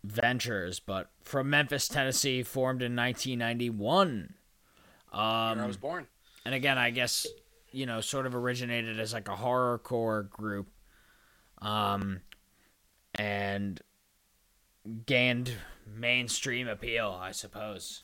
ventures. 0.04 0.80
But 0.80 1.10
from 1.24 1.50
Memphis, 1.50 1.88
Tennessee, 1.88 2.44
formed 2.44 2.82
in 2.82 2.96
1991. 2.96 4.34
Um, 5.12 5.20
Where 5.58 5.64
I 5.64 5.68
was 5.68 5.78
born. 5.78 6.08
and 6.46 6.54
again, 6.56 6.78
I 6.78 6.90
guess 6.92 7.26
you 7.72 7.86
know, 7.86 8.02
sort 8.02 8.26
of 8.26 8.34
originated 8.34 9.00
as 9.00 9.14
like 9.14 9.28
a 9.28 9.36
horrorcore 9.36 10.28
group, 10.32 10.70
um, 11.62 12.22
and 13.14 13.80
gained 15.06 15.54
mainstream 15.86 16.68
appeal, 16.68 17.18
I 17.22 17.32
suppose. 17.32 18.04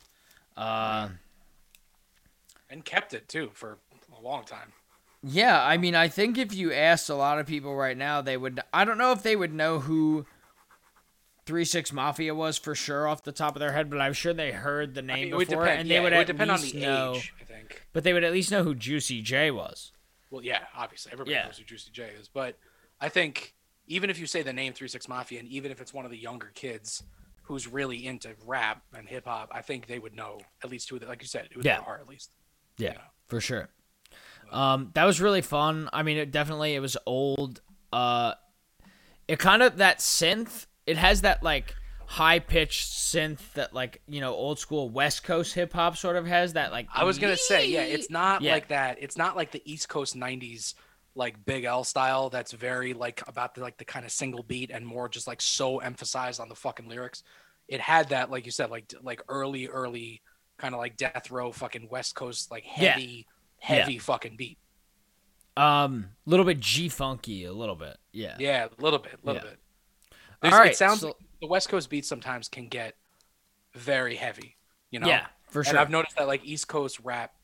Uh, 0.57 1.09
and 2.69 2.83
kept 2.83 3.13
it 3.13 3.27
too 3.27 3.49
for 3.53 3.77
a 4.17 4.21
long 4.21 4.43
time. 4.43 4.73
yeah, 5.23 5.63
I 5.63 5.77
mean, 5.77 5.95
I 5.95 6.07
think 6.07 6.37
if 6.37 6.53
you 6.53 6.71
asked 6.73 7.09
a 7.09 7.15
lot 7.15 7.39
of 7.39 7.45
people 7.47 7.75
right 7.75 7.97
now, 7.97 8.21
they 8.21 8.37
would. 8.37 8.59
I 8.73 8.85
don't 8.85 8.97
know 8.97 9.11
if 9.11 9.23
they 9.23 9.35
would 9.35 9.53
know 9.53 9.79
who 9.79 10.25
Three 11.45 11.65
Six 11.65 11.91
Mafia 11.91 12.33
was 12.33 12.57
for 12.57 12.73
sure 12.75 13.07
off 13.07 13.23
the 13.23 13.31
top 13.31 13.55
of 13.55 13.59
their 13.59 13.71
head, 13.73 13.89
but 13.89 13.99
I'm 14.01 14.13
sure 14.13 14.33
they 14.33 14.51
heard 14.51 14.93
the 14.95 15.01
name 15.01 15.29
mean, 15.31 15.37
before, 15.39 15.63
depend- 15.63 15.81
and 15.81 15.89
yeah, 15.89 15.97
they 15.97 16.03
would 16.03 16.13
would 16.13 16.19
at 16.21 16.27
depend 16.27 16.51
on 16.51 16.61
the 16.61 16.73
know. 16.73 17.13
age, 17.15 17.33
I 17.39 17.43
think. 17.43 17.85
But 17.93 18.03
they 18.03 18.13
would 18.13 18.23
at 18.23 18.31
least 18.33 18.51
know 18.51 18.63
who 18.63 18.73
Juicy 18.75 19.21
J 19.21 19.51
was. 19.51 19.91
Well, 20.31 20.43
yeah, 20.43 20.63
obviously 20.75 21.11
everybody 21.11 21.35
Yeah. 21.35 21.45
knows 21.45 21.57
who 21.57 21.63
Juicy 21.65 21.91
J 21.91 22.09
is, 22.19 22.27
but 22.27 22.57
I 23.01 23.09
think 23.09 23.53
even 23.87 24.09
if 24.09 24.19
you 24.19 24.25
say 24.27 24.41
the 24.41 24.53
name 24.53 24.73
Three 24.73 24.87
Six 24.87 25.07
Mafia, 25.07 25.39
and 25.39 25.47
even 25.47 25.71
if 25.71 25.81
it's 25.81 25.93
one 25.93 26.05
of 26.05 26.11
the 26.11 26.17
younger 26.17 26.51
kids 26.55 27.03
who's 27.43 27.67
really 27.67 28.05
into 28.07 28.29
rap 28.45 28.81
and 28.97 29.07
hip 29.07 29.25
hop, 29.25 29.49
I 29.51 29.61
think 29.61 29.85
they 29.87 29.99
would 29.99 30.15
know 30.15 30.39
at 30.63 30.71
least 30.71 30.89
who, 30.89 30.97
they, 30.97 31.05
like 31.05 31.21
you 31.21 31.27
said, 31.27 31.49
who 31.53 31.61
Yeah. 31.63 31.79
they 31.79 31.85
are 31.85 31.97
at 31.99 32.07
least. 32.07 32.31
Yeah, 32.77 32.97
for 33.27 33.39
sure. 33.39 33.69
Um, 34.51 34.91
that 34.93 35.05
was 35.05 35.21
really 35.21 35.41
fun. 35.41 35.89
I 35.93 36.03
mean, 36.03 36.17
it 36.17 36.31
definitely 36.31 36.75
it 36.75 36.79
was 36.79 36.97
old. 37.05 37.61
Uh, 37.93 38.33
it 39.27 39.39
kind 39.39 39.61
of 39.63 39.77
that 39.77 39.99
synth. 39.99 40.65
It 40.85 40.97
has 40.97 41.21
that 41.21 41.41
like 41.43 41.75
high 42.07 42.37
pitched 42.39 42.91
synth 42.91 43.53
that 43.53 43.73
like 43.73 44.01
you 44.07 44.21
know 44.21 44.33
old 44.33 44.59
school 44.59 44.89
West 44.89 45.23
Coast 45.23 45.53
hip 45.55 45.73
hop 45.73 45.97
sort 45.97 46.15
of 46.15 46.27
has. 46.27 46.53
That 46.53 46.71
like 46.71 46.87
I 46.93 47.03
was 47.03 47.17
gonna 47.17 47.37
say, 47.37 47.67
yeah, 47.69 47.81
it's 47.83 48.09
not 48.09 48.41
Yeah. 48.41 48.51
like 48.53 48.67
that. 48.67 48.97
It's 49.01 49.17
not 49.17 49.35
like 49.35 49.51
the 49.51 49.61
East 49.65 49.89
Coast 49.89 50.15
'90s 50.15 50.73
like 51.15 51.43
Big 51.45 51.63
L 51.63 51.83
style. 51.83 52.29
That's 52.29 52.51
very 52.51 52.93
like 52.93 53.23
about 53.27 53.55
the 53.55 53.61
like 53.61 53.77
the 53.77 53.85
kind 53.85 54.05
of 54.05 54.11
single 54.11 54.43
beat 54.43 54.69
and 54.71 54.85
more 54.85 55.07
just 55.09 55.27
like 55.27 55.41
so 55.41 55.79
emphasized 55.79 56.39
on 56.39 56.49
the 56.49 56.55
fucking 56.55 56.87
lyrics. 56.87 57.23
It 57.67 57.79
had 57.81 58.09
that, 58.09 58.29
like 58.29 58.45
you 58.45 58.51
said, 58.51 58.69
like 58.69 58.93
like 59.01 59.21
early, 59.29 59.67
early 59.67 60.21
kind 60.57 60.73
of 60.75 60.79
like 60.79 60.97
death 60.97 61.31
row 61.31 61.51
fucking 61.51 61.87
West 61.89 62.15
Coast 62.15 62.51
like 62.51 62.63
Yeah. 62.77 62.91
heavy, 62.91 63.25
Yeah. 63.61 63.75
heavy 63.75 63.97
fucking 63.97 64.35
beat. 64.35 64.57
um 65.57 66.09
a 66.27 66.29
little 66.29 66.45
bit 66.45 66.59
G 66.59 66.89
funky, 66.89 67.45
a 67.45 67.53
little 67.53 67.75
bit. 67.75 67.97
Yeah. 68.11 68.35
Yeah, 68.39 68.67
a 68.77 68.81
little 68.81 68.99
bit, 68.99 69.13
a 69.23 69.25
little 69.25 69.41
Yeah. 69.41 69.49
bit. 69.51 69.59
All 70.11 70.17
There's, 70.41 70.53
right, 70.53 70.71
it 70.71 70.77
sounds 70.77 70.99
so- 70.99 71.07
like 71.07 71.15
the 71.39 71.47
West 71.47 71.69
Coast 71.69 71.89
beats 71.89 72.09
sometimes 72.09 72.49
can 72.49 72.67
get 72.67 72.95
very 73.73 74.15
heavy, 74.17 74.57
you 74.91 74.99
know. 74.99 75.07
Yeah, 75.07 75.27
for 75.49 75.63
sure. 75.63 75.69
And 75.71 75.75
sure. 75.75 75.79
I've 75.79 75.89
noticed 75.89 76.17
that 76.17 76.27
like 76.27 76.43
East 76.43 76.67
Coast 76.67 76.99
rap, 77.03 77.34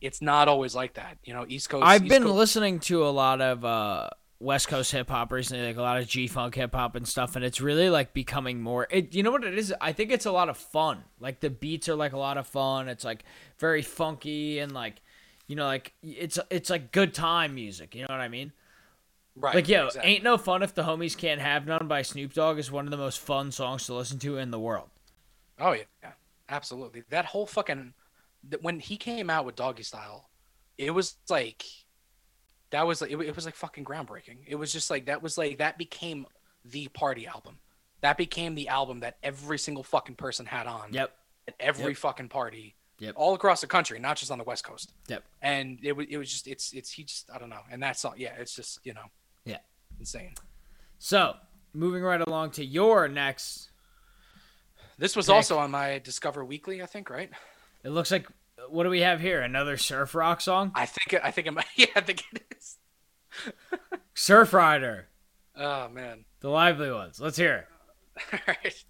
it's 0.00 0.20
not 0.22 0.48
always 0.48 0.74
like 0.74 0.94
that. 0.94 1.18
You 1.24 1.34
know, 1.34 1.44
East 1.48 1.68
Coast. 1.68 1.84
I've 1.84 2.04
East 2.04 2.10
been 2.10 2.22
Coast- 2.24 2.34
listening 2.34 2.80
to 2.80 3.06
a 3.06 3.10
lot 3.10 3.40
of 3.40 3.64
uh, 3.64 4.10
West 4.38 4.68
Coast 4.68 4.92
hip 4.92 5.08
hop 5.08 5.32
recently, 5.32 5.66
like 5.66 5.76
a 5.76 5.82
lot 5.82 5.98
of 5.98 6.06
G 6.06 6.26
funk 6.26 6.54
hip 6.54 6.74
hop 6.74 6.94
and 6.94 7.06
stuff, 7.06 7.36
and 7.36 7.44
it's 7.44 7.60
really 7.60 7.88
like 7.90 8.12
becoming 8.12 8.60
more. 8.60 8.86
It, 8.90 9.14
you 9.14 9.22
know 9.22 9.30
what 9.30 9.44
it 9.44 9.58
is? 9.58 9.74
I 9.80 9.92
think 9.92 10.10
it's 10.10 10.26
a 10.26 10.32
lot 10.32 10.48
of 10.48 10.56
fun. 10.56 11.04
Like 11.20 11.40
the 11.40 11.50
beats 11.50 11.88
are 11.88 11.94
like 11.94 12.12
a 12.12 12.18
lot 12.18 12.38
of 12.38 12.46
fun. 12.46 12.88
It's 12.88 13.04
like 13.04 13.24
very 13.58 13.82
funky 13.82 14.58
and 14.58 14.72
like, 14.72 15.00
you 15.46 15.56
know, 15.56 15.66
like 15.66 15.94
it's 16.02 16.38
it's 16.50 16.70
like 16.70 16.92
good 16.92 17.14
time 17.14 17.54
music. 17.54 17.94
You 17.94 18.02
know 18.02 18.08
what 18.10 18.20
I 18.20 18.28
mean? 18.28 18.52
Right. 19.38 19.54
Like 19.54 19.68
yo, 19.68 19.86
exactly. 19.86 20.12
ain't 20.12 20.24
no 20.24 20.38
fun 20.38 20.62
if 20.62 20.74
the 20.74 20.82
homies 20.82 21.16
can't 21.16 21.40
have 21.40 21.66
none 21.66 21.88
by 21.88 22.02
Snoop 22.02 22.32
Dogg 22.32 22.58
is 22.58 22.70
one 22.70 22.86
of 22.86 22.90
the 22.90 22.96
most 22.96 23.18
fun 23.18 23.52
songs 23.52 23.84
to 23.86 23.94
listen 23.94 24.18
to 24.20 24.38
in 24.38 24.50
the 24.50 24.58
world. 24.58 24.88
Oh 25.58 25.72
yeah, 25.72 25.82
yeah, 26.02 26.12
absolutely. 26.48 27.02
That 27.10 27.26
whole 27.26 27.46
fucking 27.46 27.92
when 28.60 28.80
he 28.80 28.96
came 28.96 29.30
out 29.30 29.44
with 29.44 29.56
Doggy 29.56 29.82
Style, 29.82 30.28
it 30.78 30.90
was 30.92 31.16
like 31.28 31.64
that 32.70 32.86
was 32.86 33.00
like 33.00 33.10
it, 33.10 33.18
it 33.20 33.34
was 33.36 33.44
like 33.44 33.54
fucking 33.54 33.84
groundbreaking. 33.84 34.38
It 34.46 34.56
was 34.56 34.72
just 34.72 34.90
like 34.90 35.06
that 35.06 35.22
was 35.22 35.38
like 35.38 35.58
that 35.58 35.78
became 35.78 36.26
the 36.64 36.88
party 36.88 37.26
album. 37.26 37.58
That 38.02 38.16
became 38.16 38.54
the 38.54 38.68
album 38.68 39.00
that 39.00 39.16
every 39.22 39.58
single 39.58 39.82
fucking 39.82 40.16
person 40.16 40.46
had 40.46 40.66
on. 40.66 40.92
Yep. 40.92 41.12
At 41.48 41.54
every 41.60 41.88
Yep. 41.92 41.96
fucking 41.96 42.28
party. 42.28 42.74
Yep. 42.98 43.14
All 43.16 43.34
across 43.34 43.60
the 43.60 43.66
country, 43.66 43.98
not 43.98 44.16
just 44.16 44.30
on 44.30 44.38
the 44.38 44.44
West 44.44 44.64
Coast. 44.64 44.92
Yep. 45.08 45.22
And 45.42 45.78
it 45.82 45.92
was 45.92 46.06
it 46.10 46.16
was 46.18 46.30
just 46.30 46.46
it's 46.46 46.72
it's 46.72 46.90
he 46.90 47.04
just 47.04 47.30
I 47.32 47.38
don't 47.38 47.50
know. 47.50 47.62
And 47.70 47.82
that's 47.82 48.04
all 48.04 48.14
yeah, 48.16 48.34
it's 48.38 48.54
just, 48.54 48.80
you 48.84 48.94
know, 48.94 49.04
Yeah. 49.44 49.58
insane. 49.98 50.34
So 50.98 51.34
moving 51.72 52.02
right 52.02 52.20
along 52.20 52.50
to 52.52 52.64
your 52.64 53.06
next. 53.08 53.70
This 54.98 55.14
was 55.14 55.26
Pick. 55.26 55.34
also 55.34 55.58
on 55.58 55.70
my 55.70 55.98
Discover 55.98 56.44
Weekly, 56.44 56.82
I 56.82 56.86
think, 56.86 57.10
right? 57.10 57.30
It 57.84 57.90
looks 57.90 58.10
like 58.10 58.26
what 58.68 58.84
do 58.84 58.90
we 58.90 59.00
have 59.00 59.20
here? 59.20 59.42
Another 59.42 59.76
surf 59.76 60.14
rock 60.14 60.40
song? 60.40 60.72
I 60.74 60.86
think 60.86 61.22
I 61.24 61.30
think 61.30 61.46
it 61.46 61.52
might 61.52 61.66
yeah, 61.76 61.86
I 61.94 62.00
think 62.00 62.24
it 62.32 62.42
is. 62.56 62.78
Surf 64.14 64.52
Rider. 64.52 65.08
Oh 65.56 65.88
man. 65.88 66.24
The 66.40 66.48
lively 66.48 66.90
ones. 66.90 67.20
Let's 67.20 67.36
hear 67.36 67.66
it. 68.22 68.32
All 68.32 68.54
right. 68.54 68.84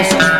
Eso. 0.00 0.39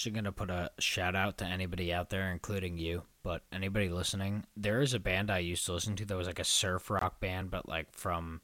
Actually 0.00 0.12
gonna 0.12 0.32
put 0.32 0.48
a 0.48 0.70
shout 0.78 1.14
out 1.14 1.36
to 1.36 1.44
anybody 1.44 1.92
out 1.92 2.08
there, 2.08 2.32
including 2.32 2.78
you, 2.78 3.02
but 3.22 3.42
anybody 3.52 3.90
listening. 3.90 4.46
There 4.56 4.80
is 4.80 4.94
a 4.94 4.98
band 4.98 5.30
I 5.30 5.40
used 5.40 5.66
to 5.66 5.74
listen 5.74 5.94
to 5.96 6.06
that 6.06 6.16
was 6.16 6.26
like 6.26 6.38
a 6.38 6.44
surf 6.44 6.88
rock 6.88 7.20
band, 7.20 7.50
but 7.50 7.68
like 7.68 7.92
from 7.92 8.40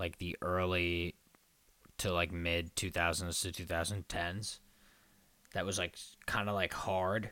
like 0.00 0.18
the 0.18 0.36
early 0.42 1.14
to 1.98 2.12
like 2.12 2.32
mid 2.32 2.74
2000s 2.74 3.40
to 3.40 3.64
2010s. 3.64 4.58
That 5.54 5.64
was 5.64 5.78
like 5.78 5.96
kind 6.26 6.48
of 6.48 6.56
like 6.56 6.74
hard 6.74 7.30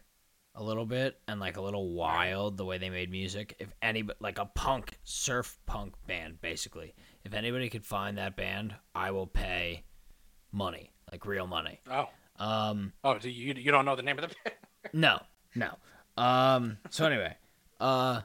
a 0.55 0.63
little 0.63 0.87
bit 0.87 1.19
and 1.27 1.41
like 1.41 1.57
a 1.57 1.61
little 1.61 1.91
wild 1.95 2.59
the 2.59 2.65
way 2.65 2.79
they 2.79 2.91
made 2.91 3.11
music. 3.11 3.57
If 3.59 3.73
anybody 3.83 4.19
like 4.21 4.39
a 4.39 4.47
punk 4.47 5.01
surf 5.03 5.59
punk 5.67 5.95
band 6.07 6.41
basically. 6.41 6.95
If 7.25 7.35
anybody 7.35 7.69
could 7.71 7.85
find 7.85 8.19
that 8.19 8.37
band, 8.37 8.77
I 8.95 9.11
will 9.11 9.27
pay 9.27 9.83
money, 10.53 10.93
like 11.11 11.27
real 11.27 11.49
money. 11.49 11.81
Oh. 11.91 12.09
Um 12.39 12.93
Oh, 13.05 13.19
do 13.19 13.29
you 13.31 13.55
you 13.55 13.73
don't 13.73 13.85
know 13.85 13.97
the 13.97 14.03
name 14.03 14.19
of 14.19 14.29
the 14.29 14.35
band? 14.45 14.57
no, 14.93 15.21
no. 15.55 16.23
Um. 16.23 16.79
So 16.91 17.07
anyway, 17.07 17.37
uh, 17.81 18.23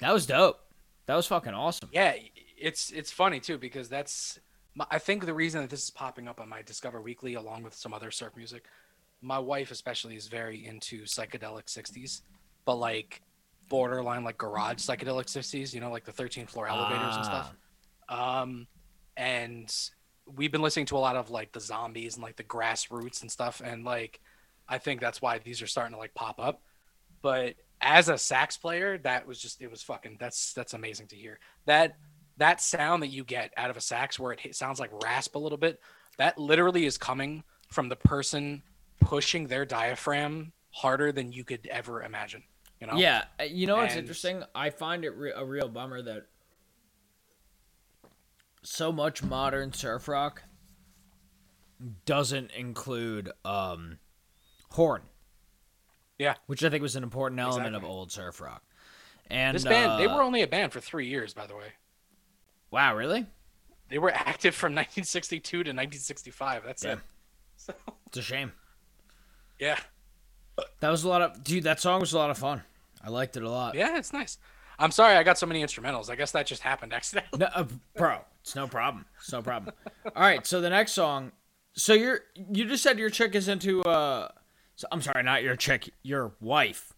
that 0.00 0.12
was 0.12 0.26
dope. 0.26 0.60
That 1.06 1.16
was 1.16 1.26
fucking 1.26 1.54
awesome. 1.54 1.88
Yeah, 1.92 2.14
it's 2.58 2.90
it's 2.90 3.10
funny 3.10 3.40
too 3.40 3.58
because 3.58 3.88
that's 3.88 4.38
my, 4.74 4.86
I 4.90 4.98
think 4.98 5.26
the 5.26 5.34
reason 5.34 5.60
that 5.62 5.70
this 5.70 5.84
is 5.84 5.90
popping 5.90 6.28
up 6.28 6.40
on 6.40 6.48
my 6.48 6.62
Discover 6.62 7.00
Weekly 7.00 7.34
along 7.34 7.62
with 7.62 7.74
some 7.74 7.92
other 7.94 8.10
surf 8.10 8.36
music. 8.36 8.64
My 9.20 9.38
wife 9.38 9.70
especially 9.70 10.14
is 10.14 10.28
very 10.28 10.64
into 10.64 11.02
psychedelic 11.02 11.64
60s, 11.64 12.22
but 12.64 12.76
like 12.76 13.20
borderline 13.68 14.22
like 14.22 14.38
garage 14.38 14.76
psychedelic 14.76 15.26
60s, 15.26 15.74
you 15.74 15.80
know, 15.80 15.90
like 15.90 16.04
the 16.04 16.12
13th 16.12 16.50
floor 16.50 16.68
elevators 16.68 17.16
and 17.16 17.24
stuff. 17.24 17.54
Um 18.08 18.66
and 19.16 19.74
we've 20.36 20.52
been 20.52 20.62
listening 20.62 20.86
to 20.86 20.96
a 20.96 20.98
lot 20.98 21.16
of 21.16 21.30
like 21.30 21.52
the 21.52 21.60
zombies 21.60 22.14
and 22.14 22.22
like 22.22 22.36
the 22.36 22.44
grassroots 22.44 23.22
and 23.22 23.30
stuff 23.30 23.60
and 23.64 23.84
like 23.84 24.20
I 24.68 24.78
think 24.78 25.00
that's 25.00 25.22
why 25.22 25.38
these 25.38 25.62
are 25.62 25.66
starting 25.66 25.94
to 25.94 25.98
like 25.98 26.14
pop 26.14 26.38
up. 26.38 26.62
But 27.22 27.54
as 27.80 28.08
a 28.08 28.18
sax 28.18 28.56
player, 28.56 28.98
that 28.98 29.26
was 29.26 29.40
just 29.40 29.60
it 29.62 29.70
was 29.70 29.82
fucking 29.82 30.16
that's 30.20 30.52
that's 30.52 30.74
amazing 30.74 31.06
to 31.08 31.16
hear. 31.16 31.38
That 31.66 31.96
that 32.36 32.60
sound 32.60 33.02
that 33.02 33.08
you 33.08 33.24
get 33.24 33.52
out 33.56 33.70
of 33.70 33.76
a 33.76 33.80
sax 33.80 34.18
where 34.18 34.32
it 34.32 34.54
sounds 34.54 34.78
like 34.78 34.90
rasp 35.02 35.34
a 35.34 35.38
little 35.38 35.58
bit, 35.58 35.80
that 36.18 36.38
literally 36.38 36.84
is 36.86 36.98
coming 36.98 37.42
from 37.68 37.88
the 37.88 37.96
person 37.96 38.62
pushing 39.00 39.46
their 39.46 39.64
diaphragm 39.64 40.52
harder 40.70 41.10
than 41.12 41.32
you 41.32 41.44
could 41.44 41.66
ever 41.68 42.02
imagine. 42.02 42.42
You 42.80 42.86
know? 42.86 42.94
Yeah, 42.96 43.24
you 43.44 43.66
know 43.66 43.76
what's 43.76 43.94
And- 43.94 44.00
interesting? 44.00 44.44
I 44.54 44.70
find 44.70 45.04
it 45.04 45.10
re- 45.10 45.32
a 45.34 45.44
real 45.44 45.68
bummer 45.68 46.00
that 46.02 46.26
so 48.68 48.92
much 48.92 49.22
modern 49.22 49.72
surf 49.72 50.08
rock 50.08 50.42
doesn't 52.04 52.50
include 52.52 53.30
um 53.44 53.98
horn. 54.70 55.02
Yeah. 56.18 56.34
Which 56.46 56.64
I 56.64 56.70
think 56.70 56.82
was 56.82 56.96
an 56.96 57.02
important 57.02 57.40
element 57.40 57.74
of 57.74 57.84
old 57.84 58.12
surf 58.12 58.40
rock. 58.40 58.62
And 59.30 59.54
this 59.54 59.64
band, 59.64 60.00
they 60.00 60.06
uh, 60.06 60.16
were 60.16 60.22
only 60.22 60.42
a 60.42 60.46
band 60.46 60.72
for 60.72 60.80
three 60.80 61.06
years, 61.06 61.34
by 61.34 61.46
the 61.46 61.54
way. 61.54 61.72
Wow, 62.70 62.96
really? 62.96 63.26
They 63.88 63.98
were 63.98 64.10
active 64.10 64.54
from 64.54 64.72
1962 64.74 65.50
to 65.50 65.58
1965. 65.58 66.62
That's 66.64 66.84
it. 66.84 66.98
It's 68.06 68.16
a 68.16 68.22
shame. 68.22 68.52
Yeah. 69.58 69.78
That 70.80 70.90
was 70.90 71.04
a 71.04 71.08
lot 71.08 71.22
of 71.22 71.44
dude, 71.44 71.64
that 71.64 71.80
song 71.80 72.00
was 72.00 72.12
a 72.12 72.18
lot 72.18 72.30
of 72.30 72.38
fun. 72.38 72.62
I 73.02 73.10
liked 73.10 73.36
it 73.36 73.42
a 73.42 73.50
lot. 73.50 73.74
Yeah, 73.74 73.96
it's 73.96 74.12
nice. 74.12 74.38
I'm 74.78 74.90
sorry 74.90 75.16
I 75.16 75.22
got 75.22 75.38
so 75.38 75.46
many 75.46 75.62
instrumentals. 75.62 76.10
I 76.10 76.16
guess 76.16 76.32
that 76.32 76.46
just 76.46 76.62
happened 76.62 76.92
accidentally. 76.92 77.38
No, 77.40 77.46
uh, 77.54 77.64
bro, 77.96 78.20
it's 78.48 78.56
no 78.56 78.66
problem. 78.66 79.04
It's 79.18 79.30
no 79.30 79.42
problem. 79.42 79.74
All 80.06 80.22
right, 80.22 80.46
so 80.46 80.62
the 80.62 80.70
next 80.70 80.92
song. 80.92 81.32
So 81.74 81.92
you're 81.92 82.20
you 82.34 82.64
just 82.64 82.82
said 82.82 82.98
your 82.98 83.10
chick 83.10 83.34
is 83.34 83.46
into 83.46 83.82
uh 83.82 84.28
so, 84.76 84.88
I'm 84.90 85.02
sorry, 85.02 85.22
not 85.22 85.42
your 85.42 85.54
chick, 85.54 85.90
your 86.02 86.32
wife. 86.40 86.94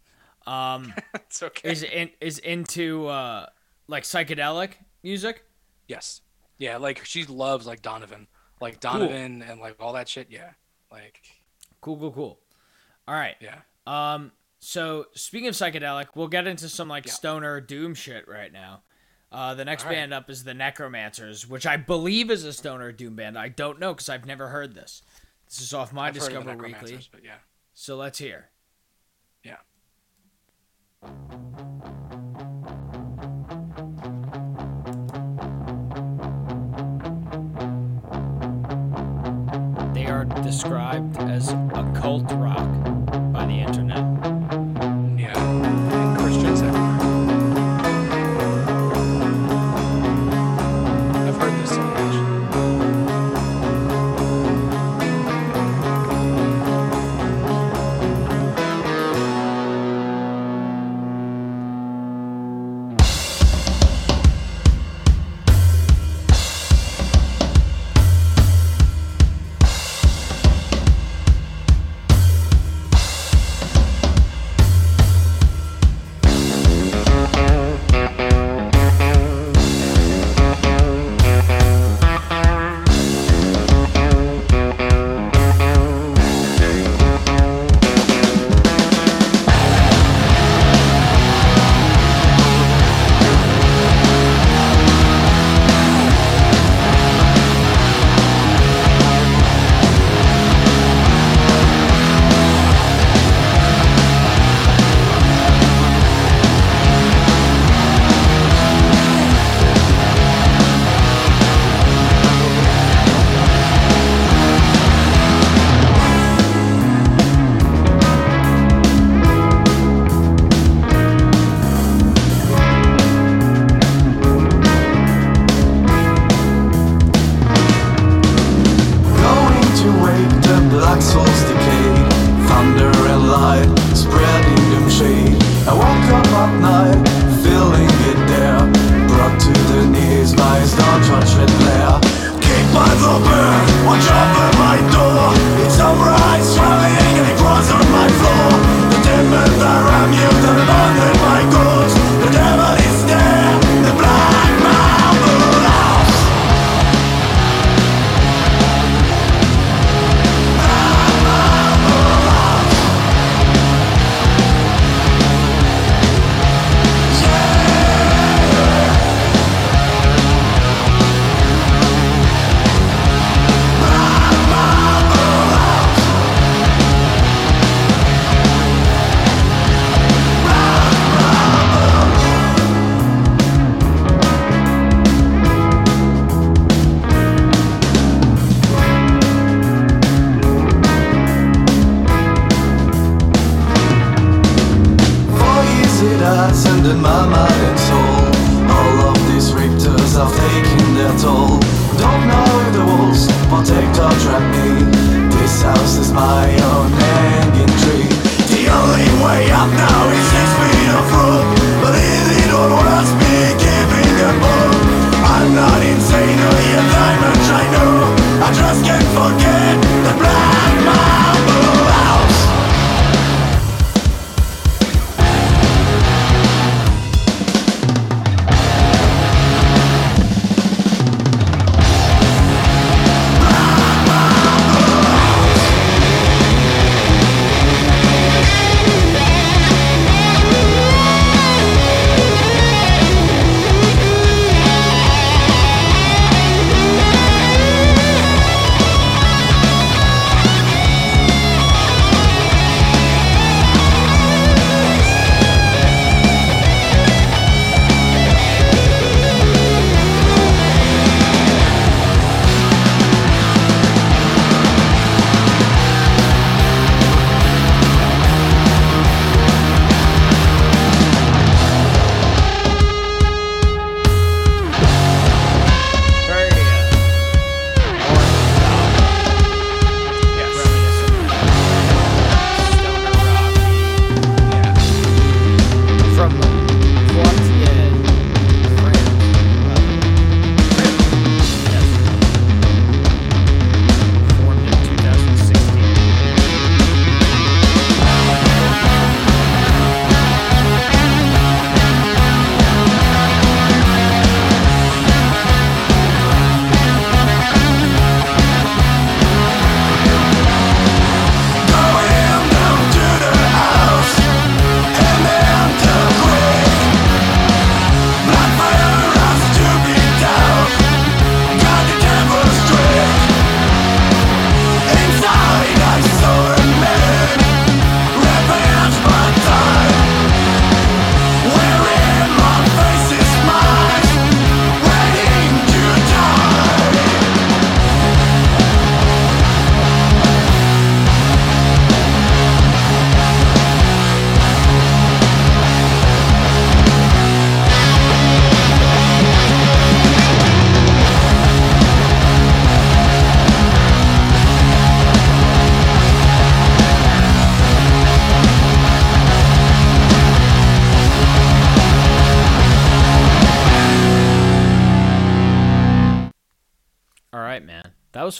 Um 0.47 0.93
it's 1.13 1.43
okay. 1.43 1.69
Is 1.69 1.83
in, 1.83 2.09
is 2.21 2.39
into 2.39 3.07
uh 3.07 3.47
like 3.89 4.03
psychedelic 4.03 4.75
music? 5.03 5.43
Yes. 5.89 6.21
Yeah, 6.57 6.77
like 6.77 7.03
she 7.03 7.25
loves 7.25 7.67
like 7.67 7.81
Donovan, 7.81 8.27
like 8.61 8.79
Donovan 8.79 9.41
and 9.41 9.59
like 9.59 9.75
all 9.81 9.91
that 9.93 10.07
shit. 10.07 10.27
Yeah, 10.29 10.51
like 10.89 11.19
Cool, 11.81 11.97
cool, 11.97 12.11
cool. 12.13 12.39
All 13.09 13.15
right. 13.15 13.35
Yeah. 13.41 13.57
Um 13.85 14.31
so 14.61 15.07
speaking 15.15 15.49
of 15.49 15.55
psychedelic, 15.55 16.07
we'll 16.15 16.29
get 16.29 16.47
into 16.47 16.69
some 16.69 16.87
like 16.87 17.09
stoner 17.09 17.59
doom 17.59 17.93
shit 17.93 18.25
right 18.29 18.53
now. 18.53 18.83
Uh, 19.31 19.53
the 19.53 19.63
next 19.63 19.85
right. 19.85 19.91
band 19.91 20.13
up 20.13 20.29
is 20.29 20.43
the 20.43 20.53
Necromancers, 20.53 21.47
which 21.47 21.65
I 21.65 21.77
believe 21.77 22.29
is 22.29 22.43
a 22.43 22.51
stoner 22.51 22.91
doom 22.91 23.15
band. 23.15 23.37
I 23.37 23.47
don't 23.47 23.79
know 23.79 23.93
because 23.93 24.09
I've 24.09 24.25
never 24.25 24.49
heard 24.49 24.75
this. 24.75 25.03
This 25.47 25.61
is 25.61 25.73
off 25.73 25.93
my 25.93 26.07
I've 26.07 26.17
heard 26.17 26.33
of 26.33 26.45
the 26.45 26.51
Discover 26.51 26.63
Weekly. 26.63 26.99
But 27.11 27.23
yeah. 27.23 27.35
So 27.73 27.95
let's 27.95 28.19
hear. 28.19 28.49
Yeah. 29.43 29.57
They 39.93 40.07
are 40.07 40.25
described 40.43 41.17
as 41.19 41.51
occult 41.73 42.29
rock 42.33 42.69
by 43.31 43.45
the 43.45 43.59
internet. 43.59 44.10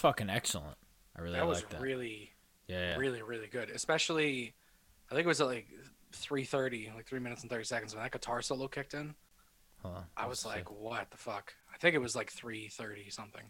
Fucking 0.02 0.30
excellent. 0.30 0.78
I 1.16 1.22
really 1.22 1.36
that 1.38 1.48
was 1.48 1.60
like 1.60 1.70
that. 1.70 1.82
really, 1.82 2.32
Yeah, 2.68 2.80
yeah. 2.80 2.96
really, 2.98 3.22
really 3.22 3.48
good. 3.48 3.70
Especially, 3.70 4.54
I 5.10 5.16
think 5.16 5.26
it 5.26 5.28
was 5.28 5.42
at 5.42 5.48
like 5.48 5.68
three 6.12 6.44
thirty, 6.44 6.92
like 6.96 7.06
three 7.06 7.20
minutes 7.20 7.42
and 7.44 7.50
thirty 7.52 7.64
seconds 7.64 7.94
when 7.94 8.04
that 8.04 8.12
guitar 8.12 8.42
solo 8.42 8.68
kicked 8.68 8.94
in. 8.94 9.16
On, 9.84 10.04
I 10.18 10.28
was 10.28 10.46
like, 10.46 10.70
"What 10.72 11.10
the 11.12 11.18
fuck?" 11.18 11.54
I 11.74 11.78
think 11.78 11.96
it 11.96 12.00
was 12.00 12.16
like 12.16 12.32
three 12.32 12.68
thirty 12.68 13.10
something. 13.10 13.41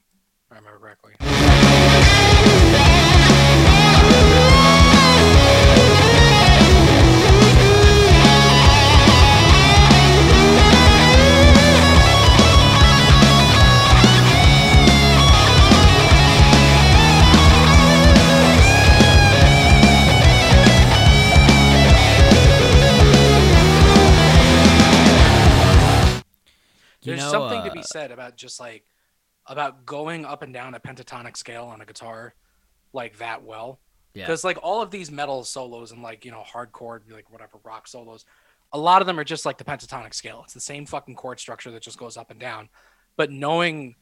Said 28.12 28.18
about 28.20 28.38
just 28.38 28.60
like 28.60 28.84
about 29.48 29.86
going 29.86 30.26
up 30.26 30.42
and 30.44 30.54
down 30.54 30.76
a 30.76 30.80
pentatonic 30.80 31.36
scale 31.38 31.66
on 31.66 31.82
a 31.82 31.86
guitar 31.86 32.34
like 32.94 33.18
that 33.18 33.44
well. 33.44 33.80
Yeah. 34.14 34.26
Because 34.26 34.44
like 34.44 34.58
all 34.62 34.82
of 34.82 34.92
these 34.92 35.10
metal 35.10 35.44
solos 35.44 35.92
and 35.92 36.04
like 36.04 36.26
you 36.26 36.32
know 36.32 36.44
hardcore 36.46 37.00
like 37.10 37.32
whatever 37.32 37.58
rock 37.64 37.88
solos, 37.88 38.26
a 38.74 38.78
lot 38.78 39.02
of 39.02 39.08
them 39.08 39.20
are 39.20 39.24
just 39.24 39.46
like 39.46 39.58
the 39.58 39.64
pentatonic 39.64 40.14
scale. 40.14 40.42
It's 40.44 40.54
the 40.54 40.60
same 40.60 40.86
fucking 40.86 41.16
chord 41.16 41.40
structure 41.40 41.72
that 41.72 41.82
just 41.82 41.98
goes 41.98 42.18
up 42.18 42.30
and 42.32 42.40
down. 42.40 42.70
But 43.16 43.32
knowing 43.32 43.96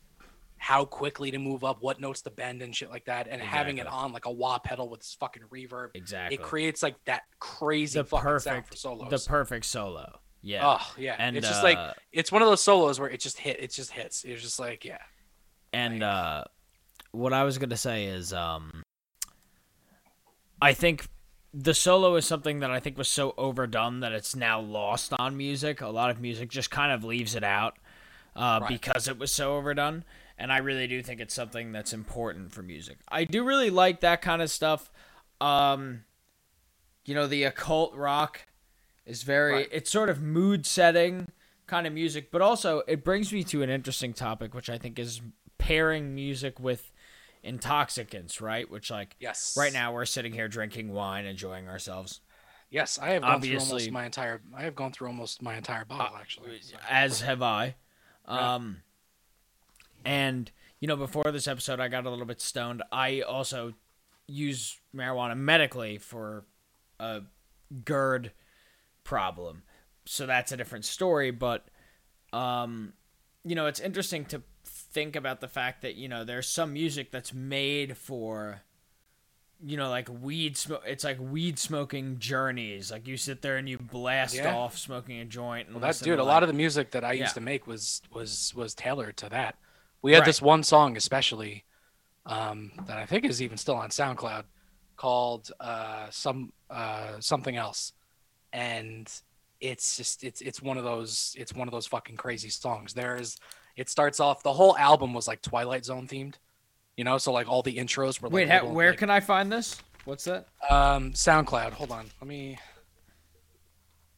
how 0.57 0.83
quickly 0.83 1.31
to 1.31 1.37
move 1.37 1.63
up, 1.63 1.81
what 1.81 2.01
notes 2.01 2.21
to 2.23 2.29
bend 2.29 2.61
and 2.61 2.75
shit 2.75 2.89
like 2.89 3.05
that, 3.05 3.27
and 3.29 3.41
having 3.41 3.77
it 3.77 3.87
on 3.87 4.11
like 4.11 4.25
a 4.25 4.31
wah 4.31 4.59
pedal 4.59 4.89
with 4.89 4.99
this 4.99 5.15
fucking 5.19 5.43
reverb, 5.53 5.89
Exactly. 5.93 6.35
it 6.35 6.41
creates 6.41 6.83
like 6.83 6.95
that 7.05 7.21
crazy 7.39 7.97
the 7.99 8.03
fucking 8.03 8.23
sound 8.39 8.43
perfect 8.43 8.67
for 8.71 8.75
solos. 8.75 9.09
the 9.09 9.29
perfect 9.29 9.65
solo. 9.65 10.19
Yeah. 10.41 10.61
Oh 10.63 10.93
yeah, 10.97 11.15
And 11.19 11.35
it's 11.35 11.47
just 11.47 11.61
uh, 11.61 11.63
like 11.63 11.95
it's 12.13 12.31
one 12.31 12.41
of 12.41 12.47
those 12.47 12.61
solos 12.63 12.99
where 12.99 13.09
it 13.09 13.19
just 13.19 13.37
hit, 13.39 13.59
it 13.61 13.71
just 13.71 13.91
hits. 13.91 14.23
It's 14.23 14.41
just 14.41 14.59
like 14.59 14.85
yeah, 14.85 14.99
And 15.73 16.01
uh, 16.03 16.45
what 17.11 17.33
I 17.33 17.43
was 17.43 17.57
gonna 17.57 17.75
say 17.77 18.05
is, 18.05 18.31
um, 18.33 18.83
I 20.61 20.73
think 20.73 21.07
the 21.53 21.73
solo 21.73 22.15
is 22.15 22.25
something 22.25 22.59
that 22.59 22.71
I 22.71 22.79
think 22.79 22.97
was 22.97 23.07
so 23.07 23.33
overdone 23.37 24.01
that 24.01 24.11
it's 24.11 24.35
now 24.35 24.59
lost 24.59 25.13
on 25.17 25.35
music. 25.35 25.81
A 25.81 25.87
lot 25.87 26.09
of 26.09 26.19
music 26.21 26.49
just 26.49 26.69
kind 26.69 26.91
of 26.91 27.03
leaves 27.03 27.33
it 27.35 27.43
out 27.43 27.77
uh, 28.35 28.59
Right. 28.61 28.69
because 28.69 29.07
it 29.07 29.17
was 29.17 29.31
so 29.31 29.55
overdone. 29.55 30.03
And 30.37 30.53
I 30.53 30.57
really 30.59 30.87
do 30.87 31.01
think 31.01 31.19
it's 31.19 31.33
something 31.33 31.71
that's 31.71 31.91
important 31.91 32.51
for 32.53 32.61
music. 32.61 32.97
I 33.09 33.23
do 33.25 33.43
really 33.43 33.69
like 33.71 34.01
that 34.01 34.21
kind 34.21 34.41
of 34.41 34.49
stuff. 34.51 34.91
Um, 35.41 36.03
you 37.05 37.15
know, 37.15 37.27
the 37.27 37.43
occult 37.45 37.95
rock 37.95 38.45
is 39.09 39.23
very 39.23 39.53
Right. 39.53 39.69
it's 39.71 39.89
sort 39.89 40.09
of 40.09 40.21
mood 40.21 40.65
setting 40.65 41.31
kind 41.67 41.85
of 41.87 41.93
music, 41.93 42.31
but 42.31 42.41
also 42.41 42.83
it 42.87 43.03
brings 43.03 43.33
me 43.33 43.43
to 43.45 43.61
an 43.63 43.69
interesting 43.69 44.13
topic, 44.13 44.53
which 44.53 44.69
I 44.69 44.77
think 44.77 44.97
is 44.99 45.21
pairing 45.57 46.15
music 46.15 46.59
with 46.59 46.91
intoxicants, 47.43 48.39
right? 48.41 48.69
Which 48.69 48.89
like 48.91 49.15
Yes. 49.19 49.55
right 49.57 49.73
now 49.73 49.93
we're 49.93 50.05
sitting 50.05 50.33
here 50.33 50.47
drinking 50.47 50.93
wine, 50.93 51.25
enjoying 51.25 51.67
ourselves. 51.67 52.21
yes, 52.71 52.99
I 52.99 53.09
have 53.11 53.23
gone 53.23 53.41
through 53.41 53.59
almost 53.59 53.91
my 53.91 54.05
entire. 54.05 54.41
I 54.55 54.61
have 54.61 54.75
gone 54.75 54.91
through 54.91 55.07
almost 55.07 55.41
my 55.41 55.55
entire 55.55 55.85
bottle 55.85 56.15
actually. 56.17 56.61
as 56.87 57.21
have 57.21 57.41
I. 57.41 57.75
Um, 58.25 58.83
and 60.05 60.51
you 60.79 60.87
know, 60.87 60.95
before 60.95 61.31
this 61.31 61.47
episode, 61.47 61.79
I 61.79 61.87
got 61.89 62.05
a 62.05 62.09
little 62.09 62.25
bit 62.25 62.39
stoned. 62.41 62.83
I 62.91 63.21
also 63.21 63.73
use 64.27 64.79
marijuana 64.95 65.35
medically 65.35 65.97
for 65.97 66.45
a 66.99 67.21
GERD 67.83 68.31
problem. 69.09 69.63
so 70.05 70.25
that's 70.25 70.51
a 70.51 70.57
different 70.57 70.85
story. 70.85 71.31
But 71.31 71.67
um, 72.33 72.93
you 73.43 73.55
know, 73.55 73.65
it's 73.67 73.79
interesting 73.79 74.25
to 74.25 74.41
think 74.63 75.15
about 75.15 75.41
the 75.41 75.47
fact 75.47 75.81
that 75.81 75.95
you 75.95 76.07
know 76.07 76.23
there's 76.23 76.47
some 76.47 76.73
music 76.73 77.11
that's 77.11 77.33
made 77.33 77.97
for 77.97 78.61
you 79.61 79.75
know 79.75 79.89
like 79.89 80.07
weed 80.21 80.55
smoke 80.55 80.81
it's 80.85 81.03
like 81.03 81.17
weed 81.19 81.59
smoking 81.59 82.17
journeys 82.17 82.91
like 82.91 83.07
you 83.07 83.17
sit 83.17 83.41
there 83.41 83.57
and 83.57 83.67
you 83.67 83.77
blast 83.77 84.35
Yeah. 84.35 84.55
off 84.55 84.77
smoking 84.77 85.19
a 85.19 85.25
joint 85.25 85.67
and 85.67 85.75
Well, 85.75 85.91
that 85.91 86.01
dude, 86.01 86.17
a 86.19 86.23
lot 86.23 86.43
of 86.43 86.47
the 86.47 86.53
music 86.53 86.91
that 86.91 87.03
I 87.03 87.11
used 87.13 87.33
to 87.35 87.41
make 87.41 87.67
was 87.67 88.01
was 88.13 88.53
was 88.55 88.73
tailored 88.73 89.17
to 89.17 89.29
that. 89.29 89.55
We 90.01 90.13
had 90.13 90.19
Right. 90.19 90.25
this 90.27 90.41
one 90.41 90.63
song 90.63 90.95
especially 90.95 91.65
um, 92.25 92.71
that 92.87 92.97
I 92.97 93.05
think 93.05 93.25
is 93.25 93.41
even 93.41 93.57
still 93.57 93.75
on 93.75 93.89
SoundCloud 93.89 94.43
called 94.95 95.51
uh, 95.59 96.07
some 96.09 96.53
uh, 96.69 97.19
something 97.19 97.55
else, 97.57 97.93
and 98.53 99.11
it's 99.61 99.97
just 99.97 100.23
it's 100.23 100.41
it's 100.41 100.61
one 100.61 100.77
of 100.77 100.83
those 100.83 101.35
it's 101.37 101.53
one 101.53 101.67
of 101.67 101.71
those 101.71 101.87
fucking 101.87 102.17
crazy 102.17 102.49
songs. 102.49 102.93
There's 102.93 103.37
it 103.75 103.89
starts 103.89 104.19
off 104.19 104.43
the 104.43 104.53
whole 104.53 104.77
album 104.77 105.13
was 105.13 105.27
like 105.27 105.41
Twilight 105.41 105.85
Zone 105.85 106.07
themed, 106.07 106.35
you 106.97 107.03
know, 107.03 107.17
so 107.17 107.31
like 107.31 107.47
all 107.47 107.61
the 107.61 107.77
intros 107.77 108.21
were 108.21 108.29
like 108.29 108.33
wait 108.33 108.49
little, 108.49 108.73
where 108.73 108.91
like, 108.91 108.99
can 108.99 109.09
i 109.09 109.19
find 109.19 109.51
this 109.51 109.81
what's 110.05 110.23
that 110.25 110.47
um, 110.69 111.11
SoundCloud. 111.11 111.73
Hold 111.73 111.91
on, 111.91 112.05
let 112.21 112.27
me 112.27 112.57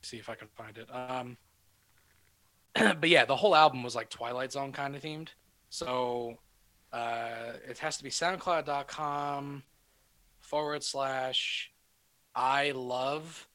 see 0.02 0.18
if 0.18 0.30
I 0.30 0.36
can 0.36 0.48
find 0.48 0.78
it. 0.78 0.88
Um, 0.94 1.38
but 2.99 3.10
yeah, 3.10 3.26
the 3.26 3.36
whole 3.36 3.56
album 3.56 3.84
was 3.84 3.95
like 3.95 4.10
Twilight 4.10 4.52
Zone 4.52 4.72
kind 4.72 4.95
of 4.95 5.02
themed. 5.02 5.30
So 5.70 6.38
uh, 6.94 7.53
it 7.68 7.78
has 7.80 7.98
to 7.98 8.03
be 8.03 8.10
SoundCloud.com 8.10 9.64
forward 10.40 10.84
slash 10.84 11.72
I 12.36 12.72
love 12.72 13.48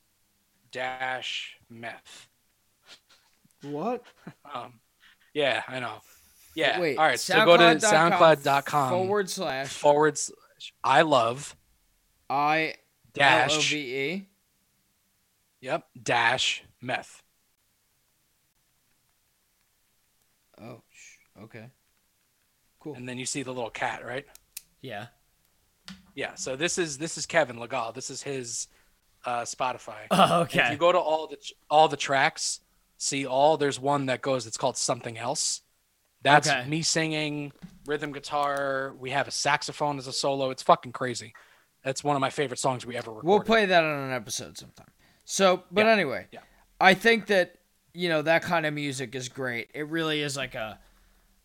dash 0.76 1.56
meth. 1.70 2.28
What? 3.62 4.02
Um, 4.54 4.74
yeah, 5.32 5.62
I 5.66 5.80
know. 5.80 5.94
Yeah. 6.54 6.78
Wait, 6.78 6.98
All 6.98 7.04
right. 7.04 7.18
So 7.18 7.44
go 7.46 7.56
to 7.56 7.62
SoundCloud.com 7.62 8.12
SoundCloud.com 8.12 8.90
forward 8.90 9.30
slash 9.30 9.68
forward 9.68 10.18
slash 10.18 10.74
I 10.84 11.02
love 11.02 11.56
i 12.28 12.74
dash 13.14 13.52
L-O-V-E. 13.52 14.28
Yep. 15.62 15.84
Dash 16.02 16.62
meth. 16.82 17.22
oh 20.60 20.82
okay 21.42 21.66
Cool. 22.80 22.94
And 22.94 23.08
then 23.08 23.18
you 23.18 23.26
see 23.26 23.42
the 23.42 23.52
little 23.52 23.70
cat, 23.70 24.04
right? 24.04 24.26
yeah 24.82 25.06
Yeah. 26.14 26.34
So 26.34 26.54
this 26.54 26.76
is 26.76 26.98
this 26.98 27.16
is 27.16 27.24
Kevin 27.24 27.58
Legal. 27.58 27.92
This 27.92 28.10
is 28.10 28.22
his 28.22 28.68
uh, 29.26 29.42
Spotify. 29.42 29.96
Oh, 30.10 30.42
And 30.42 30.54
If 30.54 30.70
you 30.70 30.76
go 30.78 30.92
to 30.92 30.98
all 30.98 31.26
the 31.26 31.36
all 31.68 31.88
the 31.88 31.96
tracks, 31.96 32.60
see 32.96 33.26
all 33.26 33.56
there's 33.58 33.78
one 33.78 34.06
that 34.06 34.22
goes. 34.22 34.46
It's 34.46 34.56
called 34.56 34.76
something 34.78 35.18
else. 35.18 35.60
That's 36.22 36.48
Okay. 36.48 36.66
me 36.66 36.82
singing 36.82 37.52
rhythm 37.84 38.12
guitar. 38.12 38.94
We 38.98 39.10
have 39.10 39.28
a 39.28 39.30
saxophone 39.30 39.98
as 39.98 40.06
a 40.06 40.12
solo. 40.12 40.50
It's 40.50 40.62
fucking 40.62 40.92
crazy. 40.92 41.34
That's 41.84 42.02
one 42.02 42.16
of 42.16 42.20
my 42.20 42.30
favorite 42.30 42.58
songs 42.58 42.84
we 42.86 42.96
ever 42.96 43.10
recorded. 43.10 43.28
We'll 43.28 43.40
play 43.42 43.66
that 43.66 43.84
on 43.84 43.98
an 44.08 44.12
episode 44.12 44.56
sometime. 44.58 44.88
So, 45.24 45.62
but 45.70 45.86
Yeah, 45.86 45.92
anyway, 45.92 46.26
yeah. 46.32 46.40
I 46.80 46.94
think 46.94 47.26
that 47.26 47.56
you 47.94 48.08
know 48.08 48.22
that 48.22 48.42
kind 48.42 48.66
of 48.66 48.74
music 48.74 49.14
is 49.14 49.28
great. 49.28 49.68
It 49.74 49.86
really 49.88 50.20
is 50.22 50.36
like 50.36 50.54
a 50.54 50.78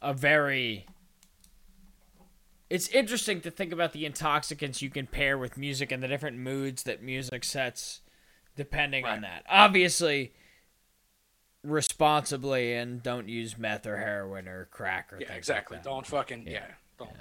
a 0.01 0.13
very 0.13 0.85
it's 2.71 2.87
interesting 2.89 3.41
to 3.41 3.51
think 3.51 3.71
about 3.73 3.91
the 3.93 4.05
intoxicants 4.05 4.81
you 4.81 4.89
can 4.89 5.05
pair 5.05 5.37
with 5.37 5.57
music 5.57 5.91
and 5.91 6.01
the 6.01 6.07
different 6.07 6.37
moods 6.37 6.83
that 6.83 7.03
music 7.03 7.43
sets 7.43 8.01
depending 8.55 9.05
on 9.05 9.21
that. 9.21 9.43
Obviously 9.49 10.33
responsibly 11.63 12.73
and 12.73 13.03
don't 13.03 13.29
use 13.29 13.57
meth 13.57 13.85
or 13.85 13.97
heroin 13.97 14.47
or 14.47 14.65
crack 14.71 15.13
or 15.13 15.19
Yeah, 15.19 15.27
things 15.27 15.37
exactly. 15.37 15.77
like 15.77 15.83
that. 15.83 15.89
Don't 15.89 16.07
fucking 16.07 16.47
yeah. 16.47 16.65
Don't 16.97 17.11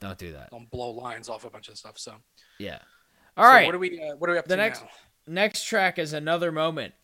Don't 0.00 0.18
do 0.18 0.32
that. 0.32 0.50
don't 0.50 0.70
blow 0.70 0.90
lines 0.90 1.28
off 1.28 1.44
a 1.44 1.50
bunch 1.50 1.68
of 1.68 1.78
stuff. 1.78 1.98
So 1.98 2.14
Yeah. 2.58 2.78
All 3.36 3.44
So 3.44 3.50
right. 3.50 3.66
What 3.66 3.74
are 3.74 3.78
we 3.78 4.00
uh, 4.00 4.16
What 4.16 4.28
are 4.28 4.34
we 4.34 4.38
up 4.38 4.44
to? 4.44 4.48
the 4.50 4.56
to 4.56 4.62
next 4.62 4.82
now? 4.82 4.88
next 5.26 5.64
track 5.64 5.98
is 5.98 6.12
another 6.12 6.52
moment 6.52 6.94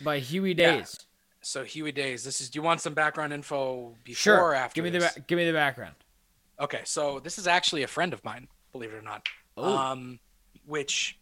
by 0.00 0.18
Huey 0.18 0.50
Yeah. 0.54 0.76
Days. 0.78 0.98
So 1.40 1.64
Huey 1.64 1.92
Days. 1.92 2.24
This 2.24 2.40
is. 2.40 2.50
Do 2.50 2.58
you 2.58 2.62
want 2.62 2.80
some 2.80 2.94
background 2.94 3.32
info 3.32 3.94
before 4.04 4.16
Sure. 4.16 4.40
or 4.40 4.54
after? 4.54 4.74
give 4.74 4.84
me 4.84 4.90
the 4.90 4.98
this? 5.00 5.14
ba- 5.14 5.20
give 5.26 5.36
me 5.36 5.44
the 5.46 5.52
background. 5.52 5.94
Okay, 6.60 6.80
so 6.84 7.20
this 7.20 7.38
is 7.38 7.46
actually 7.46 7.82
a 7.84 7.88
friend 7.88 8.12
of 8.12 8.24
mine, 8.24 8.48
believe 8.72 8.92
it 8.92 8.96
or 8.96 9.02
not. 9.02 9.26
Oh. 9.56 9.76
Um, 9.76 10.18
which 10.66 11.18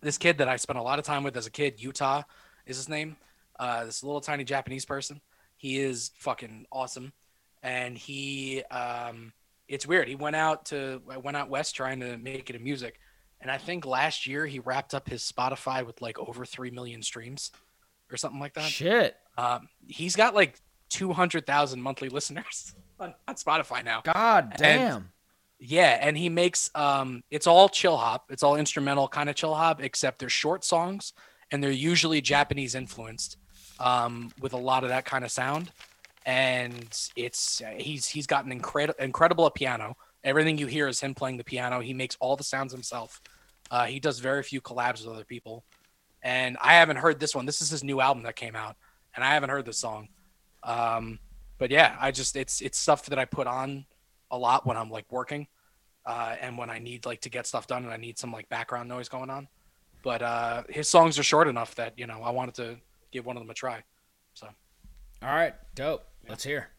this 0.00 0.16
kid 0.16 0.38
that 0.38 0.48
I 0.48 0.56
spent 0.56 0.78
a 0.78 0.82
lot 0.82 0.98
of 0.98 1.04
time 1.04 1.24
with 1.24 1.36
as 1.36 1.46
a 1.46 1.50
kid, 1.50 1.82
Utah 1.82 2.22
is 2.66 2.76
his 2.76 2.88
name. 2.88 3.16
Uh, 3.58 3.84
this 3.84 4.02
little 4.02 4.20
tiny 4.20 4.44
Japanese 4.44 4.84
person. 4.84 5.20
He 5.56 5.78
is 5.78 6.12
fucking 6.16 6.66
awesome, 6.72 7.12
and 7.62 7.98
he 7.98 8.62
um, 8.70 9.32
it's 9.68 9.86
weird. 9.86 10.08
He 10.08 10.14
went 10.14 10.36
out 10.36 10.66
to 10.66 11.02
I 11.10 11.18
went 11.18 11.36
out 11.36 11.50
west 11.50 11.74
trying 11.74 12.00
to 12.00 12.16
make 12.16 12.48
it 12.48 12.56
in 12.56 12.64
music, 12.64 12.98
and 13.40 13.50
I 13.50 13.58
think 13.58 13.84
last 13.84 14.26
year 14.26 14.46
he 14.46 14.60
wrapped 14.60 14.94
up 14.94 15.08
his 15.08 15.30
Spotify 15.30 15.84
with 15.84 16.00
like 16.00 16.18
over 16.18 16.46
three 16.46 16.70
million 16.70 17.02
streams, 17.02 17.50
or 18.10 18.16
something 18.16 18.40
like 18.40 18.54
that. 18.54 18.64
Shit. 18.64 19.16
Um, 19.36 19.68
he's 19.86 20.16
got 20.16 20.34
like 20.34 20.58
two 20.88 21.12
hundred 21.12 21.44
thousand 21.44 21.82
monthly 21.82 22.08
listeners 22.10 22.74
on, 23.00 23.14
on 23.28 23.34
Spotify 23.36 23.84
now. 23.84 24.02
God 24.02 24.48
And- 24.52 24.58
damn. 24.58 25.12
yeah, 25.58 25.98
and 26.00 26.16
he 26.16 26.28
makes 26.28 26.70
um 26.74 27.22
it's 27.30 27.46
all 27.46 27.68
chill 27.68 27.96
hop. 27.96 28.26
It's 28.30 28.42
all 28.42 28.56
instrumental 28.56 29.08
kind 29.08 29.28
of 29.28 29.36
chill 29.36 29.54
hop, 29.54 29.82
except 29.82 30.18
they're 30.18 30.28
short 30.28 30.64
songs 30.64 31.12
and 31.50 31.62
they're 31.62 31.70
usually 31.70 32.20
Japanese 32.20 32.74
influenced, 32.74 33.36
um, 33.80 34.30
with 34.40 34.52
a 34.52 34.56
lot 34.56 34.82
of 34.84 34.90
that 34.90 35.04
kind 35.04 35.24
of 35.24 35.30
sound. 35.30 35.72
And 36.26 36.86
it's 37.16 37.62
he's 37.78 38.06
he's 38.06 38.26
got 38.26 38.44
an 38.44 38.52
incredible 38.52 39.02
incredible 39.02 39.46
at 39.46 39.54
piano. 39.54 39.96
Everything 40.22 40.58
you 40.58 40.66
hear 40.66 40.86
is 40.86 41.00
him 41.00 41.14
playing 41.14 41.38
the 41.38 41.44
piano. 41.44 41.80
He 41.80 41.94
makes 41.94 42.16
all 42.20 42.36
the 42.36 42.44
sounds 42.44 42.72
himself. 42.72 43.20
Uh, 43.70 43.86
he 43.86 43.98
does 44.00 44.18
very 44.18 44.42
few 44.42 44.60
collabs 44.60 45.04
with 45.04 45.14
other 45.14 45.24
people. 45.24 45.64
And 46.22 46.58
I 46.60 46.74
haven't 46.74 46.96
heard 46.98 47.18
this 47.18 47.34
one. 47.34 47.46
This 47.46 47.62
is 47.62 47.70
his 47.70 47.82
new 47.82 48.00
album 48.02 48.24
that 48.24 48.36
came 48.36 48.54
out, 48.54 48.76
and 49.14 49.24
I 49.24 49.32
haven't 49.32 49.48
heard 49.48 49.64
this 49.64 49.78
song. 49.78 50.08
Um, 50.62 51.18
but 51.60 51.70
yeah, 51.70 51.94
I 52.00 52.10
just 52.10 52.34
it's 52.36 52.62
it's 52.62 52.78
stuff 52.78 53.04
that 53.06 53.18
I 53.18 53.26
put 53.26 53.46
on 53.46 53.84
a 54.30 54.38
lot 54.38 54.66
when 54.66 54.78
I'm 54.78 54.90
like 54.90 55.04
working, 55.12 55.46
uh, 56.06 56.34
and 56.40 56.56
when 56.56 56.70
I 56.70 56.78
need 56.78 57.04
like 57.04 57.20
to 57.20 57.28
get 57.28 57.46
stuff 57.46 57.66
done 57.66 57.84
and 57.84 57.92
I 57.92 57.98
need 57.98 58.18
some 58.18 58.32
like 58.32 58.48
background 58.48 58.88
noise 58.88 59.10
going 59.10 59.28
on. 59.28 59.46
But 60.02 60.22
uh, 60.22 60.62
his 60.70 60.88
songs 60.88 61.18
are 61.18 61.22
short 61.22 61.46
enough 61.46 61.74
that 61.74 61.98
you 61.98 62.06
know 62.06 62.22
I 62.22 62.30
wanted 62.30 62.54
to 62.56 62.78
give 63.12 63.26
one 63.26 63.36
of 63.36 63.42
them 63.42 63.50
a 63.50 63.54
try. 63.54 63.84
So 64.32 64.48
All 65.22 65.34
right, 65.34 65.54
dope. 65.74 66.06
Let's 66.26 66.44
hear. 66.44 66.70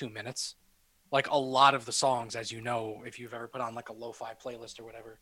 Two 0.00 0.08
minutes. 0.10 0.56
Like 1.12 1.28
a 1.28 1.36
lot 1.38 1.74
of 1.74 1.84
the 1.86 1.92
songs, 1.92 2.36
as 2.36 2.52
you 2.52 2.60
know, 2.60 3.02
if 3.04 3.18
you've 3.18 3.34
ever 3.34 3.48
put 3.48 3.60
on 3.60 3.74
like 3.74 3.88
a 3.88 3.92
lo-fi 3.92 4.32
playlist 4.44 4.78
or 4.80 4.84
whatever, 4.84 5.18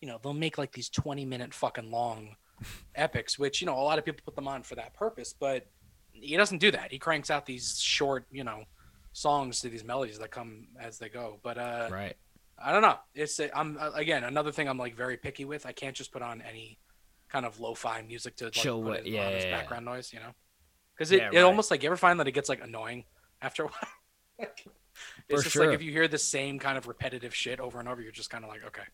you 0.00 0.08
know, 0.08 0.18
they'll 0.22 0.32
make 0.32 0.56
like 0.58 0.72
these 0.72 0.88
20 0.88 1.24
minute 1.26 1.52
fucking 1.54 1.90
long 1.90 2.36
epics, 2.94 3.38
which, 3.38 3.60
you 3.60 3.66
know, 3.66 3.74
a 3.74 3.82
lot 3.90 3.98
of 3.98 4.04
people 4.04 4.20
put 4.24 4.34
them 4.34 4.48
on 4.48 4.62
for 4.62 4.74
that 4.76 4.94
purpose, 4.94 5.34
but 5.38 5.66
he 6.12 6.36
doesn't 6.36 6.58
do 6.58 6.70
that. 6.70 6.90
He 6.90 6.98
cranks 6.98 7.30
out 7.30 7.44
these 7.44 7.78
short, 7.78 8.24
you 8.30 8.44
know, 8.44 8.64
songs 9.12 9.60
to 9.60 9.68
these 9.68 9.84
melodies 9.84 10.18
that 10.18 10.30
come 10.30 10.68
as 10.80 10.98
they 10.98 11.08
go. 11.10 11.38
But 11.42 11.58
uh 11.58 11.88
Right. 11.90 12.16
I 12.58 12.72
don't 12.72 12.80
know. 12.82 12.96
It's 13.14 13.38
I'm 13.54 13.76
uh, 13.78 13.90
again 13.94 14.24
another 14.24 14.50
thing 14.52 14.66
I'm 14.68 14.78
like 14.78 14.96
very 14.96 15.18
picky 15.18 15.44
with. 15.44 15.66
I 15.66 15.72
can't 15.72 15.94
just 15.94 16.12
put 16.12 16.22
on 16.22 16.40
any 16.40 16.78
kind 17.28 17.44
of 17.44 17.60
lo-fi 17.60 18.00
music 18.02 18.36
to 18.36 18.44
like, 18.44 18.54
Chill 18.54 18.82
with- 18.82 19.00
it 19.00 19.06
yeah, 19.06 19.26
on 19.26 19.32
yeah, 19.32 19.50
background 19.50 19.84
noise, 19.84 20.12
you 20.14 20.20
know? 20.20 20.32
Because 20.94 21.12
it, 21.12 21.18
Yeah, 21.18 21.28
it 21.30 21.36
right. 21.36 21.42
almost 21.42 21.70
like 21.70 21.82
you 21.82 21.88
ever 21.90 21.96
find 21.98 22.18
that 22.20 22.26
it 22.28 22.32
gets 22.32 22.48
like 22.48 22.62
annoying 22.64 23.04
after 23.42 23.64
a 23.64 23.66
while. 23.72 23.90
It's 25.28 25.42
just 25.42 25.52
sure. 25.54 25.66
like 25.66 25.74
if 25.74 25.82
you 25.82 25.90
hear 25.90 26.06
the 26.08 26.18
same 26.18 26.58
kind 26.58 26.78
of 26.78 26.86
repetitive 26.86 27.34
shit 27.34 27.58
over 27.60 27.80
and 27.80 27.88
over, 27.88 28.00
you're 28.00 28.12
just 28.12 28.30
kind 28.30 28.44
of 28.44 28.48
like, 28.50 28.64
okay, 28.64 28.84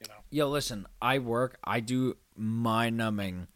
you 0.00 0.06
know. 0.08 0.20
Yo, 0.30 0.48
listen, 0.48 0.86
I 1.00 1.18
work, 1.18 1.56
I 1.64 1.80
do 1.80 2.16
mind 2.36 2.96
numbing, 2.98 3.48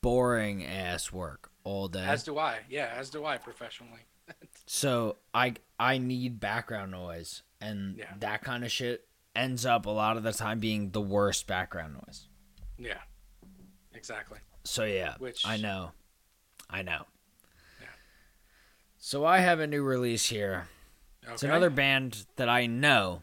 boring 0.00 0.64
ass 0.64 1.12
work 1.12 1.50
all 1.64 1.88
day. 1.88 2.04
As 2.04 2.22
do 2.22 2.38
I. 2.38 2.60
Yeah, 2.70 2.92
as 2.96 3.10
do 3.10 3.24
I 3.24 3.38
professionally. 3.38 4.00
So 4.68 5.16
I 5.32 5.54
I 5.78 5.98
need 5.98 6.40
background 6.40 6.90
noise, 6.90 7.42
and 7.60 7.96
Yeah. 7.96 8.12
that 8.18 8.42
kind 8.42 8.64
of 8.64 8.72
shit 8.72 9.06
ends 9.36 9.64
up 9.64 9.86
a 9.86 9.90
lot 9.90 10.16
of 10.16 10.24
the 10.24 10.32
time 10.32 10.58
being 10.58 10.90
the 10.90 11.00
worst 11.00 11.46
background 11.46 11.94
noise. 11.94 12.26
Yeah, 12.76 12.98
exactly. 13.94 14.38
So 14.64 14.82
yeah, 14.84 15.14
Which- 15.18 15.46
I 15.46 15.56
know, 15.58 15.92
I 16.68 16.82
know. 16.82 17.04
So 19.06 19.24
I 19.24 19.38
have 19.38 19.60
a 19.60 19.68
new 19.68 19.84
release 19.84 20.30
here. 20.30 20.66
It's 21.28 21.44
another 21.44 21.70
band 21.70 22.26
that 22.34 22.48
I 22.48 22.66
know, 22.66 23.22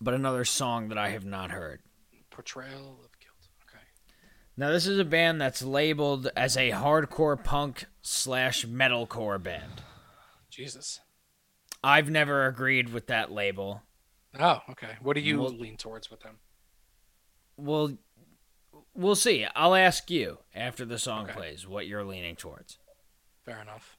but 0.00 0.14
another 0.14 0.44
song 0.44 0.90
that 0.90 0.96
I 0.96 1.08
have 1.08 1.24
not 1.24 1.50
heard. 1.50 1.80
Portrayal 2.30 3.00
of 3.04 3.18
guilt. 3.18 3.48
Okay. 3.68 3.82
Now 4.56 4.70
this 4.70 4.86
is 4.86 5.00
a 5.00 5.04
band 5.04 5.40
that's 5.40 5.60
labeled 5.60 6.30
as 6.36 6.56
a 6.56 6.70
hardcore 6.70 7.42
punk 7.42 7.86
slash 8.00 8.64
metalcore 8.64 9.42
band. 9.42 9.82
Jesus. 10.50 11.00
I've 11.82 12.08
never 12.08 12.46
agreed 12.46 12.92
with 12.92 13.08
that 13.08 13.32
label. 13.32 13.82
Oh, 14.38 14.60
okay. 14.70 14.98
What 15.02 15.14
do 15.14 15.20
you 15.20 15.40
Well- 15.40 15.50
lean 15.50 15.76
towards 15.76 16.12
with 16.12 16.20
them? 16.20 16.38
Well, 17.56 17.98
we'll 18.94 19.16
see. 19.16 19.46
I'll 19.56 19.74
ask 19.74 20.12
you 20.12 20.38
after 20.54 20.84
the 20.84 21.00
song 21.00 21.24
Okay. 21.24 21.32
plays 21.32 21.66
what 21.66 21.88
you're 21.88 22.04
leaning 22.04 22.36
towards. 22.36 22.78
Fair 23.44 23.60
enough. 23.60 23.96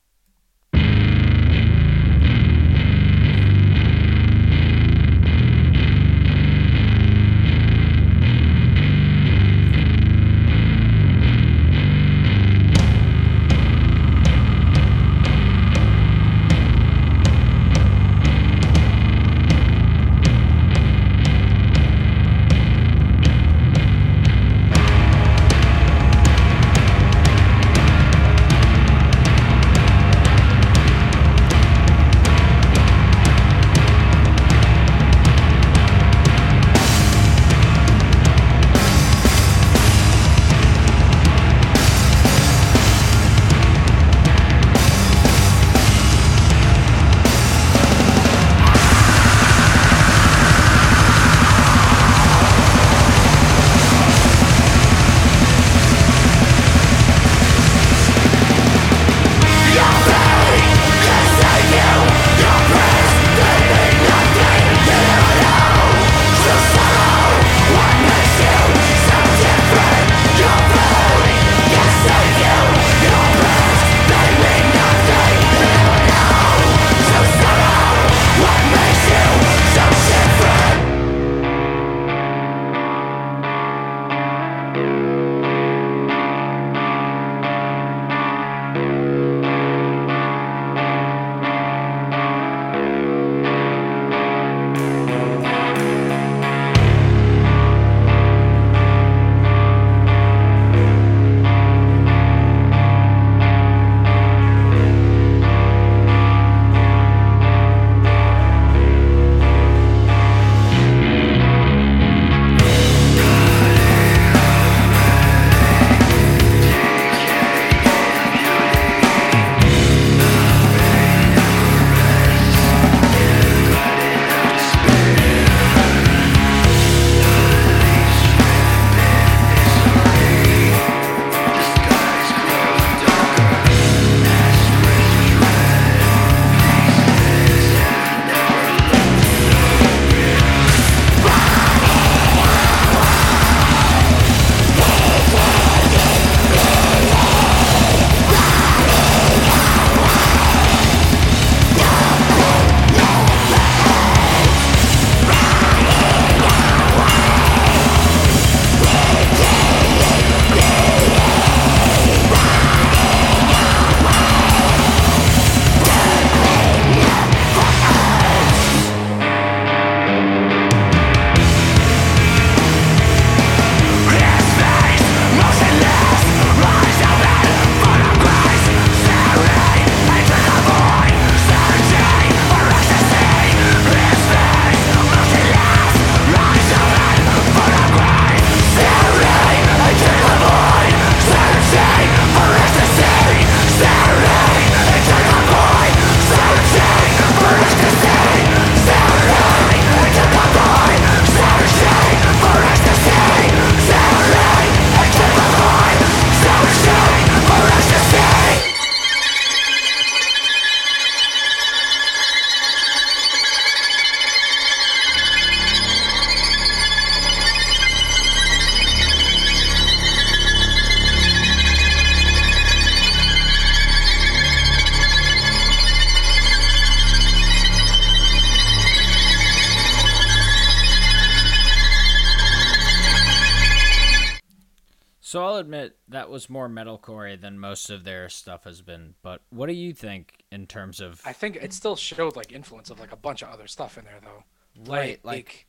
That 236.16 236.30
was 236.30 236.50
more 236.50 236.68
metalcore 236.70 237.40
than 237.40 237.60
most 237.60 237.90
of 237.90 238.04
their 238.06 238.30
stuff 238.30 238.64
has 238.64 238.82
been. 238.82 239.16
But 239.22 239.42
what 239.50 239.68
do 239.68 239.74
you 239.74 239.94
think 239.94 240.44
in 240.52 240.66
terms 240.66 241.00
of 241.02 241.22
I 241.26 241.34
think 241.34 241.58
it 241.58 241.74
still 241.74 241.96
showed 241.96 242.36
like 242.36 242.52
influence 242.52 242.90
of 242.90 243.00
like 243.00 243.12
a 243.12 243.16
bunch 243.18 243.42
of 243.42 243.50
other 243.50 243.68
stuff 243.68 243.98
in 243.98 244.06
there 244.06 244.20
though. 244.22 244.44
Right, 244.92 245.20
Like, 245.24 245.24
like- 245.24 245.68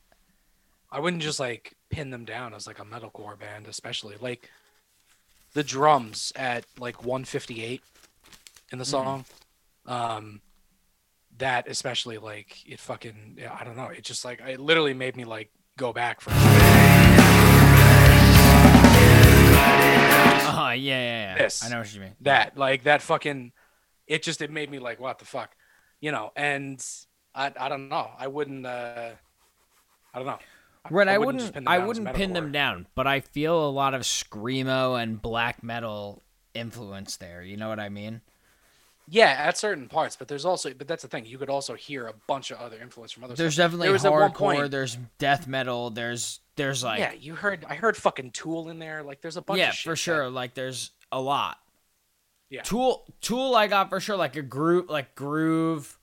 I 0.90 1.00
wouldn't 1.00 1.22
just 1.22 1.40
like 1.40 1.74
pin 1.90 2.10
them 2.10 2.24
down 2.24 2.54
as 2.54 2.66
like 2.66 2.78
a 2.78 2.84
metalcore 2.84 3.38
band, 3.38 3.66
especially 3.66 4.14
like 4.20 4.48
the 5.52 5.64
drums 5.64 6.32
at 6.36 6.64
like 6.78 7.04
158 7.04 7.82
in 8.70 8.78
the 8.78 8.84
Mhm. 8.84 8.88
song. 8.88 9.24
Um, 9.84 10.40
that 11.38 11.68
especially 11.68 12.18
like 12.18 12.66
it 12.70 12.78
fucking 12.80 13.36
yeah, 13.38 13.56
I 13.58 13.64
don't 13.64 13.76
know. 13.76 13.88
It 13.88 14.04
just 14.04 14.24
like 14.24 14.40
it 14.40 14.60
literally 14.60 14.94
made 14.94 15.16
me 15.16 15.24
like 15.24 15.50
go 15.76 15.92
back 15.92 16.20
for. 16.20 16.30
Uh, 20.16 20.70
yeah, 20.70 20.74
yeah, 20.74 21.34
yeah. 21.34 21.38
This. 21.38 21.64
I 21.64 21.68
know 21.68 21.78
what 21.78 21.94
you 21.94 22.00
mean. 22.00 22.14
That 22.22 22.56
like 22.56 22.84
that 22.84 23.02
fucking 23.02 23.52
it 24.06 24.22
just 24.22 24.40
it 24.40 24.50
made 24.50 24.70
me 24.70 24.78
like 24.78 25.00
what 25.00 25.18
the 25.18 25.24
fuck. 25.24 25.54
You 26.00 26.12
know, 26.12 26.32
and 26.36 26.84
I 27.34 27.52
I 27.58 27.68
don't 27.68 27.88
know. 27.88 28.10
I 28.18 28.26
wouldn't 28.26 28.66
uh 28.66 29.10
I 30.14 30.18
don't 30.18 30.26
know. 30.26 30.38
Right, 30.90 31.08
I, 31.08 31.18
wouldn't. 31.18 31.52
them 31.52 31.66
I 31.66 31.78
wouldn't 31.78 32.14
pin 32.14 32.32
them 32.32 32.52
down, 32.52 32.86
but 32.94 33.06
I 33.06 33.20
feel 33.20 33.68
a 33.68 33.70
lot 33.70 33.92
of 33.92 34.02
screamo 34.02 35.02
and 35.02 35.20
black 35.20 35.62
metal 35.62 36.22
influence 36.54 37.16
there. 37.16 37.42
You 37.42 37.56
know 37.56 37.68
what 37.68 37.80
I 37.80 37.88
mean? 37.88 38.20
Yeah, 39.08 39.28
at 39.38 39.56
certain 39.56 39.88
parts, 39.88 40.16
but 40.16 40.26
there's 40.26 40.44
also 40.44 40.74
but 40.74 40.88
that's 40.88 41.02
the 41.02 41.08
thing. 41.08 41.24
You 41.26 41.38
could 41.38 41.48
also 41.50 41.74
hear 41.74 42.08
a 42.08 42.14
bunch 42.26 42.50
of 42.50 42.58
other 42.58 42.76
influence 42.80 43.12
from 43.12 43.22
other 43.24 43.34
There's 43.36 43.54
stuff. 43.54 43.70
definitely 43.72 43.96
there 43.98 44.10
hardcore. 44.10 44.34
point, 44.34 44.70
There's 44.72 44.98
death 45.18 45.46
metal. 45.46 45.90
There's 45.90 46.40
there's 46.56 46.82
like 46.82 46.98
yeah, 46.98 47.12
you 47.12 47.36
heard 47.36 47.64
I 47.68 47.76
heard 47.76 47.96
fucking 47.96 48.32
Tool 48.32 48.68
in 48.68 48.78
there. 48.80 49.02
Like 49.04 49.20
there's 49.20 49.36
a 49.36 49.42
bunch 49.42 49.60
yeah 49.60 49.68
of 49.68 49.74
shit. 49.76 49.90
for 49.90 49.94
sure. 49.96 50.28
Like 50.28 50.54
there's 50.54 50.90
a 51.12 51.20
lot. 51.20 51.58
Yeah. 52.50 52.62
Tool 52.62 53.04
Tool 53.20 53.54
I 53.54 53.68
got 53.68 53.90
for 53.90 54.00
sure 54.00 54.16
like 54.16 54.34
a 54.34 54.42
groove 54.42 54.88
like 54.90 55.14
groove. 55.14 55.98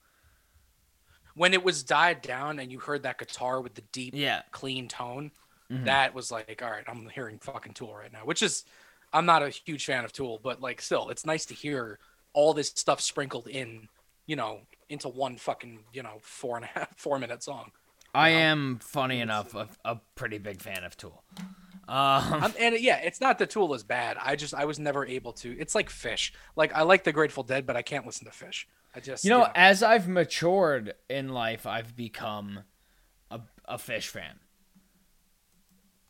When 1.35 1.53
it 1.53 1.63
was 1.63 1.83
died 1.83 2.21
down 2.21 2.59
and 2.59 2.71
you 2.71 2.79
heard 2.79 3.03
that 3.03 3.17
guitar 3.17 3.59
with 3.59 3.73
the 3.73 3.81
deep, 3.91 4.13
Yeah. 4.15 4.43
clean 4.51 4.87
tone, 4.87 5.31
Mhm. 5.71 5.85
that 5.85 6.13
was 6.13 6.31
like, 6.31 6.61
all 6.61 6.69
right, 6.69 6.83
I'm 6.87 7.09
hearing 7.09 7.39
fucking 7.39 7.73
Tool 7.73 7.93
right 7.95 8.11
now. 8.13 8.19
Which 8.23 8.43
is, 8.43 8.65
I'm 9.11 9.25
not 9.25 9.41
a 9.41 9.49
huge 9.49 9.83
fan 9.85 10.05
of 10.05 10.11
Tool, 10.13 10.39
but 10.43 10.61
like 10.61 10.79
still, 10.81 11.09
it's 11.09 11.25
nice 11.25 11.45
to 11.47 11.53
hear 11.55 11.99
all 12.33 12.53
this 12.53 12.69
stuff 12.69 12.99
sprinkled 13.01 13.47
in, 13.47 13.87
you 14.25 14.35
know, 14.35 14.61
into 14.89 15.09
one 15.09 15.37
fucking, 15.37 15.79
you 15.93 16.03
know, 16.03 16.17
four 16.21 16.57
and 16.57 16.65
a 16.65 16.67
half, 16.79 16.97
four 16.97 17.19
minute 17.19 17.43
song. 17.43 17.71
I 18.13 18.29
am 18.29 18.79
funny 18.79 19.21
enough 19.21 19.55
a, 19.55 19.67
a 19.83 19.99
pretty 20.15 20.37
big 20.37 20.61
fan 20.61 20.83
of 20.83 20.95
Tool. 20.95 21.23
Um, 21.87 22.53
and 22.59 22.79
yeah, 22.79 22.97
it's 22.97 23.19
not 23.19 23.39
that 23.39 23.49
Tool 23.49 23.73
is 23.73 23.83
bad. 23.83 24.17
I 24.21 24.35
just 24.35 24.53
I 24.53 24.65
was 24.65 24.79
never 24.79 25.05
able 25.05 25.33
to. 25.33 25.57
It's 25.59 25.75
like 25.75 25.89
Phish. 25.89 26.31
Like 26.55 26.73
I 26.73 26.83
like 26.83 27.03
the 27.03 27.11
Grateful 27.11 27.43
Dead, 27.43 27.65
but 27.65 27.75
I 27.75 27.81
can't 27.81 28.05
listen 28.05 28.25
to 28.25 28.31
Phish. 28.31 28.65
I 28.95 28.99
just 28.99 29.23
you 29.23 29.31
know, 29.31 29.47
as 29.55 29.81
I've 29.81 30.07
matured 30.07 30.93
in 31.09 31.29
life, 31.29 31.65
I've 31.65 31.95
become 31.95 32.59
a, 33.31 33.41
a 33.65 33.77
Phish 33.77 34.07
fan. 34.07 34.39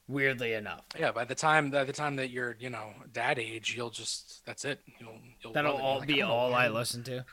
Weirdly 0.08 0.54
enough, 0.54 0.84
yeah. 1.00 1.12
By 1.12 1.24
the 1.24 1.36
time 1.36 1.72
by 1.72 1.86
the 1.86 1.94
time 1.94 2.18
that 2.18 2.30
you're 2.30 2.58
you 2.60 2.70
know 2.70 2.90
dad 3.14 3.40
age, 3.40 3.74
you'll 3.76 3.90
just 3.90 4.46
that's 4.46 4.66
it. 4.66 4.82
You'll 5.00 5.18
you'll 5.42 5.54
that'll 5.54 5.78
all 5.78 6.00
Like, 6.00 6.08
be 6.08 6.16
I 6.16 6.18
don't 6.18 6.28
know 6.30 6.36
all 6.36 6.54
I 6.54 6.68
listen 6.68 7.04
to. 7.04 7.26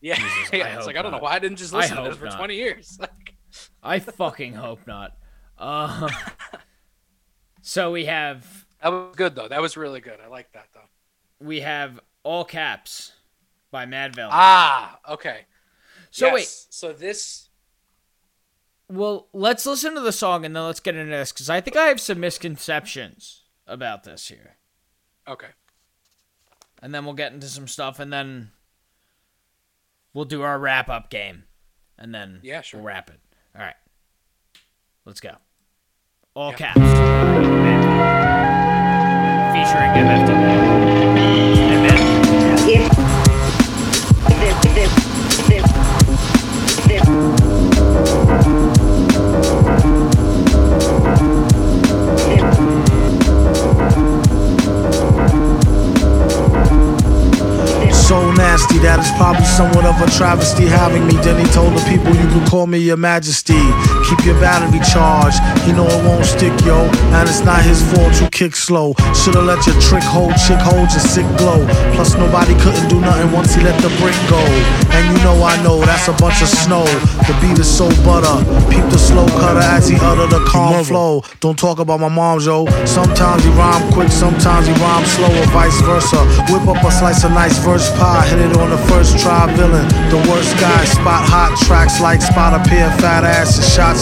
Yeah, 0.00 0.14
Jesus, 0.14 0.32
yeah. 0.52 0.76
It's 0.78 0.86
like 0.86 0.96
I 0.96 1.02
don't 1.02 1.12
know 1.12 1.18
why 1.18 1.34
I 1.34 1.38
didn't 1.38 1.58
just 1.58 1.72
listen 1.74 1.96
to 1.98 2.04
this 2.04 2.16
for 2.16 2.24
not. 2.26 2.38
20 2.38 2.54
years. 2.54 2.98
Like, 3.08 3.34
I 3.82 3.98
fucking 3.98 4.54
hope 4.54 4.86
not. 4.86 5.16
Uh, 5.58 6.08
so 7.60 7.92
we 7.92 8.06
have 8.06 8.66
that 8.82 8.88
was 8.88 9.14
good 9.14 9.34
though. 9.36 9.46
That 9.46 9.60
was 9.60 9.76
really 9.76 10.00
good. 10.00 10.18
I 10.24 10.26
like 10.28 10.50
that 10.54 10.66
though. 10.74 10.88
we 11.38 11.60
have 11.60 12.00
all 12.24 12.44
caps 12.44 13.12
by 13.70 13.86
Madvillain. 13.86 14.30
Ah, 14.32 14.98
okay. 15.08 15.42
So 16.10 16.26
Yes, 16.26 16.34
wait. 16.34 16.48
So 16.70 16.92
this 16.92 17.48
Well, 18.92 19.28
let's 19.32 19.64
listen 19.64 19.94
to 19.94 20.00
the 20.02 20.12
song 20.12 20.44
and 20.44 20.54
then 20.54 20.64
let's 20.64 20.80
get 20.80 20.94
into 20.96 21.10
this 21.10 21.32
because 21.32 21.48
I 21.48 21.62
think 21.62 21.76
I 21.78 21.86
have 21.86 21.98
some 22.00 22.20
misconceptions 22.20 23.42
about 23.66 24.04
this 24.04 24.28
here, 24.28 24.56
okay. 25.26 25.46
and 26.82 26.94
then 26.94 27.04
we'll 27.06 27.14
get 27.14 27.32
into 27.32 27.46
some 27.46 27.66
stuff, 27.68 27.98
and 27.98 28.12
then 28.12 28.50
we'll 30.12 30.26
do 30.26 30.42
our 30.42 30.58
wrap 30.58 30.90
up 30.90 31.08
game, 31.08 31.44
and 31.98 32.14
then 32.14 32.40
Yeah, 32.42 32.60
sure. 32.60 32.80
we'll 32.80 32.88
wrap 32.88 33.08
it. 33.08 33.20
All 33.56 33.62
right, 33.62 33.76
let's 35.06 35.20
go. 35.20 35.36
All 36.34 36.50
Yeah. 36.50 36.56
caps. 36.58 36.80
Featuring 39.52 39.90
MFW. 40.06 41.51
That 58.82 58.98
it's 58.98 59.14
probably 59.16 59.46
somewhat 59.46 59.86
of 59.86 59.96
a 60.02 60.10
travesty 60.10 60.66
having 60.66 61.06
me. 61.06 61.14
Then 61.22 61.38
he 61.38 61.50
told 61.52 61.72
the 61.72 61.84
people 61.88 62.10
you 62.14 62.28
can 62.28 62.44
call 62.46 62.66
me 62.66 62.78
your 62.78 62.96
majesty. 62.96 63.62
Keep 64.12 64.26
your 64.28 64.40
battery 64.44 64.76
charged. 64.84 65.40
You 65.64 65.72
know 65.72 65.88
it 65.88 66.04
won't 66.04 66.26
stick, 66.26 66.52
yo. 66.68 66.84
And 67.16 67.24
it's 67.24 67.40
not 67.40 67.64
his 67.64 67.80
fault 67.80 68.12
you 68.20 68.28
kick 68.28 68.54
slow. 68.54 68.92
Should've 69.16 69.44
let 69.44 69.64
your 69.64 69.78
trick 69.80 70.04
hold, 70.04 70.36
chick 70.36 70.60
hold 70.60 70.92
your 70.92 71.00
sick 71.00 71.24
glow. 71.40 71.64
Plus 71.96 72.12
nobody 72.20 72.52
couldn't 72.60 72.88
do 72.92 73.00
nothing 73.00 73.32
once 73.32 73.54
he 73.54 73.64
let 73.64 73.80
the 73.80 73.88
brick 73.96 74.12
go. 74.28 74.42
And 74.92 75.16
you 75.16 75.16
know 75.24 75.40
I 75.40 75.56
know 75.64 75.80
that's 75.80 76.08
a 76.08 76.12
bunch 76.20 76.42
of 76.42 76.48
snow. 76.48 76.84
The 77.24 77.32
beat 77.40 77.56
is 77.56 77.64
so 77.64 77.88
butter. 78.04 78.36
Peep 78.68 78.84
the 78.92 78.98
slow 79.00 79.24
cutter 79.40 79.64
as 79.64 79.88
he 79.88 79.96
utter 79.96 80.28
the 80.28 80.44
calm 80.44 80.84
flow. 80.84 81.24
Don't 81.40 81.58
talk 81.58 81.78
about 81.78 81.98
my 81.98 82.12
mom, 82.12 82.38
yo. 82.40 82.66
Sometimes 82.84 83.44
he 83.44 83.50
rhyme 83.56 83.80
quick, 83.92 84.12
sometimes 84.12 84.66
he 84.66 84.74
rhyme 84.74 85.06
slow, 85.06 85.32
or 85.40 85.46
vice 85.56 85.80
versa. 85.88 86.20
Whip 86.52 86.68
up 86.68 86.84
a 86.84 86.92
slice 86.92 87.24
of 87.24 87.32
nice 87.32 87.56
verse 87.64 87.88
pie, 87.96 88.28
hit 88.28 88.40
it 88.44 88.56
on 88.58 88.68
the 88.68 88.82
first 88.92 89.18
try. 89.18 89.48
Villain, 89.56 89.88
the 90.12 90.20
worst 90.28 90.52
guy. 90.60 90.84
Spot 90.84 91.24
hot 91.24 91.56
tracks 91.64 91.98
like 92.00 92.20
spot 92.20 92.52
a 92.52 92.60
pair 92.68 92.92
of 92.92 93.00
fat 93.00 93.24
asses. 93.24 93.64
Shots 93.72 94.01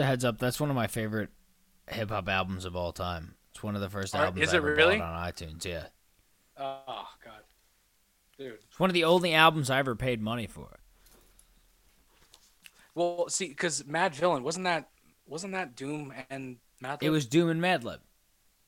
A 0.00 0.04
heads 0.04 0.24
up, 0.24 0.38
that's 0.38 0.58
one 0.60 0.70
of 0.70 0.76
my 0.76 0.86
favorite 0.86 1.28
hip 1.88 2.08
hop 2.10 2.28
albums 2.28 2.64
of 2.64 2.74
all 2.74 2.92
time. 2.92 3.34
It's 3.52 3.62
one 3.62 3.74
of 3.74 3.80
the 3.80 3.88
first 3.90 4.14
Are- 4.14 4.24
albums 4.26 4.42
is 4.48 4.54
I 4.54 4.56
it 4.56 4.56
ever 4.58 4.74
really? 4.74 4.98
bought 4.98 5.12
on 5.14 5.32
iTunes. 5.32 5.64
Yeah, 5.64 5.86
Oh 6.58 7.06
god, 7.24 7.42
dude. 8.38 8.58
it's 8.68 8.78
one 8.80 8.90
of 8.90 8.94
the 8.94 9.04
only 9.04 9.34
albums 9.34 9.70
I 9.70 9.78
ever 9.78 9.94
paid 9.94 10.20
money 10.20 10.46
for. 10.46 10.78
Well, 12.94 13.28
see, 13.28 13.48
because 13.48 13.82
Madvillain 13.84 14.42
wasn't 14.42 14.64
that 14.64 14.88
wasn't 15.26 15.52
that 15.52 15.76
Doom 15.76 16.12
and 16.28 16.56
Mad. 16.80 16.98
It 17.02 17.10
was 17.10 17.26
Doom 17.26 17.48
and 17.50 17.60
Madlib. 17.62 17.98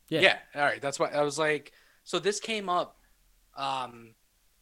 Yeah. 0.08 0.20
Yeah. 0.20 0.38
All 0.54 0.62
right. 0.62 0.80
That's 0.80 0.98
why 0.98 1.08
I 1.08 1.22
was 1.22 1.38
like, 1.38 1.72
so 2.04 2.18
this 2.18 2.38
came 2.40 2.68
up. 2.68 2.96
Um, 3.56 4.14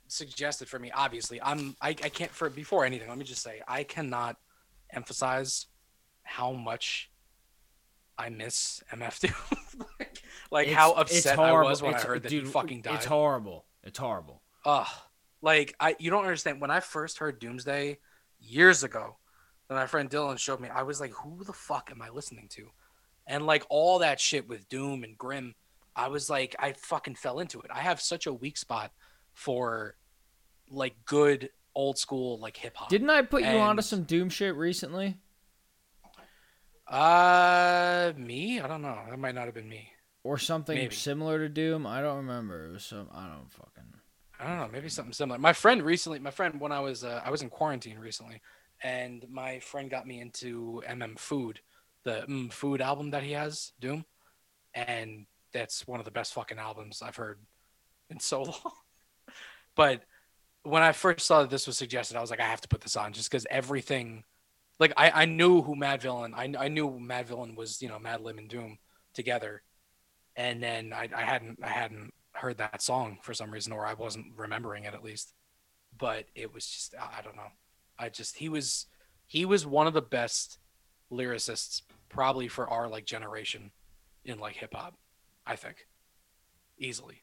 suggested 0.09 0.69
for 0.69 0.79
me, 0.79 0.91
obviously, 0.93 1.41
I'm 1.43 1.77
I, 1.81 1.89
I 1.91 1.93
can't 2.09 2.31
for 2.31 2.49
before 2.51 2.85
anything. 2.85 3.09
Let 3.09 3.19
me 3.19 3.25
just 3.25 3.43
say 3.43 3.61
I 3.69 3.85
cannot 3.85 4.37
emphasize 4.93 5.67
how 6.31 6.53
much 6.53 7.11
I 8.17 8.29
miss 8.29 8.83
MF 8.93 9.19
Doom. 9.21 9.85
like, 9.99 10.23
like 10.51 10.69
how 10.69 10.93
upset 10.93 11.39
I 11.39 11.53
was 11.53 11.83
when 11.83 11.91
It's- 11.93 12.05
I 12.05 12.09
heard 12.09 12.23
that 12.23 12.29
dude, 12.29 12.45
he 12.47 12.51
fucking 12.51 12.83
died. 12.83 12.95
It's 12.97 13.05
horrible. 13.07 13.65
It's 13.83 13.99
horrible. 13.99 14.43
Ugh. 14.65 14.87
Like 15.43 15.75
I 15.81 15.97
you 15.99 16.11
don't 16.11 16.25
understand. 16.25 16.61
When 16.61 16.71
I 16.71 16.81
first 16.81 17.19
heard 17.19 17.39
Doomsday 17.39 17.99
years 18.39 18.85
ago, 18.85 19.17
when 19.67 19.79
my 19.79 19.87
friend 19.87 20.11
Dylan 20.11 20.39
showed 20.39 20.61
me, 20.61 20.69
I 20.69 20.83
was 20.83 21.01
like, 21.01 21.13
who 21.13 21.43
the 21.45 21.53
fuck 21.53 21.91
am 21.91 22.03
I 22.03 22.11
listening 22.11 22.49
to? 22.51 22.67
And 23.27 23.47
like 23.47 23.65
all 23.71 24.01
that 24.01 24.21
shit 24.21 24.49
with 24.49 24.69
Doom 24.69 25.03
and 25.03 25.17
Grimm, 25.17 25.55
I 25.97 26.09
was 26.09 26.29
like, 26.29 26.55
I 26.59 26.73
fucking 26.75 27.15
fell 27.15 27.39
into 27.41 27.61
it. 27.61 27.71
I 27.75 27.81
have 27.81 28.01
such 28.01 28.27
a 28.27 28.33
weak 28.33 28.59
spot 28.59 28.93
for 29.33 29.97
like 30.71 30.95
good 31.07 31.51
old 31.75 31.97
school 31.99 32.39
like 32.39 32.57
hip 32.59 32.77
hop. 32.77 32.91
Didn't 32.91 33.09
I 33.11 33.23
put 33.23 33.43
you 33.43 33.49
onto 33.59 33.83
some 33.83 34.03
Doom 34.03 34.29
shit 34.29 34.55
recently? 34.57 35.17
Uh 36.91 38.13
me? 38.17 38.61
I 38.61 38.67
don't 38.67 38.83
know. 38.83 38.99
That 39.09 39.19
might 39.19 39.35
not 39.35 39.47
have 39.47 39.55
been 39.55 39.69
me. 39.69 39.93
Or 40.25 40.39
something 40.39 40.77
Maybe. 40.77 40.95
similar 40.95 41.39
to 41.39 41.49
Doom? 41.49 41.87
I 41.87 42.03
don't 42.03 42.19
remember. 42.19 42.67
It 42.67 42.73
was 42.73 42.85
some. 42.85 43.09
I 43.15 43.29
don't 43.29 43.51
fucking. 43.51 43.95
I 44.39 44.47
don't 44.47 44.57
know, 44.59 44.69
maybe 44.73 44.89
something 44.89 45.13
similar. 45.13 45.39
My 45.39 45.53
friend 45.53 45.83
recently, 45.83 46.19
my 46.19 46.31
friend 46.31 46.61
when 46.61 46.73
I 46.73 46.81
was 46.81 47.05
uh, 47.05 47.21
I 47.25 47.31
was 47.31 47.43
in 47.43 47.51
quarantine 47.51 47.99
recently, 47.99 48.41
and 48.83 49.25
my 49.31 49.61
friend 49.61 49.91
got 49.91 50.07
me 50.07 50.21
into 50.21 50.83
MM 50.89 51.19
Food, 51.19 51.61
the 52.05 52.25
mm 52.29 52.53
Food 52.53 52.81
album 52.81 53.11
that 53.11 53.23
he 53.23 53.33
has, 53.33 53.73
Doom, 53.81 54.05
and 54.75 55.27
that's 55.53 55.87
one 55.87 56.01
of 56.01 56.05
the 56.07 56.11
best 56.11 56.33
fucking 56.35 56.59
albums 56.59 57.03
I've 57.03 57.17
heard 57.17 57.39
in 58.09 58.19
so 58.19 58.43
long. 58.43 58.73
but 59.77 60.03
when 60.63 60.83
I 60.83 60.93
first 60.93 61.27
saw 61.27 61.43
that 61.43 61.51
this 61.51 61.67
was 61.67 61.77
suggested, 61.79 62.17
I 62.17 62.21
was 62.21 62.31
like, 62.31 62.41
I 62.41 62.47
have 62.47 62.61
to 62.63 62.69
put 62.69 62.81
this 62.81 62.97
on 62.97 63.13
just 63.13 63.31
because 63.31 63.47
everything, 63.51 64.25
like 64.81 64.93
I, 64.97 65.11
I 65.11 65.25
knew 65.27 65.63
who 65.63 65.77
Madvillain, 65.77 66.33
I, 66.35 66.65
I 66.65 66.69
knew 66.69 66.91
Madvillain 66.91 67.55
was 67.55 67.81
you 67.81 67.89
know 67.89 67.99
Madlib 67.99 68.39
and 68.39 68.49
Doom 68.49 68.79
together, 69.15 69.63
and 70.35 70.63
then 70.63 70.93
I, 70.93 71.09
I 71.15 71.23
hadn't 71.23 71.61
I 71.63 71.69
hadn't 71.69 72.13
heard 72.33 72.59
that 72.59 72.83
song 72.83 73.19
for 73.23 73.35
some 73.35 73.51
reason 73.51 73.73
or 73.73 73.85
I 73.85 73.95
wasn't 73.95 74.27
remembering 74.37 74.85
it 74.85 74.95
at 74.95 75.03
least 75.03 75.35
but 75.99 76.25
it 76.35 76.53
was 76.55 76.67
just 76.67 76.95
I 76.99 77.21
don't 77.23 77.37
know 77.37 77.51
I 77.99 78.09
just 78.09 78.37
he 78.37 78.49
was 78.49 78.87
he 79.27 79.45
was 79.45 79.67
one 79.67 79.87
of 79.87 79.95
the 79.95 80.03
best 80.03 80.59
lyricists 81.13 81.83
probably 82.09 82.49
for 82.49 82.69
our 82.69 82.89
like 82.89 83.05
generation 83.05 83.71
in 84.25 84.39
like 84.39 84.57
hip 84.57 84.75
hop 84.75 84.95
I 85.47 85.57
think 85.57 85.87
easily 86.79 87.23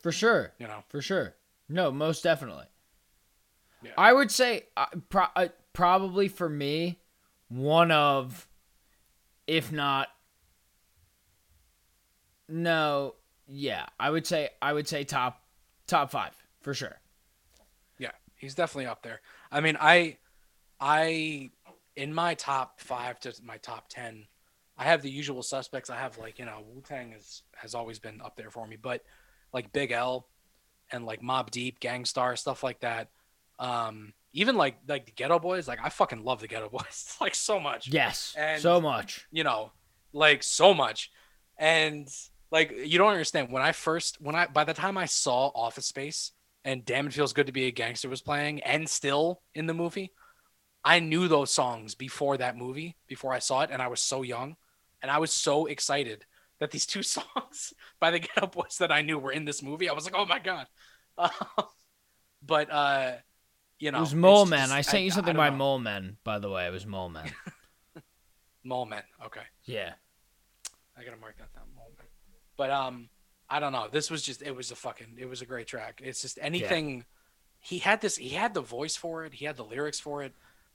For 0.00 0.12
sure. 0.12 0.52
You 0.58 0.66
know. 0.68 0.84
For 0.88 1.00
sure. 1.00 1.34
No, 1.68 1.90
most 1.90 2.22
definitely. 2.22 2.66
Yeah. 3.82 3.92
I 3.98 4.12
would 4.12 4.30
say 4.30 4.66
uh, 4.76 4.86
pro- 5.08 5.26
uh, 5.34 5.48
probably 5.76 6.26
for 6.26 6.48
me, 6.48 6.98
one 7.48 7.90
of, 7.90 8.48
if 9.46 9.70
not, 9.70 10.08
no, 12.48 13.14
yeah, 13.46 13.84
I 14.00 14.08
would 14.08 14.26
say 14.26 14.48
I 14.62 14.72
would 14.72 14.88
say 14.88 15.04
top 15.04 15.42
top 15.86 16.10
five 16.10 16.32
for 16.62 16.72
sure. 16.72 16.98
Yeah, 17.98 18.12
he's 18.36 18.54
definitely 18.54 18.86
up 18.86 19.02
there. 19.02 19.20
I 19.52 19.60
mean, 19.60 19.76
I, 19.78 20.16
I, 20.80 21.50
in 21.94 22.14
my 22.14 22.34
top 22.34 22.80
five 22.80 23.20
to 23.20 23.34
my 23.44 23.58
top 23.58 23.88
ten, 23.90 24.26
I 24.78 24.84
have 24.84 25.02
the 25.02 25.10
usual 25.10 25.42
suspects. 25.42 25.90
I 25.90 25.96
have 25.96 26.16
like 26.16 26.38
you 26.38 26.46
know 26.46 26.64
Wu 26.72 26.80
Tang 26.80 27.12
has 27.12 27.42
has 27.54 27.74
always 27.74 27.98
been 27.98 28.22
up 28.22 28.36
there 28.36 28.50
for 28.50 28.66
me, 28.66 28.76
but 28.80 29.02
like 29.52 29.72
Big 29.72 29.92
L, 29.92 30.26
and 30.90 31.04
like 31.04 31.20
Mobb 31.20 31.50
Deep, 31.50 31.80
Gang 31.80 32.06
Starr, 32.06 32.36
stuff 32.36 32.62
like 32.62 32.80
that. 32.80 33.10
Um, 33.58 34.14
even 34.36 34.56
like 34.56 34.76
like 34.86 35.06
the 35.06 35.12
Geto 35.12 35.40
Boys, 35.40 35.66
like 35.66 35.78
I 35.82 35.88
fucking 35.88 36.22
love 36.24 36.40
the 36.40 36.48
Ghetto 36.48 36.68
Boys 36.76 37.16
like 37.20 37.34
so 37.34 37.58
much. 37.58 37.88
Yes, 37.88 38.34
And- 38.38 38.60
so 38.62 38.80
much. 38.80 39.26
you 39.32 39.42
know, 39.44 39.72
like 40.12 40.42
so 40.42 40.72
much. 40.74 41.10
And 41.58 42.06
like 42.50 42.72
you 42.84 42.98
don't 42.98 43.10
understand 43.10 43.50
when 43.50 43.62
I 43.62 43.72
first 43.72 44.20
when 44.20 44.34
I 44.34 44.46
by 44.46 44.64
the 44.64 44.74
time 44.74 44.96
I 44.98 45.06
saw 45.06 45.46
Office 45.54 45.86
Space 45.86 46.32
and 46.64 46.84
Damn 46.84 47.06
It 47.06 47.12
Feels 47.14 47.32
Good 47.32 47.46
to 47.46 47.52
Be 47.52 47.64
a 47.66 47.70
Gangster 47.70 48.08
was 48.08 48.20
playing 48.22 48.62
and 48.62 48.88
still 48.88 49.40
in 49.54 49.66
the 49.66 49.74
movie, 49.74 50.12
I 50.84 51.00
knew 51.00 51.28
those 51.28 51.50
songs 51.50 51.94
before 51.94 52.36
that 52.36 52.56
movie, 52.56 52.96
before 53.08 53.32
I 53.32 53.38
saw 53.40 53.62
it, 53.62 53.70
and 53.72 53.80
I 53.82 53.88
was 53.88 54.00
so 54.00 54.22
young. 54.22 54.56
And 55.02 55.10
I 55.10 55.18
was 55.18 55.30
so 55.30 55.66
excited 55.66 56.24
that 56.58 56.70
these 56.70 56.86
two 56.86 57.02
songs 57.16 57.72
by 58.00 58.10
the 58.10 58.20
Geto 58.20 58.50
Boys 58.52 58.76
that 58.80 58.90
I 58.92 59.02
knew 59.02 59.18
were 59.18 59.32
in 59.32 59.44
this 59.44 59.62
movie. 59.62 59.88
I 59.88 59.92
was 59.92 60.04
like, 60.04 60.14
oh 60.16 60.26
my 60.26 60.38
God. 60.40 60.66
but 62.46 62.70
uh 62.70 63.12
you 63.78 63.90
know 63.90 63.98
it 63.98 64.00
was 64.00 64.14
Mole 64.14 64.46
Men. 64.46 64.60
just- 64.60 64.72
I 64.72 64.80
sent 64.82 65.04
you 65.04 65.10
something 65.10 65.36
by 65.36 65.50
know. 65.50 65.56
Mole 65.56 65.78
Men, 65.78 66.16
by 66.24 66.38
the 66.38 66.48
way. 66.50 66.66
It 66.66 66.72
was 66.72 66.86
Mole 66.86 67.08
Men. 67.08 67.30
Mole 68.64 68.86
Men. 68.86 69.02
Okay. 69.24 69.42
yeah. 69.64 69.92
I 70.98 71.04
gotta 71.04 71.18
mark 71.18 71.36
that 71.38 71.52
down. 71.54 71.64
Moment. 71.74 72.08
But 72.56 72.70
um, 72.70 73.08
I 73.50 73.60
don't 73.60 73.72
know. 73.72 73.86
This 73.90 74.10
was 74.10 74.22
just 74.22 74.40
it 74.42 74.56
was 74.56 74.70
a 74.70 74.74
fucking 74.76 75.16
it 75.18 75.26
was 75.28 75.42
a 75.42 75.46
great 75.46 75.66
track. 75.66 76.00
It's 76.02 76.22
just 76.22 76.38
anything. 76.40 77.04
He 77.60 77.78
had 77.78 78.00
this. 78.00 78.16
He 78.16 78.30
had 78.30 78.54
the 78.54 78.62
voice 78.62 78.96
for 78.96 79.24
it. 79.24 79.34
He 79.34 79.44
had 79.44 79.56
the 79.56 79.64
lyrics 79.64 80.00
for 80.00 80.22
it. 80.22 80.32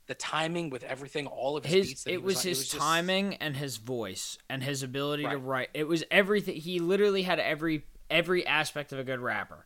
The 0.07 0.13
timing 0.15 0.69
with 0.69 0.83
everything. 0.83 1.25
All 1.27 1.57
of 1.57 1.65
his, 1.65 1.73
His 1.73 1.87
beats. 1.87 2.03
That 2.03 2.09
he 2.11 2.15
it 2.17 2.23
was 2.23 2.41
his 2.43 2.67
just- 2.67 2.77
timing 2.79 3.35
and 3.35 3.55
his 3.57 3.77
voice 3.77 4.37
and 4.49 4.61
his 4.63 4.83
ability 4.83 5.23
to 5.23 5.37
write. 5.37 5.69
It 5.73 5.87
was 5.87 6.03
everything. 6.11 6.55
He 6.57 6.79
literally 6.79 7.23
had 7.23 7.39
every 7.39 7.83
every 8.11 8.45
aspect 8.45 8.91
of 8.93 8.99
a 8.99 9.03
good 9.03 9.19
rapper. 9.21 9.65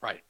Right. 0.00 0.22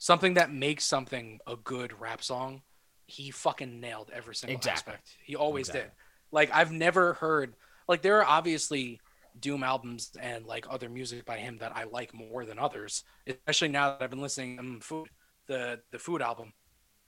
Something 0.00 0.34
that 0.34 0.50
makes 0.50 0.84
something 0.84 1.40
a 1.46 1.56
good 1.56 1.92
rap 2.00 2.22
song. 2.22 2.62
He 3.06 3.30
fucking 3.30 3.80
nailed 3.80 4.10
every 4.14 4.34
single 4.34 4.56
Exactly. 4.56 4.94
aspect. 4.94 5.10
He 5.22 5.36
always 5.36 5.68
did. 5.68 5.90
Like 6.32 6.50
I've 6.54 6.72
never 6.72 7.12
heard. 7.14 7.54
Like 7.86 8.00
there 8.00 8.16
are 8.18 8.24
obviously 8.24 8.98
Doom 9.38 9.62
albums 9.62 10.10
and 10.18 10.46
like 10.46 10.66
other 10.70 10.88
music 10.88 11.26
by 11.26 11.36
him 11.36 11.58
that 11.58 11.76
I 11.76 11.84
like 11.84 12.14
more 12.14 12.46
than 12.46 12.58
others. 12.58 13.04
Especially 13.26 13.68
now 13.68 13.90
that 13.90 14.02
I've 14.02 14.08
been 14.08 14.22
listening 14.22 14.56
to 14.56 14.62
um, 14.62 14.80
Food, 14.80 15.08
the 15.46 15.80
the 15.90 15.98
Food 15.98 16.22
album. 16.22 16.54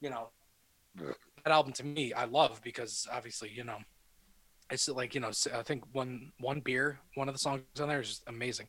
You 0.02 0.10
know, 0.10 0.28
that 0.98 1.51
album 1.52 1.73
to 1.74 1.86
me 1.86 2.12
I 2.12 2.27
love 2.27 2.60
because 2.62 3.09
obviously 3.10 3.51
you 3.55 3.64
know, 3.64 3.78
it's 4.70 4.86
like 4.86 5.14
you 5.14 5.23
know 5.23 5.31
I 5.55 5.62
think 5.62 5.85
one 5.93 6.32
one 6.40 6.60
beer 6.60 6.98
one 7.14 7.27
of 7.28 7.35
the 7.35 7.39
songs 7.39 7.62
on 7.81 7.89
there 7.89 8.02
is 8.02 8.09
just 8.09 8.23
amazing. 8.27 8.69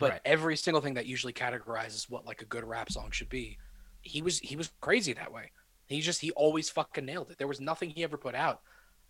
But 0.00 0.10
Right. 0.10 0.20
every 0.24 0.56
single 0.56 0.80
thing 0.80 0.94
that 0.94 1.06
usually 1.06 1.32
categorizes 1.32 2.10
what 2.10 2.26
like 2.26 2.42
a 2.42 2.46
good 2.46 2.64
rap 2.64 2.90
song 2.90 3.10
should 3.12 3.28
be, 3.28 3.58
he 4.02 4.20
was 4.22 4.38
he 4.40 4.56
was 4.56 4.70
crazy 4.80 5.12
that 5.12 5.32
way. 5.32 5.52
He 5.86 6.00
just 6.00 6.20
he 6.20 6.32
always 6.32 6.68
fucking 6.70 7.04
nailed 7.04 7.30
it. 7.30 7.38
There 7.38 7.46
was 7.46 7.60
nothing 7.60 7.90
he 7.90 8.02
ever 8.02 8.16
put 8.16 8.34
out 8.34 8.60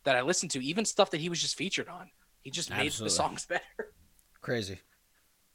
that 0.04 0.16
I 0.16 0.20
listened 0.22 0.50
to, 0.52 0.64
even 0.64 0.84
stuff 0.84 1.10
that 1.12 1.20
he 1.20 1.28
was 1.30 1.40
just 1.40 1.56
featured 1.56 1.88
on. 1.88 2.10
He 2.42 2.50
just 2.50 2.68
made 2.70 2.86
Absolutely. 2.86 3.04
the 3.10 3.14
songs 3.16 3.46
better. 3.48 3.92
Crazy. 4.42 4.80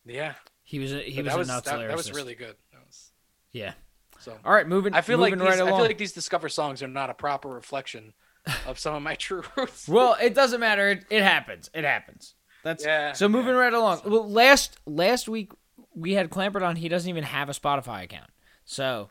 Yeah. 0.06 0.34
He 0.64 0.80
was 0.80 0.94
a, 0.94 1.00
he 1.02 1.22
But 1.22 1.38
was 1.38 1.48
that 1.48 1.54
a 1.54 1.56
was 1.56 1.64
that, 1.64 1.88
that 1.88 1.98
was 1.98 2.12
really 2.14 2.36
good. 2.36 2.56
That 2.72 2.86
was, 2.86 3.12
Yeah. 3.52 3.74
so 4.20 4.38
All 4.46 4.54
right, 4.54 4.68
moving. 4.68 4.94
I 4.94 5.02
feel 5.02 5.18
moving 5.18 5.40
like 5.40 5.50
these, 5.52 5.60
right 5.60 5.68
I 5.68 5.72
feel 5.72 5.86
like 5.86 5.98
these 5.98 6.14
Discover 6.14 6.50
songs 6.50 6.82
are 6.82 6.88
not 6.88 7.10
a 7.10 7.14
proper 7.14 7.50
reflection 7.50 8.14
of 8.68 8.80
some 8.80 8.96
of 8.96 9.02
my 9.04 9.16
true 9.26 9.44
roots. 9.58 9.88
Well, 9.88 10.16
it 10.22 10.34
doesn't 10.34 10.60
matter. 10.60 10.90
It, 10.90 11.06
it 11.10 11.24
happens. 11.24 11.70
It 11.74 11.84
happens. 11.84 12.36
That's 12.66 12.84
Yeah, 12.84 13.14
So 13.14 13.30
moving 13.30 13.54
right 13.56 13.72
along. 13.74 14.02
Well, 14.06 14.30
last 14.30 14.78
last 14.88 15.30
week 15.30 15.52
we 15.94 16.14
had 16.14 16.30
Clampert 16.32 16.62
on. 16.68 16.76
He 16.76 16.90
doesn't 16.90 17.08
even 17.10 17.24
have 17.24 17.48
a 17.48 17.54
Spotify 17.54 18.04
account. 18.04 18.32
So, 18.66 19.10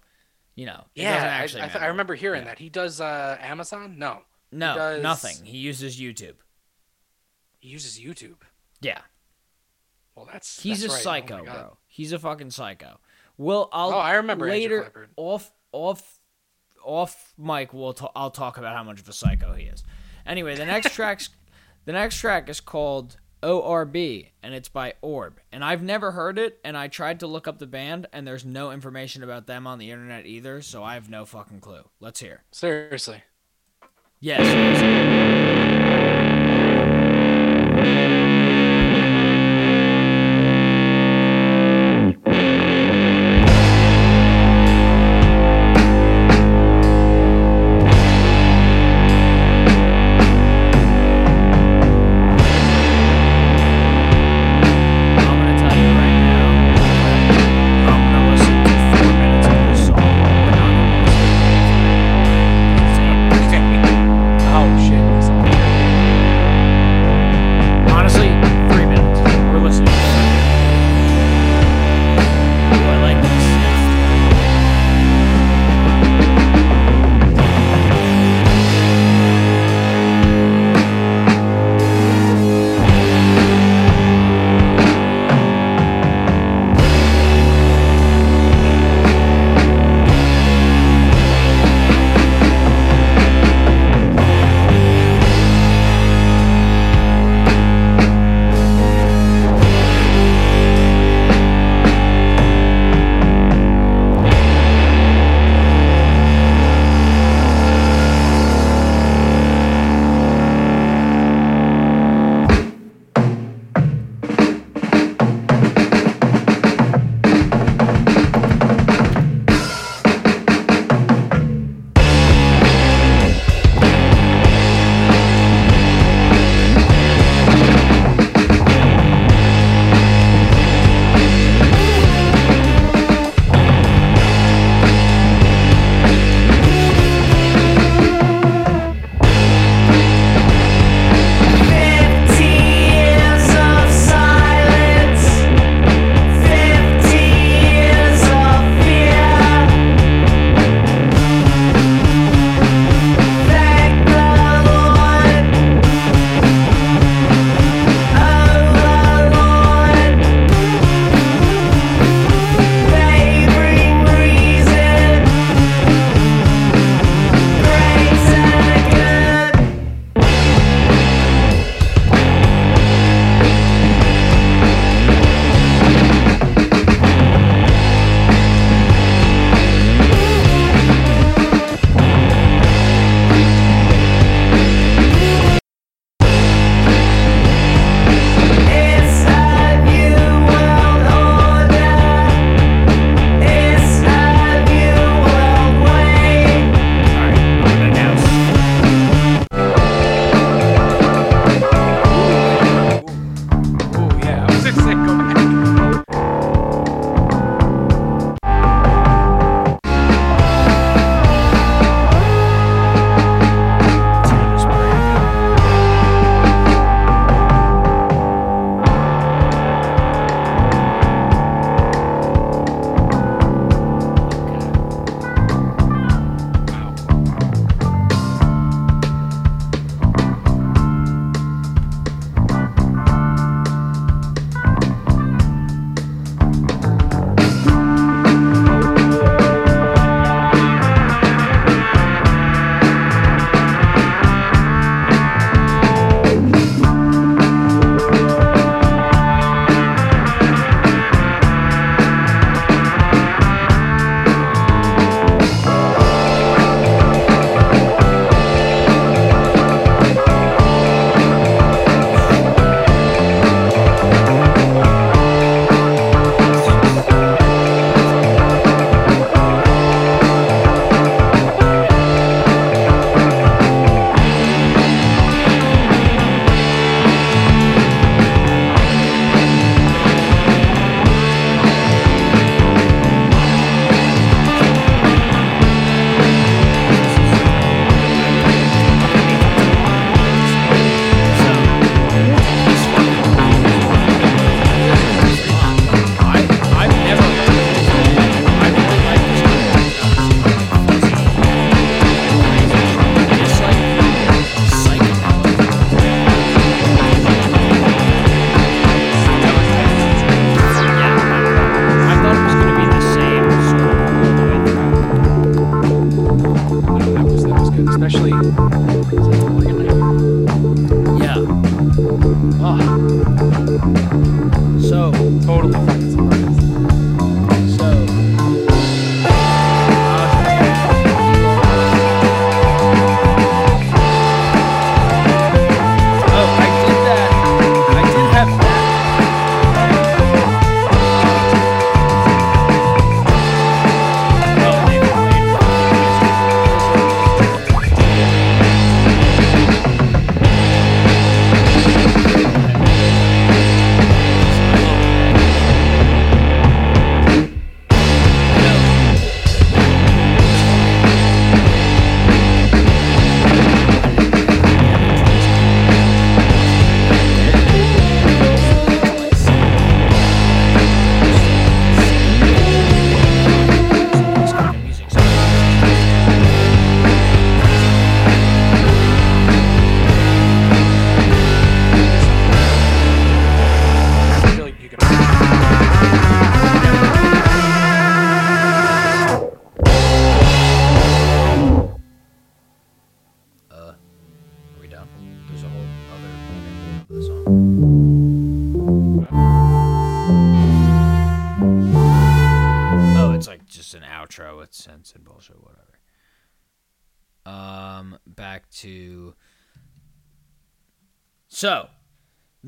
you 0.56 0.66
know, 0.66 0.85
yeah, 0.97 1.10
actually 1.12 1.62
I, 1.62 1.66
I, 1.66 1.68
th- 1.68 1.82
I 1.85 1.86
remember 1.86 2.16
hearing 2.16 2.44
that 2.47 2.59
he 2.59 2.68
does 2.68 3.01
uh, 3.01 3.39
Amazon. 3.40 3.97
No, 3.98 4.22
He 4.51 4.56
No, 4.59 4.74
does- 4.74 5.02
nothing. 5.02 5.44
He 5.47 5.56
uses 5.59 5.98
YouTube. 6.01 6.35
He 7.60 7.68
uses 7.68 7.98
YouTube. 7.98 8.39
Yeah. 8.81 8.98
Well, 10.16 10.28
that's 10.31 10.60
He's 10.60 10.81
that's 10.82 10.93
a 10.93 10.97
right. 10.97 11.02
psycho, 11.05 11.39
oh 11.40 11.44
bro. 11.44 11.76
He's 11.86 12.12
a 12.12 12.18
fucking 12.18 12.51
psycho. 12.51 12.98
Well, 13.39 13.68
I'll 13.72 13.90
Oh, 13.94 13.98
I 13.98 14.14
remember 14.16 14.48
later 14.48 15.09
off 15.16 15.52
off 15.72 16.20
off 16.85 17.32
mic. 17.39 17.72
We'll 17.72 17.94
ta- 17.94 18.12
I'll 18.16 18.31
talk 18.32 18.59
about 18.59 18.74
how 18.76 18.82
much 18.82 19.01
of 19.01 19.09
a 19.09 19.12
psycho 19.12 19.55
he 19.55 19.64
is. 19.66 19.82
Anyway, 20.26 20.56
the 20.56 20.66
next 20.66 20.93
track's 20.94 21.31
the 21.85 21.93
next 21.93 22.16
track 22.18 22.48
is 22.48 22.60
called 22.60 23.16
ORB 23.44 24.30
and 24.42 24.54
it's 24.54 24.68
by 24.68 24.94
Orb. 25.02 25.40
And 25.52 25.64
I've 25.64 25.82
never 25.82 26.12
heard 26.12 26.38
it 26.38 26.58
and 26.64 26.76
I 26.76 26.88
tried 26.88 27.20
to 27.20 27.26
look 27.26 27.46
up 27.46 27.58
the 27.58 27.66
band 27.66 28.06
and 28.12 28.26
there's 28.26 28.44
no 28.44 28.70
information 28.70 29.22
about 29.22 29.46
them 29.46 29.66
on 29.66 29.78
the 29.78 29.90
internet 29.90 30.26
either, 30.26 30.62
so 30.62 30.82
I 30.82 30.94
have 30.94 31.10
no 31.10 31.24
fucking 31.24 31.60
clue. 31.60 31.82
Let's 32.00 32.20
hear. 32.20 32.42
Seriously. 32.50 33.22
Yes. 34.20 34.40
I'm 34.80 35.84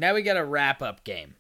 now 0.07 0.15
we 0.15 0.23
got 0.23 0.37
a 0.37 0.45
wrap 0.45 0.83
up 0.83 1.03
game. 1.03 1.35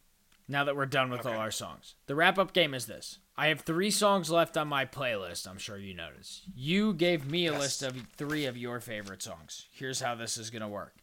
Now 0.48 0.64
that 0.64 0.74
we're 0.74 0.86
done 0.86 1.08
with 1.08 1.24
all 1.24 1.36
our 1.36 1.52
songs, 1.52 1.94
the 2.08 2.16
wrap 2.16 2.36
up 2.36 2.52
game 2.52 2.74
is 2.74 2.86
this. 2.86 3.20
I 3.36 3.46
have 3.46 3.60
three 3.60 3.92
songs 3.92 4.28
left 4.28 4.56
on 4.56 4.66
my 4.66 4.84
playlist. 4.84 5.46
I'm 5.46 5.58
sure 5.58 5.78
you 5.78 5.94
noticed. 5.94 6.42
You 6.52 6.92
gave 6.92 7.30
me 7.30 7.46
a 7.46 7.52
list 7.52 7.84
of 7.84 7.96
three 8.16 8.44
of 8.44 8.56
your 8.56 8.80
favorite 8.80 9.22
songs. 9.22 9.66
Here's 9.70 10.00
how 10.00 10.16
this 10.16 10.36
is 10.36 10.50
gonna 10.50 10.68
work. 10.68 10.96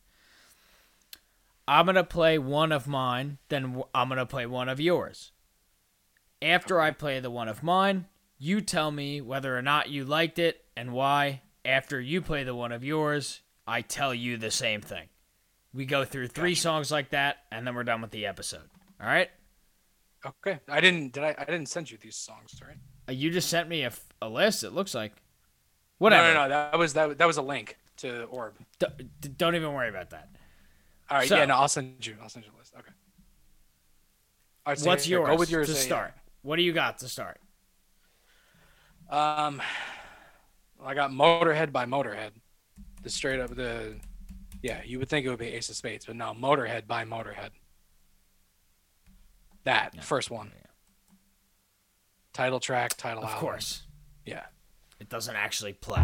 I'm 1.65 1.85
gonna 1.85 2.03
play 2.03 2.37
one 2.37 2.73
of 2.73 2.85
mine, 2.85 3.37
then 3.47 3.81
I'm 3.95 4.09
gonna 4.09 4.25
play 4.25 4.45
one 4.45 4.67
of 4.67 4.81
yours. 4.81 5.31
After 6.41 6.81
I 6.81 6.91
play 6.91 7.21
the 7.21 7.31
one 7.31 7.47
of 7.47 7.63
mine, 7.63 8.07
you 8.37 8.59
tell 8.59 8.91
me 8.91 9.21
whether 9.21 9.57
or 9.57 9.61
not 9.61 9.89
you 9.89 10.03
liked 10.03 10.37
it 10.37 10.65
and 10.75 10.91
why. 10.91 11.43
After 11.63 12.01
you 12.01 12.21
play 12.21 12.43
the 12.43 12.55
one 12.55 12.73
of 12.73 12.83
yours, 12.83 13.39
I 13.65 13.79
tell 13.79 14.13
you 14.13 14.35
the 14.35 14.51
same 14.51 14.81
thing. 14.81 15.07
We 15.73 15.85
go 15.85 16.05
through 16.05 16.27
three 16.27 16.55
songs 16.55 16.91
like 16.91 17.09
that, 17.09 17.37
and 17.51 17.65
then 17.65 17.73
we're 17.75 17.83
done 17.83 18.01
with 18.01 18.11
the 18.11 18.25
episode. 18.27 18.69
All 19.01 19.07
right? 19.07 19.29
Okay. 20.25 20.59
I 20.69 20.79
didn't. 20.81 21.13
Did 21.13 21.23
I? 21.23 21.35
I 21.37 21.45
didn't 21.45 21.67
send 21.67 21.89
you 21.91 21.97
these 21.99 22.15
songs, 22.15 22.59
right? 22.65 22.77
Uh, 23.09 23.11
You 23.11 23.31
just 23.31 23.49
sent 23.49 23.67
me 23.67 23.83
a, 23.83 23.91
a 24.21 24.29
list. 24.29 24.63
It 24.63 24.71
looks 24.71 24.93
like. 24.93 25.13
Whatever. 25.97 26.27
No, 26.33 26.33
no, 26.33 26.43
no. 26.43 26.49
That 26.49 26.77
was 26.77 26.93
that. 26.93 27.17
That 27.17 27.25
was 27.25 27.37
a 27.37 27.41
link 27.41 27.77
to 27.97 28.23
Orb. 28.25 28.53
D- 28.79 29.07
don't 29.37 29.55
even 29.55 29.73
worry 29.73 29.89
about 29.89 30.11
that. 30.11 30.29
All 31.09 31.17
right. 31.17 31.27
So- 31.27 31.37
yeah. 31.37 31.45
No, 31.45 31.55
I'll 31.55 31.67
send 31.67 32.05
you. 32.05 32.15
I'll 32.21 32.29
send 32.29 32.45
you 32.45 32.51
a 32.55 32.57
list. 32.57 32.73
Okay. 32.77 32.91
All 34.65 34.71
right. 34.71 34.79
so 34.79 34.87
What's 34.87 35.05
here, 35.05 35.19
yours? 35.19 35.29
Go 35.29 35.35
with 35.35 35.49
yours 35.51 35.67
to 35.67 35.73
uh, 35.73 35.77
yeah. 35.77 35.81
start. 35.81 36.13
What 36.43 36.55
do 36.57 36.61
you 36.61 36.73
got 36.73 36.99
to 36.99 37.07
start? 37.09 37.39
Um, 39.09 39.61
I 40.83 40.93
got 40.93 41.11
Motorhead 41.11 41.71
by 41.71 41.85
Motorhead. 41.85 42.31
The 43.01 43.09
straight 43.09 43.39
up 43.39 43.53
the, 43.55 43.95
yeah, 44.63 44.81
you 44.83 44.97
would 44.97 45.09
think 45.09 45.25
it 45.25 45.29
would 45.29 45.37
be 45.37 45.49
Ace 45.49 45.69
of 45.69 45.75
Spades, 45.75 46.05
but 46.05 46.15
no, 46.15 46.33
Motorhead 46.33 46.87
by 46.87 47.05
Motorhead. 47.05 47.49
That 49.65 50.03
first 50.03 50.31
one. 50.31 50.51
Title 52.33 52.59
track, 52.59 52.97
title 52.97 53.23
Of 53.23 53.29
album. 53.29 53.39
course. 53.41 53.83
Yeah. 54.25 54.45
It 54.99 55.09
doesn't 55.09 55.35
actually 55.35 55.73
play. 55.73 56.01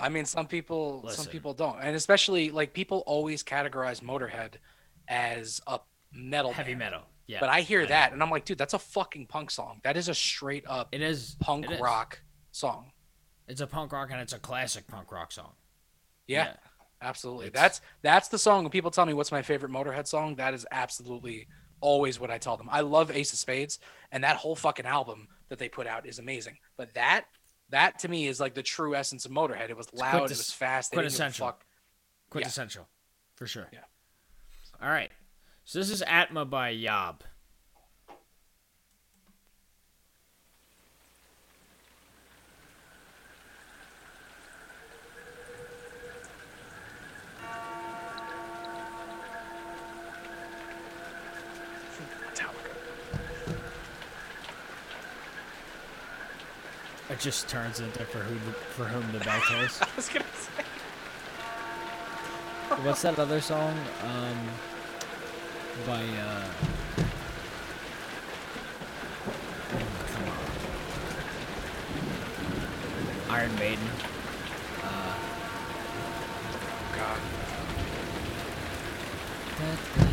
I, 0.00 0.06
I 0.06 0.08
was- 0.08 0.12
don't 0.12 0.12
know. 0.12 0.16
I 0.16 0.18
mean, 0.20 0.24
some 0.26 0.46
people 0.46 1.02
Listen. 1.04 1.24
some 1.24 1.32
people 1.32 1.54
don't, 1.54 1.78
and 1.80 1.94
especially 1.96 2.50
like 2.50 2.72
people 2.72 3.02
always 3.06 3.42
categorize 3.42 4.00
Motorhead 4.02 4.54
as 5.08 5.60
a 5.66 5.80
metal 6.12 6.52
Heavy 6.52 6.70
band. 6.72 6.78
metal, 6.78 7.02
yeah, 7.26 7.40
But 7.40 7.48
I 7.48 7.60
hear 7.62 7.80
I 7.80 7.82
know. 7.84 7.88
that, 7.88 8.12
and 8.12 8.22
I'm 8.22 8.30
like, 8.30 8.44
dude, 8.44 8.58
that's 8.58 8.74
a 8.74 8.78
fucking 8.78 9.26
punk 9.26 9.50
song. 9.50 9.80
That 9.84 9.96
is 9.96 10.08
a 10.08 10.14
straight 10.14 10.64
up. 10.66 10.88
It 10.92 11.02
is 11.02 11.36
punk 11.40 11.66
it 11.66 11.72
is. 11.72 11.80
rock 11.80 12.20
song. 12.52 12.92
It's 13.48 13.60
a 13.60 13.66
punk 13.66 13.92
rock 13.92 14.10
and 14.12 14.20
it's 14.20 14.32
a 14.32 14.38
classic 14.38 14.86
punk 14.86 15.10
rock 15.12 15.32
song. 15.32 15.52
Yeah, 16.26 16.44
Yeah. 16.44 16.52
absolutely. 17.02 17.46
It's- 17.48 17.60
That's 17.60 17.80
that's 18.02 18.28
the 18.28 18.38
song. 18.38 18.62
When 18.64 18.70
people 18.70 18.90
tell 18.90 19.06
me 19.06 19.12
what's 19.14 19.32
my 19.32 19.42
favorite 19.42 19.72
Motorhead 19.72 20.06
song, 20.06 20.36
that 20.36 20.54
is 20.54 20.66
absolutely 20.70 21.48
always 21.80 22.20
what 22.20 22.30
I 22.30 22.38
tell 22.38 22.56
them. 22.56 22.68
I 22.70 22.80
love 22.82 23.10
Ace 23.10 23.32
of 23.32 23.38
Spades, 23.38 23.78
and 24.12 24.22
that 24.22 24.36
whole 24.36 24.54
fucking 24.54 24.86
album 24.86 25.26
that 25.48 25.58
they 25.58 25.68
put 25.68 25.86
out 25.86 26.06
is 26.06 26.18
amazing. 26.20 26.58
But 26.76 26.94
that 26.94 27.24
That 27.70 28.00
to 28.00 28.08
me 28.08 28.26
is 28.26 28.40
like 28.40 28.54
the 28.54 28.62
true 28.62 28.94
essence 28.94 29.24
of 29.24 29.32
Motorhead. 29.32 29.70
It 29.70 29.76
was 29.76 29.92
loud, 29.92 30.30
it 30.30 30.30
was 30.30 30.52
fast, 30.52 30.90
they 30.90 30.96
didn't 30.96 31.12
give 31.12 31.14
a 31.14 31.18
quintessential. 31.18 31.46
fuck. 31.46 31.64
Quintessential, 32.30 32.88
for 33.36 33.46
sure. 33.46 33.68
Yeah. 33.72 33.80
All 34.82 34.88
right. 34.88 35.10
So 35.64 35.78
this 35.78 35.90
is 35.90 36.02
Atma 36.02 36.44
by 36.44 36.70
Yob. 36.70 37.22
It 57.10 57.18
just 57.18 57.48
turns 57.48 57.80
into 57.80 58.04
for 58.04 58.20
who 58.20 58.34
the, 58.46 58.52
for 58.52 58.84
whom 58.84 59.10
the 59.10 59.18
bell 59.24 59.40
tolls. 59.40 59.80
I 59.82 59.88
was 59.96 60.08
gonna 60.08 60.24
say. 60.32 60.62
What's 62.84 63.02
that 63.02 63.18
other 63.18 63.40
song? 63.40 63.76
Um, 64.04 64.38
by 65.86 66.04
uh. 66.04 66.44
oh. 73.28 73.34
Iron 73.34 73.54
Maiden. 73.56 73.88
Uh, 74.84 75.14
God. 79.98 80.09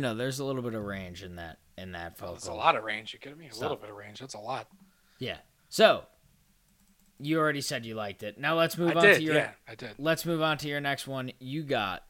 Know, 0.00 0.14
there's 0.14 0.38
a 0.40 0.44
little 0.44 0.62
bit 0.62 0.74
of 0.74 0.82
range 0.84 1.22
in 1.22 1.36
that 1.36 1.58
in 1.78 1.92
that 1.92 2.18
vocal. 2.18 2.34
That's 2.34 2.46
a 2.48 2.52
lot 2.54 2.76
of 2.76 2.84
range. 2.84 3.12
You 3.12 3.18
kidding 3.18 3.38
me? 3.38 3.48
A 3.48 3.52
So- 3.54 3.62
little 3.62 3.76
bit 3.76 3.90
of 3.90 3.96
range. 3.96 4.20
That's 4.20 4.34
a 4.34 4.38
lot. 4.38 4.68
Yeah. 5.18 5.38
So 5.68 6.04
you 7.18 7.38
already 7.38 7.60
said 7.60 7.84
you 7.86 7.94
liked 7.94 8.22
it. 8.22 8.38
Now 8.38 8.56
let's 8.56 8.76
move 8.78 8.90
I 8.92 8.94
on 8.94 9.02
did, 9.02 9.16
to 9.16 9.22
your 9.22 9.34
yeah, 9.34 9.50
I 9.68 9.74
did. 9.74 9.90
Let's 9.98 10.24
move 10.26 10.42
on 10.42 10.58
to 10.58 10.68
your 10.68 10.80
next 10.80 11.06
one. 11.06 11.32
You 11.38 11.62
got 11.62 12.02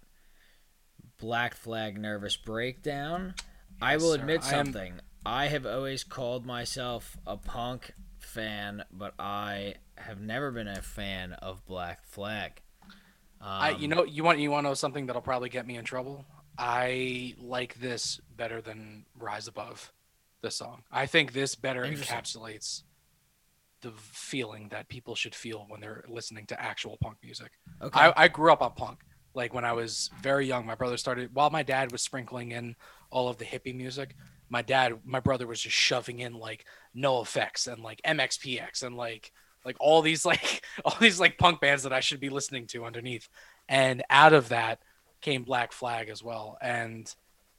Black 1.18 1.54
Flag 1.54 1.98
Nervous 1.98 2.36
Breakdown. 2.36 3.34
I 3.82 3.96
will 3.96 4.12
sir. 4.12 4.20
admit 4.20 4.42
I 4.44 4.54
am- 4.58 4.66
something. 4.66 5.00
I 5.24 5.48
have 5.48 5.66
always 5.66 6.02
called 6.02 6.46
myself 6.46 7.16
a 7.26 7.36
punk 7.36 7.92
fan, 8.18 8.84
but 8.90 9.12
I 9.18 9.74
have 9.98 10.18
never 10.20 10.50
been 10.50 10.66
a 10.68 10.80
fan 10.80 11.34
of 11.34 11.64
Black 11.66 12.06
Flag. 12.06 12.62
Um, 13.42 13.48
I, 13.48 13.70
you 13.70 13.86
know, 13.88 14.04
you 14.04 14.24
want 14.24 14.38
you 14.38 14.50
want 14.50 14.64
to 14.64 14.70
know 14.70 14.74
something 14.74 15.06
that'll 15.06 15.20
probably 15.22 15.48
get 15.50 15.66
me 15.66 15.76
in 15.76 15.84
trouble. 15.84 16.24
I 16.58 17.34
like 17.38 17.74
this 17.80 18.20
better 18.36 18.60
than 18.60 19.06
Rise 19.18 19.48
Above. 19.48 19.92
This 20.42 20.56
song, 20.56 20.84
I 20.90 21.04
think 21.04 21.34
this 21.34 21.54
better 21.54 21.82
encapsulates 21.82 22.84
the 23.82 23.92
feeling 23.96 24.68
that 24.70 24.88
people 24.88 25.14
should 25.14 25.34
feel 25.34 25.66
when 25.68 25.80
they're 25.80 26.04
listening 26.08 26.46
to 26.46 26.60
actual 26.60 26.96
punk 27.00 27.18
music. 27.22 27.50
Okay. 27.82 27.98
I, 27.98 28.24
I 28.24 28.28
grew 28.28 28.52
up 28.52 28.62
on 28.62 28.72
punk. 28.72 29.00
Like 29.34 29.54
when 29.54 29.64
I 29.64 29.72
was 29.72 30.10
very 30.22 30.46
young, 30.46 30.66
my 30.66 30.74
brother 30.74 30.96
started 30.96 31.34
while 31.34 31.50
my 31.50 31.62
dad 31.62 31.92
was 31.92 32.02
sprinkling 32.02 32.52
in 32.52 32.74
all 33.10 33.28
of 33.28 33.38
the 33.38 33.44
hippie 33.44 33.74
music. 33.74 34.16
My 34.48 34.62
dad, 34.62 34.98
my 35.04 35.20
brother 35.20 35.46
was 35.46 35.60
just 35.60 35.76
shoving 35.76 36.18
in 36.18 36.34
like 36.34 36.64
NOFX 36.96 37.72
and 37.72 37.82
like 37.82 38.00
MXPX 38.04 38.82
and 38.82 38.96
like 38.96 39.32
like 39.64 39.76
all 39.78 40.02
these 40.02 40.24
like 40.26 40.64
all 40.84 40.96
these 41.00 41.20
like 41.20 41.38
punk 41.38 41.60
bands 41.60 41.84
that 41.84 41.92
I 41.92 42.00
should 42.00 42.20
be 42.20 42.28
listening 42.28 42.66
to 42.68 42.84
underneath. 42.84 43.28
And 43.68 44.02
out 44.10 44.32
of 44.32 44.48
that 44.48 44.80
came 45.20 45.42
Black 45.42 45.72
Flag 45.72 46.08
as 46.08 46.22
well. 46.22 46.58
And 46.60 47.12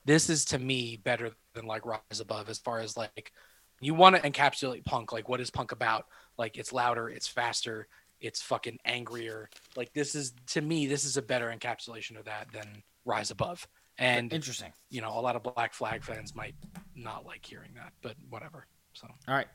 this 0.06 0.30
is 0.30 0.46
to 0.46 0.60
me 0.60 0.98
better 1.04 1.32
than 1.54 1.66
like 1.66 1.86
Rise 1.86 2.20
Above 2.20 2.50
as 2.50 2.60
far 2.60 2.80
as 2.80 2.98
like 2.98 3.32
you 3.80 3.94
want 3.94 4.16
to 4.16 4.22
encapsulate 4.22 4.86
punk. 4.86 5.12
Like 5.12 5.30
what 5.30 5.42
is 5.42 5.50
punk 5.50 5.72
about? 5.72 6.06
Like 6.38 6.58
it's 6.58 6.74
louder, 6.74 7.10
it's 7.10 7.28
faster, 7.28 7.88
it's 8.20 8.42
fucking 8.42 8.80
angrier. 8.86 9.50
Like 9.76 9.94
this 9.94 10.16
is 10.16 10.34
to 10.48 10.62
me, 10.62 10.88
this 10.88 11.06
is 11.06 11.18
a 11.18 11.22
better 11.22 11.54
encapsulation 11.56 12.18
of 12.18 12.26
that 12.26 12.48
than 12.54 12.84
Rise 13.06 13.32
Above. 13.32 13.68
And 13.98 14.32
Interesting. 14.34 14.72
You 14.90 15.02
know, 15.02 15.10
a 15.18 15.22
lot 15.22 15.36
of 15.36 15.44
Black 15.44 15.74
Flag 15.74 16.04
fans 16.04 16.36
might 16.36 16.56
not 16.96 17.26
like 17.26 17.46
hearing 17.46 17.72
that, 17.76 17.94
but 18.02 18.16
whatever. 18.30 18.66
So 18.94 19.08
All 19.28 19.36
right, 19.36 19.48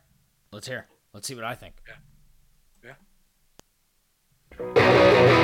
let's 0.53 0.69
hear. 0.69 0.87
Let's 1.13 1.27
see 1.27 1.35
what 1.35 1.45
I 1.45 1.55
think. 1.55 1.75
yeah. 2.85 2.95
I'm 4.59 5.36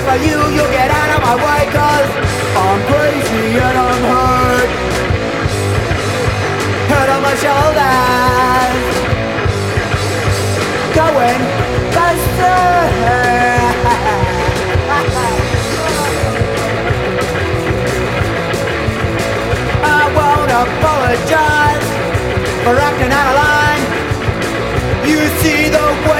just 0.00 0.08
for 0.08 0.16
you, 0.24 0.38
you'll 0.54 0.72
get 0.72 0.90
out 0.90 1.10
of 1.16 1.20
my 1.22 1.34
way, 1.36 1.66
cause 1.72 2.10
I'm 2.56 2.80
crazy 2.88 3.58
and 3.58 3.78
I'm 3.78 4.02
hurt. 4.12 4.70
Head 6.90 7.08
on 7.10 7.22
my 7.22 7.34
shoulders. 7.44 8.80
Going 10.94 11.42
faster. 11.94 12.60
I 19.82 20.02
won't 20.16 20.52
apologize 20.64 21.86
for 22.64 22.74
acting 22.88 23.12
out 23.12 23.26
of 23.30 23.36
line. 23.42 23.84
You 25.08 25.20
see 25.40 25.62
the 25.68 25.86
way 26.08 26.19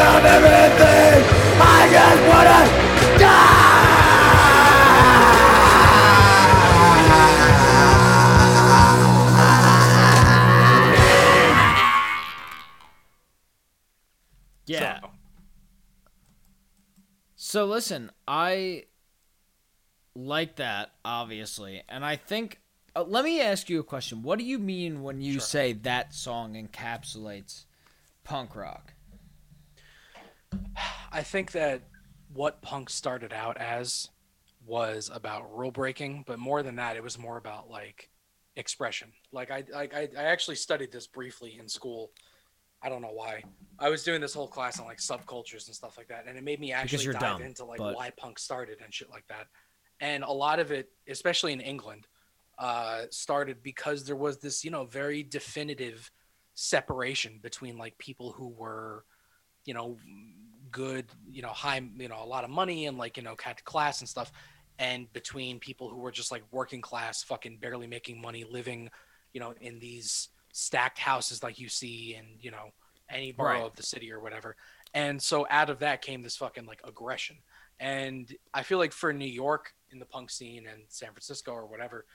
everything. 0.35 1.23
I 1.63 1.79
just 1.91 2.21
wanna 2.29 2.81
Yeah. 14.67 14.99
So 17.35 17.65
listen, 17.65 18.11
I 18.27 18.85
like 20.15 20.55
that 20.57 20.93
obviously, 21.03 21.83
and 21.89 22.05
I 22.05 22.15
think. 22.15 22.59
Uh, 22.93 23.03
let 23.03 23.23
me 23.23 23.39
ask 23.41 23.69
you 23.69 23.79
a 23.79 23.83
question. 23.83 24.21
What 24.21 24.37
do 24.37 24.43
you 24.43 24.59
mean 24.59 25.01
when 25.01 25.21
you 25.21 25.39
say 25.39 25.71
that 25.73 26.13
song 26.13 26.53
encapsulates 26.55 27.63
punk 28.25 28.53
rock? 28.55 28.93
I 31.11 31.23
think 31.23 31.51
that 31.51 31.81
what 32.33 32.61
punk 32.61 32.89
started 32.89 33.33
out 33.33 33.57
as 33.57 34.09
was 34.65 35.09
about 35.13 35.55
rule 35.55 35.71
breaking, 35.71 36.23
but 36.25 36.39
more 36.39 36.63
than 36.63 36.77
that, 36.77 36.95
it 36.95 37.03
was 37.03 37.19
more 37.19 37.37
about 37.37 37.69
like 37.69 38.09
expression. 38.55 39.11
Like 39.31 39.51
I, 39.51 39.63
like 39.73 39.93
I, 39.93 40.07
I 40.17 40.23
actually 40.23 40.55
studied 40.55 40.91
this 40.91 41.07
briefly 41.07 41.57
in 41.59 41.67
school. 41.67 42.11
I 42.81 42.89
don't 42.89 43.01
know 43.01 43.11
why. 43.11 43.43
I 43.77 43.89
was 43.89 44.03
doing 44.03 44.21
this 44.21 44.33
whole 44.33 44.47
class 44.47 44.79
on 44.79 44.85
like 44.85 44.99
subcultures 44.99 45.67
and 45.67 45.75
stuff 45.75 45.97
like 45.97 46.07
that, 46.07 46.25
and 46.27 46.37
it 46.37 46.43
made 46.43 46.59
me 46.59 46.71
actually 46.71 47.05
dive 47.11 47.19
dumb, 47.19 47.41
into 47.41 47.65
like 47.65 47.79
but- 47.79 47.95
why 47.95 48.11
punk 48.11 48.39
started 48.39 48.79
and 48.83 48.93
shit 48.93 49.09
like 49.09 49.27
that. 49.27 49.47
And 49.99 50.23
a 50.23 50.31
lot 50.31 50.59
of 50.59 50.71
it, 50.71 50.89
especially 51.07 51.53
in 51.53 51.61
England, 51.61 52.07
uh, 52.57 53.03
started 53.11 53.61
because 53.61 54.03
there 54.03 54.15
was 54.15 54.39
this, 54.39 54.63
you 54.63 54.71
know, 54.71 54.85
very 54.85 55.21
definitive 55.21 56.09
separation 56.55 57.39
between 57.39 57.77
like 57.77 57.95
people 57.99 58.31
who 58.31 58.47
were, 58.47 59.05
you 59.65 59.75
know, 59.75 59.97
good, 60.71 61.05
you 61.29 61.41
know, 61.41 61.49
high, 61.49 61.81
you 61.97 62.07
know, 62.07 62.23
a 62.23 62.25
lot 62.25 62.43
of 62.43 62.49
money 62.49 62.85
and 62.87 62.97
like, 62.97 63.17
you 63.17 63.23
know, 63.23 63.35
class 63.65 63.99
and 63.99 64.09
stuff, 64.09 64.31
and 64.79 65.11
between 65.13 65.59
people 65.59 65.89
who 65.89 65.97
were 65.97 66.11
just 66.11 66.31
like 66.31 66.43
working 66.51 66.81
class, 66.81 67.23
fucking 67.23 67.57
barely 67.57 67.87
making 67.87 68.21
money, 68.21 68.45
living, 68.49 68.89
you 69.33 69.39
know, 69.39 69.53
in 69.61 69.79
these 69.79 70.29
stacked 70.53 70.99
houses 70.99 71.43
like 71.43 71.59
you 71.59 71.69
see 71.69 72.15
in, 72.15 72.25
you 72.39 72.51
know, 72.51 72.71
any 73.09 73.31
borough 73.31 73.53
Right. 73.53 73.65
of 73.65 73.75
the 73.75 73.83
city 73.83 74.11
or 74.11 74.19
whatever. 74.19 74.55
And 74.93 75.21
so 75.21 75.45
out 75.49 75.69
of 75.69 75.79
that 75.79 76.01
came 76.01 76.21
this 76.21 76.37
fucking 76.37 76.65
like 76.65 76.81
aggression. 76.85 77.37
And 77.79 78.33
I 78.53 78.63
feel 78.63 78.77
like 78.77 78.91
for 78.93 79.13
New 79.13 79.25
York 79.25 79.73
in 79.91 79.99
the 79.99 80.05
punk 80.05 80.29
scene 80.29 80.67
and 80.67 80.83
San 80.87 81.09
Francisco 81.09 81.51
or 81.51 81.65
whatever, 81.65 82.05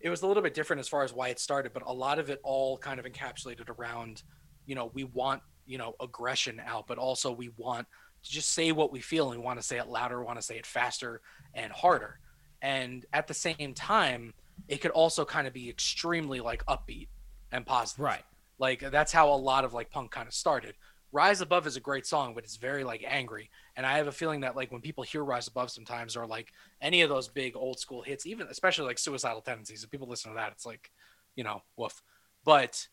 it 0.00 0.10
was 0.10 0.22
a 0.22 0.26
little 0.26 0.42
bit 0.42 0.54
different 0.54 0.80
as 0.80 0.88
far 0.88 1.02
as 1.02 1.12
why 1.12 1.28
it 1.28 1.40
started, 1.40 1.72
but 1.72 1.82
a 1.86 1.92
lot 1.92 2.18
of 2.18 2.30
it 2.30 2.40
all 2.44 2.78
kind 2.78 3.00
of 3.00 3.06
encapsulated 3.06 3.68
around, 3.68 4.22
you 4.66 4.74
know, 4.74 4.90
we 4.94 5.04
want, 5.04 5.42
you 5.68 5.78
know, 5.78 5.94
aggression 6.00 6.60
out, 6.64 6.86
but 6.88 6.98
also 6.98 7.30
we 7.30 7.50
want 7.56 7.86
to 8.24 8.30
just 8.30 8.50
say 8.52 8.72
what 8.72 8.90
we 8.90 9.00
feel 9.00 9.30
and 9.30 9.40
we 9.40 9.44
want 9.44 9.60
to 9.60 9.66
say 9.66 9.78
it 9.78 9.86
louder, 9.86 10.22
want 10.22 10.38
to 10.38 10.42
say 10.42 10.56
it 10.56 10.66
faster 10.66 11.20
and 11.54 11.70
harder. 11.70 12.18
And 12.62 13.06
at 13.12 13.28
the 13.28 13.34
same 13.34 13.74
time, 13.74 14.34
it 14.66 14.78
could 14.80 14.90
also 14.90 15.24
kind 15.24 15.46
of 15.46 15.52
be 15.52 15.68
extremely 15.68 16.40
like 16.40 16.64
upbeat 16.66 17.08
and 17.52 17.64
positive. 17.64 18.04
Right. 18.04 18.24
Like 18.58 18.80
that's 18.90 19.12
how 19.12 19.32
a 19.32 19.36
lot 19.36 19.64
of 19.64 19.74
like 19.74 19.90
punk 19.90 20.10
kind 20.10 20.26
of 20.26 20.34
started. 20.34 20.74
Rise 21.12 21.40
Above 21.40 21.66
is 21.66 21.76
a 21.76 21.80
great 21.80 22.06
song, 22.06 22.34
but 22.34 22.44
it's 22.44 22.56
very 22.56 22.84
like 22.84 23.04
angry. 23.06 23.50
And 23.76 23.86
I 23.86 23.96
have 23.96 24.08
a 24.08 24.12
feeling 24.12 24.40
that 24.40 24.56
like 24.56 24.72
when 24.72 24.80
people 24.80 25.04
hear 25.04 25.24
Rise 25.24 25.48
Above 25.48 25.70
sometimes 25.70 26.16
or 26.16 26.26
like 26.26 26.52
any 26.82 27.02
of 27.02 27.08
those 27.08 27.28
big 27.28 27.56
old 27.56 27.78
school 27.78 28.02
hits, 28.02 28.26
even 28.26 28.46
especially 28.48 28.86
like 28.86 28.98
suicidal 28.98 29.40
tendencies, 29.40 29.84
if 29.84 29.90
people 29.90 30.08
listen 30.08 30.32
to 30.32 30.36
that, 30.36 30.52
it's 30.52 30.66
like, 30.66 30.90
you 31.36 31.44
know, 31.44 31.62
woof. 31.76 32.02
But 32.44 32.88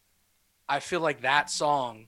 I 0.69 0.79
feel 0.79 1.01
like 1.01 1.21
that 1.21 1.49
song, 1.49 2.07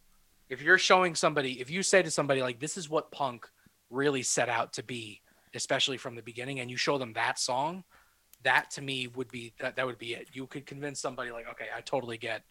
if 0.50 0.62
you're 0.62 0.78
showing 0.78 1.16
somebody, 1.16 1.60
if 1.60 1.70
you 1.70 1.84
say 1.84 2.02
to 2.02 2.12
somebody 2.12 2.42
like 2.42 2.60
this 2.60 2.78
is 2.78 2.90
what 2.90 3.12
punk 3.12 3.48
really 3.90 4.24
set 4.24 4.50
out 4.50 4.74
to 4.74 4.84
be, 4.84 5.22
especially 5.54 5.98
from 5.98 6.16
the 6.16 6.22
beginning, 6.22 6.60
and 6.60 6.70
you 6.70 6.78
show 6.78 6.98
them 6.98 7.14
that 7.14 7.40
song, 7.40 7.84
that 8.44 8.70
to 8.72 8.82
me 8.82 9.08
would 9.08 9.30
be 9.30 9.54
that 9.60 9.76
that 9.76 9.86
would 9.86 9.98
be 9.98 10.14
it. 10.14 10.30
You 10.34 10.48
could 10.48 10.66
convince 10.66 11.00
somebody 11.00 11.32
like, 11.32 11.48
okay, 11.52 11.66
I 11.76 11.82
totally 11.82 12.18
get 12.18 12.44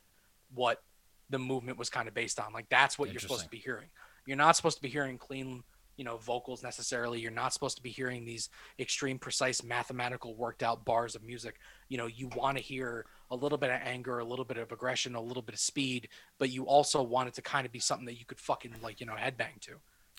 what 0.54 0.82
the 1.30 1.38
movement 1.38 1.78
was 1.78 1.90
kind 1.90 2.08
of 2.08 2.14
based 2.14 2.38
on. 2.38 2.52
Like 2.52 2.68
that's 2.68 2.98
what 2.98 3.12
you're 3.12 3.20
supposed 3.20 3.44
to 3.44 3.50
be 3.50 3.58
hearing. 3.58 3.88
You're 4.26 4.36
not 4.36 4.56
supposed 4.56 4.76
to 4.76 4.82
be 4.82 4.88
hearing 4.88 5.18
clean, 5.18 5.62
you 5.96 6.04
know, 6.04 6.16
vocals 6.18 6.62
necessarily. 6.62 7.20
You're 7.20 7.30
not 7.30 7.52
supposed 7.52 7.76
to 7.76 7.82
be 7.82 7.90
hearing 7.90 8.24
these 8.24 8.48
extreme, 8.78 9.18
precise, 9.18 9.62
mathematical, 9.62 10.36
worked 10.36 10.62
out 10.62 10.84
bars 10.84 11.14
of 11.14 11.22
music. 11.22 11.56
You 11.88 11.98
know, 11.98 12.06
you 12.06 12.28
want 12.36 12.56
to 12.58 12.62
hear 12.62 13.06
a 13.30 13.36
little 13.36 13.58
bit 13.58 13.70
of 13.70 13.80
anger, 13.84 14.18
a 14.18 14.24
little 14.24 14.44
bit 14.44 14.56
of 14.56 14.70
aggression, 14.72 15.14
a 15.14 15.20
little 15.20 15.42
bit 15.42 15.54
of 15.54 15.60
speed, 15.60 16.08
but 16.38 16.50
you 16.50 16.64
also 16.64 17.02
want 17.02 17.28
it 17.28 17.34
to 17.34 17.42
kind 17.42 17.66
of 17.66 17.72
be 17.72 17.78
something 17.78 18.06
that 18.06 18.18
you 18.18 18.24
could 18.24 18.38
fucking 18.38 18.74
like, 18.82 19.00
you 19.00 19.06
know, 19.06 19.14
headbang 19.14 19.60
to. 19.60 19.72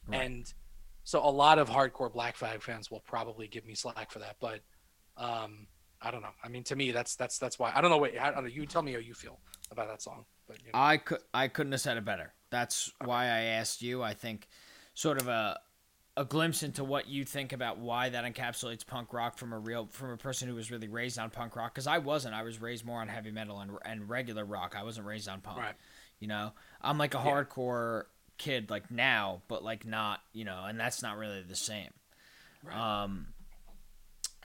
Right. 0.07 0.21
And 0.21 0.53
so 1.03 1.23
a 1.23 1.29
lot 1.29 1.57
of 1.59 1.69
hardcore 1.69 2.11
Black 2.11 2.35
Flag 2.35 2.61
fans 2.61 2.91
will 2.91 2.99
probably 2.99 3.47
give 3.47 3.65
me 3.65 3.75
slack 3.75 4.11
for 4.11 4.19
that, 4.19 4.35
but 4.39 4.59
um, 5.15 5.67
I 6.01 6.11
don't 6.11 6.21
know. 6.21 6.33
I 6.43 6.49
mean, 6.49 6.63
to 6.65 6.75
me, 6.75 6.91
that's 6.91 7.15
that's 7.15 7.39
that's 7.39 7.57
why 7.57 7.71
I 7.73 7.81
don't 7.81 7.89
know. 7.89 7.97
What 7.97 8.17
I 8.19 8.31
don't 8.31 8.43
know. 8.43 8.49
You 8.49 8.65
tell 8.65 8.81
me 8.81 8.93
how 8.93 8.99
you 8.99 9.13
feel 9.13 9.39
about 9.71 9.87
that 9.87 10.01
song. 10.01 10.25
But 10.47 10.59
you 10.59 10.65
know. 10.65 10.79
I 10.79 10.97
could 10.97 11.19
I 11.33 11.47
couldn't 11.47 11.71
have 11.71 11.81
said 11.81 11.97
it 11.97 12.05
better. 12.05 12.33
That's 12.49 12.91
why 13.03 13.25
I 13.25 13.39
asked 13.57 13.81
you. 13.81 14.03
I 14.03 14.13
think 14.13 14.47
sort 14.93 15.19
of 15.19 15.27
a 15.27 15.59
a 16.17 16.25
glimpse 16.25 16.63
into 16.63 16.83
what 16.83 17.07
you 17.07 17.23
think 17.23 17.53
about 17.53 17.77
why 17.77 18.09
that 18.09 18.25
encapsulates 18.25 18.85
punk 18.85 19.13
rock 19.13 19.37
from 19.37 19.53
a 19.53 19.59
real 19.59 19.87
from 19.91 20.09
a 20.09 20.17
person 20.17 20.49
who 20.49 20.55
was 20.55 20.69
really 20.71 20.87
raised 20.89 21.17
on 21.19 21.29
punk 21.29 21.55
rock 21.55 21.73
because 21.73 21.87
I 21.87 21.99
wasn't. 21.99 22.33
I 22.33 22.41
was 22.43 22.59
raised 22.59 22.83
more 22.85 22.99
on 22.99 23.07
heavy 23.07 23.31
metal 23.31 23.59
and 23.59 23.71
and 23.85 24.09
regular 24.09 24.43
rock. 24.43 24.75
I 24.77 24.83
wasn't 24.83 25.05
raised 25.07 25.29
on 25.29 25.39
punk. 25.41 25.59
Right. 25.59 25.75
You 26.19 26.27
know, 26.27 26.51
I'm 26.81 26.97
like 26.97 27.13
a 27.13 27.17
Yeah. 27.17 27.23
hardcore 27.31 28.03
kid 28.37 28.69
like 28.69 28.89
now, 28.91 29.41
but 29.47 29.63
like 29.63 29.85
not, 29.85 30.19
you 30.33 30.43
know, 30.43 30.65
and 30.65 30.79
that's 30.79 31.01
not 31.01 31.17
really 31.17 31.43
the 31.43 31.55
same. 31.55 31.91
Um 32.71 33.27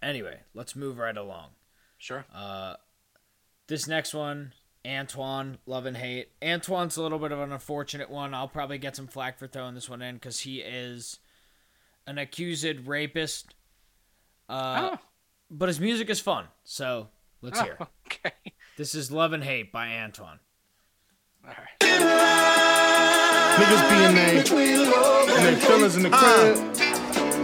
anyway, 0.03 0.41
let's 0.55 0.77
move 0.77 0.99
right 0.99 1.17
along. 1.17 1.51
Sure. 1.99 2.25
Uh, 2.35 2.75
this 3.69 3.87
next 3.87 4.13
one, 4.13 4.53
Antwon, 4.85 5.59
love 5.67 5.87
and 5.87 5.97
hate. 5.97 6.29
Antwon's 6.41 6.97
a 6.97 7.03
little 7.03 7.19
bit 7.21 7.33
of 7.33 7.39
an 7.39 7.53
unfortunate 7.53 8.11
one. 8.11 8.35
I'll 8.35 8.49
probably 8.49 8.79
get 8.79 8.97
some 8.97 9.07
flack 9.07 9.39
for 9.39 9.47
throwing 9.47 9.75
this 9.75 9.89
one 9.89 10.03
in 10.03 10.17
because 10.17 10.41
he 10.41 10.59
is 10.61 11.21
an 12.07 12.19
accused 12.19 12.87
rapist. 12.87 13.55
Uh, 14.49 14.97
But 15.51 15.69
his 15.69 15.81
music 15.81 16.09
is 16.11 16.19
fun, 16.21 16.47
so 16.65 17.09
let's 17.41 17.61
hear. 17.61 17.79
Okay. 18.07 18.33
This 18.77 18.95
is 18.95 19.11
Love 19.11 19.33
and 19.33 19.43
Hate 19.43 19.73
by 19.73 19.87
Antwon. 19.87 20.39
Niggas 23.57 23.91
being 23.91 24.15
they 24.15 24.39
and 25.35 25.47
they 25.47 25.57
feelings 25.61 25.97
in 25.97 26.03
the 26.03 26.11
crib. 26.11 26.59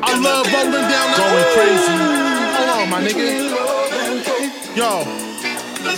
I 0.05 0.15
love 0.21 0.47
rolling 0.53 0.73
down 0.89 1.11
the 1.11 1.17
going 1.17 1.49
crazy. 1.57 1.97
Hold 2.55 2.71
on, 2.71 2.89
my 2.91 3.01
nigga. 3.03 4.77
Yo. 4.77 5.18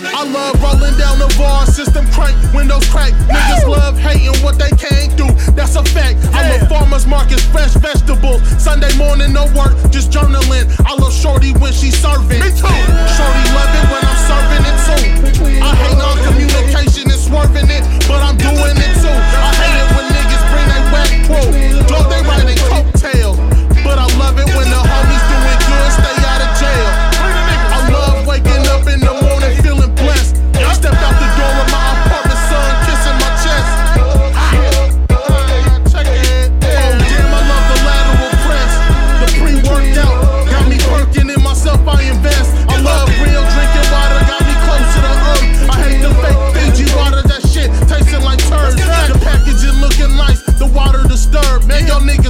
I 0.01 0.25
love 0.25 0.57
rolling 0.65 0.97
down 0.97 1.19
the 1.19 1.29
bar, 1.37 1.67
system 1.67 2.09
crank, 2.13 2.33
windows 2.55 2.89
crack. 2.89 3.13
Niggas 3.29 3.69
love 3.69 3.99
hating 3.99 4.33
what 4.43 4.57
they 4.59 4.73
can't 4.73 5.13
do, 5.17 5.29
that's 5.53 5.77
a 5.77 5.85
fact. 5.85 6.17
I'm 6.33 6.49
a 6.57 6.67
farmers 6.69 7.07
market 7.07 7.41
fresh 7.53 7.75
vegetables. 7.77 8.41
Sunday 8.57 8.91
morning, 8.97 9.33
no 9.33 9.45
work, 9.53 9.77
just 9.93 10.11
journaling. 10.11 10.65
I 10.89 10.97
love 10.97 11.13
Shorty 11.13 11.53
when 11.61 11.73
she's 11.73 11.97
serving. 12.01 12.41
Me 12.41 12.49
too. 12.49 12.65
Shorty 13.17 13.45
love 13.53 13.73
it 13.77 13.87
when 13.93 14.01
I'm 14.01 14.21
serving 14.25 14.65
it 14.65 14.77
too. 14.89 15.05
I 15.61 15.73
hate 15.77 16.01
all 16.01 16.17
communication 16.25 17.05
and 17.11 17.21
swerving 17.21 17.69
it, 17.69 17.85
but 18.09 18.25
I'm 18.25 18.41
doing 18.41 18.77
it 18.81 18.93
too. 19.05 19.13
I 19.13 19.53
hate 19.61 19.79
it 19.85 19.89
when 19.93 20.07
niggas 20.17 20.45
bring 20.49 20.67
their 20.73 20.85
whack 20.93 21.13
crew. 21.29 21.49
Dog, 21.93 22.09
they 22.09 22.23
riding 22.25 22.57
coattails, 22.73 23.37
but 23.85 24.01
I 24.01 24.09
love 24.17 24.41
it 24.41 24.49
when 24.57 24.69
the 24.73 24.81
homies. 24.81 25.30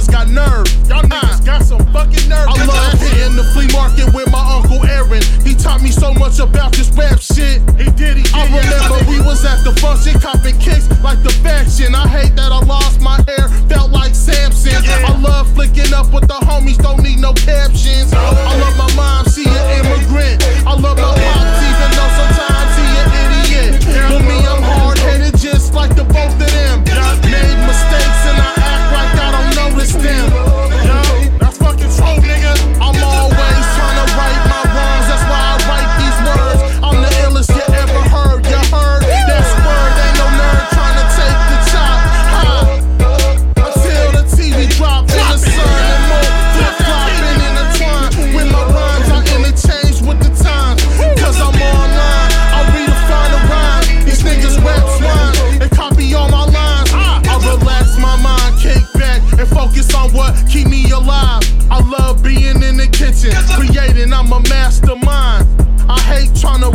niggas 0.01 0.11
got 0.11 0.29
nerve. 0.29 0.67
Y'all 0.89 1.03
niggas 1.03 1.41
uh. 1.41 1.45
got 1.45 1.63
some 1.63 1.85
fucking 1.93 2.29
nerve. 2.29 2.47
I 2.47 2.65
love 2.65 2.99
hitting 2.99 3.35
the 3.35 3.43
flea 3.53 3.67
market 3.73 4.13
with 4.13 4.31
my 4.31 4.41
Uncle 4.41 4.83
Aaron. 4.85 5.21
He 5.43 5.55
taught 5.55 5.81
me 5.81 5.91
so 5.91 6.13
much 6.13 6.39
about 6.39 6.73
this 6.73 6.89
rap 6.91 7.19
shit. 7.19 7.61
He 7.77 7.89
did, 7.91 8.17
he 8.17 8.23
did. 8.23 8.35
I 8.35 8.45
remember 8.45 9.09
we 9.09 9.19
was 9.21 9.43
at 9.45 9.63
the 9.63 9.73
function 9.79 10.19
copping 10.19 10.57
kicks 10.59 10.89
like 11.01 11.21
the 11.23 11.31
faction. 11.43 11.95
I 11.95 12.07
hate 12.07 12.35
that 12.35 12.51
I 12.51 12.59
lost 12.65 13.01
my 13.01 13.21
hair, 13.27 13.49
felt 13.67 13.91
like 13.91 14.15
Samson. 14.15 14.73
I 14.85 15.17
love 15.19 15.51
flicking 15.53 15.93
up 15.93 16.13
with 16.13 16.27
the 16.27 16.39
homies, 16.45 16.77
don't 16.77 17.01
need 17.03 17.19
no 17.19 17.33
captions. 17.33 18.13
I 18.13 18.57
love 18.59 18.77
my 18.77 18.89
mom, 18.95 19.25
she 19.29 19.45
an 19.45 19.85
immigrant. 19.85 20.43
I 20.65 20.73
love 20.73 20.97
my 20.97 21.13
pops, 21.13 21.61
even 21.67 21.89
though 21.97 22.11
sometimes 22.19 22.71
he 22.77 22.87
an 23.01 23.07
idiot. 23.21 23.71
For 24.09 24.19
me, 24.23 24.37
I'm 24.45 24.63
hard 24.63 24.97
headed 24.99 25.37
just 25.37 25.73
like 25.73 25.95
the 25.95 26.03
both 26.03 26.33
of 26.33 26.51
them. 26.51 26.83
Made 27.31 27.59
mistakes 27.67 28.25
and 28.27 28.41
I 28.41 28.60
I 29.81 30.29
don't 30.29 30.50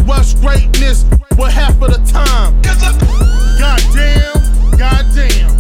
rush 0.07 0.35
greatness 0.35 1.05
with 1.37 1.53
half 1.53 1.75
of 1.83 1.91
the 1.91 2.01
time. 2.07 2.55
Goddamn, 3.59 4.79
goddamn. 4.79 5.51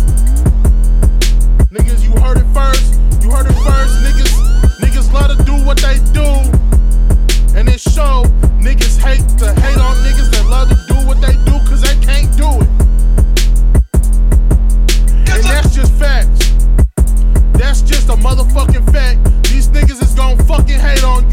Niggas, 1.74 2.04
you 2.04 2.12
heard 2.22 2.38
it 2.38 2.46
first. 2.54 2.94
You 3.22 3.30
heard 3.30 3.46
it 3.46 3.58
first. 3.66 3.98
Niggas, 4.06 4.32
niggas 4.78 5.12
love 5.12 5.36
to 5.36 5.44
do 5.44 5.54
what 5.64 5.78
they 5.78 5.98
do. 6.12 6.26
And 7.58 7.68
it 7.68 7.80
show 7.80 8.22
niggas 8.60 8.98
hate 9.02 9.26
to 9.38 9.52
hate 9.60 9.78
on 9.78 9.96
niggas 10.04 10.30
that 10.30 10.46
love 10.48 10.68
to 10.68 10.76
do 10.86 10.94
what 11.06 11.20
they 11.20 11.32
do 11.44 11.58
cause 11.66 11.82
they 11.82 11.96
can't 12.04 12.30
do 12.36 12.48
it. 12.62 12.68
And 15.28 15.42
that's 15.44 15.74
just 15.74 15.92
facts. 15.94 16.52
That's 17.58 17.82
just 17.82 18.08
a 18.10 18.16
motherfucking 18.16 18.92
fact. 18.92 19.24
These 19.44 19.68
niggas 19.68 20.02
is 20.02 20.14
gonna 20.14 20.42
fucking 20.44 20.78
hate 20.78 21.02
on 21.02 21.25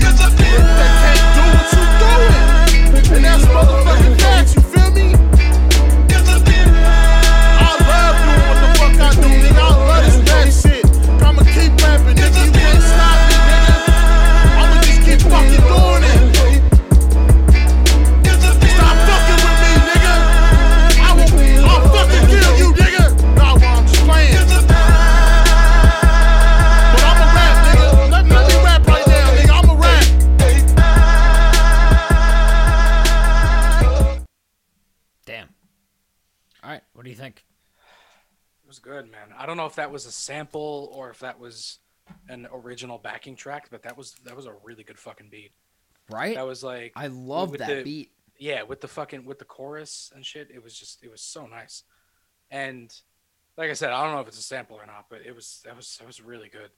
know 39.64 39.68
if 39.68 39.76
that 39.76 39.92
was 39.92 40.06
a 40.06 40.12
sample 40.12 40.92
or 40.94 41.10
if 41.10 41.20
that 41.20 41.40
was 41.40 41.80
an 42.30 42.48
original 42.54 42.98
backing 42.98 43.36
track, 43.36 43.68
but 43.72 43.84
that 43.84 43.98
was 43.98 44.16
that 44.26 44.36
was 44.36 44.46
a 44.46 44.54
really 44.64 44.84
good 44.84 45.00
fucking 45.00 45.30
beat. 45.30 45.52
Right? 46.10 46.36
That 46.36 46.46
was 46.46 46.64
like 46.64 46.94
I 46.96 47.08
love 47.08 47.58
that 47.58 47.68
the- 47.68 47.84
beat. 47.84 48.12
Yeah, 48.40 48.64
with 48.64 48.82
the 48.82 48.88
fucking 48.88 49.26
with 49.26 49.40
the 49.40 49.46
chorus 49.46 50.12
and 50.16 50.26
shit, 50.26 50.50
it 50.54 50.62
was 50.62 50.78
just 50.78 51.04
it 51.04 51.12
was 51.12 51.22
so 51.22 51.46
nice. 51.46 51.84
And 52.52 52.94
like 53.58 53.70
I 53.70 53.74
said, 53.74 53.92
I 53.92 54.04
don't 54.04 54.14
know 54.14 54.22
if 54.22 54.28
it's 54.28 54.40
a 54.40 54.44
sample 54.44 54.76
or 54.76 54.86
not, 54.86 55.06
but 55.10 55.22
it 55.26 55.34
was 55.34 55.62
that 55.66 55.76
was 55.76 55.98
that 55.98 56.08
was 56.08 56.20
really 56.22 56.50
good. 56.50 56.72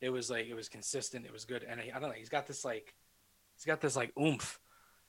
It 0.00 0.10
was 0.10 0.28
like 0.30 0.46
it 0.46 0.54
was 0.54 0.68
consistent, 0.68 1.24
it 1.24 1.32
was 1.32 1.44
good, 1.44 1.64
and 1.64 1.80
I, 1.80 1.90
I 1.94 2.00
don't 2.00 2.10
know, 2.10 2.16
he's 2.16 2.28
got 2.28 2.46
this 2.46 2.64
like 2.64 2.94
he's 3.56 3.64
got 3.64 3.80
this 3.80 3.96
like 3.96 4.12
oomph 4.18 4.58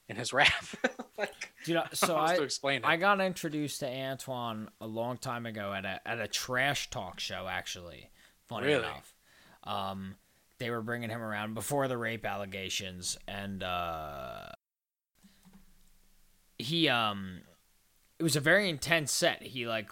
in 0.09 0.15
his 0.17 0.33
rap. 0.33 0.51
like 1.17 1.53
Do 1.63 1.71
you 1.71 1.75
know, 1.75 1.85
so 1.93 2.17
I, 2.17 2.35
to 2.35 2.43
explain 2.43 2.79
it. 2.79 2.85
I 2.85 2.97
got 2.97 3.21
introduced 3.21 3.79
to 3.79 3.85
Antwon 3.87 4.67
a 4.81 4.87
long 4.87 5.17
time 5.17 5.45
ago 5.45 5.71
at 5.73 5.85
a 5.85 6.05
at 6.05 6.19
a 6.19 6.27
trash 6.27 6.89
talk 6.89 7.19
show. 7.19 7.47
Actually, 7.49 8.09
funny 8.47 8.67
Really? 8.67 8.79
enough, 8.79 9.15
um, 9.63 10.15
they 10.57 10.69
were 10.69 10.81
bringing 10.81 11.09
him 11.09 11.21
around 11.21 11.53
before 11.53 11.87
the 11.87 11.97
rape 11.97 12.25
allegations, 12.25 13.17
and 13.27 13.63
uh, 13.63 14.47
he 16.57 16.89
um, 16.89 17.41
it 18.17 18.23
was 18.23 18.35
a 18.35 18.41
very 18.41 18.69
intense 18.69 19.11
set. 19.11 19.43
He 19.43 19.67
like 19.67 19.89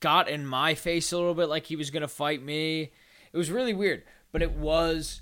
got 0.00 0.28
in 0.28 0.46
my 0.46 0.74
face 0.74 1.12
a 1.12 1.16
little 1.16 1.34
bit, 1.34 1.46
like 1.48 1.66
he 1.66 1.76
was 1.76 1.90
gonna 1.90 2.08
fight 2.08 2.42
me. 2.42 2.92
It 3.32 3.36
was 3.36 3.50
really 3.50 3.74
weird, 3.74 4.04
but 4.32 4.42
it 4.42 4.52
was 4.52 5.20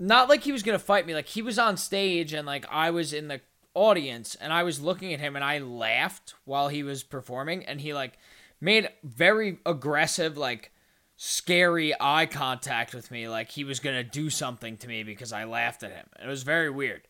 not 0.00 0.28
like 0.28 0.42
he 0.42 0.50
was 0.50 0.62
gonna 0.64 0.78
fight 0.80 1.06
me. 1.06 1.14
Like 1.14 1.28
he 1.28 1.42
was 1.42 1.58
on 1.58 1.76
stage 1.76 2.32
and 2.32 2.46
like 2.46 2.64
I 2.70 2.90
was 2.90 3.12
in 3.12 3.28
the 3.28 3.40
audience 3.74 4.34
and 4.34 4.52
I 4.52 4.64
was 4.64 4.80
looking 4.80 5.12
at 5.14 5.20
him 5.20 5.36
and 5.36 5.44
I 5.44 5.58
laughed 5.58 6.34
while 6.44 6.68
he 6.68 6.82
was 6.82 7.04
performing 7.04 7.64
and 7.66 7.80
he 7.80 7.94
like 7.94 8.18
made 8.60 8.88
very 9.04 9.58
aggressive 9.64 10.36
like 10.36 10.72
scary 11.16 11.94
eye 12.00 12.26
contact 12.26 12.94
with 12.94 13.10
me 13.10 13.28
like 13.28 13.50
he 13.50 13.62
was 13.62 13.78
gonna 13.78 14.02
do 14.02 14.30
something 14.30 14.76
to 14.78 14.88
me 14.88 15.02
because 15.04 15.32
I 15.32 15.44
laughed 15.44 15.82
at 15.82 15.92
him. 15.92 16.06
It 16.20 16.26
was 16.26 16.42
very 16.42 16.70
weird. 16.70 17.02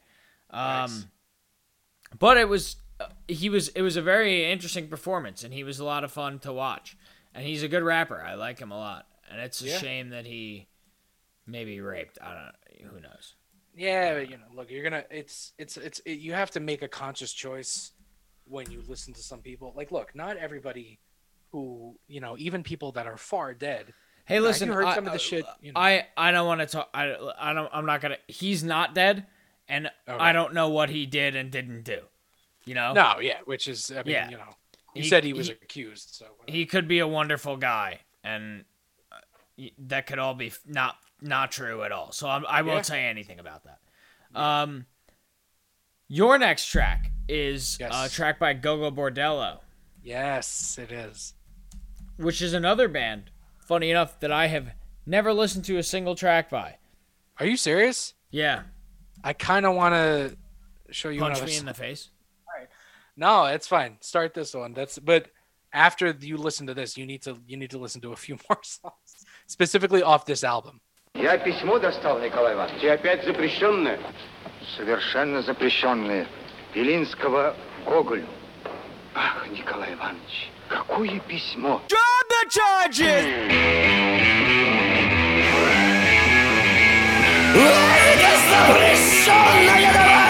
Um 0.50 1.10
but 2.18 2.36
it 2.36 2.48
was 2.48 2.76
uh, 2.98 3.06
he 3.28 3.48
was 3.48 3.68
it 3.68 3.82
was 3.82 3.96
a 3.96 4.02
very 4.02 4.50
interesting 4.50 4.88
performance 4.88 5.44
and 5.44 5.54
he 5.54 5.64
was 5.64 5.78
a 5.78 5.84
lot 5.84 6.02
of 6.04 6.10
fun 6.12 6.38
to 6.40 6.52
watch. 6.52 6.96
And 7.34 7.46
he's 7.46 7.62
a 7.62 7.68
good 7.68 7.84
rapper. 7.84 8.20
I 8.20 8.34
like 8.34 8.58
him 8.58 8.72
a 8.72 8.76
lot. 8.76 9.06
And 9.30 9.40
it's 9.40 9.62
a 9.62 9.66
Yeah. 9.66 9.78
shame 9.78 10.08
that 10.10 10.26
he 10.26 10.66
maybe 11.46 11.80
raped. 11.80 12.18
I 12.20 12.34
don't 12.34 12.44
know. 12.46 12.50
Who 12.82 13.00
knows? 13.00 13.34
Yeah, 13.74 14.14
but 14.14 14.30
you 14.30 14.36
know, 14.36 14.44
look, 14.54 14.70
you're 14.70 14.82
gonna. 14.82 15.04
It's 15.10 15.52
it's 15.58 15.76
it's 15.76 16.00
it, 16.04 16.18
you 16.18 16.32
have 16.32 16.50
to 16.52 16.60
make 16.60 16.82
a 16.82 16.88
conscious 16.88 17.32
choice 17.32 17.92
when 18.46 18.70
you 18.70 18.82
listen 18.88 19.14
to 19.14 19.22
some 19.22 19.40
people. 19.40 19.72
Like, 19.76 19.92
look, 19.92 20.14
not 20.14 20.36
everybody 20.36 20.98
who 21.52 21.96
you 22.08 22.20
know, 22.20 22.36
even 22.38 22.62
people 22.62 22.92
that 22.92 23.06
are 23.06 23.16
far 23.16 23.54
dead. 23.54 23.92
Hey, 24.24 24.40
listen. 24.40 24.68
you 24.68 24.74
heard 24.74 24.84
I, 24.84 24.94
some 24.94 25.06
of 25.06 25.12
the 25.12 25.18
shit. 25.18 25.44
You 25.60 25.72
know, 25.72 25.80
I 25.80 26.06
I 26.16 26.30
don't 26.32 26.46
want 26.46 26.60
to 26.60 26.66
talk. 26.66 26.90
I 26.94 27.14
I 27.38 27.52
don't. 27.52 27.70
I'm 27.72 27.86
not 27.86 28.00
gonna. 28.00 28.18
He's 28.28 28.62
not 28.62 28.94
dead, 28.94 29.26
and 29.68 29.86
Okay. 30.08 30.18
I 30.18 30.32
don't 30.32 30.54
know 30.54 30.68
what 30.68 30.90
he 30.90 31.06
did 31.06 31.36
and 31.36 31.50
didn't 31.50 31.82
do. 31.82 32.00
You 32.64 32.74
know. 32.74 32.92
no, 32.92 33.18
yeah, 33.20 33.38
which 33.46 33.66
is, 33.66 33.90
I 33.90 34.02
mean, 34.02 34.12
Yeah. 34.12 34.30
you 34.30 34.36
know, 34.36 34.54
he, 34.94 35.08
said 35.08 35.24
he 35.24 35.32
was 35.32 35.48
accused, 35.48 36.10
so 36.12 36.26
he 36.46 36.66
could 36.66 36.86
be 36.86 36.98
a 36.98 37.08
wonderful 37.08 37.56
guy, 37.56 38.00
and 38.22 38.64
uh, 39.10 39.64
that 39.78 40.06
could 40.06 40.18
all 40.18 40.34
be 40.34 40.52
not 40.66 40.96
not 41.22 41.50
true 41.52 41.82
at 41.82 41.92
all. 41.92 42.12
So 42.12 42.28
I'm, 42.28 42.44
I 42.46 42.62
won't 42.62 42.78
Yeah. 42.78 42.82
say 42.82 43.04
anything 43.04 43.38
about 43.38 43.62
that. 43.64 43.78
Um, 44.40 44.86
your 46.08 46.38
next 46.38 46.66
track 46.66 47.10
is 47.28 47.78
a 47.80 48.08
track 48.08 48.38
by 48.38 48.54
Gogol 48.54 48.92
Bordello, 48.92 49.60
yes, 50.02 50.78
it 50.78 50.90
is. 50.92 51.34
which 52.16 52.42
is 52.42 52.52
another 52.52 52.88
band. 52.88 53.30
Funny 53.66 53.90
enough, 53.90 54.18
that 54.20 54.32
I 54.32 54.48
have 54.48 54.72
never 55.06 55.32
listened 55.32 55.64
to 55.66 55.78
a 55.78 55.82
single 55.82 56.14
track 56.16 56.50
by. 56.50 56.76
Are 57.38 57.46
you 57.46 57.56
serious? 57.56 58.14
Yeah. 58.30 58.62
I 59.22 59.32
kind 59.32 59.64
of 59.64 59.74
want 59.76 59.94
to 59.94 60.36
show 60.92 61.08
you 61.08 61.20
Punch 61.20 61.38
another 61.38 61.50
me 61.50 61.56
in 61.58 61.66
the 61.66 61.74
face. 61.74 62.08
No, 63.16 63.44
it's 63.46 63.66
fine. 63.68 63.98
Start 64.00 64.34
this 64.34 64.54
one. 64.54 64.72
That's 64.72 64.98
but 64.98 65.28
after 65.72 66.16
you 66.20 66.36
listen 66.36 66.66
to 66.68 66.74
this, 66.74 66.96
you 66.96 67.04
need 67.06 67.22
to 67.22 67.36
you 67.46 67.56
need 67.56 67.70
to 67.70 67.78
listen 67.78 68.00
to 68.00 68.12
a 68.12 68.16
few 68.16 68.36
more 68.48 68.58
songs, 68.62 69.26
specifically 69.46 70.02
off 70.02 70.24
this 70.24 70.42
album. 70.42 70.80
Я 71.20 71.36
письмо 71.36 71.78
достал, 71.78 72.18
Николай 72.18 72.54
Иванович. 72.54 72.82
И 72.82 72.88
опять 72.88 73.24
запрещенное? 73.24 73.98
Совершенно 74.76 75.42
запрещенное. 75.42 76.26
Белинского 76.74 77.54
Гоголю. 77.84 78.26
Ах, 79.14 79.46
Николай 79.50 79.92
Иванович, 79.92 80.50
какое 80.68 81.18
письмо? 81.20 81.82
Drop 81.88 82.28
the 82.30 82.48
charges! 82.48 83.24
Музыка 87.54 88.30
запрещенная, 88.48 89.92
давай! 89.92 90.29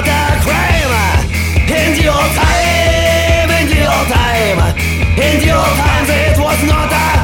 was 6.51 6.63
not 6.65 6.91
a, 6.91 7.20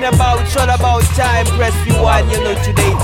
talking 0.00 0.14
about? 0.14 0.40
It's 0.40 0.56
all 0.56 0.70
about 0.70 1.02
time. 1.14 1.46
Press 1.56 1.74
rewind, 1.86 2.30
you 2.30 2.38
know, 2.42 2.54
today, 2.62 2.94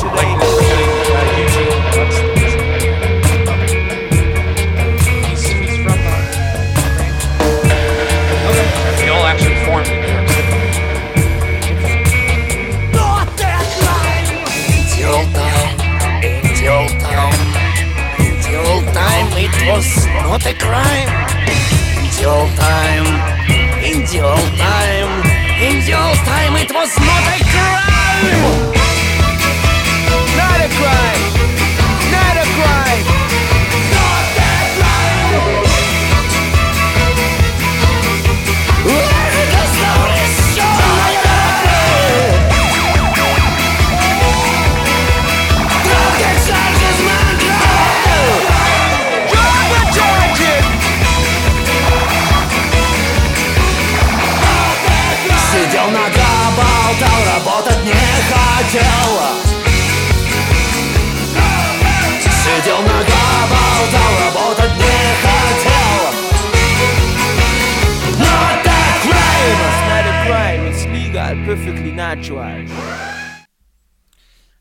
They 8.99 9.09
all 9.09 9.25
actually 9.27 9.65
formed 9.65 9.87
in 9.89 10.01
New 10.01 10.13
York 10.13 10.29
City. 10.29 10.55
In 14.65 14.93
the 14.95 15.05
old 15.11 15.29
time, 15.35 15.77
in 16.23 16.43
time, 17.01 17.41
in 18.19 18.41
time 18.95 19.29
it 19.37 19.55
was 19.69 20.07
not 20.07 20.47
a 20.47 20.55
crime. 20.55 21.09
In 21.99 22.07
the 22.17 22.25
old 22.29 22.51
time, 22.57 23.07
in 23.83 24.05
the 24.07 24.21
old 24.23 24.57
time, 24.57 25.24
in 25.65 25.81
the 25.81 25.95
time 26.25 26.57
it 26.57 26.71
was 26.75 26.91
not 26.99 27.25
a 27.33 27.39
crime. 27.53 28.75
Not 30.37 30.61
a 30.61 30.69
crime! 30.79 31.23
Not 32.13 32.37
a 32.37 32.47
crime! 32.57 33.24
Perfectly 71.55 71.93
natural. 71.93 72.63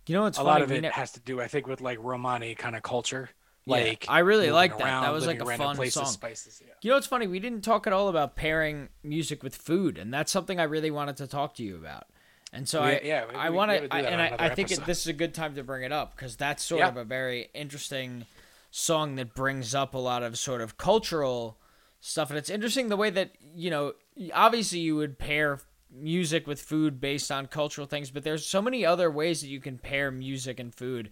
You 0.05 0.15
know 0.15 0.23
what's 0.23 0.38
a 0.38 0.41
funny? 0.41 0.47
lot 0.51 0.61
of 0.61 0.72
it 0.72 0.81
ne- 0.81 0.89
has 0.89 1.11
to 1.13 1.19
do, 1.22 1.41
I 1.41 1.47
think, 1.47 1.65
with 1.65 1.81
like 1.81 1.97
Romani 1.99 2.53
kind 2.53 2.75
of 2.75 2.83
culture. 2.83 3.30
Yeah, 3.65 3.77
Like 3.77 4.05
I 4.09 4.19
really 4.19 4.51
like 4.51 4.77
that. 4.77 5.01
that 5.01 5.11
was 5.13 5.25
like 5.25 5.41
a 5.41 5.45
fun 5.57 5.75
places, 5.75 5.93
song. 5.95 6.05
Spices, 6.05 6.61
yeah. 6.63 6.73
You 6.83 6.89
know 6.91 6.97
what's 6.97 7.07
funny? 7.07 7.25
We 7.25 7.39
didn't 7.39 7.61
talk 7.61 7.88
at 7.88 7.93
all 7.93 8.09
about 8.09 8.35
pairing 8.35 8.89
music 9.01 9.41
with 9.41 9.55
food, 9.55 9.97
and 9.97 10.13
that's 10.13 10.31
something 10.31 10.59
I 10.59 10.63
really 10.63 10.91
wanted 10.91 11.17
to 11.17 11.25
talk 11.27 11.55
to 11.55 11.63
you 11.63 11.77
about. 11.77 12.03
And 12.51 12.69
so 12.69 12.83
We- 12.83 12.88
I, 12.89 13.01
yeah, 13.03 13.25
we- 13.27 13.35
I 13.35 13.49
want 13.49 13.69
gotta 13.69 13.81
to, 13.81 13.88
do 13.88 14.01
that 14.03 14.13
and 14.13 14.22
I, 14.22 14.35
I 14.38 14.49
think 14.53 14.69
it, 14.72 14.85
this 14.85 14.99
is 14.99 15.07
a 15.07 15.13
good 15.13 15.33
time 15.33 15.55
to 15.55 15.63
bring 15.63 15.81
it 15.83 15.91
up 15.91 16.15
because 16.15 16.35
that's 16.35 16.63
sort 16.63 16.80
Yeah. 16.80 16.89
of 16.89 16.97
a 16.97 17.03
very 17.05 17.49
interesting 17.55 18.27
song 18.69 19.15
that 19.15 19.33
brings 19.33 19.73
up 19.73 19.95
a 19.95 19.97
lot 19.99 20.22
of 20.22 20.38
sort 20.38 20.61
of 20.61 20.77
cultural 20.77 21.57
stuff, 22.01 22.30
and 22.30 22.38
it's 22.38 22.51
interesting 22.51 22.89
the 22.89 22.97
way 22.97 23.09
that 23.09 23.31
you 23.55 23.72
know, 23.72 23.93
obviously 24.33 24.77
you 24.80 24.95
would 24.97 25.17
pair 25.17 25.59
music 25.93 26.47
with 26.47 26.61
food 26.61 26.99
based 26.99 27.31
on 27.31 27.47
cultural 27.47 27.88
things, 27.88 28.11
but 28.11 28.23
there's 28.23 28.45
so 28.45 28.61
many 28.61 28.85
other 28.85 29.09
ways 29.09 29.41
that 29.41 29.47
you 29.47 29.59
can 29.59 29.77
pair 29.77 30.11
music 30.11 30.59
and 30.59 30.73
food 30.73 31.11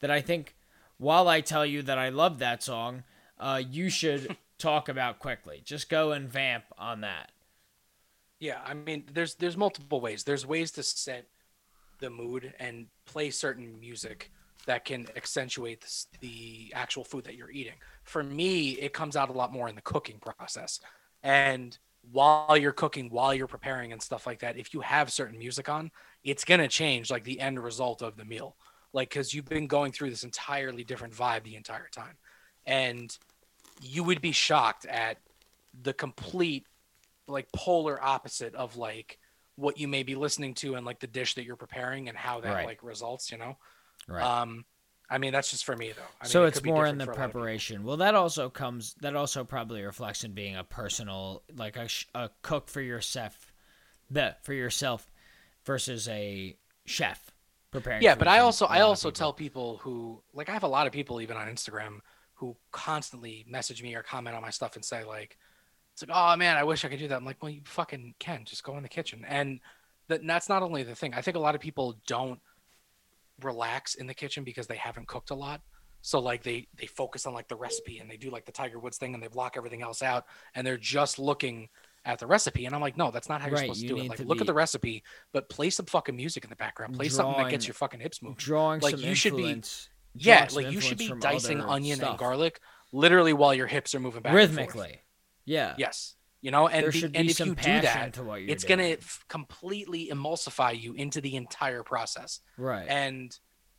that 0.00 0.10
I 0.10 0.20
think 0.20 0.56
while 0.98 1.28
I 1.28 1.40
tell 1.40 1.66
you 1.66 1.82
that 1.82 1.98
I 1.98 2.08
love 2.08 2.38
that 2.38 2.62
song, 2.62 3.04
uh, 3.38 3.62
you 3.68 3.90
should 3.90 4.36
talk 4.58 4.88
about 4.88 5.18
quickly. 5.18 5.62
Just 5.64 5.88
go 5.88 6.12
and 6.12 6.28
vamp 6.28 6.64
on 6.78 7.00
that. 7.02 7.32
Yeah, 8.38 8.60
I 8.64 8.74
mean, 8.74 9.04
there's 9.12 9.36
there's 9.36 9.56
multiple 9.56 10.00
ways. 10.00 10.24
There's 10.24 10.44
ways 10.44 10.72
to 10.72 10.82
set 10.82 11.28
the 12.00 12.10
mood 12.10 12.52
and 12.58 12.86
play 13.04 13.30
certain 13.30 13.78
music 13.78 14.32
that 14.66 14.84
can 14.84 15.06
accentuate 15.16 15.80
the, 15.80 16.06
the 16.20 16.72
actual 16.74 17.04
food 17.04 17.24
that 17.24 17.36
you're 17.36 17.50
eating. 17.50 17.74
For 18.04 18.22
me, 18.22 18.70
it 18.72 18.92
comes 18.92 19.16
out 19.16 19.28
a 19.28 19.32
lot 19.32 19.52
more 19.52 19.68
in 19.68 19.74
the 19.74 19.80
cooking 19.80 20.18
process. 20.18 20.80
And 21.22 21.78
while 22.10 22.56
you're 22.56 22.72
cooking, 22.72 23.10
while 23.10 23.32
you're 23.34 23.46
preparing 23.46 23.92
and 23.92 24.02
stuff 24.02 24.26
like 24.26 24.40
that, 24.40 24.56
if 24.58 24.74
you 24.74 24.80
have 24.80 25.12
certain 25.12 25.38
music 25.38 25.68
on, 25.68 25.90
it's 26.24 26.44
gonna 26.44 26.68
change 26.68 27.10
like 27.10 27.24
the 27.24 27.40
end 27.40 27.62
result 27.62 28.02
of 28.02 28.16
the 28.16 28.24
meal. 28.24 28.56
Like, 28.92 29.08
because 29.10 29.32
you've 29.32 29.48
been 29.48 29.66
going 29.68 29.92
through 29.92 30.10
this 30.10 30.24
entirely 30.24 30.84
different 30.84 31.14
vibe 31.14 31.44
the 31.44 31.56
entire 31.56 31.88
time, 31.88 32.18
and 32.66 33.16
you 33.78 34.04
would 34.04 34.20
be 34.20 34.32
shocked 34.32 34.86
at 34.86 35.18
the 35.80 35.92
complete 35.94 36.66
like 37.28 37.48
polar 37.52 38.02
opposite 38.02 38.54
of 38.54 38.76
like 38.76 39.18
what 39.56 39.78
you 39.78 39.88
may 39.88 40.02
be 40.02 40.14
listening 40.14 40.54
to 40.54 40.74
and 40.74 40.86
like 40.86 41.00
the 41.00 41.06
dish 41.06 41.34
that 41.34 41.44
you're 41.44 41.56
preparing 41.56 42.08
and 42.08 42.16
how 42.18 42.40
that 42.40 42.50
Right. 42.50 42.62
like 42.62 42.82
results 42.82 43.30
you 43.30 43.38
know 43.38 43.56
Right. 44.08 44.26
um 44.26 44.64
i 45.12 45.18
mean 45.18 45.32
that's 45.32 45.50
just 45.50 45.64
for 45.64 45.76
me 45.76 45.92
though 45.92 46.02
I 46.20 46.24
mean, 46.26 46.30
so 46.30 46.44
it 46.44 46.48
it's 46.48 46.64
more 46.64 46.86
in 46.86 46.98
the 46.98 47.04
for 47.04 47.12
a 47.12 47.14
lot 47.14 47.24
of 47.24 47.30
people. 47.30 47.40
preparation. 47.40 47.84
Well, 47.84 47.98
that 47.98 48.14
also 48.14 48.48
comes. 48.50 48.94
That 49.02 49.14
also 49.16 49.44
probably 49.44 49.82
reflects 49.82 50.24
in 50.24 50.32
being 50.32 50.56
a 50.56 50.64
personal, 50.64 51.42
like 51.56 51.76
a, 51.76 51.88
sh- 51.88 52.06
a 52.14 52.30
cook 52.42 52.68
for 52.68 52.80
yourself, 52.80 53.52
the 54.10 54.36
for 54.42 54.52
yourself, 54.54 55.10
versus 55.64 56.08
a 56.08 56.56
chef 56.84 57.30
preparing. 57.70 58.02
yeah 58.02 58.14
but 58.16 58.28
i 58.28 58.38
also 58.40 58.66
I 58.66 58.80
also 58.80 59.08
people. 59.08 59.18
tell 59.18 59.32
people 59.32 59.76
who 59.82 60.22
like 60.34 60.48
i 60.48 60.52
have 60.52 60.62
a 60.64 60.68
lot 60.68 60.86
of 60.86 60.92
people 60.92 61.20
even 61.20 61.36
on 61.36 61.46
instagram 61.48 62.00
who 62.34 62.56
constantly 62.72 63.46
message 63.48 63.82
me 63.82 63.94
or 63.94 64.02
comment 64.02 64.34
on 64.36 64.42
my 64.42 64.50
stuff 64.50 64.74
and 64.76 64.84
say 64.84 65.04
like 65.04 65.38
it's 65.92 66.02
like 66.06 66.10
oh 66.14 66.36
man 66.36 66.56
i 66.56 66.64
wish 66.64 66.84
i 66.84 66.88
could 66.88 66.98
do 66.98 67.08
that 67.08 67.16
i'm 67.16 67.24
like 67.24 67.42
well 67.42 67.50
you 67.50 67.60
fucking 67.64 68.14
can 68.18 68.44
just 68.44 68.62
go 68.64 68.76
in 68.76 68.82
the 68.82 68.88
kitchen 68.88 69.24
and 69.28 69.60
that, 70.08 70.20
and 70.20 70.28
that's 70.28 70.48
not 70.48 70.62
only 70.62 70.82
the 70.82 70.94
thing 70.94 71.14
i 71.14 71.22
think 71.22 71.36
a 71.36 71.40
lot 71.40 71.54
of 71.54 71.60
people 71.60 71.96
don't 72.06 72.40
relax 73.40 73.94
in 73.94 74.06
the 74.06 74.14
kitchen 74.14 74.44
because 74.44 74.66
they 74.66 74.76
haven't 74.76 75.08
cooked 75.08 75.30
a 75.30 75.34
lot 75.34 75.60
so 76.00 76.18
like 76.20 76.42
they 76.42 76.66
they 76.76 76.86
focus 76.86 77.26
on 77.26 77.32
like 77.32 77.48
the 77.48 77.56
recipe 77.56 77.98
and 77.98 78.10
they 78.10 78.16
do 78.16 78.30
like 78.30 78.44
the 78.44 78.52
tiger 78.52 78.78
woods 78.78 78.98
thing 78.98 79.14
and 79.14 79.22
they 79.22 79.28
block 79.28 79.54
everything 79.56 79.82
else 79.82 80.02
out 80.02 80.26
and 80.54 80.66
they're 80.66 80.76
just 80.76 81.18
looking 81.18 81.68
at 82.04 82.18
the 82.18 82.26
recipe 82.26 82.66
and 82.66 82.74
i'm 82.74 82.80
like 82.80 82.96
no 82.96 83.10
that's 83.10 83.28
not 83.28 83.40
how 83.40 83.46
you're 83.46 83.56
Right, 83.56 83.62
supposed 83.62 83.80
to 83.80 83.86
you 83.86 83.94
do 83.96 84.02
it 84.02 84.08
like 84.08 84.20
look 84.20 84.40
at 84.40 84.46
the 84.46 84.52
recipe 84.54 85.02
but 85.32 85.48
play 85.48 85.70
some 85.70 85.86
fucking 85.86 86.16
music 86.16 86.44
in 86.44 86.50
the 86.50 86.56
background 86.56 86.94
play 86.94 87.08
something 87.08 87.42
that 87.42 87.50
gets 87.50 87.66
your 87.66 87.74
fucking 87.74 88.00
hips 88.00 88.20
moving 88.22 88.36
drawing 88.38 88.80
like 88.80 88.98
you 88.98 89.14
should 89.14 89.36
be 89.36 89.62
yeah 90.14 90.46
like 90.52 90.70
you 90.70 90.80
should 90.80 90.98
be 90.98 91.12
dicing 91.20 91.60
onion 91.60 91.96
stuff. 91.96 92.10
and 92.10 92.18
garlic 92.18 92.60
literally 92.92 93.32
while 93.32 93.54
your 93.54 93.66
hips 93.66 93.94
are 93.94 94.00
moving 94.00 94.22
back 94.22 94.34
rhythmically. 94.34 95.00
Yeah. 95.44 95.74
Yes. 95.78 96.14
You 96.42 96.50
know, 96.50 96.68
and 96.68 96.92
be- 96.92 97.04
and 97.04 97.30
if 97.30 97.38
you 97.38 97.54
do 97.54 97.80
that, 97.80 98.14
to 98.14 98.34
it's 98.34 98.64
gonna 98.64 98.82
f- 98.82 99.24
completely 99.28 100.08
emulsify 100.12 100.78
you 100.78 100.92
into 100.92 101.20
the 101.20 101.36
entire 101.36 101.84
process. 101.84 102.40
Right. 102.58 102.86
And 102.88 103.36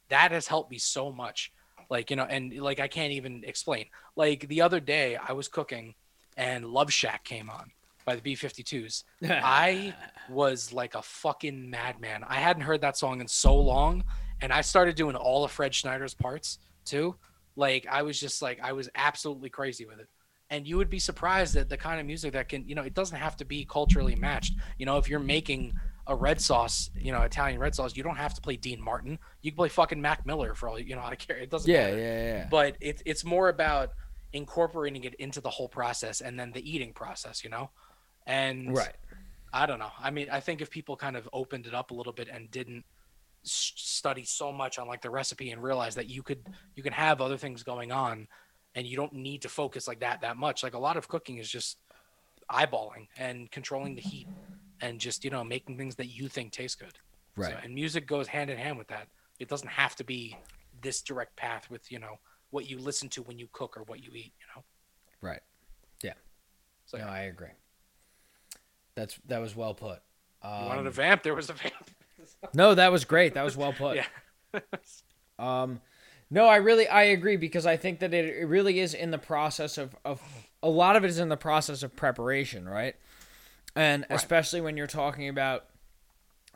that 0.08 0.32
has 0.32 0.48
helped 0.48 0.72
me 0.72 0.78
so 0.78 1.12
much. 1.12 1.52
Like 1.90 2.10
you 2.10 2.16
know, 2.16 2.24
and 2.24 2.58
like 2.60 2.80
I 2.80 2.88
can't 2.88 3.12
even 3.12 3.44
explain. 3.46 3.88
Like 4.16 4.48
the 4.48 4.62
other 4.62 4.80
day, 4.80 5.18
I 5.18 5.34
was 5.34 5.50
cooking, 5.50 5.96
and 6.38 6.66
Love 6.66 6.92
Shack 6.92 7.26
came 7.26 7.50
on, 7.50 7.72
by 8.06 8.16
the 8.16 8.22
B52s. 8.22 9.04
I 9.24 9.94
was 10.30 10.74
like 10.74 10.96
a 10.96 11.02
fucking 11.02 11.70
madman. 11.70 12.24
I 12.28 12.36
hadn't 12.36 12.64
heard 12.64 12.82
that 12.82 12.98
song 12.98 13.22
in 13.22 13.28
so 13.28 13.56
long, 13.56 14.04
and 14.42 14.52
I 14.52 14.62
started 14.62 14.96
doing 14.96 15.16
all 15.16 15.44
of 15.44 15.52
Fred 15.52 15.74
Schneider's 15.76 16.14
parts 16.14 16.60
too. 16.86 17.16
Like 17.56 17.86
I 17.90 18.02
was 18.04 18.20
just 18.20 18.42
like 18.42 18.60
I 18.62 18.74
was 18.74 18.90
absolutely 18.96 19.50
crazy 19.50 19.86
with 19.86 20.00
it. 20.00 20.08
And 20.54 20.68
you 20.68 20.78
would 20.78 20.90
be 20.90 21.00
surprised 21.00 21.56
at 21.56 21.68
the 21.68 21.78
kind 21.78 22.00
of 22.00 22.06
music 22.06 22.34
that 22.34 22.48
can, 22.48 22.68
you 22.70 22.76
know, 22.76 22.84
it 22.84 22.94
doesn't 22.94 23.18
have 23.18 23.36
to 23.38 23.46
be 23.46 23.66
culturally 23.66 24.16
matched. 24.16 24.54
You 24.78 24.86
know, 24.86 24.98
if 24.98 25.10
you're 25.10 25.20
making 25.20 25.74
a 26.06 26.16
red 26.16 26.40
sauce, 26.40 26.92
you 26.96 27.12
know, 27.12 27.22
Italian 27.22 27.60
red 27.60 27.74
sauce, 27.74 27.96
you 27.98 28.04
don't 28.04 28.18
have 28.18 28.36
to 28.36 28.42
play 28.42 28.56
Dean 28.56 28.80
Martin. 28.80 29.18
You 29.42 29.50
can 29.52 29.58
play 29.58 29.70
fucking 29.70 30.00
Mac 30.00 30.26
Miller 30.28 30.54
for 30.54 30.70
all 30.70 30.80
you 30.80 30.96
know. 30.96 31.02
I 31.14 31.16
care. 31.16 31.38
It 31.38 31.50
doesn't 31.50 31.70
Yeah, 31.72 31.86
matter. 31.86 31.98
yeah, 31.98 32.24
yeah. 32.34 32.48
But 32.52 32.76
it's 32.82 33.02
it's 33.06 33.26
more 33.26 33.50
about 33.50 33.90
incorporating 34.32 35.04
it 35.06 35.16
into 35.16 35.42
the 35.42 35.50
whole 35.50 35.70
process 35.70 36.22
and 36.22 36.40
then 36.40 36.52
the 36.52 36.62
eating 36.72 36.94
process, 36.94 37.44
you 37.44 37.50
know. 37.50 37.72
And 38.28 38.76
Right. 38.78 38.94
I 39.52 39.66
don't 39.66 39.80
know. 39.80 39.92
I 40.00 40.12
mean, 40.12 40.28
I 40.32 40.40
think 40.40 40.62
if 40.62 40.70
people 40.70 40.96
kind 40.96 41.16
of 41.16 41.28
opened 41.34 41.66
it 41.68 41.74
up 41.74 41.90
a 41.92 41.94
little 41.96 42.14
bit 42.14 42.28
and 42.28 42.50
didn't 42.52 42.86
study 43.44 44.24
so 44.24 44.52
much 44.52 44.80
on 44.80 44.88
like 44.88 45.02
the 45.02 45.10
recipe 45.10 45.52
and 45.52 45.62
realize 45.62 45.96
that 45.96 46.10
you 46.10 46.24
could 46.24 46.40
you 46.76 46.84
can 46.84 46.94
have 46.94 47.22
other 47.22 47.38
things 47.38 47.62
going 47.64 47.92
on 47.92 48.28
and 48.76 48.86
you 48.88 48.96
don't 48.98 49.14
need 49.14 49.42
to 49.44 49.50
focus 49.50 49.88
like 49.88 50.00
that 50.02 50.22
that 50.22 50.38
much. 50.38 50.64
Like 50.64 50.74
a 50.74 50.80
lot 50.80 50.98
of 50.98 51.08
cooking 51.08 51.38
is 51.38 51.50
just 51.50 51.78
eyeballing 52.52 53.08
and 53.18 53.50
controlling 53.52 53.96
the 53.96 54.02
heat 54.02 54.28
and 54.82 55.00
just 55.00 55.24
you 55.24 55.30
know 55.30 55.44
making 55.44 55.78
things 55.78 55.96
that 55.96 56.08
you 56.08 56.28
think 56.28 56.52
taste 56.52 56.80
good. 56.80 56.94
So- 56.94 57.42
Right. 57.42 57.56
and 57.64 57.74
music 57.74 58.06
goes 58.06 58.28
hand 58.28 58.50
in 58.52 58.58
hand 58.58 58.78
with 58.78 58.88
that. 58.90 59.08
It 59.40 59.48
doesn't 59.50 59.68
have 59.70 59.96
to 59.96 60.04
be 60.04 60.38
this 60.82 61.02
direct 61.02 61.36
path 61.36 61.70
with 61.72 61.92
you 61.92 62.00
know 62.00 62.20
what 62.52 62.70
you 62.70 62.78
listen 62.78 63.10
to 63.10 63.24
when 63.24 63.40
you 63.40 63.48
cook 63.52 63.76
or 63.78 63.84
what 63.84 64.04
you 64.04 64.12
eat. 64.14 64.34
You 64.40 64.46
know. 64.56 64.64
Right. 65.22 65.42
Yeah. 66.04 66.14
So, 66.86 66.98
no, 67.00 67.06
I 67.08 67.22
agree. 67.22 67.48
That's 68.96 69.18
that 69.28 69.40
was 69.40 69.56
well 69.56 69.74
put. 69.74 70.00
Um, 70.44 70.62
You 70.64 70.68
wanted 70.68 70.88
a 70.88 70.92
vamp? 70.92 71.24
There 71.24 71.34
was 71.34 71.50
a 71.50 71.54
vamp. 71.54 71.90
No, 72.54 72.76
that 72.76 72.92
was 72.92 73.06
great. 73.06 73.34
That 73.34 73.44
was 73.44 73.58
well 73.58 73.74
put. 73.78 73.96
Yeah. 73.98 74.60
um, 75.40 75.82
no, 76.34 76.48
I 76.48 76.56
really 76.56 76.88
I 76.88 77.04
agree 77.04 77.38
because 77.38 77.68
I 77.68 77.78
think 77.78 78.00
that 78.00 78.12
it, 78.12 78.26
it 78.26 78.48
really 78.48 78.80
is 78.80 78.96
in 78.96 79.12
the 79.12 79.20
process 79.20 79.78
of 79.78 79.96
of 80.04 80.20
a 80.64 80.68
lot 80.68 80.96
of 80.96 81.04
it 81.04 81.10
is 81.10 81.20
in 81.20 81.30
the 81.30 81.38
process 81.38 81.84
of 81.84 81.96
preparation, 81.96 82.68
right? 82.68 82.96
And 83.76 84.04
especially 84.10 84.60
when 84.60 84.76
you're 84.76 84.88
talking 84.88 85.30
about 85.30 85.66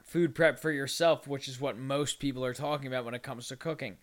food 0.04 0.34
prep 0.34 0.60
for 0.60 0.72
yourself, 0.72 1.28
which 1.28 1.48
is 1.48 1.62
what 1.62 1.78
most 1.78 2.18
people 2.18 2.44
are 2.44 2.56
talking 2.56 2.88
about 2.88 3.06
when 3.06 3.14
it 3.14 3.22
comes 3.22 3.50
to 3.50 3.56
cooking, 3.56 3.98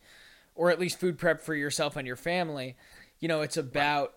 or 0.55 0.71
at 0.71 0.79
least 0.79 1.01
food 1.01 1.19
prep 1.19 1.41
for 1.41 1.57
yourself 1.57 1.97
and 1.97 2.07
your 2.07 2.17
family. 2.17 2.77
You 3.19 3.27
know, 3.27 3.41
it's 3.41 3.57
about 3.57 4.15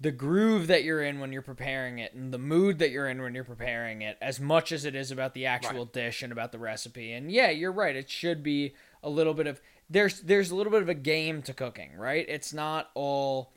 the 0.00 0.12
groove 0.12 0.66
that 0.66 0.82
you're 0.82 1.02
in 1.02 1.20
when 1.20 1.32
you're 1.32 1.42
preparing 1.42 1.98
it 1.98 2.14
and 2.14 2.32
the 2.32 2.38
mood 2.38 2.78
that 2.78 2.90
you're 2.90 3.08
in 3.08 3.20
when 3.20 3.34
you're 3.34 3.44
preparing 3.44 4.00
it 4.02 4.16
as 4.22 4.40
much 4.40 4.72
as 4.72 4.86
it 4.86 4.94
is 4.94 5.10
about 5.10 5.34
the 5.34 5.46
actual 5.46 5.84
dish 5.84 6.22
and 6.22 6.32
about 6.32 6.52
the 6.52 6.58
recipe. 6.58 7.12
And 7.12 7.30
yeah, 7.30 7.50
you're 7.50 7.72
right. 7.72 7.96
It 7.96 8.10
should 8.10 8.42
be 8.42 8.74
a 9.02 9.10
little 9.10 9.34
bit 9.34 9.46
of 9.46 9.60
there's 9.90 10.20
there's 10.20 10.50
a 10.50 10.56
little 10.56 10.72
bit 10.72 10.82
of 10.82 10.88
a 10.88 10.94
game 10.94 11.42
to 11.42 11.52
cooking, 11.54 11.96
right? 11.96 12.24
It's 12.28 12.52
not 12.52 12.90
all 12.94 13.52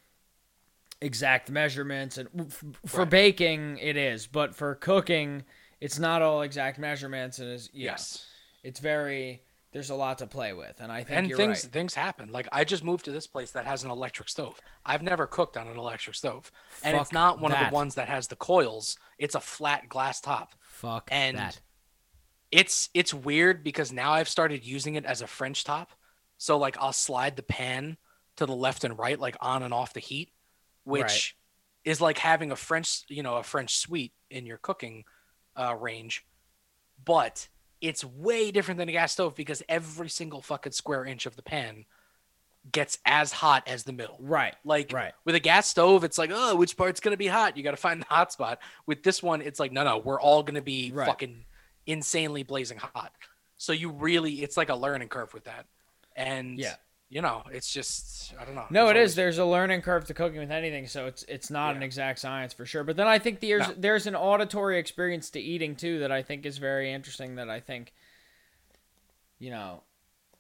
exact 1.02 1.50
measurements 1.50 2.18
and 2.18 2.28
f- 2.40 2.64
for 2.86 3.00
Right. 3.02 3.10
baking 3.10 3.78
it 3.78 3.96
is, 3.96 4.28
but 4.28 4.54
for 4.56 4.76
cooking 4.76 5.44
it's 5.80 5.98
not 5.98 6.22
all 6.22 6.42
exact 6.42 6.78
measurements 6.78 7.40
and 7.40 7.50
is 7.50 7.70
Yes. 7.74 8.26
It's 8.64 8.80
very 8.82 9.44
there's 9.72 9.92
a 9.92 9.96
lot 9.96 10.18
to 10.18 10.28
play 10.28 10.52
with 10.52 10.82
and 10.82 10.92
I 10.92 11.04
think 11.04 11.18
and 11.18 11.28
you're 11.30 11.38
things 11.38 11.64
right. 11.64 11.72
things 11.72 11.94
happen. 11.94 12.32
Like 12.34 12.50
I 12.52 12.66
just 12.66 12.84
moved 12.84 13.06
to 13.06 13.12
this 13.12 13.28
place 13.28 13.52
that 13.52 13.66
has 13.66 13.84
an 13.86 13.92
electric 13.92 14.28
stove. 14.28 14.60
I've 14.86 15.02
never 15.02 15.26
cooked 15.26 15.56
on 15.56 15.68
an 15.68 15.78
electric 15.78 16.16
stove, 16.18 16.52
and 16.84 16.98
it's 16.98 17.14
not 17.14 17.40
one 17.40 17.54
of 17.54 17.60
the 17.66 17.74
ones 17.74 17.96
that 17.96 18.10
has 18.10 18.28
the 18.28 18.36
coils. 18.36 18.98
It's 19.18 19.36
a 19.36 19.40
flat 19.40 19.88
glass 19.88 20.20
top. 20.20 20.54
Fuck 20.62 21.08
and 21.12 21.38
that. 21.38 21.62
it's 22.52 22.90
it's 22.94 23.14
weird 23.14 23.64
because 23.64 23.94
now 23.94 24.12
I've 24.14 24.28
started 24.28 24.66
using 24.66 24.96
it 24.96 25.06
as 25.06 25.22
a 25.22 25.28
French 25.28 25.64
top. 25.64 25.92
So 26.40 26.58
like 26.58 26.78
I'll 26.80 26.94
slide 26.94 27.36
the 27.36 27.44
pan 27.44 27.98
to 28.38 28.48
the 28.48 28.56
left 28.56 28.84
and 28.86 28.98
right, 28.98 29.20
like 29.20 29.36
on 29.42 29.62
and 29.62 29.74
off 29.74 29.94
the 29.94 30.00
heat, 30.00 30.32
which 30.86 31.04
Right. 31.04 31.34
is 31.84 32.02
like 32.02 32.18
having 32.18 32.52
a 32.52 32.56
French, 32.56 33.04
you 33.10 33.22
know, 33.22 33.36
a 33.36 33.44
French 33.44 33.76
suite 33.76 34.14
in 34.32 34.46
your 34.48 34.58
cooking 34.58 35.04
uh, 35.56 35.76
range. 35.76 36.26
But 37.04 37.50
it's 37.82 38.04
way 38.04 38.52
different 38.52 38.78
than 38.78 38.90
a 38.90 38.94
gas 38.94 39.12
stove 39.12 39.36
because 39.36 39.62
every 39.70 40.10
single 40.10 40.42
fucking 40.42 40.72
square 40.72 41.06
inch 41.06 41.26
of 41.26 41.36
the 41.36 41.44
pan 41.44 41.86
gets 42.72 43.00
as 43.06 43.32
hot 43.34 43.68
as 43.68 43.84
the 43.84 43.94
middle. 43.94 44.18
Right. 44.20 44.56
Like 44.64 44.92
Right. 44.94 45.14
with 45.26 45.36
a 45.36 45.40
gas 45.40 45.68
stove, 45.68 46.04
it's 46.04 46.18
like, 46.18 46.30
oh, 46.34 46.56
which 46.56 46.78
part's 46.78 47.00
gonna 47.02 47.18
be 47.18 47.28
hot? 47.28 47.58
You 47.58 47.64
got 47.64 47.72
to 47.72 47.78
find 47.78 48.02
the 48.02 48.06
hot 48.08 48.32
spot. 48.32 48.60
With 48.86 49.04
this 49.04 49.22
one, 49.24 49.42
it's 49.42 49.60
like, 49.60 49.72
no, 49.72 49.84
no, 49.84 49.98
we're 49.98 50.20
all 50.22 50.44
gonna 50.44 50.62
be 50.62 50.92
Right. 50.94 51.06
fucking 51.06 51.46
insanely 51.86 52.44
blazing 52.44 52.78
hot. 52.78 53.12
So 53.58 53.74
you 53.74 53.90
really, 53.92 54.42
it's 54.42 54.56
like 54.56 54.70
a 54.70 54.76
learning 54.76 55.10
curve 55.10 55.34
with 55.34 55.46
that. 55.46 55.66
And 56.20 56.60
Yeah. 56.60 56.76
you 57.08 57.22
know, 57.22 57.44
it's 57.52 57.72
just, 57.72 58.34
I 58.40 58.46
don't 58.46 58.54
know. 58.56 58.68
No, 58.70 58.86
There's 58.86 58.90
it 58.92 58.98
always- 58.98 59.10
is. 59.12 59.16
There's 59.16 59.38
a 59.38 59.46
learning 59.46 59.82
curve 59.82 60.06
to 60.06 60.14
cooking 60.14 60.40
with 60.40 60.52
anything, 60.52 60.86
so 60.88 61.06
it's 61.08 61.24
it's 61.24 61.50
not 61.50 61.76
an 61.76 61.82
exact 61.84 62.20
science 62.20 62.54
for 62.54 62.66
sure. 62.66 62.84
But 62.84 62.98
then 62.98 63.08
I 63.08 63.18
think 63.20 63.40
there's 63.40 63.68
No. 63.68 63.74
there's 63.78 64.06
an 64.08 64.16
auditory 64.16 64.78
experience 64.78 65.30
to 65.32 65.40
eating 65.40 65.76
too 65.76 66.00
that 66.00 66.12
I 66.12 66.22
think 66.22 66.46
is 66.46 66.58
very 66.58 66.92
interesting. 66.92 67.36
That 67.36 67.50
I 67.50 67.60
think, 67.62 67.94
you 69.40 69.50
know, 69.52 69.84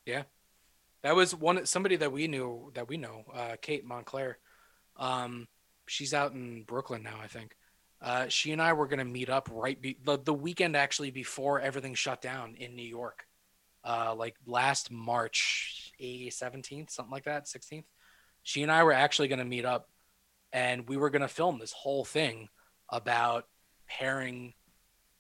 Yeah. 0.06 0.24
That 1.02 1.16
was 1.16 1.34
one 1.34 1.66
somebody 1.66 1.96
that 1.96 2.12
we 2.12 2.28
knew 2.28 2.72
that 2.76 2.88
we 2.90 2.98
know, 2.98 3.24
uh, 3.34 3.56
Kate 3.62 3.86
Montclair. 3.86 4.38
Um, 4.98 5.48
she's 5.88 6.14
out 6.14 6.34
in 6.34 6.64
Brooklyn 6.64 7.04
now, 7.04 7.20
I 7.22 7.28
think. 7.28 7.56
Uh, 8.02 8.28
she 8.28 8.52
and 8.52 8.62
I 8.62 8.74
were 8.74 8.88
gonna 8.88 9.06
meet 9.06 9.30
up 9.30 9.48
right 9.52 9.80
be- 9.82 9.98
the, 10.04 10.18
the 10.18 10.34
weekend 10.34 10.76
actually 10.76 11.12
before 11.12 11.62
everything 11.62 11.94
shut 11.96 12.22
down 12.22 12.56
in 12.56 12.76
New 12.76 12.88
York. 12.88 13.28
Uh, 13.84 14.14
like 14.16 14.36
last 14.46 14.92
March 14.92 15.92
seventeenth, 16.32 16.90
something 16.92 17.12
like 17.12 17.26
that, 17.26 17.48
sixteenth. 17.48 17.86
She 18.44 18.64
and 18.64 18.72
I 18.72 18.84
were 18.84 18.94
actually 18.94 19.28
gonna 19.28 19.46
meet 19.46 19.66
up, 19.66 19.90
and 20.54 20.88
we 20.88 20.98
were 20.98 21.10
gonna 21.10 21.28
film 21.28 21.60
this 21.60 21.72
whole 21.72 22.04
thing 22.06 22.50
about 22.90 23.46
pairing, 23.88 24.54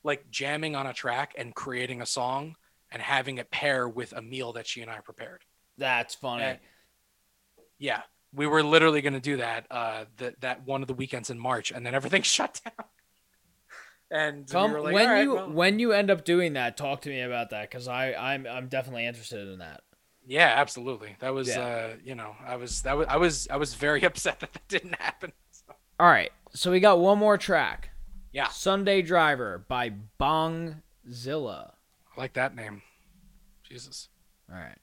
like 0.03 0.29
jamming 0.29 0.75
on 0.75 0.88
a 0.88 0.93
track 0.93 1.33
and 1.38 1.53
creating 1.55 2.01
a 2.01 2.05
song 2.05 2.55
and 2.91 3.01
having 3.01 3.38
it 3.38 3.51
pair 3.51 3.88
with 3.88 4.13
a 4.13 4.21
meal 4.21 4.53
that 4.53 4.67
she 4.67 4.81
and 4.81 4.89
I 4.91 4.99
prepared. 4.99 5.43
that's 5.77 6.15
funny. 6.15 6.43
And- 6.43 6.59
yeah, 7.77 8.01
we 8.33 8.45
were 8.45 8.63
literally 8.63 9.01
going 9.01 9.13
to 9.13 9.19
do 9.19 9.38
that 9.38 9.65
uh 9.71 10.05
that 10.17 10.41
that 10.41 10.65
one 10.65 10.81
of 10.81 10.88
the 10.88 10.93
weekends 10.93 11.29
in 11.29 11.39
March 11.39 11.71
and 11.71 11.85
then 11.85 11.95
everything 11.95 12.21
shut 12.35 12.59
down. 12.65 12.85
And 14.11 14.49
Come 14.49 14.73
we 14.73 14.79
like, 14.79 14.93
when 14.93 15.07
"All 15.07 15.13
right, 15.13 15.21
you 15.23 15.35
well." 15.35 15.49
when 15.51 15.79
you 15.79 15.91
end 15.91 16.09
up 16.09 16.25
doing 16.25 16.53
that, 16.53 16.77
talk 16.77 17.01
to 17.01 17.09
me 17.09 17.21
about 17.21 17.51
that 17.51 17.69
because 17.69 17.88
I 17.88 18.13
I'm 18.13 18.47
I'm 18.47 18.67
definitely 18.67 19.05
interested 19.05 19.47
in 19.47 19.59
that. 19.59 19.81
Yeah, 20.25 20.53
absolutely. 20.57 21.15
That 21.19 21.33
was 21.33 21.47
Yeah. 21.47 21.59
uh 21.59 21.89
you 22.03 22.15
know, 22.15 22.35
I 22.45 22.55
was 22.55 22.81
that 22.83 22.97
was 22.97 23.07
I 23.07 23.17
was 23.17 23.47
I 23.51 23.57
was 23.57 23.75
very 23.75 24.03
upset 24.09 24.39
that 24.39 24.53
that 24.53 24.67
didn't 24.67 24.95
happen. 24.99 25.31
All 25.99 26.07
right, 26.07 26.31
so 26.53 26.71
we 26.71 26.79
got 26.79 26.99
one 26.99 27.17
more 27.19 27.38
track. 27.38 27.89
Yeah. 28.31 28.47
Sunday 28.49 29.01
Driver 29.01 29.65
by 29.67 29.91
Bongzilla. 30.19 31.71
I 32.15 32.19
like 32.21 32.33
that 32.33 32.55
name. 32.55 32.81
Jesus. 33.63 34.07
All 34.51 34.57
right. 34.57 34.77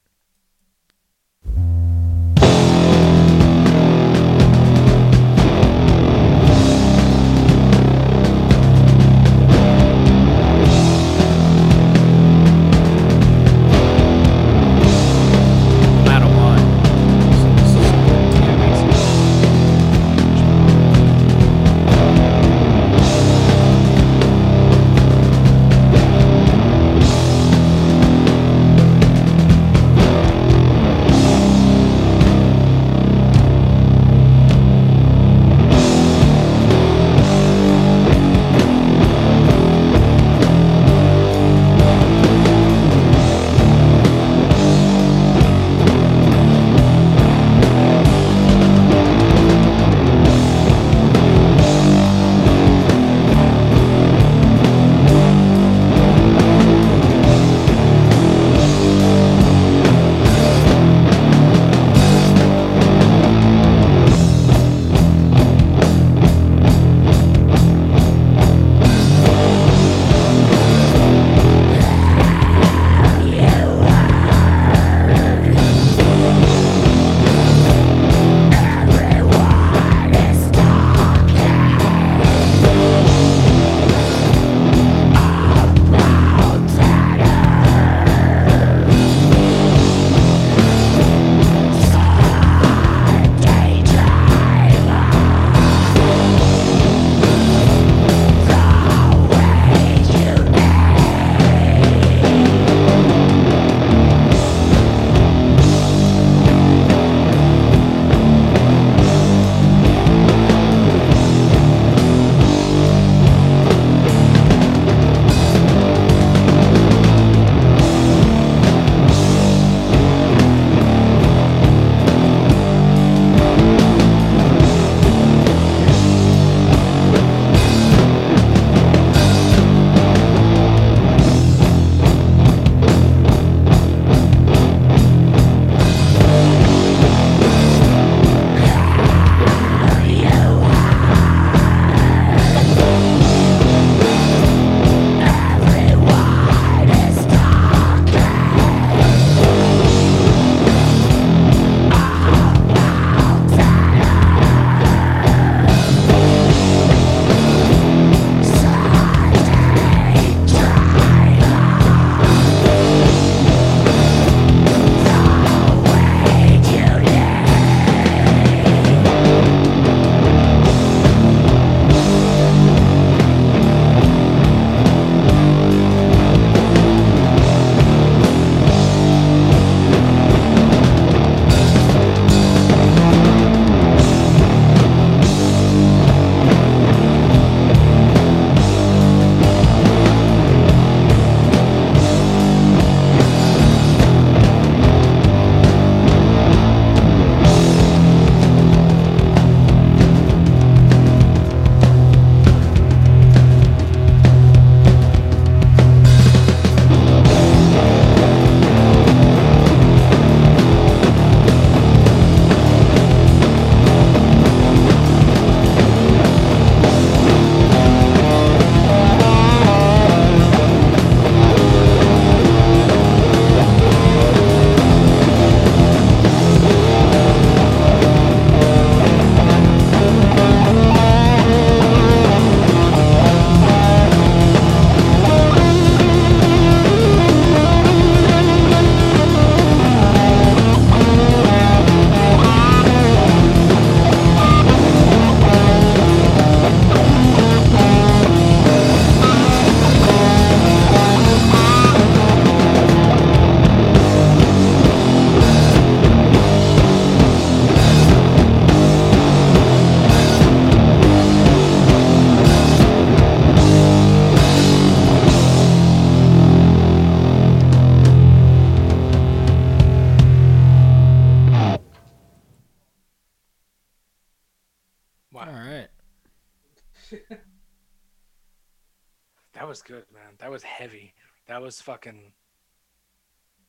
Was 281.67 281.81
fucking. 281.83 282.33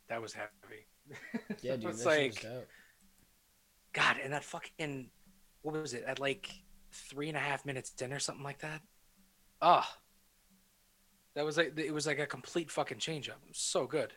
That 0.09 0.22
was 0.22 0.34
heavy. 0.34 0.88
Yeah, 1.61 1.76
dude. 1.77 1.90
It's 1.92 2.03
that 2.03 2.09
like- 2.09 2.43
was. 2.43 2.64
God, 3.93 4.17
and 4.24 4.32
that 4.34 4.43
fucking 4.43 5.09
what 5.64 5.74
was 5.76 5.93
it 5.93 6.03
at 6.06 6.19
like 6.19 6.50
three 6.92 7.27
and 7.30 7.38
a 7.38 7.40
half 7.40 7.66
minutes 7.66 7.93
in 8.01 8.14
or 8.14 8.19
something 8.19 8.43
like 8.43 8.59
that? 8.59 8.82
Ah, 9.61 9.98
that 11.34 11.43
was 11.45 11.58
like 11.58 11.77
it 11.80 11.93
was 11.93 12.06
like 12.06 12.19
a 12.19 12.27
complete 12.27 12.69
fucking 12.69 13.00
change 13.00 13.27
up. 13.30 13.40
So 13.53 13.88
good. 13.88 14.14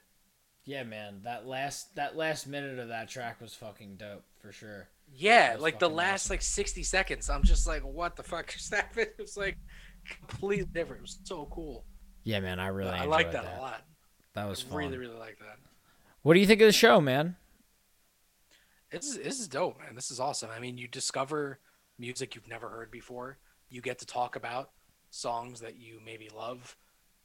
Yeah, 0.64 0.82
man. 0.82 1.20
That 1.24 1.46
last 1.46 1.94
that 1.96 2.16
last 2.16 2.46
minute 2.46 2.78
of 2.78 2.88
that 2.88 3.08
track 3.08 3.40
was 3.40 3.54
fucking 3.54 3.96
dope 3.96 4.24
for 4.38 4.52
sure. 4.52 4.88
Yeah, 5.12 5.56
like 5.58 5.78
the 5.78 5.88
last 5.88 6.26
awesome. 6.26 6.34
like 6.34 6.42
sixty 6.42 6.82
seconds, 6.82 7.30
I'm 7.30 7.42
just 7.42 7.66
like, 7.66 7.82
what 7.82 8.16
the 8.16 8.22
fuck 8.22 8.54
is 8.58 8.68
that? 8.68 8.92
It 8.96 9.14
was 9.18 9.36
like 9.36 9.56
completely 10.28 10.66
different. 10.66 10.98
It 11.00 11.02
was 11.02 11.18
so 11.24 11.48
cool. 11.50 11.84
Yeah, 12.24 12.40
man. 12.40 12.60
I 12.60 12.68
really 12.68 12.90
I 12.90 13.04
like 13.04 13.32
that, 13.32 13.44
that 13.44 13.58
a 13.58 13.60
lot. 13.60 13.84
That 14.34 14.48
was 14.48 14.64
I 14.64 14.70
fun. 14.70 14.78
really, 14.78 14.98
really 14.98 15.18
like 15.18 15.38
that. 15.38 15.56
What 16.22 16.34
do 16.34 16.40
you 16.40 16.46
think 16.46 16.60
of 16.60 16.66
the 16.66 16.72
show, 16.72 17.00
man? 17.00 17.36
This 18.90 19.06
is 19.06 19.18
this 19.18 19.40
is 19.40 19.48
dope, 19.48 19.78
man. 19.78 19.94
This 19.94 20.10
is 20.10 20.20
awesome. 20.20 20.50
I 20.54 20.58
mean, 20.58 20.76
you 20.76 20.88
discover 20.88 21.60
music 21.98 22.34
you've 22.34 22.48
never 22.48 22.68
heard 22.68 22.90
before. 22.90 23.38
You 23.68 23.80
get 23.80 23.98
to 24.00 24.06
talk 24.06 24.36
about 24.36 24.70
songs 25.10 25.60
that 25.60 25.78
you 25.78 26.00
maybe 26.04 26.28
love. 26.34 26.76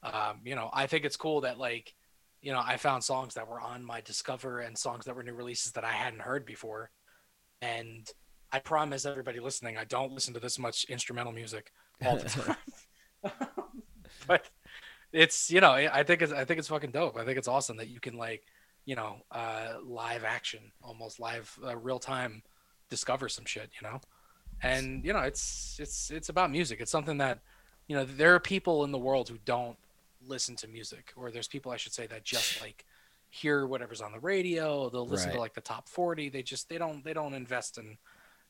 Um, 0.04 0.42
you 0.44 0.56
know, 0.56 0.70
I 0.72 0.86
think 0.88 1.06
it's 1.06 1.18
cool 1.18 1.42
that 1.42 1.58
like, 1.58 1.94
you 2.42 2.52
know, 2.52 2.62
I 2.64 2.78
found 2.78 3.04
songs 3.04 3.34
that 3.34 3.48
were 3.48 3.60
on 3.60 3.84
my 3.84 4.02
Discover 4.02 4.60
and 4.60 4.78
songs 4.78 5.06
that 5.06 5.16
were 5.16 5.24
new 5.24 5.34
releases 5.34 5.72
that 5.74 5.84
I 5.84 5.92
hadn't 5.92 6.22
heard 6.22 6.46
before. 6.46 6.92
And 7.62 8.08
I 8.52 8.60
promise 8.60 9.06
everybody 9.06 9.40
listening, 9.40 9.78
I 9.78 9.86
don't 9.86 10.12
listen 10.12 10.34
to 10.36 10.40
this 10.40 10.60
much 10.60 10.86
instrumental 10.86 11.32
music 11.32 11.72
all 12.06 12.18
the 12.18 12.30
time. 13.24 13.32
but 14.28 14.50
it's 15.16 15.50
you 15.50 15.62
know, 15.62 15.72
I 15.72 16.04
think 16.04 16.22
it's 16.22 16.34
I 16.34 16.46
think 16.46 16.60
it's 16.60 16.68
fucking 16.68 16.92
dope. 16.92 17.18
I 17.18 17.26
think 17.26 17.38
it's 17.38 17.48
awesome 17.48 17.78
that 17.78 17.88
you 17.88 18.00
can 18.00 18.18
like 18.18 18.44
you 18.86 18.96
know, 18.96 19.18
uh, 19.32 19.74
live 19.84 20.24
action, 20.24 20.72
almost 20.84 21.20
live, 21.20 21.58
uh, 21.66 21.76
real 21.76 22.00
time, 22.00 22.44
discover 22.90 23.28
some 23.28 23.46
shit, 23.46 23.72
you 23.82 23.88
know, 23.88 24.00
and 24.62 25.04
you 25.04 25.12
know, 25.12 25.22
it's 25.22 25.78
it's 25.80 26.12
it's 26.12 26.30
about 26.30 26.52
music. 26.52 26.80
It's 26.80 26.92
something 26.92 27.18
that, 27.18 27.40
you 27.88 27.96
know, 27.96 28.06
there 28.06 28.36
are 28.36 28.40
people 28.40 28.84
in 28.84 28.92
the 28.92 28.98
world 28.98 29.28
who 29.28 29.38
don't 29.44 29.78
listen 30.26 30.56
to 30.58 30.68
music, 30.68 31.12
or 31.16 31.32
there's 31.32 31.48
people 31.48 31.72
I 31.72 31.78
should 31.78 31.94
say 31.94 32.08
that 32.08 32.24
just 32.24 32.62
like 32.62 32.86
hear 33.32 33.66
whatever's 33.66 34.02
on 34.02 34.12
the 34.12 34.20
radio. 34.20 34.90
They'll 34.90 35.08
listen 35.08 35.32
to 35.32 35.40
like 35.40 35.56
the 35.56 35.62
top 35.62 35.90
forty. 35.90 36.30
They 36.30 36.44
just 36.44 36.70
they 36.70 36.78
don't 36.78 37.04
they 37.04 37.14
don't 37.14 37.34
invest 37.34 37.80
in, 37.80 37.98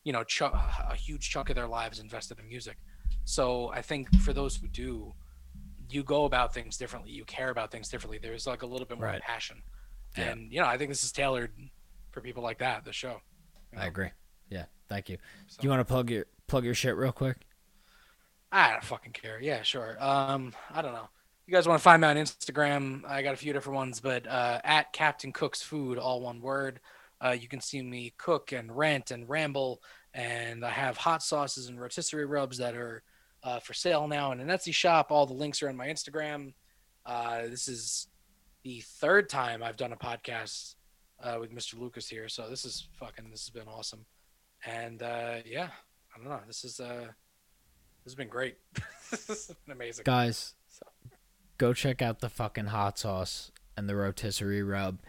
you 0.04 0.12
know, 0.12 0.24
ch- 0.24 0.42
a 0.42 0.96
huge 0.96 1.30
chunk 1.30 1.50
of 1.50 1.56
their 1.56 1.68
lives 1.68 2.00
invested 2.00 2.40
in 2.40 2.48
music. 2.48 2.78
So 3.24 3.72
I 3.74 3.82
think 3.82 4.14
for 4.20 4.34
those 4.34 4.58
who 4.58 4.68
do, 4.68 5.14
you 5.90 6.04
go 6.04 6.26
about 6.26 6.54
things 6.54 6.78
differently. 6.78 7.12
You 7.12 7.26
care 7.26 7.50
about 7.50 7.72
things 7.72 7.90
differently. 7.90 8.18
There's 8.18 8.48
like 8.48 8.62
a 8.64 8.66
little 8.66 8.88
bit 8.88 8.98
more 8.98 9.08
Right. 9.08 9.22
passion. 9.22 9.62
Yeah. 10.18 10.26
And 10.32 10.52
you 10.52 10.60
know, 10.62 10.68
I 10.68 10.78
think 10.78 10.90
this 10.90 11.04
is 11.04 11.12
tailored 11.12 11.52
for 12.12 12.22
people 12.22 12.42
like 12.44 12.60
that. 12.60 12.86
The 12.86 12.94
show. 12.94 13.22
I 13.78 13.88
agree. 13.88 14.10
Yeah, 14.50 14.66
thank 14.90 15.10
you. 15.10 15.18
Do 15.18 15.64
you 15.64 15.70
want 15.70 15.82
to 15.82 15.86
plug 15.86 16.10
your 16.10 16.26
plug 16.48 16.64
your 16.64 16.74
shit 16.76 16.96
real 16.96 17.12
quick? 17.12 17.38
I 18.52 18.72
don't 18.72 18.84
fucking 18.84 19.12
care. 19.14 19.40
Yeah, 19.42 19.64
sure. 19.64 19.98
Um, 20.02 20.54
I 20.74 20.82
don't 20.82 20.94
know. 20.94 21.10
You 21.46 21.54
guys 21.54 21.68
want 21.68 21.80
to 21.80 21.84
find 21.84 22.02
me 22.02 22.08
on 22.08 22.16
Instagram? 22.16 23.04
I 23.08 23.22
got 23.22 23.34
a 23.34 23.38
few 23.38 23.54
different 23.54 23.76
ones, 23.76 24.00
but 24.00 24.26
uh, 24.28 24.62
at 24.64 24.94
Captain 24.94 25.32
Cook's 25.32 25.62
Food, 25.62 25.98
all 25.98 26.22
one 26.22 26.42
word. 26.42 26.80
Uh, 27.24 27.32
you 27.38 27.48
can 27.48 27.60
see 27.62 27.82
me 27.82 28.14
cook 28.18 28.52
and 28.52 28.76
rant 28.76 29.12
and 29.12 29.28
ramble, 29.30 29.82
and 30.14 30.66
I 30.66 30.70
have 30.70 30.98
hot 30.98 31.22
sauces 31.24 31.68
and 31.68 31.80
rotisserie 31.80 32.26
rubs 32.26 32.58
that 32.58 32.76
are 32.76 33.04
uh, 33.46 33.60
for 33.60 33.74
sale 33.74 34.08
now 34.08 34.32
in 34.32 34.40
an 34.40 34.48
Etsy 34.48 34.74
shop. 34.74 35.12
All 35.12 35.26
the 35.26 35.34
links 35.34 35.62
are 35.62 35.70
on 35.70 35.78
my 35.78 35.88
Instagram. 35.88 36.54
Uh, 37.06 37.44
this 37.44 37.68
is 37.68 38.08
the 38.64 38.82
third 38.82 39.30
time 39.30 39.62
I've 39.62 39.78
done 39.78 39.94
a 39.94 39.98
podcast 39.98 40.76
uh, 41.24 41.38
with 41.40 41.54
Mr. 41.54 41.80
Lucas 41.80 42.10
here, 42.10 42.28
so 42.28 42.50
this 42.50 42.66
is 42.66 42.88
fucking. 43.00 43.30
This 43.30 43.46
has 43.46 43.50
been 43.52 43.68
awesome, 43.72 44.06
and 44.66 45.02
uh, 45.04 45.36
yeah, 45.46 45.70
I 46.14 46.18
don't 46.18 46.28
know. 46.28 46.40
This 46.48 46.66
is 46.66 46.80
uh, 46.80 47.06
this 48.04 48.14
has 48.14 48.16
been 48.16 48.28
great. 48.28 48.58
this 49.12 49.28
has 49.28 49.52
been 49.66 49.74
amazing. 49.74 50.04
Guys, 50.04 50.56
go 51.60 51.74
check 51.74 52.02
out 52.02 52.20
the 52.20 52.30
fucking 52.30 52.66
hot 52.66 52.98
sauce 52.98 53.52
and 53.78 53.88
the 53.88 53.96
rotisserie 53.96 54.64
rub. 54.64 55.00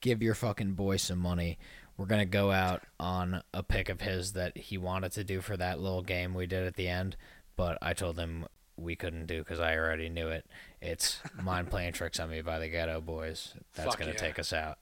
Give 0.00 0.22
your 0.22 0.34
fucking 0.34 0.74
boy 0.74 0.96
some 0.96 1.18
money. 1.18 1.58
We're 1.96 2.06
gonna 2.06 2.24
go 2.24 2.52
out 2.52 2.84
on 3.00 3.42
a 3.52 3.64
pick 3.64 3.88
of 3.88 4.00
his 4.00 4.32
that 4.34 4.56
he 4.56 4.78
wanted 4.78 5.12
to 5.12 5.24
do 5.24 5.40
for 5.40 5.56
that 5.56 5.80
little 5.80 6.02
game 6.02 6.32
we 6.32 6.46
did 6.46 6.66
at 6.66 6.76
the 6.76 6.88
end, 6.88 7.16
but 7.60 7.76
I 7.82 7.92
told 7.92 8.16
them 8.16 8.46
we 8.78 8.96
couldn't 8.96 9.26
do 9.26 9.40
because 9.40 9.60
I 9.60 9.76
already 9.76 10.08
knew 10.08 10.28
it. 10.28 10.46
It's 10.80 11.20
Mind 11.42 11.68
Playing 11.68 11.92
Tricks 11.92 12.18
on 12.18 12.30
Me 12.30 12.40
by 12.40 12.58
the 12.58 12.70
Geto 12.70 13.04
Boys. 13.04 13.52
That's 13.74 13.90
Fuck 13.90 13.98
gonna 13.98 14.12
yeah. 14.12 14.16
take 14.16 14.38
us 14.38 14.54
out. 14.54 14.78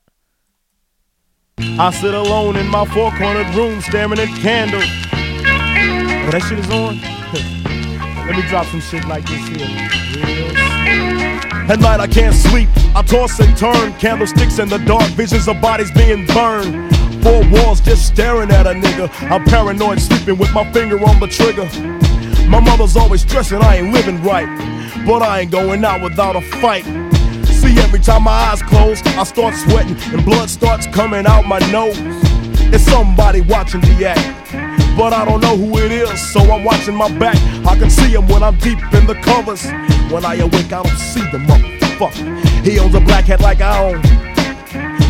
I 1.59 1.91
sit 1.91 2.15
alone 2.15 2.55
in 2.55 2.69
my 2.69 2.85
four 2.87 3.11
cornered 3.11 3.53
room 3.57 3.81
staring 3.81 4.21
at 4.21 4.29
candles. 4.39 4.85
Oh, 4.85 6.31
that 6.31 6.47
shit 6.49 6.61
is 6.61 6.71
on? 6.71 7.01
Let 8.29 8.37
me 8.37 8.43
drop 8.49 8.67
some 8.67 8.81
shit 8.81 9.05
like 9.09 9.27
this 9.27 9.49
here. 9.49 9.67
Real. 10.25 10.69
At 11.69 11.81
night 11.81 11.99
I 11.99 12.07
can't 12.07 12.33
sleep. 12.33 12.69
I 12.95 13.03
toss 13.03 13.41
and 13.41 13.57
turn. 13.57 13.93
Candlesticks 13.95 14.61
in 14.61 14.69
the 14.69 14.79
dark, 14.79 15.11
visions 15.15 15.49
of 15.49 15.61
bodies 15.61 15.91
being 15.91 16.27
burned. 16.27 16.95
Four 17.25 17.43
walls 17.51 17.81
just 17.81 18.07
staring 18.07 18.53
at 18.53 18.69
a 18.69 18.73
nigga. 18.73 19.11
I'm 19.29 19.45
paranoid, 19.47 20.01
sleeping 20.01 20.39
with 20.39 20.55
my 20.55 20.73
finger 20.73 20.97
on 21.05 21.19
the 21.19 21.27
trigger. 21.27 21.69
My 22.49 22.61
mother's 22.61 22.97
always 22.97 23.21
stressing 23.23 23.61
I 23.63 23.77
ain't 23.77 23.93
living 23.93 24.23
right. 24.23 24.49
But 25.07 25.23
I 25.23 25.41
ain't 25.41 25.51
going 25.51 25.85
out 25.85 26.03
without 26.03 26.37
a 26.37 26.41
fight. 26.41 26.85
See, 27.45 27.79
every 27.79 28.01
time 28.01 28.25
my 28.25 28.31
eyes 28.31 28.63
close, 28.63 29.03
I 29.05 29.25
start 29.25 29.55
sweating 29.55 29.97
and 30.13 30.25
blood 30.25 30.49
starts 30.49 30.87
coming 30.87 31.27
out 31.27 31.47
my 31.47 31.59
nose. 31.71 31.97
It's 32.73 32.85
somebody 32.85 33.41
watching 33.41 33.81
the 33.81 34.07
act, 34.07 34.53
but 34.97 35.13
I 35.13 35.25
don't 35.25 35.41
know 35.41 35.57
who 35.57 35.79
it 35.79 35.91
is, 35.91 36.21
so 36.33 36.41
I'm 36.41 36.65
watching 36.65 36.95
my 36.95 37.09
back. 37.19 37.37
I 37.67 37.79
can 37.79 37.91
see 37.91 38.09
him 38.09 38.29
when 38.29 38.43
I'm 38.43 38.57
deep 38.59 38.79
in 38.93 39.07
the 39.07 39.19
covers. 39.23 39.65
When 40.13 40.25
I 40.25 40.37
awake, 40.37 40.73
I 40.73 40.83
don't 40.83 40.99
see 40.99 41.23
the 41.33 41.39
motherfucker. 41.39 42.65
He 42.65 42.79
owns 42.79 42.95
a 42.95 43.01
black 43.01 43.25
hat 43.25 43.41
like 43.41 43.61
I 43.61 43.83
own, 43.83 44.01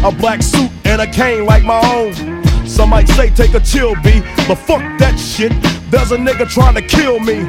a 0.04 0.16
black 0.16 0.42
suit 0.42 0.70
and 0.84 1.02
a 1.02 1.06
cane 1.06 1.44
like 1.46 1.64
my 1.64 1.80
own. 1.94 2.47
Some 2.78 2.90
might 2.90 3.08
say 3.08 3.28
take 3.30 3.54
a 3.54 3.60
chill, 3.60 3.96
B, 4.04 4.20
but 4.46 4.54
fuck 4.54 4.78
that 5.00 5.18
shit. 5.18 5.50
There's 5.90 6.12
a 6.12 6.16
nigga 6.16 6.48
trying 6.48 6.76
to 6.76 6.80
kill 6.80 7.18
me. 7.18 7.40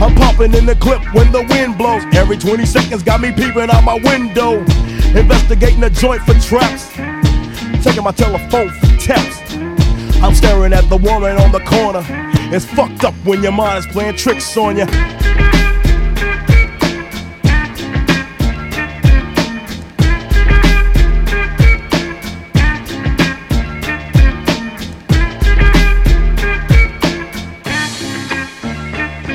I'm 0.00 0.14
popping 0.14 0.54
in 0.54 0.64
the 0.64 0.74
clip 0.74 1.02
when 1.12 1.30
the 1.32 1.42
wind 1.50 1.76
blows. 1.76 2.02
Every 2.14 2.38
20 2.38 2.64
seconds 2.64 3.02
got 3.02 3.20
me 3.20 3.30
peeping 3.30 3.68
out 3.68 3.84
my 3.84 4.00
window. 4.02 4.60
Investigating 5.12 5.80
the 5.80 5.90
joint 5.90 6.22
for 6.22 6.32
traps. 6.40 6.88
Taking 7.84 8.04
my 8.04 8.12
telephone 8.12 8.70
for 8.70 8.86
taps. 8.96 9.52
I'm 10.24 10.34
staring 10.34 10.72
at 10.72 10.88
the 10.88 10.96
woman 10.96 11.36
on 11.36 11.52
the 11.52 11.60
corner. 11.60 12.02
It's 12.50 12.64
fucked 12.64 13.04
up 13.04 13.12
when 13.26 13.42
your 13.42 13.52
mind 13.52 13.84
is 13.84 13.86
playing 13.92 14.16
tricks 14.16 14.56
on 14.56 14.78
you. 14.78 14.86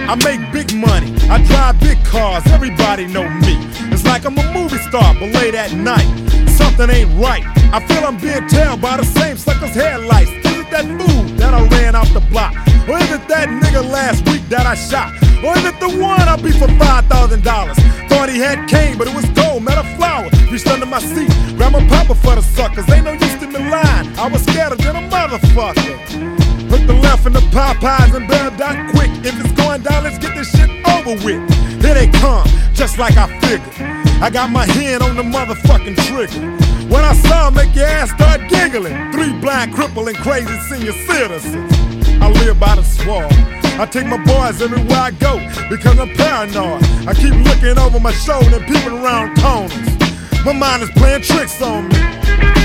I 0.08 0.14
make 0.24 0.40
big 0.53 0.72
money, 0.75 1.16
I 1.30 1.43
drive 1.45 1.80
big 1.80 1.98
cars, 2.06 2.43
everybody 2.48 3.08
know 3.08 3.27
me. 3.42 3.58
It's 3.90 4.06
like 4.06 4.24
I'm 4.24 4.38
a 4.38 4.53
movie 4.53 4.77
star, 4.77 5.16
but 5.16 5.34
late 5.34 5.56
at 5.56 5.74
night, 5.74 6.06
something 6.48 6.90
ain't 6.92 7.09
right. 7.19 7.43
I 7.74 7.85
feel 7.88 8.06
I'm 8.06 8.17
being 8.17 8.48
tailed 8.48 8.82
by 8.82 8.98
the 8.98 9.03
same 9.03 9.35
sucker's 9.35 9.74
headlights. 9.74 10.30
Is 10.30 10.58
it 10.61 10.69
that 10.69 10.85
move 10.85 11.38
that 11.40 11.56
I 11.56 11.67
ran 11.69 11.95
off 11.95 12.14
the 12.14 12.22
block? 12.30 12.53
Or 12.88 13.00
is 13.00 13.11
it 13.11 13.27
that 13.30 13.50
nigga 13.50 13.82
last 13.84 14.30
week 14.30 14.48
that 14.50 14.67
I 14.67 14.75
shot? 14.75 15.11
Or 15.43 15.58
is 15.58 15.66
it 15.66 15.80
the 15.80 15.90
one 15.98 16.22
I 16.22 16.38
beat 16.38 16.56
for 16.56 16.67
$5,000? 16.67 18.09
Thought 18.09 18.30
he 18.30 18.38
had 18.38 18.69
cane, 18.69 19.00
but 19.00 19.08
it 19.08 19.16
was 19.16 19.25
gold, 19.32 19.64
met 19.64 19.80
a 19.80 19.84
flower. 19.98 20.30
Reached 20.51 20.67
under 20.67 20.85
my 20.85 21.00
seat, 21.00 21.34
grabbed 21.58 21.74
my 21.74 21.88
papa 21.90 22.14
for 22.14 22.35
the 22.35 22.43
suckers. 22.43 22.88
Ain't 22.92 23.06
no 23.06 23.14
use 23.14 23.35
to 23.42 23.48
me 23.48 23.58
lying, 23.58 24.14
I 24.19 24.27
was 24.27 24.43
scared 24.43 24.77
than 24.77 24.95
a 24.95 25.09
motherfucker. 25.09 26.44
Hook 26.69 26.88
the 26.88 26.94
left 26.94 27.26
in 27.26 27.34
the 27.34 27.45
Popeyes 27.53 28.16
and 28.16 28.27
bailed 28.27 28.61
out 28.61 28.92
quick. 28.92 29.11
If 29.24 29.40
it's 29.40 29.52
going 29.53 29.82
down, 29.82 30.03
let's 30.03 30.18
get 30.18 30.35
this 30.35 30.50
shit 30.52 30.69
over 30.88 31.16
with. 31.26 31.42
Here 31.82 31.94
they 31.94 32.08
come, 32.08 32.48
just 32.74 32.98
like 32.98 33.18
I 33.18 33.27
figured. 33.42 33.74
I 34.22 34.30
got 34.30 34.50
my 34.50 34.66
hand 34.66 35.03
on 35.03 35.16
the 35.16 35.24
motherfucking 35.24 35.95
trigger. 36.08 36.66
When 36.90 37.03
I 37.03 37.14
saw 37.14 37.50
make 37.50 37.76
your 37.76 37.85
ass 37.85 38.11
start 38.11 38.50
giggling. 38.50 39.11
Three 39.11 39.34
blind, 39.40 39.74
crippling, 39.74 40.16
crazy 40.16 40.58
senior 40.69 40.94
citizens. 40.94 41.72
I 42.22 42.30
live 42.30 42.60
by 42.60 42.76
the 42.76 42.84
swamp. 42.84 43.32
I 43.77 43.85
take 43.85 44.08
my 44.08 44.18
boys 44.24 44.61
everywhere 44.61 44.98
I 44.98 45.11
go 45.11 45.38
because 45.69 46.00
I'm 46.00 46.10
paranoid. 46.16 46.84
I 47.08 47.14
keep 47.14 47.34
looking 47.45 47.77
over 47.77 48.00
my 48.00 48.14
shoulder 48.14 48.56
and 48.56 48.66
peeping 48.66 49.03
around 49.03 49.35
corners. 49.38 50.45
My 50.45 50.53
mind 50.53 50.84
is 50.84 50.92
playing 50.92 51.24
tricks 51.24 51.61
on 51.61 51.90
me. 51.90 52.65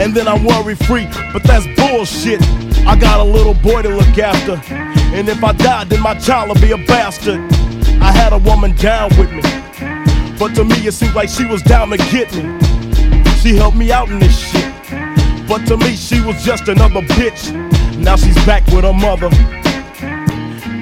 And 0.00 0.14
then 0.14 0.28
I'm 0.28 0.44
worry 0.44 0.74
free, 0.74 1.06
but 1.32 1.42
that's 1.42 1.66
bullshit. 1.78 2.40
I 2.86 2.96
got 2.98 3.20
a 3.20 3.24
little 3.24 3.54
boy 3.54 3.82
to 3.82 3.88
look 3.88 4.18
after, 4.18 4.60
and 4.72 5.28
if 5.28 5.42
I 5.42 5.52
die, 5.52 5.84
then 5.84 6.00
my 6.00 6.14
child 6.18 6.48
will 6.48 6.60
be 6.60 6.72
a 6.72 6.78
bastard. 6.86 7.40
I 8.00 8.12
had 8.12 8.32
a 8.32 8.38
woman 8.38 8.74
down 8.76 9.10
with 9.18 9.30
me, 9.32 9.42
but 10.38 10.54
to 10.54 10.64
me 10.64 10.86
it 10.86 10.92
seemed 10.92 11.14
like 11.14 11.28
she 11.28 11.44
was 11.44 11.62
down 11.62 11.90
to 11.90 11.96
get 11.96 12.32
me. 12.34 12.58
She 13.40 13.54
helped 13.54 13.76
me 13.76 13.92
out 13.92 14.08
in 14.08 14.18
this 14.18 14.36
shit. 14.36 14.68
But 15.48 15.66
to 15.68 15.78
me, 15.78 15.96
she 15.96 16.20
was 16.20 16.44
just 16.44 16.68
another 16.68 17.00
bitch. 17.00 17.52
Now 17.96 18.16
she's 18.16 18.36
back 18.44 18.66
with 18.66 18.84
her 18.84 18.92
mother. 18.92 19.30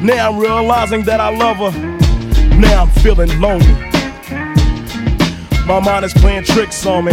Now 0.03 0.33
I'm 0.33 0.39
realizing 0.41 1.05
that 1.05 1.21
I 1.21 1.29
love 1.29 1.59
her. 1.59 1.79
Now 2.57 2.83
I'm 2.83 2.91
feeling 3.03 3.41
lonely. 3.41 3.75
My 5.67 5.79
mind 5.79 6.05
is 6.05 6.13
playing 6.15 6.45
tricks 6.45 6.85
on 6.85 7.05
me. 7.05 7.13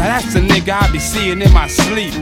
Now 0.00 0.18
that's 0.18 0.32
the 0.32 0.40
nigga 0.40 0.80
I 0.80 0.90
be 0.90 0.98
seeing 0.98 1.42
in 1.42 1.52
my 1.52 1.68
sleep. 1.68 2.14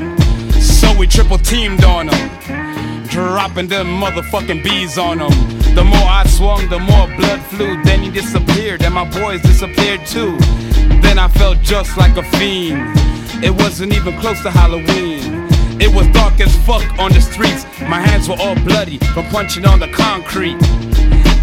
So 0.60 0.92
we 0.98 1.06
triple 1.06 1.38
teamed 1.38 1.84
on 1.84 2.08
him, 2.08 3.06
dropping 3.06 3.68
them 3.68 3.86
motherfucking 3.86 4.64
bees 4.64 4.98
on 4.98 5.20
him. 5.20 5.30
The 5.76 5.84
more 5.84 6.08
I 6.08 6.24
swung, 6.26 6.68
the 6.70 6.80
more 6.80 7.06
blood 7.16 7.40
flew. 7.42 7.80
Then 7.84 8.02
he 8.02 8.10
disappeared, 8.10 8.82
and 8.82 8.92
my 8.92 9.08
boys 9.08 9.42
disappeared 9.42 10.04
too. 10.06 10.36
Then 11.02 11.20
I 11.20 11.28
felt 11.28 11.60
just 11.62 11.96
like 11.96 12.16
a 12.16 12.24
fiend. 12.36 12.82
It 13.44 13.52
wasn't 13.52 13.92
even 13.92 14.18
close 14.18 14.42
to 14.42 14.50
Halloween. 14.50 15.46
It 15.80 15.94
was 15.94 16.08
dark 16.08 16.40
as 16.40 16.52
fuck 16.66 16.82
on 16.98 17.12
the 17.12 17.20
streets. 17.20 17.64
My 17.82 18.00
hands 18.00 18.28
were 18.28 18.40
all 18.40 18.56
bloody 18.56 18.98
from 19.14 19.24
punching 19.26 19.64
on 19.64 19.78
the 19.78 19.86
concrete. 19.92 20.58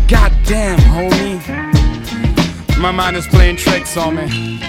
Goddamn, 0.09 0.79
homie. 0.79 1.39
My 2.77 2.91
mind 2.91 3.15
is 3.15 3.25
playing 3.27 3.55
tricks 3.55 3.95
on 3.95 4.17
me. 4.17 4.59